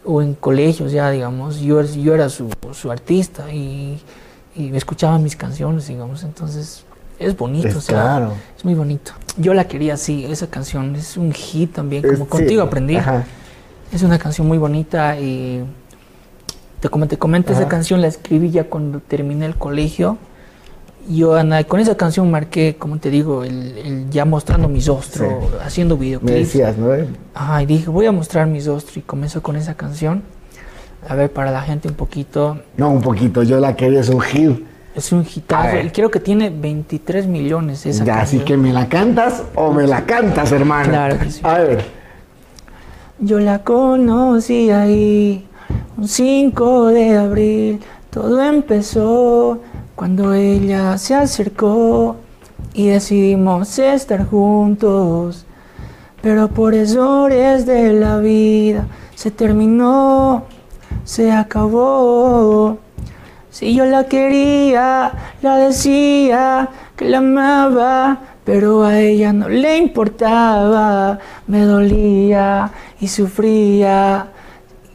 o 0.05 0.21
en 0.21 0.33
colegios 0.33 0.91
ya, 0.91 1.11
digamos, 1.11 1.59
yo, 1.59 1.81
yo 1.83 2.15
era 2.15 2.29
su, 2.29 2.49
su 2.71 2.91
artista 2.91 3.51
y, 3.53 3.99
y 4.55 4.69
me 4.71 4.77
escuchaban 4.77 5.21
mis 5.23 5.35
canciones, 5.35 5.87
digamos, 5.87 6.23
entonces 6.23 6.83
es 7.19 7.35
bonito, 7.37 7.67
Es 7.67 7.75
o 7.75 7.81
sea, 7.81 8.01
claro. 8.01 8.33
es 8.57 8.65
muy 8.65 8.73
bonito. 8.73 9.11
Yo 9.37 9.53
la 9.53 9.67
quería 9.67 9.93
así, 9.95 10.25
esa 10.25 10.47
canción 10.47 10.95
es 10.95 11.17
un 11.17 11.31
hit 11.33 11.73
también, 11.73 12.03
como 12.03 12.25
sí. 12.25 12.29
contigo 12.29 12.61
aprendí. 12.63 12.95
Ajá. 12.97 13.23
Es 13.91 14.01
una 14.03 14.17
canción 14.19 14.47
muy 14.47 14.57
bonita 14.57 15.17
y 15.19 15.63
te, 16.79 16.89
como 16.89 17.07
te 17.07 17.17
comento, 17.17 17.53
esa 17.53 17.67
canción 17.67 18.01
la 18.01 18.07
escribí 18.07 18.49
ya 18.51 18.65
cuando 18.65 18.99
terminé 18.99 19.45
el 19.45 19.55
colegio. 19.55 20.17
Yo 21.07 21.35
Ana, 21.35 21.63
con 21.65 21.79
esa 21.79 21.95
canción 21.95 22.31
marqué, 22.31 22.77
como 22.79 22.97
te 22.97 23.11
digo, 23.11 23.43
el, 23.43 23.77
el 23.77 24.09
ya 24.09 24.25
mostrando 24.25 24.67
mi 24.67 24.81
rostro, 24.81 25.27
Sí. 25.51 25.57
haciendo 25.63 25.95
Me 25.97 26.05
videoclips. 26.05 26.33
decías, 26.39 26.77
¿no? 26.77 26.89
Ajá, 27.35 27.61
y 27.61 27.65
dije, 27.67 27.89
voy 27.89 28.07
a 28.07 28.11
mostrar 28.11 28.47
mi 28.47 28.59
rostro 28.59 28.99
y 28.99 29.03
comenzó 29.03 29.43
con 29.43 29.55
esa 29.55 29.75
canción. 29.75 30.23
A 31.07 31.15
ver, 31.15 31.31
para 31.31 31.51
la 31.51 31.61
gente 31.61 31.87
un 31.87 31.93
poquito, 31.95 32.59
No, 32.77 32.89
un 32.89 33.01
poquito. 33.01 33.43
Yo 33.43 33.59
la 33.59 33.75
quería, 33.75 33.99
es 33.99 34.09
un 34.09 34.21
hit. 34.21 34.65
es 34.95 35.11
un 35.11 35.23
hitazo 35.25 35.77
y 35.85 35.89
creo 35.89 36.09
que 36.09 36.19
tiene 36.19 36.49
23 36.49 37.27
millones 37.27 37.85
esa 37.85 38.05
Ya, 38.05 38.21
así 38.21 38.39
que 38.39 38.55
me 38.57 38.71
la 38.73 38.87
cantas 38.87 39.43
o 39.55 39.71
me 39.71 39.85
la 39.85 40.05
cantas, 40.05 40.51
hermano. 40.51 40.89
Claro 40.89 41.19
que 41.19 41.29
sí. 41.31 41.41
A 41.43 41.59
ver. 41.59 41.85
Yo 43.19 43.39
la 43.39 43.59
conocí 43.59 44.71
ahí, 44.71 45.45
un 45.97 46.07
5 46.07 46.87
de 46.87 47.17
abril. 47.17 47.79
Todo 48.09 48.41
empezó 48.41 49.59
cuando 49.95 50.33
ella 50.33 50.97
se 50.97 51.15
acercó 51.15 52.15
y 52.73 52.87
decidimos 52.87 53.77
estar 53.79 54.25
juntos. 54.25 55.45
Pero 56.21 56.47
por 56.47 56.73
errores 56.73 57.65
de 57.65 57.93
la 57.93 58.17
vida 58.17 58.85
se 59.15 59.31
terminó, 59.31 60.43
se 61.05 61.31
acabó. 61.31 62.77
Si 63.49 63.73
yo 63.73 63.85
la 63.85 64.03
quería, 64.03 65.13
la 65.41 65.55
decía 65.55 66.67
que 66.97 67.05
la 67.05 67.19
amaba, 67.19 68.19
pero 68.43 68.83
a 68.83 68.99
ella 68.99 69.31
no 69.31 69.47
le 69.47 69.77
importaba. 69.77 71.19
Me 71.47 71.61
dolía 71.61 72.71
y 72.99 73.07
sufría 73.07 74.27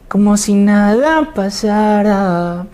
como 0.07 0.37
si 0.37 0.53
nada 0.53 1.33
pasara. 1.33 2.67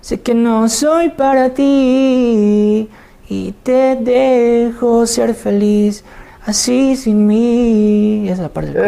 Sé 0.00 0.20
que 0.20 0.34
no 0.34 0.68
soy 0.68 1.08
para 1.08 1.50
ti 1.50 2.88
y 3.28 3.52
te 3.62 3.96
dejo 3.96 5.06
ser 5.06 5.34
feliz 5.34 6.04
así 6.46 6.94
sin 6.94 7.26
mí. 7.26 8.28
Esa 8.28 8.48
parte. 8.48 8.78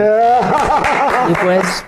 Y 1.28 1.34
pues 1.44 1.84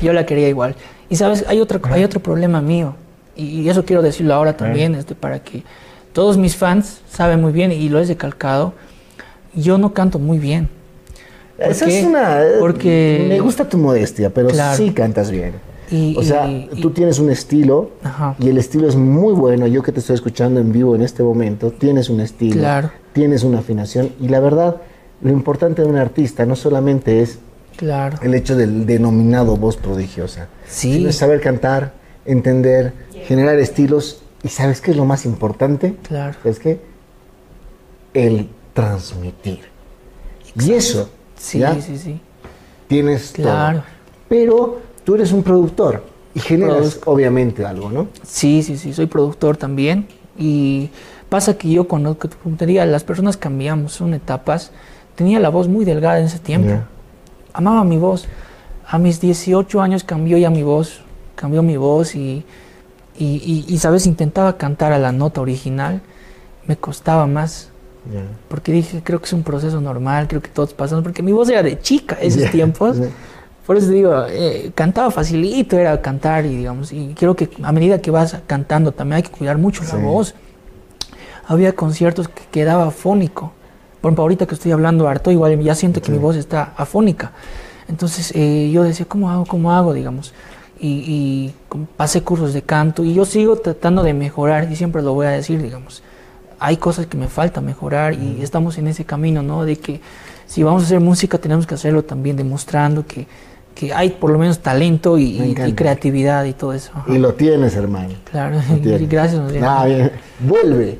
Yo 0.00 0.14
la 0.14 0.24
quería 0.24 0.48
igual. 0.48 0.74
Y 1.10 1.16
sabes, 1.16 1.44
hay 1.48 1.60
otro, 1.60 1.80
hay 1.90 2.04
otro 2.04 2.20
problema 2.20 2.62
mío, 2.62 2.94
y, 3.36 3.68
eso 3.68 3.84
quiero 3.84 4.00
decirlo 4.02 4.32
ahora 4.34 4.56
también, 4.56 4.94
este, 4.94 5.14
para 5.14 5.40
que 5.42 5.62
todos 6.12 6.38
mis 6.38 6.56
fans 6.56 7.00
saben 7.10 7.40
muy 7.40 7.52
bien, 7.52 7.72
y 7.72 7.88
lo 7.88 7.98
he 8.00 8.04
recalcado, 8.04 8.72
yo 9.54 9.76
no 9.76 9.92
canto 9.92 10.18
muy 10.18 10.38
bien. 10.38 10.68
¿Por 11.56 11.66
Esa 11.68 11.86
es 11.86 12.04
una. 12.04 12.42
eh, 12.42 12.52
Porque- 12.60 13.26
Me 13.28 13.40
gusta 13.40 13.68
tu 13.68 13.76
modestia, 13.76 14.30
pero 14.30 14.48
Claro. 14.48 14.76
sí 14.76 14.90
cantas 14.92 15.30
bien. 15.30 15.52
Y- 15.90 16.14
o 16.16 16.22
sea, 16.22 16.46
y- 16.48 16.68
tú 16.80 16.90
tienes 16.90 17.18
un 17.18 17.28
estilo 17.30 17.90
Ajá. 18.04 18.36
y 18.38 18.48
el 18.48 18.56
estilo 18.58 18.88
es 18.88 18.94
muy 18.94 19.34
bueno. 19.34 19.66
Yo 19.66 19.82
que 19.82 19.90
te 19.90 19.98
estoy 19.98 20.14
escuchando 20.14 20.60
en 20.60 20.70
vivo 20.72 20.94
en 20.94 21.02
este 21.02 21.22
momento, 21.24 21.72
tienes 21.72 22.08
un 22.08 22.20
estilo, 22.20 22.60
Claro. 22.60 22.90
tienes 23.12 23.42
una 23.42 23.58
afinación 23.58 24.10
y 24.20 24.28
la 24.28 24.38
verdad, 24.38 24.76
lo 25.20 25.30
importante 25.32 25.82
de 25.82 25.88
un 25.88 25.96
artista 25.96 26.46
no 26.46 26.54
solamente 26.54 27.20
es 27.20 27.40
Claro. 27.76 28.18
el 28.22 28.34
hecho 28.34 28.56
del 28.56 28.84
denominado 28.86 29.56
voz 29.56 29.76
prodigiosa, 29.76 30.48
Sí. 30.66 30.94
sino 30.94 31.08
es 31.08 31.16
saber 31.16 31.40
cantar, 31.40 31.92
entender, 32.26 32.92
generar 33.26 33.58
estilos 33.58 34.22
y 34.42 34.48
¿sabes 34.48 34.80
qué 34.80 34.90
es 34.90 34.96
lo 34.96 35.04
más 35.06 35.24
importante? 35.24 35.96
Claro. 36.06 36.36
¿Sabes 36.42 36.58
qué? 36.58 36.80
El 38.14 38.48
transmitir. 38.74 39.60
Y 40.60 40.72
eso, 40.72 41.08
Sí, 41.36 41.60
¿ya? 41.60 41.80
sí, 41.80 41.96
sí. 41.96 42.20
tienes 42.88 43.30
Claro. 43.32 43.78
todo. 43.78 43.86
Pero 44.28 44.80
tú 45.04 45.14
eres 45.14 45.32
un 45.32 45.42
productor 45.42 46.04
y 46.34 46.40
generas 46.40 46.76
Produzco. 46.76 47.10
obviamente 47.12 47.64
algo, 47.64 47.90
¿no? 47.90 48.08
Sí, 48.24 48.62
sí, 48.62 48.76
sí, 48.76 48.92
soy 48.92 49.06
productor 49.06 49.56
también. 49.56 50.06
Y 50.38 50.90
pasa 51.28 51.56
que 51.56 51.70
yo 51.70 51.84
cuando, 51.88 52.16
como 52.42 52.56
te 52.56 52.66
diga, 52.66 52.84
las 52.86 53.04
personas 53.04 53.36
cambiamos, 53.36 53.92
son 53.92 54.14
etapas. 54.14 54.70
Tenía 55.14 55.38
la 55.40 55.48
voz 55.50 55.68
muy 55.68 55.84
delgada 55.84 56.18
en 56.18 56.26
ese 56.26 56.38
tiempo. 56.38 56.74
Amaba 57.52 57.84
mi 57.84 57.96
voz. 57.98 58.26
A 58.86 58.98
mis 58.98 59.20
18 59.20 59.80
años 59.80 60.04
cambió 60.04 60.36
ya 60.38 60.50
mi 60.50 60.62
voz. 60.62 61.02
Cambió 61.36 61.62
mi 61.62 61.76
voz 61.76 62.14
y, 62.14 62.44
y, 63.16 63.24
y- 63.24 63.64
y, 63.68 63.78
¿sabes? 63.78 64.06
Intentaba 64.06 64.56
cantar 64.56 64.92
a 64.92 64.98
la 64.98 65.12
nota 65.12 65.40
original. 65.40 66.00
Me 66.66 66.76
costaba 66.76 67.26
más. 67.26 67.68
Porque 68.48 68.72
dije, 68.72 69.02
creo 69.04 69.18
que 69.20 69.26
es 69.26 69.32
un 69.32 69.42
proceso 69.42 69.80
normal, 69.80 70.26
creo 70.26 70.40
que 70.40 70.48
todos 70.48 70.72
pasamos. 70.74 71.04
Porque 71.04 71.22
mi 71.22 71.32
voz 71.32 71.48
era 71.50 71.62
de 71.62 71.78
chica 71.80 72.16
esos 72.20 72.42
Ya, 72.42 72.50
tiempos. 72.50 72.96
Por 73.66 73.76
eso 73.76 73.90
digo, 73.90 74.24
eh, 74.28 74.72
cantaba 74.74 75.10
facilito, 75.10 75.78
era 75.78 76.00
cantar 76.02 76.44
y 76.46 76.56
digamos, 76.56 76.92
y 76.92 77.14
creo 77.16 77.36
que 77.36 77.48
a 77.62 77.70
medida 77.72 78.00
que 78.00 78.10
vas 78.10 78.36
cantando 78.46 78.90
también 78.90 79.16
hay 79.18 79.22
que 79.22 79.30
cuidar 79.30 79.58
mucho 79.58 79.84
Sí. 79.84 79.90
la 79.92 80.02
voz. 80.02 80.34
Había 81.46 81.72
conciertos 81.74 82.28
que 82.28 82.42
quedaba 82.50 82.86
afónico. 82.88 83.52
Por 84.00 84.08
ejemplo, 84.08 84.22
ahorita 84.22 84.46
que 84.46 84.54
estoy 84.54 84.72
hablando 84.72 85.08
harto, 85.08 85.30
igual 85.30 85.60
ya 85.60 85.74
siento 85.74 86.00
que 86.00 86.06
Sí. 86.06 86.12
mi 86.12 86.18
voz 86.18 86.36
está 86.36 86.72
afónica. 86.76 87.32
Entonces 87.88 88.32
eh, 88.34 88.70
yo 88.72 88.82
decía, 88.82 89.04
¿cómo 89.08 89.30
hago? 89.30 89.44
¿Cómo 89.46 89.72
hago? 89.72 89.92
Digamos. 89.92 90.32
Y, 90.78 90.88
y 90.88 91.54
pasé 91.96 92.22
cursos 92.22 92.54
de 92.54 92.62
canto 92.62 93.04
y 93.04 93.12
yo 93.12 93.24
sigo 93.26 93.56
tratando 93.56 94.02
de 94.02 94.14
mejorar 94.14 94.70
y 94.72 94.76
siempre 94.76 95.02
lo 95.02 95.12
voy 95.12 95.26
a 95.26 95.30
decir, 95.30 95.60
digamos. 95.60 96.02
Hay 96.58 96.76
cosas 96.78 97.06
que 97.06 97.16
me 97.16 97.28
falta 97.28 97.60
mejorar 97.60 98.14
y 98.14 98.42
estamos 98.42 98.78
en 98.78 98.86
ese 98.86 99.04
camino, 99.04 99.42
¿no? 99.42 99.64
De 99.64 99.76
que 99.76 100.00
si 100.46 100.62
vamos 100.62 100.82
a 100.82 100.86
hacer 100.86 101.00
música 101.00 101.38
tenemos 101.38 101.66
que 101.66 101.74
hacerlo 101.74 102.02
también 102.04 102.36
demostrando 102.36 103.06
que, 103.06 103.26
que 103.74 103.92
hay 103.94 104.10
por 104.10 104.30
lo 104.30 104.38
menos 104.38 104.58
talento 104.60 105.18
y, 105.18 105.54
creatividad 105.74 106.44
y 106.44 106.52
todo 106.54 106.72
eso. 106.72 106.90
Ajá. 106.94 107.12
Y 107.12 107.18
lo 107.18 107.34
tienes, 107.34 107.76
hermano. 107.76 108.14
Claro, 108.30 108.58
tienes. 108.82 109.08
gracias. 109.08 109.40
más 109.42 109.52
bien. 109.52 109.64
Ah, 109.64 109.84
bien. 109.84 110.12
Vuelve. 110.40 110.98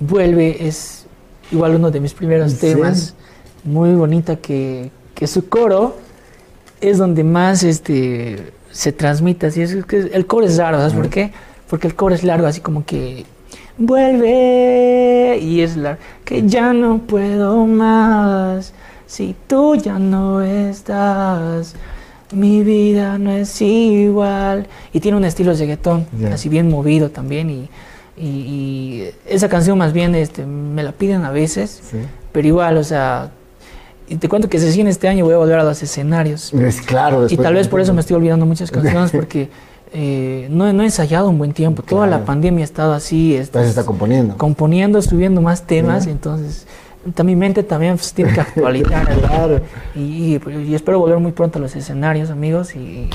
Vuelve 0.00 0.66
es 0.66 1.01
igual 1.52 1.76
uno 1.76 1.90
de 1.90 2.00
mis 2.00 2.14
primeros 2.14 2.52
Sí. 2.52 2.58
temas, 2.72 3.14
muy 3.64 3.94
bonita 3.94 4.36
que, 4.36 4.90
que 5.14 5.26
su 5.26 5.48
coro 5.48 5.96
es 6.80 6.98
donde 6.98 7.22
más 7.24 7.62
este 7.62 8.52
se 8.70 8.90
transmite, 8.92 9.46
así 9.46 9.60
es 9.62 9.84
que 9.84 9.98
el 10.12 10.26
coro 10.26 10.46
es 10.46 10.56
raro, 10.56 10.78
¿sabes 10.78 10.94
por 10.94 11.08
qué? 11.08 11.30
Porque 11.68 11.86
el 11.86 11.94
coro 11.94 12.14
es 12.14 12.24
largo, 12.24 12.46
así 12.46 12.60
como 12.60 12.84
que 12.84 13.24
vuelve 13.78 15.38
y 15.40 15.60
es 15.60 15.76
largo, 15.76 16.00
que 16.24 16.46
ya 16.48 16.72
no 16.72 16.98
puedo 16.98 17.66
más, 17.66 18.72
si 19.06 19.34
tú 19.46 19.76
ya 19.76 19.98
no 19.98 20.40
estás, 20.42 21.74
mi 22.32 22.62
vida 22.64 23.18
no 23.18 23.30
es 23.32 23.60
igual. 23.60 24.66
Y 24.92 25.00
tiene 25.00 25.18
un 25.18 25.24
estilo 25.24 25.52
de 25.52 25.58
reggaetón, 25.58 26.06
así 26.32 26.48
bien 26.48 26.70
movido 26.70 27.10
también 27.10 27.50
y, 27.50 27.68
y- 28.26 28.26
y 28.26 29.10
esa 29.26 29.48
canción 29.48 29.76
más 29.78 29.92
bien 29.92 30.14
este, 30.14 30.46
me 30.46 30.82
la 30.82 30.92
piden 30.92 31.24
a 31.24 31.30
veces, 31.30 31.80
Sí. 31.90 31.98
pero 32.32 32.46
igual, 32.48 32.76
o 32.76 32.84
sea, 32.84 33.30
y 34.08 34.16
te 34.16 34.28
cuento 34.28 34.48
que 34.48 34.58
recién 34.58 34.86
este 34.88 35.08
año 35.08 35.24
voy 35.24 35.34
a 35.34 35.38
volver 35.38 35.58
a 35.58 35.64
los 35.64 35.82
escenarios. 35.82 36.52
Es 36.54 36.80
claro. 36.82 37.26
Y 37.28 37.36
tal 37.36 37.54
vez 37.54 37.68
por 37.68 37.80
eso 37.80 37.94
me 37.94 38.00
estoy 38.00 38.16
olvidando 38.16 38.46
muchas 38.46 38.70
canciones 38.70 39.10
porque 39.10 39.48
eh, 39.94 40.48
no, 40.50 40.72
no 40.72 40.82
he 40.82 40.86
ensayado 40.86 41.28
un 41.28 41.38
buen 41.38 41.52
tiempo. 41.52 41.82
Toda 41.82 42.06
la 42.06 42.16
Claro. 42.16 42.24
pandemia 42.26 42.60
he 42.62 42.64
estado 42.64 42.92
así, 42.94 43.34
este, 43.34 43.48
Entonces 43.58 43.70
está 43.70 43.84
componiendo. 43.84 44.36
componiendo, 44.38 45.02
subiendo 45.02 45.40
más 45.42 45.66
temas, 45.66 46.06
Ya. 46.06 46.12
entonces 46.12 46.66
mi 47.24 47.34
mente 47.36 47.62
también 47.64 47.96
pues, 47.96 48.12
tiene 48.12 48.32
que 48.32 48.40
actualizar. 48.40 49.06
Claro. 49.18 49.60
Y, 49.94 50.00
y- 50.36 50.40
y 50.68 50.74
espero 50.74 50.98
volver 51.00 51.18
muy 51.18 51.32
pronto 51.32 51.58
a 51.58 51.62
los 51.62 51.74
escenarios, 51.76 52.30
amigos, 52.30 52.74
y, 52.76 53.08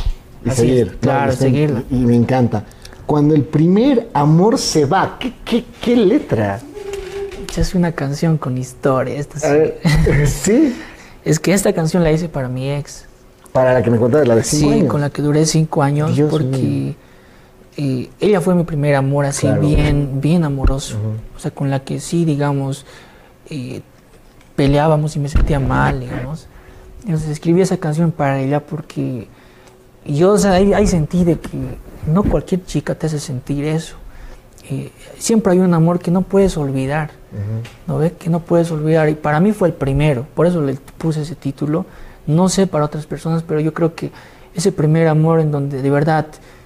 Y 0.45 0.49
así 0.49 0.61
seguir. 0.61 0.97
claro, 0.99 1.31
Está- 1.31 1.43
seguirla. 1.45 1.83
Y 1.89 1.95
me 1.95 2.15
encanta. 2.15 2.63
Cuando 3.07 3.33
el 3.33 3.43
primer 3.43 4.09
amor 4.13 4.59
se 4.59 4.85
va, 4.85 5.17
¿qué, 5.19 5.33
qué, 5.43 5.65
qué 5.81 5.95
letra? 5.95 6.59
Es 7.57 7.73
una 7.73 7.91
canción 7.93 8.37
con 8.37 8.55
historia. 8.57 9.15
esta 9.15 9.39
sí. 9.39 9.47
A 9.47 9.51
ver, 9.53 9.79
sí. 10.27 10.75
Es 11.25 11.39
que 11.39 11.53
esta 11.53 11.73
canción 11.73 12.03
la 12.03 12.11
hice 12.11 12.29
para 12.29 12.47
mi 12.49 12.69
ex. 12.69 13.05
Para 13.51 13.73
la 13.73 13.81
que 13.81 13.89
me 13.89 13.97
contaste, 13.97 14.27
la 14.27 14.35
de 14.35 14.43
cinco 14.43 14.67
Sí, 14.71 14.73
años. 14.79 14.91
con 14.91 15.01
la 15.01 15.09
que 15.09 15.21
duré 15.23 15.45
cinco 15.47 15.81
años 15.81 16.15
Dios 16.15 16.29
porque 16.29 16.95
eh, 17.77 18.09
ella 18.19 18.41
fue 18.41 18.53
mi 18.53 18.63
primer 18.63 18.93
amor 18.95 19.25
así 19.25 19.47
Claro. 19.47 19.61
bien, 19.61 20.21
bien 20.21 20.43
amoroso. 20.43 20.97
O 21.35 21.39
sea, 21.39 21.49
con 21.49 21.71
la 21.71 21.79
que 21.79 21.99
sí, 21.99 22.25
digamos, 22.25 22.85
eh, 23.49 23.81
peleábamos 24.55 25.15
y 25.15 25.19
me 25.19 25.29
sentía 25.29 25.59
mal, 25.59 26.01
digamos. 26.01 26.47
Entonces 27.05 27.29
escribí 27.29 27.61
esa 27.61 27.77
canción 27.77 28.11
para 28.11 28.39
ella 28.41 28.59
porque 28.59 29.27
yo, 30.05 30.33
o 30.33 30.37
sea, 30.37 30.51
ahí, 30.51 30.73
ahí 30.73 30.85
sentí 30.85 31.23
de 31.23 31.39
que 31.39 31.49
no 32.07 32.23
cualquier 32.23 32.65
chica 32.65 32.95
te 32.95 33.07
hace 33.07 33.19
sentir 33.19 33.65
eso. 33.65 33.95
Eh, 34.69 34.91
siempre 35.17 35.53
hay 35.53 35.59
un 35.59 35.73
amor 35.73 35.99
que 35.99 36.11
no 36.11 36.21
puedes 36.23 36.57
olvidar. 36.57 37.11
¿no 37.85 37.97
ve? 37.97 38.13
Que 38.13 38.29
no 38.29 38.39
puedes 38.39 38.71
olvidar. 38.71 39.09
Y 39.09 39.15
para 39.15 39.39
mí 39.39 39.51
fue 39.51 39.67
el 39.67 39.73
primero, 39.73 40.25
por 40.33 40.47
eso 40.47 40.61
le 40.61 40.75
puse 40.97 41.21
ese 41.21 41.35
título. 41.35 41.85
No 42.25 42.49
sé 42.49 42.67
para 42.67 42.85
otras 42.85 43.05
personas, 43.05 43.43
pero 43.43 43.59
yo 43.59 43.73
creo 43.73 43.95
que 43.95 44.11
ese 44.55 44.71
primer 44.71 45.07
amor 45.07 45.39
en 45.39 45.51
donde 45.51 45.81
de 45.81 45.89
verdad 45.89 46.25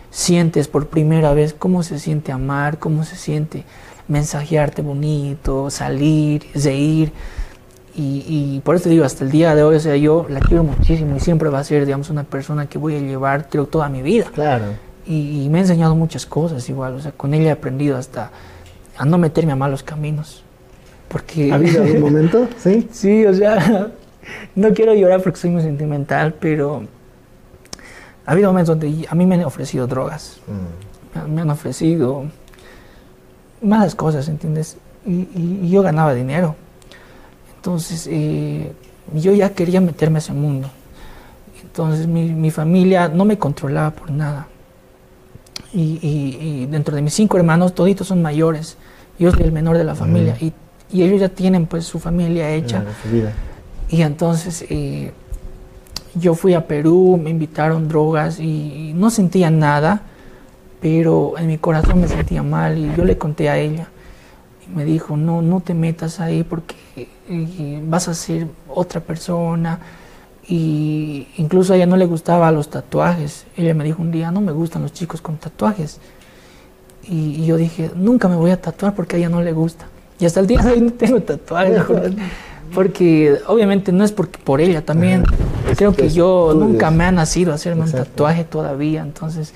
sientes 0.09 0.67
por 0.67 0.87
primera 0.87 1.33
vez 1.33 1.53
cómo 1.53 1.83
se 1.83 1.99
siente 1.99 2.31
amar, 2.31 2.79
cómo 2.79 3.03
se 3.03 3.15
siente 3.15 3.63
mensajearte 4.07 4.81
bonito, 4.81 5.69
salir, 5.69 6.45
reír. 6.55 7.11
Y, 7.93 8.23
y 8.27 8.61
por 8.63 8.75
eso 8.75 8.85
te 8.85 8.89
digo, 8.89 9.03
hasta 9.03 9.25
el 9.25 9.31
día 9.31 9.53
de 9.53 9.63
hoy, 9.63 9.75
o 9.75 9.79
sea, 9.79 9.97
yo 9.97 10.25
la 10.29 10.39
quiero 10.39 10.63
muchísimo 10.63 11.17
y 11.17 11.19
siempre 11.19 11.49
va 11.49 11.59
a 11.59 11.63
ser, 11.63 11.85
digamos, 11.85 12.09
una 12.09 12.23
persona 12.23 12.67
que 12.67 12.77
voy 12.77 12.95
a 12.95 12.99
llevar, 12.99 13.49
creo, 13.49 13.65
toda 13.65 13.89
mi 13.89 14.01
vida 14.01 14.27
Claro. 14.33 14.65
Y, 15.05 15.43
y 15.43 15.49
me 15.49 15.59
ha 15.59 15.61
enseñado 15.61 15.95
muchas 15.95 16.25
cosas 16.25 16.67
igual, 16.69 16.95
o 16.95 16.99
sea, 16.99 17.11
con 17.11 17.33
ella 17.33 17.49
he 17.49 17.51
aprendido 17.51 17.97
hasta 17.97 18.31
a 18.97 19.05
no 19.05 19.17
meterme 19.17 19.51
a 19.51 19.55
malos 19.55 19.83
caminos. 19.83 20.43
Porque... 21.07 21.51
¿Ha 21.51 21.55
habido 21.55 21.83
algún 21.83 22.01
momento? 22.11 22.47
Sí. 22.57 22.87
Sí, 22.91 23.25
o 23.25 23.33
sea, 23.33 23.91
no 24.55 24.73
quiero 24.73 24.93
llorar 24.93 25.21
porque 25.21 25.39
soy 25.39 25.49
muy 25.49 25.61
sentimental, 25.61 26.33
pero 26.39 26.83
ha 28.25 28.31
habido 28.31 28.49
momentos 28.51 28.79
donde 28.79 29.07
a 29.09 29.15
mí 29.15 29.25
me 29.25 29.35
han 29.35 29.43
ofrecido 29.43 29.87
drogas, 29.87 30.39
me 31.15 31.21
han- 31.21 31.35
me 31.35 31.41
han 31.41 31.49
ofrecido 31.49 32.25
malas 33.61 33.95
cosas, 33.95 34.27
¿entiendes? 34.29 34.77
Y, 35.05 35.11
y- 35.35 35.59
y 35.63 35.69
yo 35.69 35.81
ganaba 35.81 36.13
dinero. 36.13 36.55
Entonces, 37.55 38.07
eh, 38.09 38.71
yo 39.13 39.33
ya 39.33 39.49
quería 39.51 39.81
meterme 39.81 40.17
a 40.17 40.19
ese 40.19 40.33
mundo. 40.33 40.69
Entonces, 41.61 42.07
mi, 42.07 42.29
mi 42.31 42.51
familia 42.51 43.07
no 43.07 43.23
me 43.25 43.37
controlaba 43.37 43.91
por 43.91 44.11
nada. 44.11 44.47
Y, 45.73 45.99
y- 46.01 46.37
y 46.41 46.65
dentro 46.65 46.95
de 46.95 47.01
mis 47.01 47.13
cinco 47.13 47.37
hermanos, 47.37 47.73
toditos 47.73 48.07
son 48.07 48.21
mayores. 48.21 48.77
Yo 49.19 49.31
soy 49.31 49.43
el 49.43 49.51
menor 49.51 49.77
de 49.77 49.83
la 49.83 49.95
familia. 49.95 50.35
y, 50.41 50.53
y 50.91 51.03
ellos 51.03 51.21
ya 51.21 51.29
tienen, 51.29 51.65
pues, 51.67 51.85
su 51.85 51.99
familia 51.99 52.49
hecha. 52.51 52.81
Claro. 52.81 52.95
Y 53.89 54.01
entonces 54.01 54.65
eh, 54.69 55.11
yo 56.15 56.33
fui 56.35 56.53
a 56.53 56.67
Perú, 56.67 57.19
me 57.21 57.29
invitaron 57.29 57.87
drogas 57.87 58.39
y, 58.39 58.89
y 58.89 58.93
no 58.93 59.09
sentía 59.09 59.49
nada, 59.49 60.01
pero 60.81 61.37
en 61.37 61.47
mi 61.47 61.57
corazón 61.57 62.01
me 62.01 62.07
sentía 62.07 62.43
mal 62.43 62.77
y 62.77 62.93
yo 62.95 63.05
le 63.05 63.17
conté 63.17 63.49
a 63.49 63.57
ella. 63.57 63.87
Y 64.67 64.75
me 64.75 64.83
dijo, 64.85 65.15
no, 65.15 65.41
no 65.41 65.59
te 65.61 65.73
metas 65.73 66.19
ahí 66.19 66.43
porque 66.43 66.75
eh, 67.29 67.81
vas 67.85 68.07
a 68.07 68.13
ser 68.13 68.47
otra 68.67 68.99
persona. 69.01 69.79
Y 70.47 71.27
incluso 71.37 71.73
a 71.73 71.75
ella 71.75 71.85
no 71.85 71.97
le 71.97 72.05
gustaban 72.05 72.53
los 72.55 72.69
tatuajes. 72.69 73.45
Ella 73.55 73.73
me 73.73 73.83
dijo 73.83 74.01
un 74.01 74.11
día, 74.11 74.31
no 74.31 74.41
me 74.41 74.51
gustan 74.51 74.81
los 74.81 74.91
chicos 74.93 75.21
con 75.21 75.37
tatuajes. 75.37 75.99
Y, 77.07 77.35
y 77.41 77.45
yo 77.45 77.57
dije, 77.57 77.91
nunca 77.95 78.27
me 78.27 78.35
voy 78.35 78.51
a 78.51 78.61
tatuar 78.61 78.95
porque 78.95 79.15
a 79.15 79.19
ella 79.19 79.29
no 79.29 79.41
le 79.41 79.53
gusta. 79.53 79.85
Y 80.19 80.25
hasta 80.25 80.39
el 80.39 80.47
día 80.47 80.61
de 80.61 80.71
hoy 80.73 80.81
no 80.81 80.91
tengo 80.93 81.19
tatuajes. 81.21 81.81
Porque, 81.87 82.15
porque 82.73 83.37
obviamente 83.47 83.91
no 83.91 84.03
es 84.05 84.13
porque 84.13 84.39
por 84.41 84.61
ella 84.61 84.85
también. 84.85 85.23
creo 85.75 85.93
que 85.93 86.09
yo 86.09 86.53
nunca 86.55 86.87
eres- 86.87 86.97
me 86.97 87.03
ha 87.03 87.11
nacido 87.11 87.51
hacerme 87.53 87.81
Exacto. 87.81 87.99
un 88.03 88.05
tatuaje 88.11 88.43
todavía, 88.45 89.01
entonces, 89.01 89.53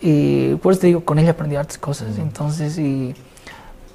y 0.00 0.54
por 0.56 0.72
eso 0.72 0.80
te 0.80 0.86
digo, 0.86 1.04
con 1.04 1.18
ella 1.18 1.32
aprendí 1.32 1.56
hartas 1.56 1.76
cosas, 1.76 2.16
entonces, 2.18 2.78
y 2.78 3.14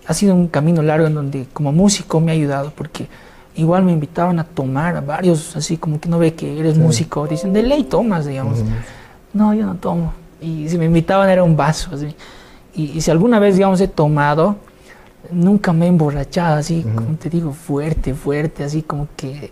ha 0.06 0.14
sido 0.14 0.36
un 0.36 0.48
camino 0.48 0.84
largo 0.84 1.08
en 1.08 1.16
donde 1.16 1.48
como 1.54 1.72
músico 1.72 2.20
me 2.20 2.30
ha 2.32 2.36
ayudado, 2.36 2.72
porque 2.76 3.08
igual 3.56 3.84
me 3.84 3.92
invitaban 3.92 4.40
a 4.40 4.44
tomar 4.44 4.96
a 4.96 5.02
varios, 5.02 5.56
así 5.56 5.78
como 5.78 6.00
que 6.00 6.10
no 6.10 6.20
ve 6.20 6.34
que 6.34 6.60
eres 6.60 6.78
músico, 6.78 7.28
dicen, 7.28 7.54
de 7.54 7.64
ley 7.64 7.84
tomas, 7.84 8.26
digamos. 8.26 8.60
No, 9.34 9.54
yo 9.54 9.66
no 9.66 9.76
tomo. 9.76 10.14
Y 10.42 10.68
si 10.70 10.78
me 10.78 10.86
invitaban 10.86 11.30
era 11.30 11.44
un 11.44 11.56
vaso, 11.56 11.94
así. 11.94 12.16
Y, 12.74 12.92
y 12.92 13.02
si 13.02 13.12
alguna 13.12 13.40
vez, 13.40 13.56
digamos, 13.56 13.80
he 13.82 13.88
tomado, 13.88 14.56
nunca 15.32 15.74
me 15.74 15.86
he 15.86 15.90
emborrachado, 15.90 16.58
así, 16.58 16.84
como 16.84 17.16
te 17.18 17.30
digo, 17.30 17.54
fuerte, 17.54 18.14
fuerte, 18.14 18.64
así 18.64 18.82
como 18.82 19.08
que 19.16 19.52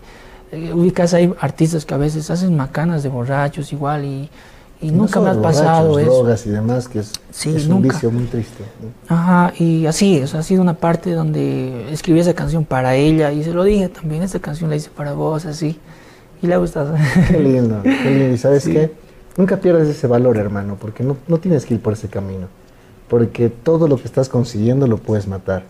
eh, 0.52 0.72
ubicas, 0.72 1.14
hay 1.14 1.32
artistas 1.40 1.84
que 1.84 1.94
a 1.94 1.96
veces 1.96 2.30
hacen 2.30 2.56
macanas 2.56 3.02
de 3.02 3.08
borrachos 3.08 3.72
igual 3.72 4.04
y, 4.04 4.28
y 4.82 4.90
No 4.90 4.98
nunca 5.02 5.20
me 5.20 5.30
ha 5.30 5.40
pasado 5.42 5.98
eso. 5.98 6.10
drogas 6.10 6.46
y 6.46 6.50
demás, 6.50 6.88
que 6.88 7.00
es, 7.00 7.12
Sí, 7.30 7.54
es 7.54 7.66
un 7.66 7.82
vicio 7.82 8.10
muy 8.10 8.24
triste. 8.24 8.64
¿no? 9.08 9.14
Ajá, 9.14 9.52
y 9.58 9.86
así, 9.86 10.20
o 10.22 10.26
sea, 10.26 10.40
ha 10.40 10.42
sido 10.42 10.62
una 10.62 10.74
parte 10.74 11.12
donde 11.12 11.92
escribí 11.92 12.18
esa 12.20 12.34
canción 12.34 12.64
para 12.64 12.94
ella 12.96 13.30
y 13.32 13.44
se 13.44 13.52
lo 13.52 13.64
dije 13.64 13.88
también, 13.88 14.22
esta 14.22 14.38
canción 14.38 14.70
la 14.70 14.76
hice 14.76 14.88
para 14.90 15.12
vos, 15.12 15.44
así, 15.46 15.78
y 16.42 16.46
le 16.46 16.54
ha 16.54 16.58
gustado. 16.58 16.94
Qué 17.28 17.38
lindo, 17.38 17.80
qué 17.82 18.10
lindo. 18.10 18.34
Y 18.34 18.38
sabes 18.38 18.62
Sí. 18.64 18.72
qué? 18.72 18.92
Nunca 19.36 19.58
pierdas 19.58 19.86
ese 19.86 20.06
valor, 20.06 20.36
hermano, 20.38 20.76
porque 20.80 21.02
no, 21.04 21.16
no 21.28 21.38
tienes 21.38 21.64
que 21.66 21.74
ir 21.74 21.80
por 21.80 21.92
ese 21.92 22.08
camino. 22.08 22.46
Porque 23.08 23.48
todo 23.48 23.86
lo 23.88 23.96
que 23.96 24.04
estás 24.04 24.28
consiguiendo 24.28 24.86
lo 24.86 24.96
puedes 24.98 25.26
matar. 25.28 25.64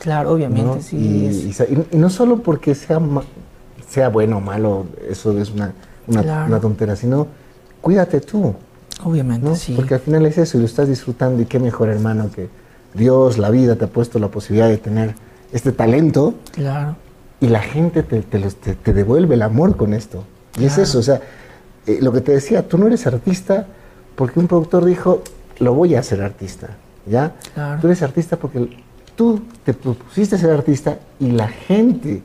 claro, 0.00 0.32
obviamente, 0.32 0.62
¿no? 0.76 0.80
sí. 0.82 0.96
y, 0.96 1.48
y 1.48 1.86
y- 1.92 1.96
no 1.96 2.08
solo 2.10 2.38
porque 2.42 2.74
sea, 2.74 3.00
sea 3.88 4.08
bueno 4.08 4.38
o 4.38 4.40
malo, 4.40 4.86
eso 5.08 5.36
es 5.38 5.50
una, 5.50 5.72
una, 6.06 6.22
Claro. 6.22 6.46
una 6.46 6.60
tontera, 6.60 6.96
sino 6.96 7.26
cuídate 7.80 8.20
tú, 8.20 8.54
obviamente, 9.04 9.48
¿no? 9.48 9.54
sí. 9.56 9.74
Porque 9.74 9.94
al 9.94 10.00
final 10.00 10.26
es 10.26 10.38
eso 10.38 10.56
y 10.58 10.60
lo 10.60 10.66
estás 10.66 10.88
disfrutando 10.88 11.42
y 11.42 11.46
qué 11.46 11.58
mejor, 11.58 11.88
hermano, 11.88 12.30
que 12.34 12.48
Dios, 12.94 13.38
la 13.38 13.50
vida 13.50 13.76
te 13.76 13.84
ha 13.84 13.88
puesto 13.88 14.18
la 14.18 14.28
posibilidad 14.28 14.68
de 14.68 14.78
tener 14.78 15.14
este 15.52 15.72
talento 15.72 16.34
Claro, 16.52 16.96
y 17.40 17.46
la 17.48 17.60
gente 17.60 18.02
te, 18.02 18.20
te 18.22 18.38
los- 18.38 18.56
te- 18.56 18.74
te 18.74 18.92
devuelve 18.92 19.34
el 19.34 19.42
amor 19.42 19.76
con 19.76 19.94
esto. 19.94 20.24
Y 20.58 20.64
es 20.64 20.76
eso, 20.78 20.98
o 20.98 21.02
sea, 21.02 21.20
eh, 21.86 21.98
lo 22.02 22.12
que 22.12 22.20
te 22.20 22.32
decía, 22.32 22.66
tú 22.68 22.76
no 22.76 22.86
eres 22.86 23.06
artista 23.06 23.66
porque 24.16 24.38
un 24.40 24.46
productor 24.48 24.84
dijo, 24.84 25.22
lo 25.58 25.72
voy 25.74 25.94
a 25.94 26.00
hacer 26.00 26.20
artista, 26.22 26.76
¿ya? 27.06 27.34
Claro. 27.54 27.80
Tú 27.80 27.86
eres 27.86 28.02
artista 28.02 28.36
porque 28.36 28.76
tú 29.16 29.40
te 29.64 29.72
propusiste 29.72 30.36
ser 30.36 30.50
artista 30.50 30.98
y 31.18 31.30
la 31.30 31.48
gente 31.48 32.22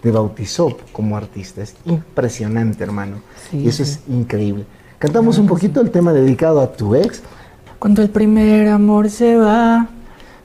te 0.00 0.10
bautizó 0.10 0.76
como 0.92 1.16
artista. 1.16 1.62
Es 1.62 1.74
impresionante, 1.84 2.84
hermano. 2.84 3.16
Sí, 3.50 3.58
y 3.58 3.68
eso 3.68 3.84
sí. 3.84 3.90
es 3.92 4.00
increíble. 4.14 4.64
Cantamos 4.98 5.38
un 5.38 5.46
poquito 5.46 5.80
el 5.80 5.90
tema 5.90 6.12
dedicado 6.12 6.60
a 6.60 6.72
tu 6.72 6.94
ex. 6.94 7.22
Cuando 7.78 8.02
el 8.02 8.10
primer 8.10 8.68
amor 8.68 9.10
se 9.10 9.36
va, 9.36 9.88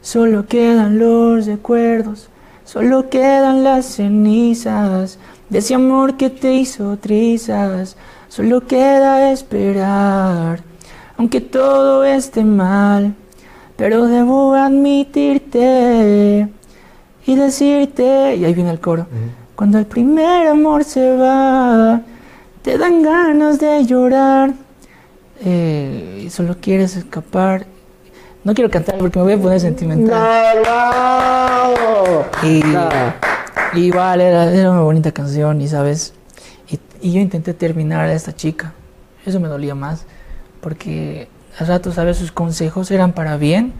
solo 0.01 0.45
quedan 0.45 0.99
los 0.99 1.45
recuerdos, 1.45 2.29
solo 2.65 3.09
quedan 3.09 3.63
las 3.63 3.85
cenizas 3.85 5.17
de 5.49 5.59
ese 5.59 5.75
amor 5.75 6.17
que 6.17 6.29
te 6.29 6.53
hizo 6.53 6.97
trizas, 6.97 7.95
solo 8.27 8.67
queda 8.67 9.31
esperar, 9.31 10.61
aunque 11.17 11.41
todo 11.41 12.03
esté 12.03 12.43
mal, 12.43 13.15
pero 13.75 14.05
debo 14.05 14.53
admitirte 14.53 16.47
y 17.25 17.35
decirte, 17.35 18.35
y 18.35 18.45
ahí 18.45 18.53
viene 18.53 18.71
el 18.71 18.79
coro, 18.79 19.07
cuando 19.55 19.77
el 19.77 19.85
primer 19.85 20.47
amor 20.47 20.83
se 20.83 21.15
va, 21.15 22.01
te 22.61 22.77
dan 22.77 23.01
ganas 23.03 23.59
de 23.59 23.85
llorar 23.85 24.53
eh, 25.43 26.23
y 26.25 26.29
solo 26.29 26.57
quieres 26.59 26.95
escapar. 26.95 27.65
No 28.43 28.53
quiero 28.53 28.69
cantar 28.69 28.97
porque 28.97 29.19
me 29.19 29.23
voy 29.23 29.33
a 29.33 29.37
poner 29.37 29.59
sentimental. 29.59 30.63
Y, 32.43 32.63
y 33.77 33.79
igual 33.85 34.21
era, 34.21 34.51
era 34.51 34.71
una 34.71 34.81
bonita 34.81 35.11
canción 35.11 35.61
y 35.61 35.67
sabes, 35.67 36.13
y, 36.69 36.79
y 37.01 37.13
yo 37.13 37.19
intenté 37.19 37.53
terminar 37.53 38.07
a 38.07 38.13
esta 38.13 38.35
chica. 38.35 38.73
Eso 39.25 39.39
me 39.39 39.47
dolía 39.49 39.75
más 39.75 40.05
porque 40.61 41.27
al 41.59 41.67
rato, 41.67 41.91
sabes, 41.91 42.17
sus 42.17 42.31
consejos 42.31 42.89
eran 42.91 43.11
para 43.13 43.35
bien, 43.37 43.73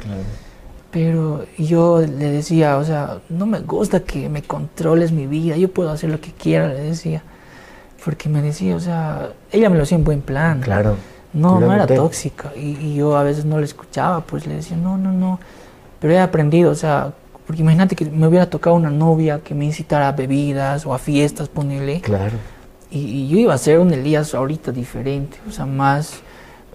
pero 0.92 1.46
yo 1.58 2.02
le 2.02 2.32
decía, 2.32 2.78
o 2.78 2.84
sea, 2.84 3.20
no 3.30 3.46
me 3.46 3.60
gusta 3.60 4.02
que 4.02 4.28
me 4.28 4.42
controles 4.42 5.12
mi 5.12 5.28
vida, 5.28 5.56
yo 5.56 5.72
puedo 5.72 5.90
hacer 5.90 6.10
lo 6.10 6.20
que 6.20 6.32
quiera, 6.32 6.68
le 6.68 6.82
decía. 6.82 7.24
Porque 8.04 8.30
me 8.30 8.42
decía, 8.42 8.76
o 8.76 8.80
sea, 8.80 9.30
ella 9.52 9.70
me 9.70 9.78
lo 9.78 9.84
hacía 9.84 9.98
en 9.98 10.04
buen 10.04 10.22
plan. 10.22 10.62
Claro. 10.62 10.96
No, 11.34 11.60
no 11.60 11.74
era 11.74 11.86
tóxica. 11.86 12.52
Y, 12.56 12.78
y 12.80 12.96
yo 12.96 13.16
a 13.18 13.24
veces 13.24 13.46
no 13.46 13.60
le 13.60 13.66
escuchaba, 13.66 14.22
pues 14.22 14.48
le 14.48 14.56
decía, 14.56 14.78
no, 14.78 14.98
no, 14.98 15.12
no. 15.12 15.40
Pero 16.00 16.14
he 16.14 16.20
aprendido, 16.20 16.72
o 16.72 16.76
sea, 16.76 17.12
porque 17.46 17.62
imagínate 17.62 17.96
que 17.96 18.06
me 18.06 18.28
hubiera 18.28 18.50
tocado 18.50 18.76
una 18.76 18.90
novia 18.90 19.42
que 19.44 19.54
me 19.54 19.66
incitara 19.66 20.08
a 20.08 20.12
bebidas 20.14 20.86
o 20.86 20.94
a 20.94 20.98
fiestas, 20.98 21.50
ponele. 21.50 22.02
Claro. 22.02 22.38
Y, 22.90 23.00
y 23.00 23.28
yo 23.28 23.38
iba 23.38 23.54
a 23.54 23.58
ser 23.58 23.80
un 23.80 23.92
Elías 23.94 24.34
ahorita 24.34 24.72
diferente, 24.72 25.38
o 25.48 25.52
sea, 25.52 25.66
más, 25.68 26.14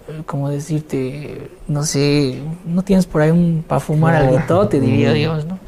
eh, 0.07 0.21
como 0.25 0.49
decirte, 0.49 1.49
no 1.67 1.83
sé, 1.83 2.39
no 2.65 2.81
tienes 2.83 3.05
por 3.05 3.21
ahí 3.21 3.31
un 3.31 3.65
para 3.67 3.81
fumar 3.81 4.21
Claro. 4.21 4.37
algo, 4.47 4.67
te 4.69 4.79
diría 4.79 5.11
Mm. 5.11 5.13
Dios, 5.15 5.45
¿no? 5.45 5.59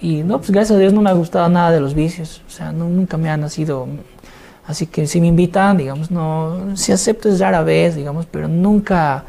Y 0.00 0.22
no, 0.22 0.38
pues 0.38 0.50
gracias 0.52 0.76
a 0.76 0.78
Dios 0.80 0.92
no 0.92 1.00
me 1.00 1.10
ha 1.10 1.14
gustado 1.14 1.48
nada 1.48 1.70
de 1.72 1.80
los 1.80 1.94
vicios, 1.94 2.42
o 2.46 2.50
sea, 2.50 2.70
no, 2.70 2.88
nunca 2.88 3.16
me 3.16 3.30
ha 3.30 3.36
nacido. 3.36 3.88
Así 4.66 4.86
que 4.86 5.06
si 5.06 5.20
me 5.20 5.28
invitan, 5.28 5.76
digamos, 5.76 6.10
no, 6.10 6.76
si 6.76 6.90
acepto 6.92 7.28
es 7.28 7.38
rara 7.38 7.62
vez, 7.62 7.94
digamos, 7.94 8.26
pero 8.26 8.48
nunca 8.48 9.24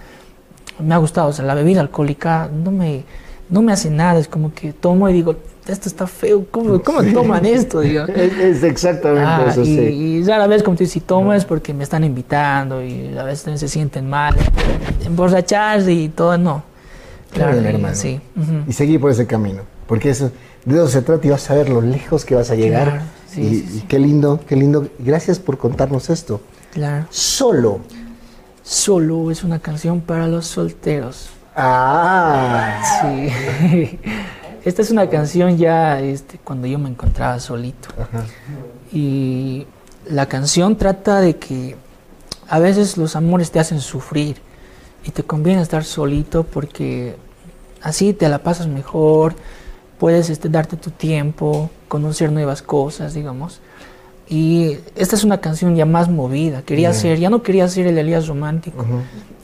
me 0.80 0.96
ha 0.96 0.98
gustado, 0.98 1.30
o 1.30 1.34
sea, 1.34 1.46
la 1.46 1.54
bebida 1.54 1.82
alcohólica 1.82 2.50
no 2.52 2.72
me, 2.72 3.04
no 3.50 3.62
me 3.62 3.72
hace 3.72 3.90
nada, 3.92 4.20
es 4.20 4.28
como 4.28 4.54
que 4.54 4.74
tomo 4.74 5.08
y 5.10 5.14
digo, 5.14 5.36
esto 5.68 5.90
está 5.90 6.08
feo, 6.08 6.46
¿cómo, 6.50 6.82
cómo 6.82 7.04
toman 7.14 7.46
esto? 7.46 7.82
Digamos. 7.82 8.10
Es, 8.16 8.34
es 8.38 8.64
exactamente 8.64 9.26
Ah, 9.28 9.46
eso, 9.50 9.62
y, 9.62 9.66
sí. 9.66 9.80
y 9.82 10.24
rara 10.24 10.48
vez, 10.48 10.64
como 10.64 10.76
tú 10.78 10.84
dices, 10.84 10.94
si 10.94 11.02
tomo 11.02 11.34
es 11.34 11.46
porque 11.46 11.74
me 11.74 11.84
están 11.84 12.04
invitando 12.04 12.82
y 12.84 13.16
a 13.18 13.24
veces 13.24 13.44
también 13.44 13.60
se 13.60 13.68
sienten 13.68 14.10
mal. 14.10 14.36
Emborracharse 15.06 15.92
y 15.94 16.10
todo, 16.10 16.38
no. 16.38 16.64
Claro, 17.34 17.60
hermano. 17.60 17.94
sí. 17.94 18.20
y 18.68 18.74
seguir 18.74 19.00
por 19.02 19.12
ese 19.12 19.28
camino. 19.28 19.62
Porque 19.88 20.10
eso, 20.10 20.32
de 20.66 20.76
eso 20.76 20.88
se 20.88 21.02
trata 21.02 21.28
y 21.28 21.30
vas 21.30 21.50
a 21.52 21.56
ver 21.56 21.70
lo 21.70 21.82
lejos 21.82 22.26
que 22.26 22.36
vas 22.36 22.50
a 22.52 22.56
llegar. 22.56 22.88
Claro, 22.90 23.04
sí, 23.30 23.42
y, 23.42 23.50
sí, 23.50 23.66
y 23.68 23.80
sí. 23.80 23.86
qué 23.88 24.00
lindo, 24.00 24.40
qué 24.48 24.56
lindo. 24.56 24.88
Gracias 25.00 25.40
por 25.40 25.58
contarnos 25.58 26.10
esto. 26.10 26.42
Claro. 26.74 27.06
Solo. 27.10 27.80
Solo 28.64 29.32
es 29.32 29.44
una 29.44 29.60
canción 29.60 30.02
para 30.02 30.28
los 30.28 30.48
solteros. 30.48 31.30
Ah. 31.56 32.82
Sí. 33.02 34.00
Esta 34.66 34.82
es 34.82 34.92
una 34.92 35.10
canción 35.10 35.58
ya 35.58 36.02
este, 36.02 36.38
cuando 36.40 36.68
yo 36.68 36.78
me 36.78 36.90
encontraba 36.90 37.40
solito. 37.40 37.88
Y 38.92 39.66
la 40.10 40.26
canción 40.26 40.76
trata 40.76 41.22
de 41.22 41.38
que 41.38 41.78
a 42.50 42.60
veces 42.60 42.98
los 42.98 43.16
amores 43.16 43.50
te 43.52 43.60
hacen 43.60 43.80
sufrir 43.80 44.42
y 45.06 45.12
te 45.12 45.24
conviene 45.24 45.62
estar 45.62 45.86
solito 45.86 46.44
porque 46.44 47.16
así 47.82 48.14
te 48.14 48.28
la 48.28 48.40
pasas 48.40 48.68
mejor, 48.68 49.36
puedes 50.00 50.30
este, 50.30 50.50
darte 50.50 50.78
tu 50.78 50.92
tiempo, 50.92 51.70
conocer 51.88 52.32
nuevas 52.32 52.62
cosas, 52.62 53.14
digamos. 53.14 53.60
Y 54.30 54.78
esta 54.96 55.16
es 55.16 55.24
una 55.24 55.40
canción 55.40 55.76
ya 55.76 55.86
más 55.86 56.10
movida. 56.10 56.62
Quería 56.62 56.90
Ya. 56.92 56.94
ser, 56.94 57.20
ya 57.20 57.30
no 57.30 57.42
quería 57.44 57.68
ser 57.68 57.88
el 57.88 57.98
Elías 57.98 58.28
romántico. 58.28 58.86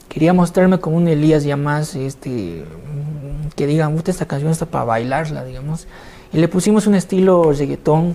Quería 0.08 0.32
mostrarme 0.32 0.78
como 0.78 0.96
un 0.98 1.08
Elías 1.08 1.42
ya 1.44 1.56
más, 1.56 1.94
este, 1.96 2.64
mm, 2.64 3.48
que 3.56 3.66
digan, 3.66 3.96
"Puta, 3.96 4.10
esta 4.10 4.26
canción 4.26 4.52
está 4.52 4.66
para 4.66 4.84
bailarla, 4.84 5.44
digamos. 5.44 5.86
Y 6.32 6.38
le 6.38 6.48
pusimos 6.48 6.86
un 6.86 6.94
estilo 6.94 7.50
reggaetón 7.52 8.14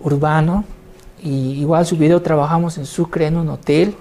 urbano. 0.00 0.64
Y 1.22 1.52
igual 1.60 1.84
su 1.86 1.96
video 1.96 2.22
trabajamos 2.22 2.78
en 2.78 2.86
Sucre, 2.86 3.26
en 3.26 3.36
un 3.36 3.48
hotel. 3.48 3.94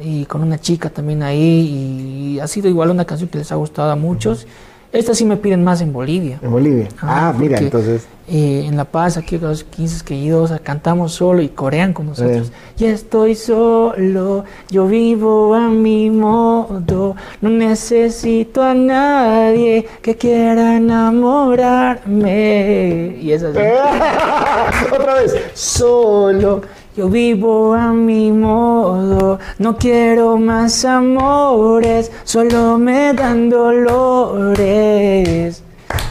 Y 0.00 0.24
con 0.24 0.42
una 0.42 0.58
chica 0.58 0.88
también 0.90 1.22
ahí. 1.22 2.34
Y 2.36 2.40
ha 2.40 2.46
sido 2.48 2.68
igual 2.68 2.90
una 2.90 3.04
canción 3.04 3.28
que 3.28 3.38
les 3.38 3.52
ha 3.52 3.56
gustado 3.56 3.90
a 3.92 3.96
muchos. 3.96 4.46
Esta 4.92 5.14
sí 5.14 5.24
me 5.24 5.36
piden 5.38 5.64
más 5.64 5.80
en 5.80 5.90
Bolivia. 5.92 6.38
En 6.42 6.50
Bolivia. 6.50 6.88
Ah, 7.00 7.32
mira, 7.38 7.56
entonces. 7.58 8.06
eh, 8.28 8.64
en 8.66 8.76
La 8.76 8.84
Paz, 8.84 9.16
aquí 9.16 9.38
los 9.38 9.64
15 9.64 10.04
que 10.04 10.12
he 10.12 10.18
ido, 10.18 10.42
o 10.42 10.46
sea, 10.46 10.58
cantamos 10.58 11.12
solo 11.12 11.40
y 11.40 11.48
corean 11.48 11.94
con 11.94 12.08
nosotros. 12.08 12.48
Eh. 12.48 12.52
Ya 12.76 12.88
estoy 12.90 13.34
solo, 13.34 14.44
yo 14.68 14.86
vivo 14.86 15.54
a 15.54 15.68
mi 15.70 16.10
modo, 16.10 17.16
no 17.40 17.48
necesito 17.48 18.62
a 18.62 18.74
nadie 18.74 19.86
que 20.02 20.14
quiera 20.16 20.76
enamorarme. 20.76 23.16
Y 23.20 23.32
es 23.32 23.42
así. 23.42 23.58
Otra 24.94 25.14
vez. 25.14 25.34
Solo. 25.54 26.60
Yo 26.94 27.08
vivo 27.08 27.72
a 27.72 27.90
mi 27.90 28.30
modo, 28.30 29.38
no 29.58 29.78
quiero 29.78 30.36
más 30.36 30.84
amores, 30.84 32.12
solo 32.24 32.76
me 32.76 33.14
dan 33.14 33.48
dolores. 33.48 34.82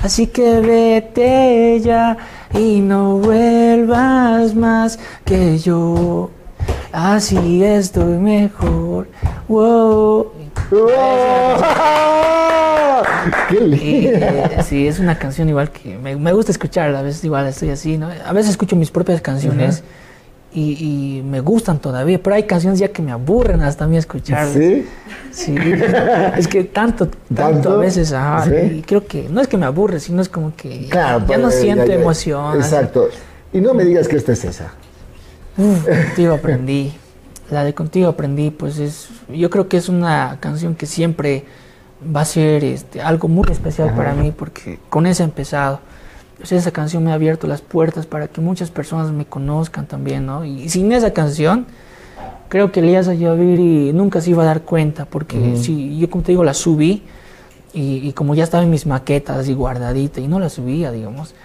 Así 0.01 0.25
que 0.25 0.59
vete 0.59 1.79
ya 1.81 2.17
y 2.55 2.79
no 2.79 3.17
vuelvas 3.17 4.55
más 4.55 4.97
que 5.23 5.59
yo. 5.59 6.31
Así 6.91 7.63
estoy 7.63 8.17
mejor. 8.17 9.07
Wow. 9.47 10.31
¡Oh! 10.71 11.61
¡Qué 13.49 13.59
lindo! 13.59 14.17
eh, 14.19 14.63
sí, 14.67 14.87
es 14.87 14.97
una 14.97 15.19
canción 15.19 15.47
igual 15.47 15.69
que 15.69 15.95
me, 15.99 16.15
me 16.15 16.33
gusta 16.33 16.51
escuchar, 16.51 16.95
a 16.95 17.03
veces 17.03 17.23
igual 17.23 17.45
estoy 17.45 17.69
así, 17.69 17.99
¿no? 17.99 18.09
A 18.25 18.33
veces 18.33 18.49
escucho 18.49 18.75
mis 18.75 18.89
propias 18.89 19.21
canciones 19.21 19.83
y, 20.53 21.17
y 21.19 21.21
me 21.23 21.39
gustan 21.39 21.79
todavía, 21.79 22.21
pero 22.21 22.35
hay 22.35 22.43
canciones 22.43 22.79
ya 22.79 22.89
que 22.89 23.01
me 23.01 23.11
aburren 23.11 23.61
hasta 23.61 23.85
a 23.85 23.87
mí 23.87 23.97
escucharlas. 23.97 24.53
¿Sí? 24.53 24.85
Sí, 25.31 25.55
es 26.37 26.47
que 26.47 26.63
tanto, 26.65 27.07
tanto, 27.07 27.35
¿Tanto? 27.35 27.73
a 27.73 27.77
veces, 27.77 28.11
ajá, 28.11 28.45
Sí. 28.45 28.77
y 28.77 28.81
creo 28.81 29.05
que 29.07 29.27
no 29.29 29.39
es 29.41 29.47
que 29.47 29.57
me 29.57 29.65
aburre, 29.65 29.99
sino 29.99 30.21
es 30.21 30.29
como 30.29 30.53
que 30.55 30.87
Claro, 30.89 31.19
ya 31.19 31.25
pues, 31.25 31.39
no 31.39 31.51
siento 31.51 31.85
ya, 31.85 31.93
ya. 31.95 31.99
emoción. 32.01 32.59
así. 32.59 32.73
Exacto. 32.75 33.09
Y 33.53 33.61
no 33.61 33.73
me 33.73 33.83
digas 33.85 34.07
que 34.07 34.17
esta 34.17 34.33
es 34.33 34.43
esa. 34.45 34.71
Uf, 35.57 35.85
contigo 35.85 36.33
aprendí. 36.33 36.93
La 37.49 37.63
de 37.65 37.73
contigo 37.73 38.07
aprendí, 38.07 38.49
pues 38.49 38.77
es, 38.79 39.09
yo 39.29 39.49
creo 39.49 39.67
que 39.67 39.77
es 39.77 39.89
una 39.89 40.37
canción 40.39 40.75
que 40.75 40.85
siempre 40.85 41.43
va 42.15 42.21
a 42.21 42.25
ser 42.25 42.63
este, 42.63 43.01
algo 43.01 43.27
muy 43.27 43.45
especial 43.51 43.89
Ajá. 43.89 43.97
para 43.97 44.13
mí 44.13 44.31
porque 44.31 44.79
con 44.89 45.05
esa 45.05 45.23
he 45.23 45.25
empezado. 45.25 45.79
Pues 46.41 46.53
esa 46.53 46.71
canción 46.71 47.03
me 47.03 47.11
ha 47.11 47.13
abierto 47.13 47.45
las 47.45 47.61
puertas 47.61 48.07
para 48.07 48.27
que 48.27 48.41
muchas 48.41 48.71
personas 48.71 49.11
me 49.11 49.25
conozcan 49.25 49.85
también, 49.85 50.25
¿no? 50.25 50.43
Y 50.43 50.69
sin 50.69 50.91
esa 50.91 51.13
canción, 51.13 51.67
creo 52.49 52.71
que 52.71 52.79
Elías 52.79 53.07
Ayaviri 53.07 53.93
nunca 53.93 54.21
se 54.21 54.31
iba 54.31 54.41
a 54.41 54.47
dar 54.47 54.63
cuenta 54.63 55.05
porque 55.05 55.55
si 55.57 55.99
yo 55.99 56.09
como 56.09 56.23
te 56.23 56.31
digo 56.31 56.43
la 56.43 56.55
subí 56.55 57.03
y, 57.73 58.07
y 58.07 58.13
como 58.13 58.33
ya 58.33 58.43
estaba 58.43 58.63
en 58.63 58.71
mis 58.71 58.87
maquetas 58.87 59.37
así 59.37 59.53
guardadita 59.53 60.19
y 60.19 60.27
no 60.27 60.39
la 60.39 60.49
subía, 60.49 60.91
digamos. 60.91 61.35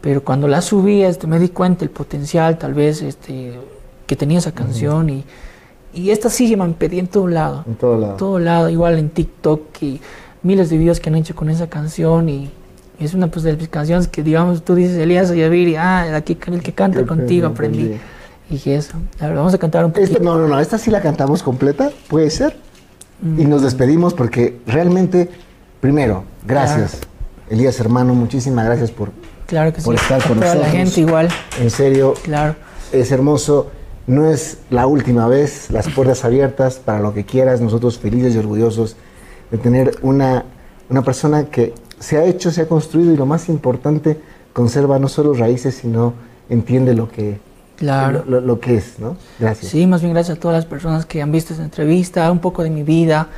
Pero 0.00 0.24
cuando 0.24 0.48
la 0.48 0.62
subí, 0.62 1.02
este, 1.02 1.26
me 1.26 1.38
di 1.38 1.50
cuenta 1.50 1.84
el 1.84 1.90
potencial 1.90 2.56
tal 2.56 2.72
vez 2.72 3.02
este, 3.02 3.58
que 4.06 4.16
tenía 4.16 4.38
esa 4.38 4.52
canción 4.52 5.10
y, 5.10 5.24
y 5.92 6.10
esta 6.10 6.30
sí 6.30 6.56
me 6.56 6.66
pedí 6.70 6.98
en 6.98 7.08
todo 7.08 7.26
lado. 7.26 7.64
En 7.66 7.74
todo 7.74 7.98
lado. 7.98 8.12
En 8.12 8.16
todo 8.16 8.38
lado, 8.38 8.70
igual 8.70 8.98
en 8.98 9.10
TikTok 9.10 9.82
y 9.82 10.00
miles 10.42 10.70
de 10.70 10.78
videos 10.78 11.00
que 11.00 11.10
han 11.10 11.16
hecho 11.16 11.34
con 11.34 11.50
esa 11.50 11.68
canción 11.68 12.28
y 12.28 12.50
es 13.04 13.14
una 13.14 13.26
pues, 13.28 13.44
de 13.44 13.56
las 13.56 13.68
canciones 13.68 14.08
que 14.08 14.22
digamos 14.22 14.64
tú 14.64 14.74
dices 14.74 14.96
Elías 14.96 15.30
Ayaviri, 15.30 15.76
ah, 15.76 16.06
el, 16.08 16.14
aquí, 16.14 16.38
el 16.46 16.62
que 16.62 16.72
canta 16.72 17.00
Yo 17.00 17.06
contigo 17.06 17.48
aprendí. 17.48 17.80
aprendí. 17.82 18.00
Y 18.48 18.52
dije 18.54 18.76
eso. 18.76 18.96
A 19.20 19.26
ver, 19.26 19.36
vamos 19.36 19.52
a 19.54 19.58
cantar 19.58 19.84
un 19.84 19.92
poquito. 19.92 20.12
Esta, 20.12 20.22
no, 20.24 20.38
no, 20.38 20.46
no. 20.46 20.60
Esta 20.60 20.78
sí 20.78 20.90
la 20.90 21.00
cantamos 21.02 21.42
completa. 21.42 21.90
¿Puede 22.08 22.30
ser? 22.30 22.56
Mm. 23.20 23.40
Y 23.40 23.44
nos 23.44 23.62
despedimos 23.62 24.14
porque 24.14 24.60
realmente, 24.66 25.28
primero, 25.80 26.24
gracias. 26.46 26.98
Elías, 27.50 27.78
hermano, 27.80 28.14
muchísimas 28.14 28.64
gracias 28.66 28.90
por, 28.90 29.10
Claro 29.46 29.72
que 29.72 29.80
sí. 29.80 29.84
por 29.84 29.94
estar 29.96 30.22
A 30.22 30.28
con 30.28 30.40
nosotros. 30.40 30.62
la 30.64 30.70
gente 30.70 31.00
igual, 31.00 31.28
En 31.60 31.70
serio, 31.70 32.14
claro. 32.22 32.54
es 32.92 33.10
hermoso. 33.12 33.70
No 34.06 34.30
es 34.30 34.58
la 34.70 34.86
última 34.86 35.26
vez, 35.26 35.68
las 35.70 35.88
puertas 35.88 36.24
abiertas 36.24 36.76
para 36.76 37.00
lo 37.00 37.12
que 37.12 37.24
quieras. 37.24 37.60
Nosotros 37.60 37.98
felices 37.98 38.36
y 38.36 38.38
orgullosos 38.38 38.94
de 39.50 39.58
tener 39.58 39.96
una, 40.02 40.44
una 40.88 41.02
persona 41.02 41.46
que 41.46 41.74
se 42.00 42.16
ha 42.18 42.24
hecho, 42.24 42.50
se 42.50 42.62
ha 42.62 42.68
construido 42.68 43.12
y 43.12 43.16
lo 43.16 43.26
más 43.26 43.48
importante, 43.48 44.18
conserva 44.52 44.98
no 44.98 45.08
solo 45.08 45.34
raíces, 45.34 45.74
sino 45.76 46.12
entiende 46.48 46.94
lo 46.94 47.08
que, 47.10 47.38
Claro. 47.76 48.22
lo, 48.26 48.40
lo- 48.40 48.46
lo 48.46 48.60
que 48.60 48.76
es, 48.76 48.98
¿no? 48.98 49.16
Gracias. 49.38 49.70
Sí, 49.70 49.86
más 49.86 50.00
bien 50.00 50.12
gracias 50.14 50.38
a 50.38 50.40
todas 50.40 50.56
las 50.56 50.64
personas 50.66 51.04
que 51.06 51.20
han 51.22 51.30
visto 51.32 51.52
esta 51.52 51.64
entrevista, 51.64 52.30
un 52.32 52.38
poco 52.38 52.62
de 52.62 52.70
mi 52.70 52.82
vida 52.82 53.28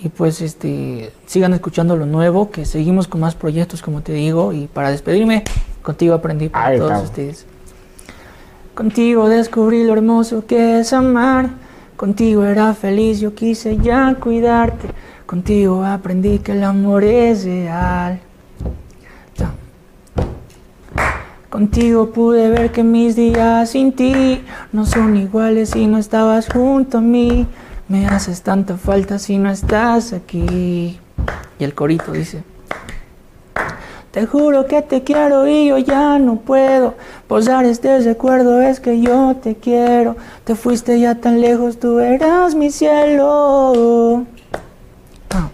y 0.00 0.08
pues 0.08 0.40
este 0.42 1.12
sigan 1.26 1.54
escuchando 1.54 1.96
lo 1.96 2.04
nuevo, 2.06 2.50
que 2.50 2.64
seguimos 2.64 3.06
con 3.06 3.20
más 3.20 3.34
proyectos 3.36 3.82
como 3.82 4.00
te 4.02 4.12
digo 4.12 4.52
y 4.52 4.66
para 4.66 4.90
despedirme 4.90 5.44
contigo 5.82 6.14
aprendí 6.14 6.48
para 6.48 6.66
Ahí 6.66 6.78
todos 6.78 6.90
estamos. 6.90 7.10
ustedes. 7.10 7.46
Contigo 8.74 9.28
descubrí 9.28 9.84
lo 9.84 9.92
hermoso 9.92 10.44
que 10.46 10.80
es 10.80 10.92
amar, 10.92 11.50
contigo 11.96 12.44
era 12.44 12.74
feliz, 12.74 13.20
yo 13.20 13.34
quise 13.34 13.76
ya 13.78 14.16
cuidarte, 14.18 14.88
contigo 15.26 15.84
aprendí 15.84 16.38
que 16.38 16.52
el 16.52 16.64
amor 16.64 17.04
es 17.04 17.44
real. 17.44 18.20
Contigo 21.54 22.10
pude 22.10 22.48
ver 22.50 22.72
que 22.72 22.82
mis 22.82 23.14
días 23.14 23.70
sin 23.70 23.92
ti 23.92 24.42
no 24.72 24.84
son 24.86 25.16
iguales 25.16 25.70
si 25.70 25.86
no 25.86 25.98
estabas 25.98 26.48
junto 26.48 26.98
a 26.98 27.00
mí. 27.00 27.46
Me 27.86 28.08
haces 28.08 28.42
tanta 28.42 28.76
falta 28.76 29.20
si 29.20 29.38
no 29.38 29.48
estás 29.50 30.12
aquí. 30.12 30.98
Y 31.60 31.64
el 31.64 31.72
corito 31.74 32.10
dice, 32.10 32.42
te 34.10 34.26
juro 34.26 34.66
que 34.66 34.82
te 34.82 35.04
quiero 35.04 35.46
y 35.46 35.68
yo 35.68 35.78
ya 35.78 36.18
no 36.18 36.36
puedo 36.36 36.94
posar 37.28 37.64
este 37.66 38.00
recuerdo, 38.00 38.60
es 38.60 38.80
que 38.80 39.00
yo 39.00 39.36
te 39.40 39.54
quiero. 39.54 40.16
Te 40.42 40.56
fuiste 40.56 40.98
ya 40.98 41.14
tan 41.16 41.40
lejos, 41.40 41.78
tú 41.78 42.00
eras 42.00 42.56
mi 42.56 42.70
cielo. 42.70 44.24
Ah. 45.34 45.50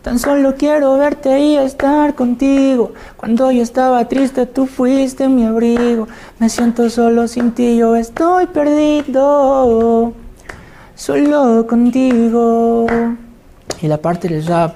Tan 0.00 0.18
solo 0.18 0.54
quiero 0.56 0.96
verte 0.96 1.38
y 1.38 1.56
estar 1.56 2.14
contigo. 2.14 2.92
Cuando 3.18 3.52
yo 3.52 3.62
estaba 3.62 4.08
triste, 4.08 4.46
tú 4.46 4.66
fuiste 4.66 5.28
mi 5.28 5.44
abrigo. 5.44 6.08
Me 6.38 6.48
siento 6.48 6.88
solo 6.88 7.28
sin 7.28 7.52
ti, 7.52 7.76
yo 7.76 7.94
estoy 7.94 8.46
perdido. 8.46 10.14
Solo 10.94 11.66
contigo. 11.68 12.86
Y 13.80 13.86
la 13.86 13.98
parte 13.98 14.26
del 14.28 14.44
rap. 14.46 14.74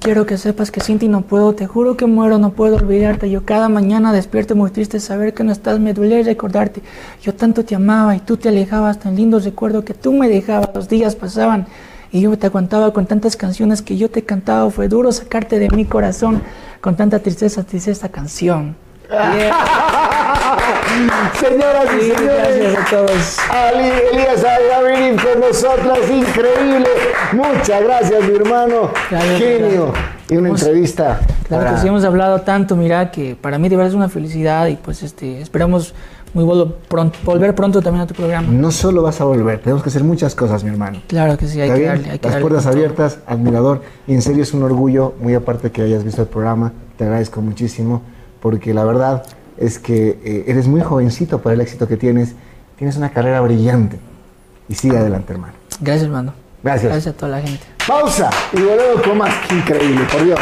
Quiero 0.00 0.26
que 0.26 0.36
sepas 0.36 0.70
que 0.70 0.80
sin 0.80 0.98
ti 0.98 1.08
no 1.08 1.22
puedo, 1.22 1.54
te 1.54 1.66
juro 1.66 1.96
que 1.96 2.06
muero, 2.06 2.38
no 2.38 2.50
puedo 2.50 2.76
olvidarte. 2.76 3.30
Yo 3.30 3.44
cada 3.44 3.68
mañana 3.70 4.12
despierto 4.12 4.54
muy 4.54 4.70
triste 4.70 5.00
saber 5.00 5.32
que 5.32 5.44
no 5.44 5.52
estás, 5.52 5.80
me 5.80 5.94
duele 5.94 6.22
recordarte. 6.22 6.82
Yo 7.22 7.34
tanto 7.34 7.64
te 7.64 7.74
amaba 7.74 8.14
y 8.14 8.20
tú 8.20 8.36
te 8.36 8.50
alejabas, 8.50 9.00
tan 9.00 9.16
lindos 9.16 9.44
recuerdo 9.44 9.84
que 9.84 9.94
tú 9.94 10.12
me 10.12 10.28
dejabas, 10.28 10.70
los 10.74 10.88
días 10.88 11.16
pasaban 11.16 11.66
y 12.12 12.20
yo 12.22 12.36
te 12.38 12.46
aguantaba 12.46 12.92
con 12.92 13.06
tantas 13.06 13.36
canciones 13.36 13.82
que 13.82 13.96
yo 13.96 14.10
te 14.10 14.22
cantaba. 14.24 14.70
Fue 14.70 14.88
duro 14.88 15.12
sacarte 15.12 15.58
de 15.58 15.68
mi 15.70 15.84
corazón 15.84 16.42
con 16.80 16.96
tanta 16.96 17.18
tristeza, 17.20 17.62
triste 17.64 17.90
esta 17.90 18.08
canción. 18.08 18.76
Señoras 21.38 21.86
y 21.96 22.00
Sí, 22.00 22.12
señores, 22.16 22.58
gracias 22.58 22.76
a 22.78 22.90
todos. 22.90 23.38
Ali 23.50 23.88
Elías 24.12 24.44
Agavirín 24.44 25.16
con 25.16 25.40
nosotros, 25.40 25.98
increíble. 26.10 26.88
Muchas 27.32 27.82
gracias, 27.82 28.22
mi 28.28 28.36
hermano. 28.36 28.90
Gracias, 29.10 29.38
Genio. 29.38 29.92
Y 30.28 30.36
una 30.36 30.48
Hemos- 30.48 30.62
entrevista. 30.62 31.20
Claro 31.46 31.62
para- 31.64 31.76
que 31.76 31.82
sí 31.82 31.88
hemos 31.88 32.04
hablado 32.04 32.40
tanto, 32.40 32.74
mira, 32.76 33.10
que 33.12 33.36
para 33.36 33.58
mí 33.58 33.68
de 33.68 33.76
verdad 33.76 33.90
es 33.90 33.96
una 33.96 34.08
felicidad 34.08 34.66
y 34.66 34.76
pues 34.76 35.02
este 35.02 35.40
esperamos 35.40 35.94
muy 36.44 36.72
pronto, 36.88 37.18
volver 37.24 37.54
pronto 37.54 37.80
también 37.80 38.02
a 38.02 38.06
tu 38.06 38.14
programa. 38.14 38.48
No 38.50 38.70
solo 38.70 39.02
vas 39.02 39.20
a 39.20 39.24
volver, 39.24 39.60
tenemos 39.60 39.82
que 39.82 39.88
hacer 39.88 40.04
muchas 40.04 40.34
cosas, 40.34 40.62
mi 40.62 40.70
hermano. 40.70 41.00
Claro 41.06 41.38
que 41.38 41.46
sí, 41.46 41.60
hay 41.60 41.68
¿Está 41.68 41.74
que 41.74 41.80
bien? 41.80 41.92
darle, 41.94 42.10
hay 42.10 42.18
que 42.18 42.26
Las 42.26 42.32
darle 42.34 42.48
puertas 42.48 42.66
abiertas, 42.66 43.18
admirador. 43.26 43.82
Y 44.06 44.14
en 44.14 44.22
serio 44.22 44.42
es 44.42 44.52
un 44.52 44.62
orgullo, 44.62 45.14
muy 45.20 45.34
aparte 45.34 45.70
que 45.70 45.82
hayas 45.82 46.04
visto 46.04 46.22
el 46.22 46.28
programa. 46.28 46.72
Te 46.98 47.04
agradezco 47.04 47.40
muchísimo 47.40 48.02
porque 48.40 48.74
la 48.74 48.84
verdad 48.84 49.24
es 49.56 49.78
que 49.78 50.18
eh, 50.22 50.44
eres 50.46 50.68
muy 50.68 50.82
jovencito 50.82 51.40
para 51.40 51.54
el 51.54 51.60
éxito 51.60 51.88
que 51.88 51.96
tienes. 51.96 52.34
Tienes 52.76 52.96
una 52.96 53.10
carrera 53.10 53.40
brillante. 53.40 53.98
Y 54.68 54.74
sigue 54.74 54.98
adelante, 54.98 55.32
hermano. 55.32 55.54
Gracias, 55.80 56.04
hermano. 56.04 56.34
Gracias. 56.62 56.92
Gracias 56.92 57.14
a 57.14 57.16
toda 57.16 57.32
la 57.32 57.40
gente. 57.40 57.64
Pausa 57.86 58.28
y 58.52 58.56
volvemos 58.60 59.02
con 59.02 59.16
más. 59.18 59.34
Qué 59.48 59.54
increíble, 59.54 60.04
por 60.12 60.24
Dios. 60.24 60.40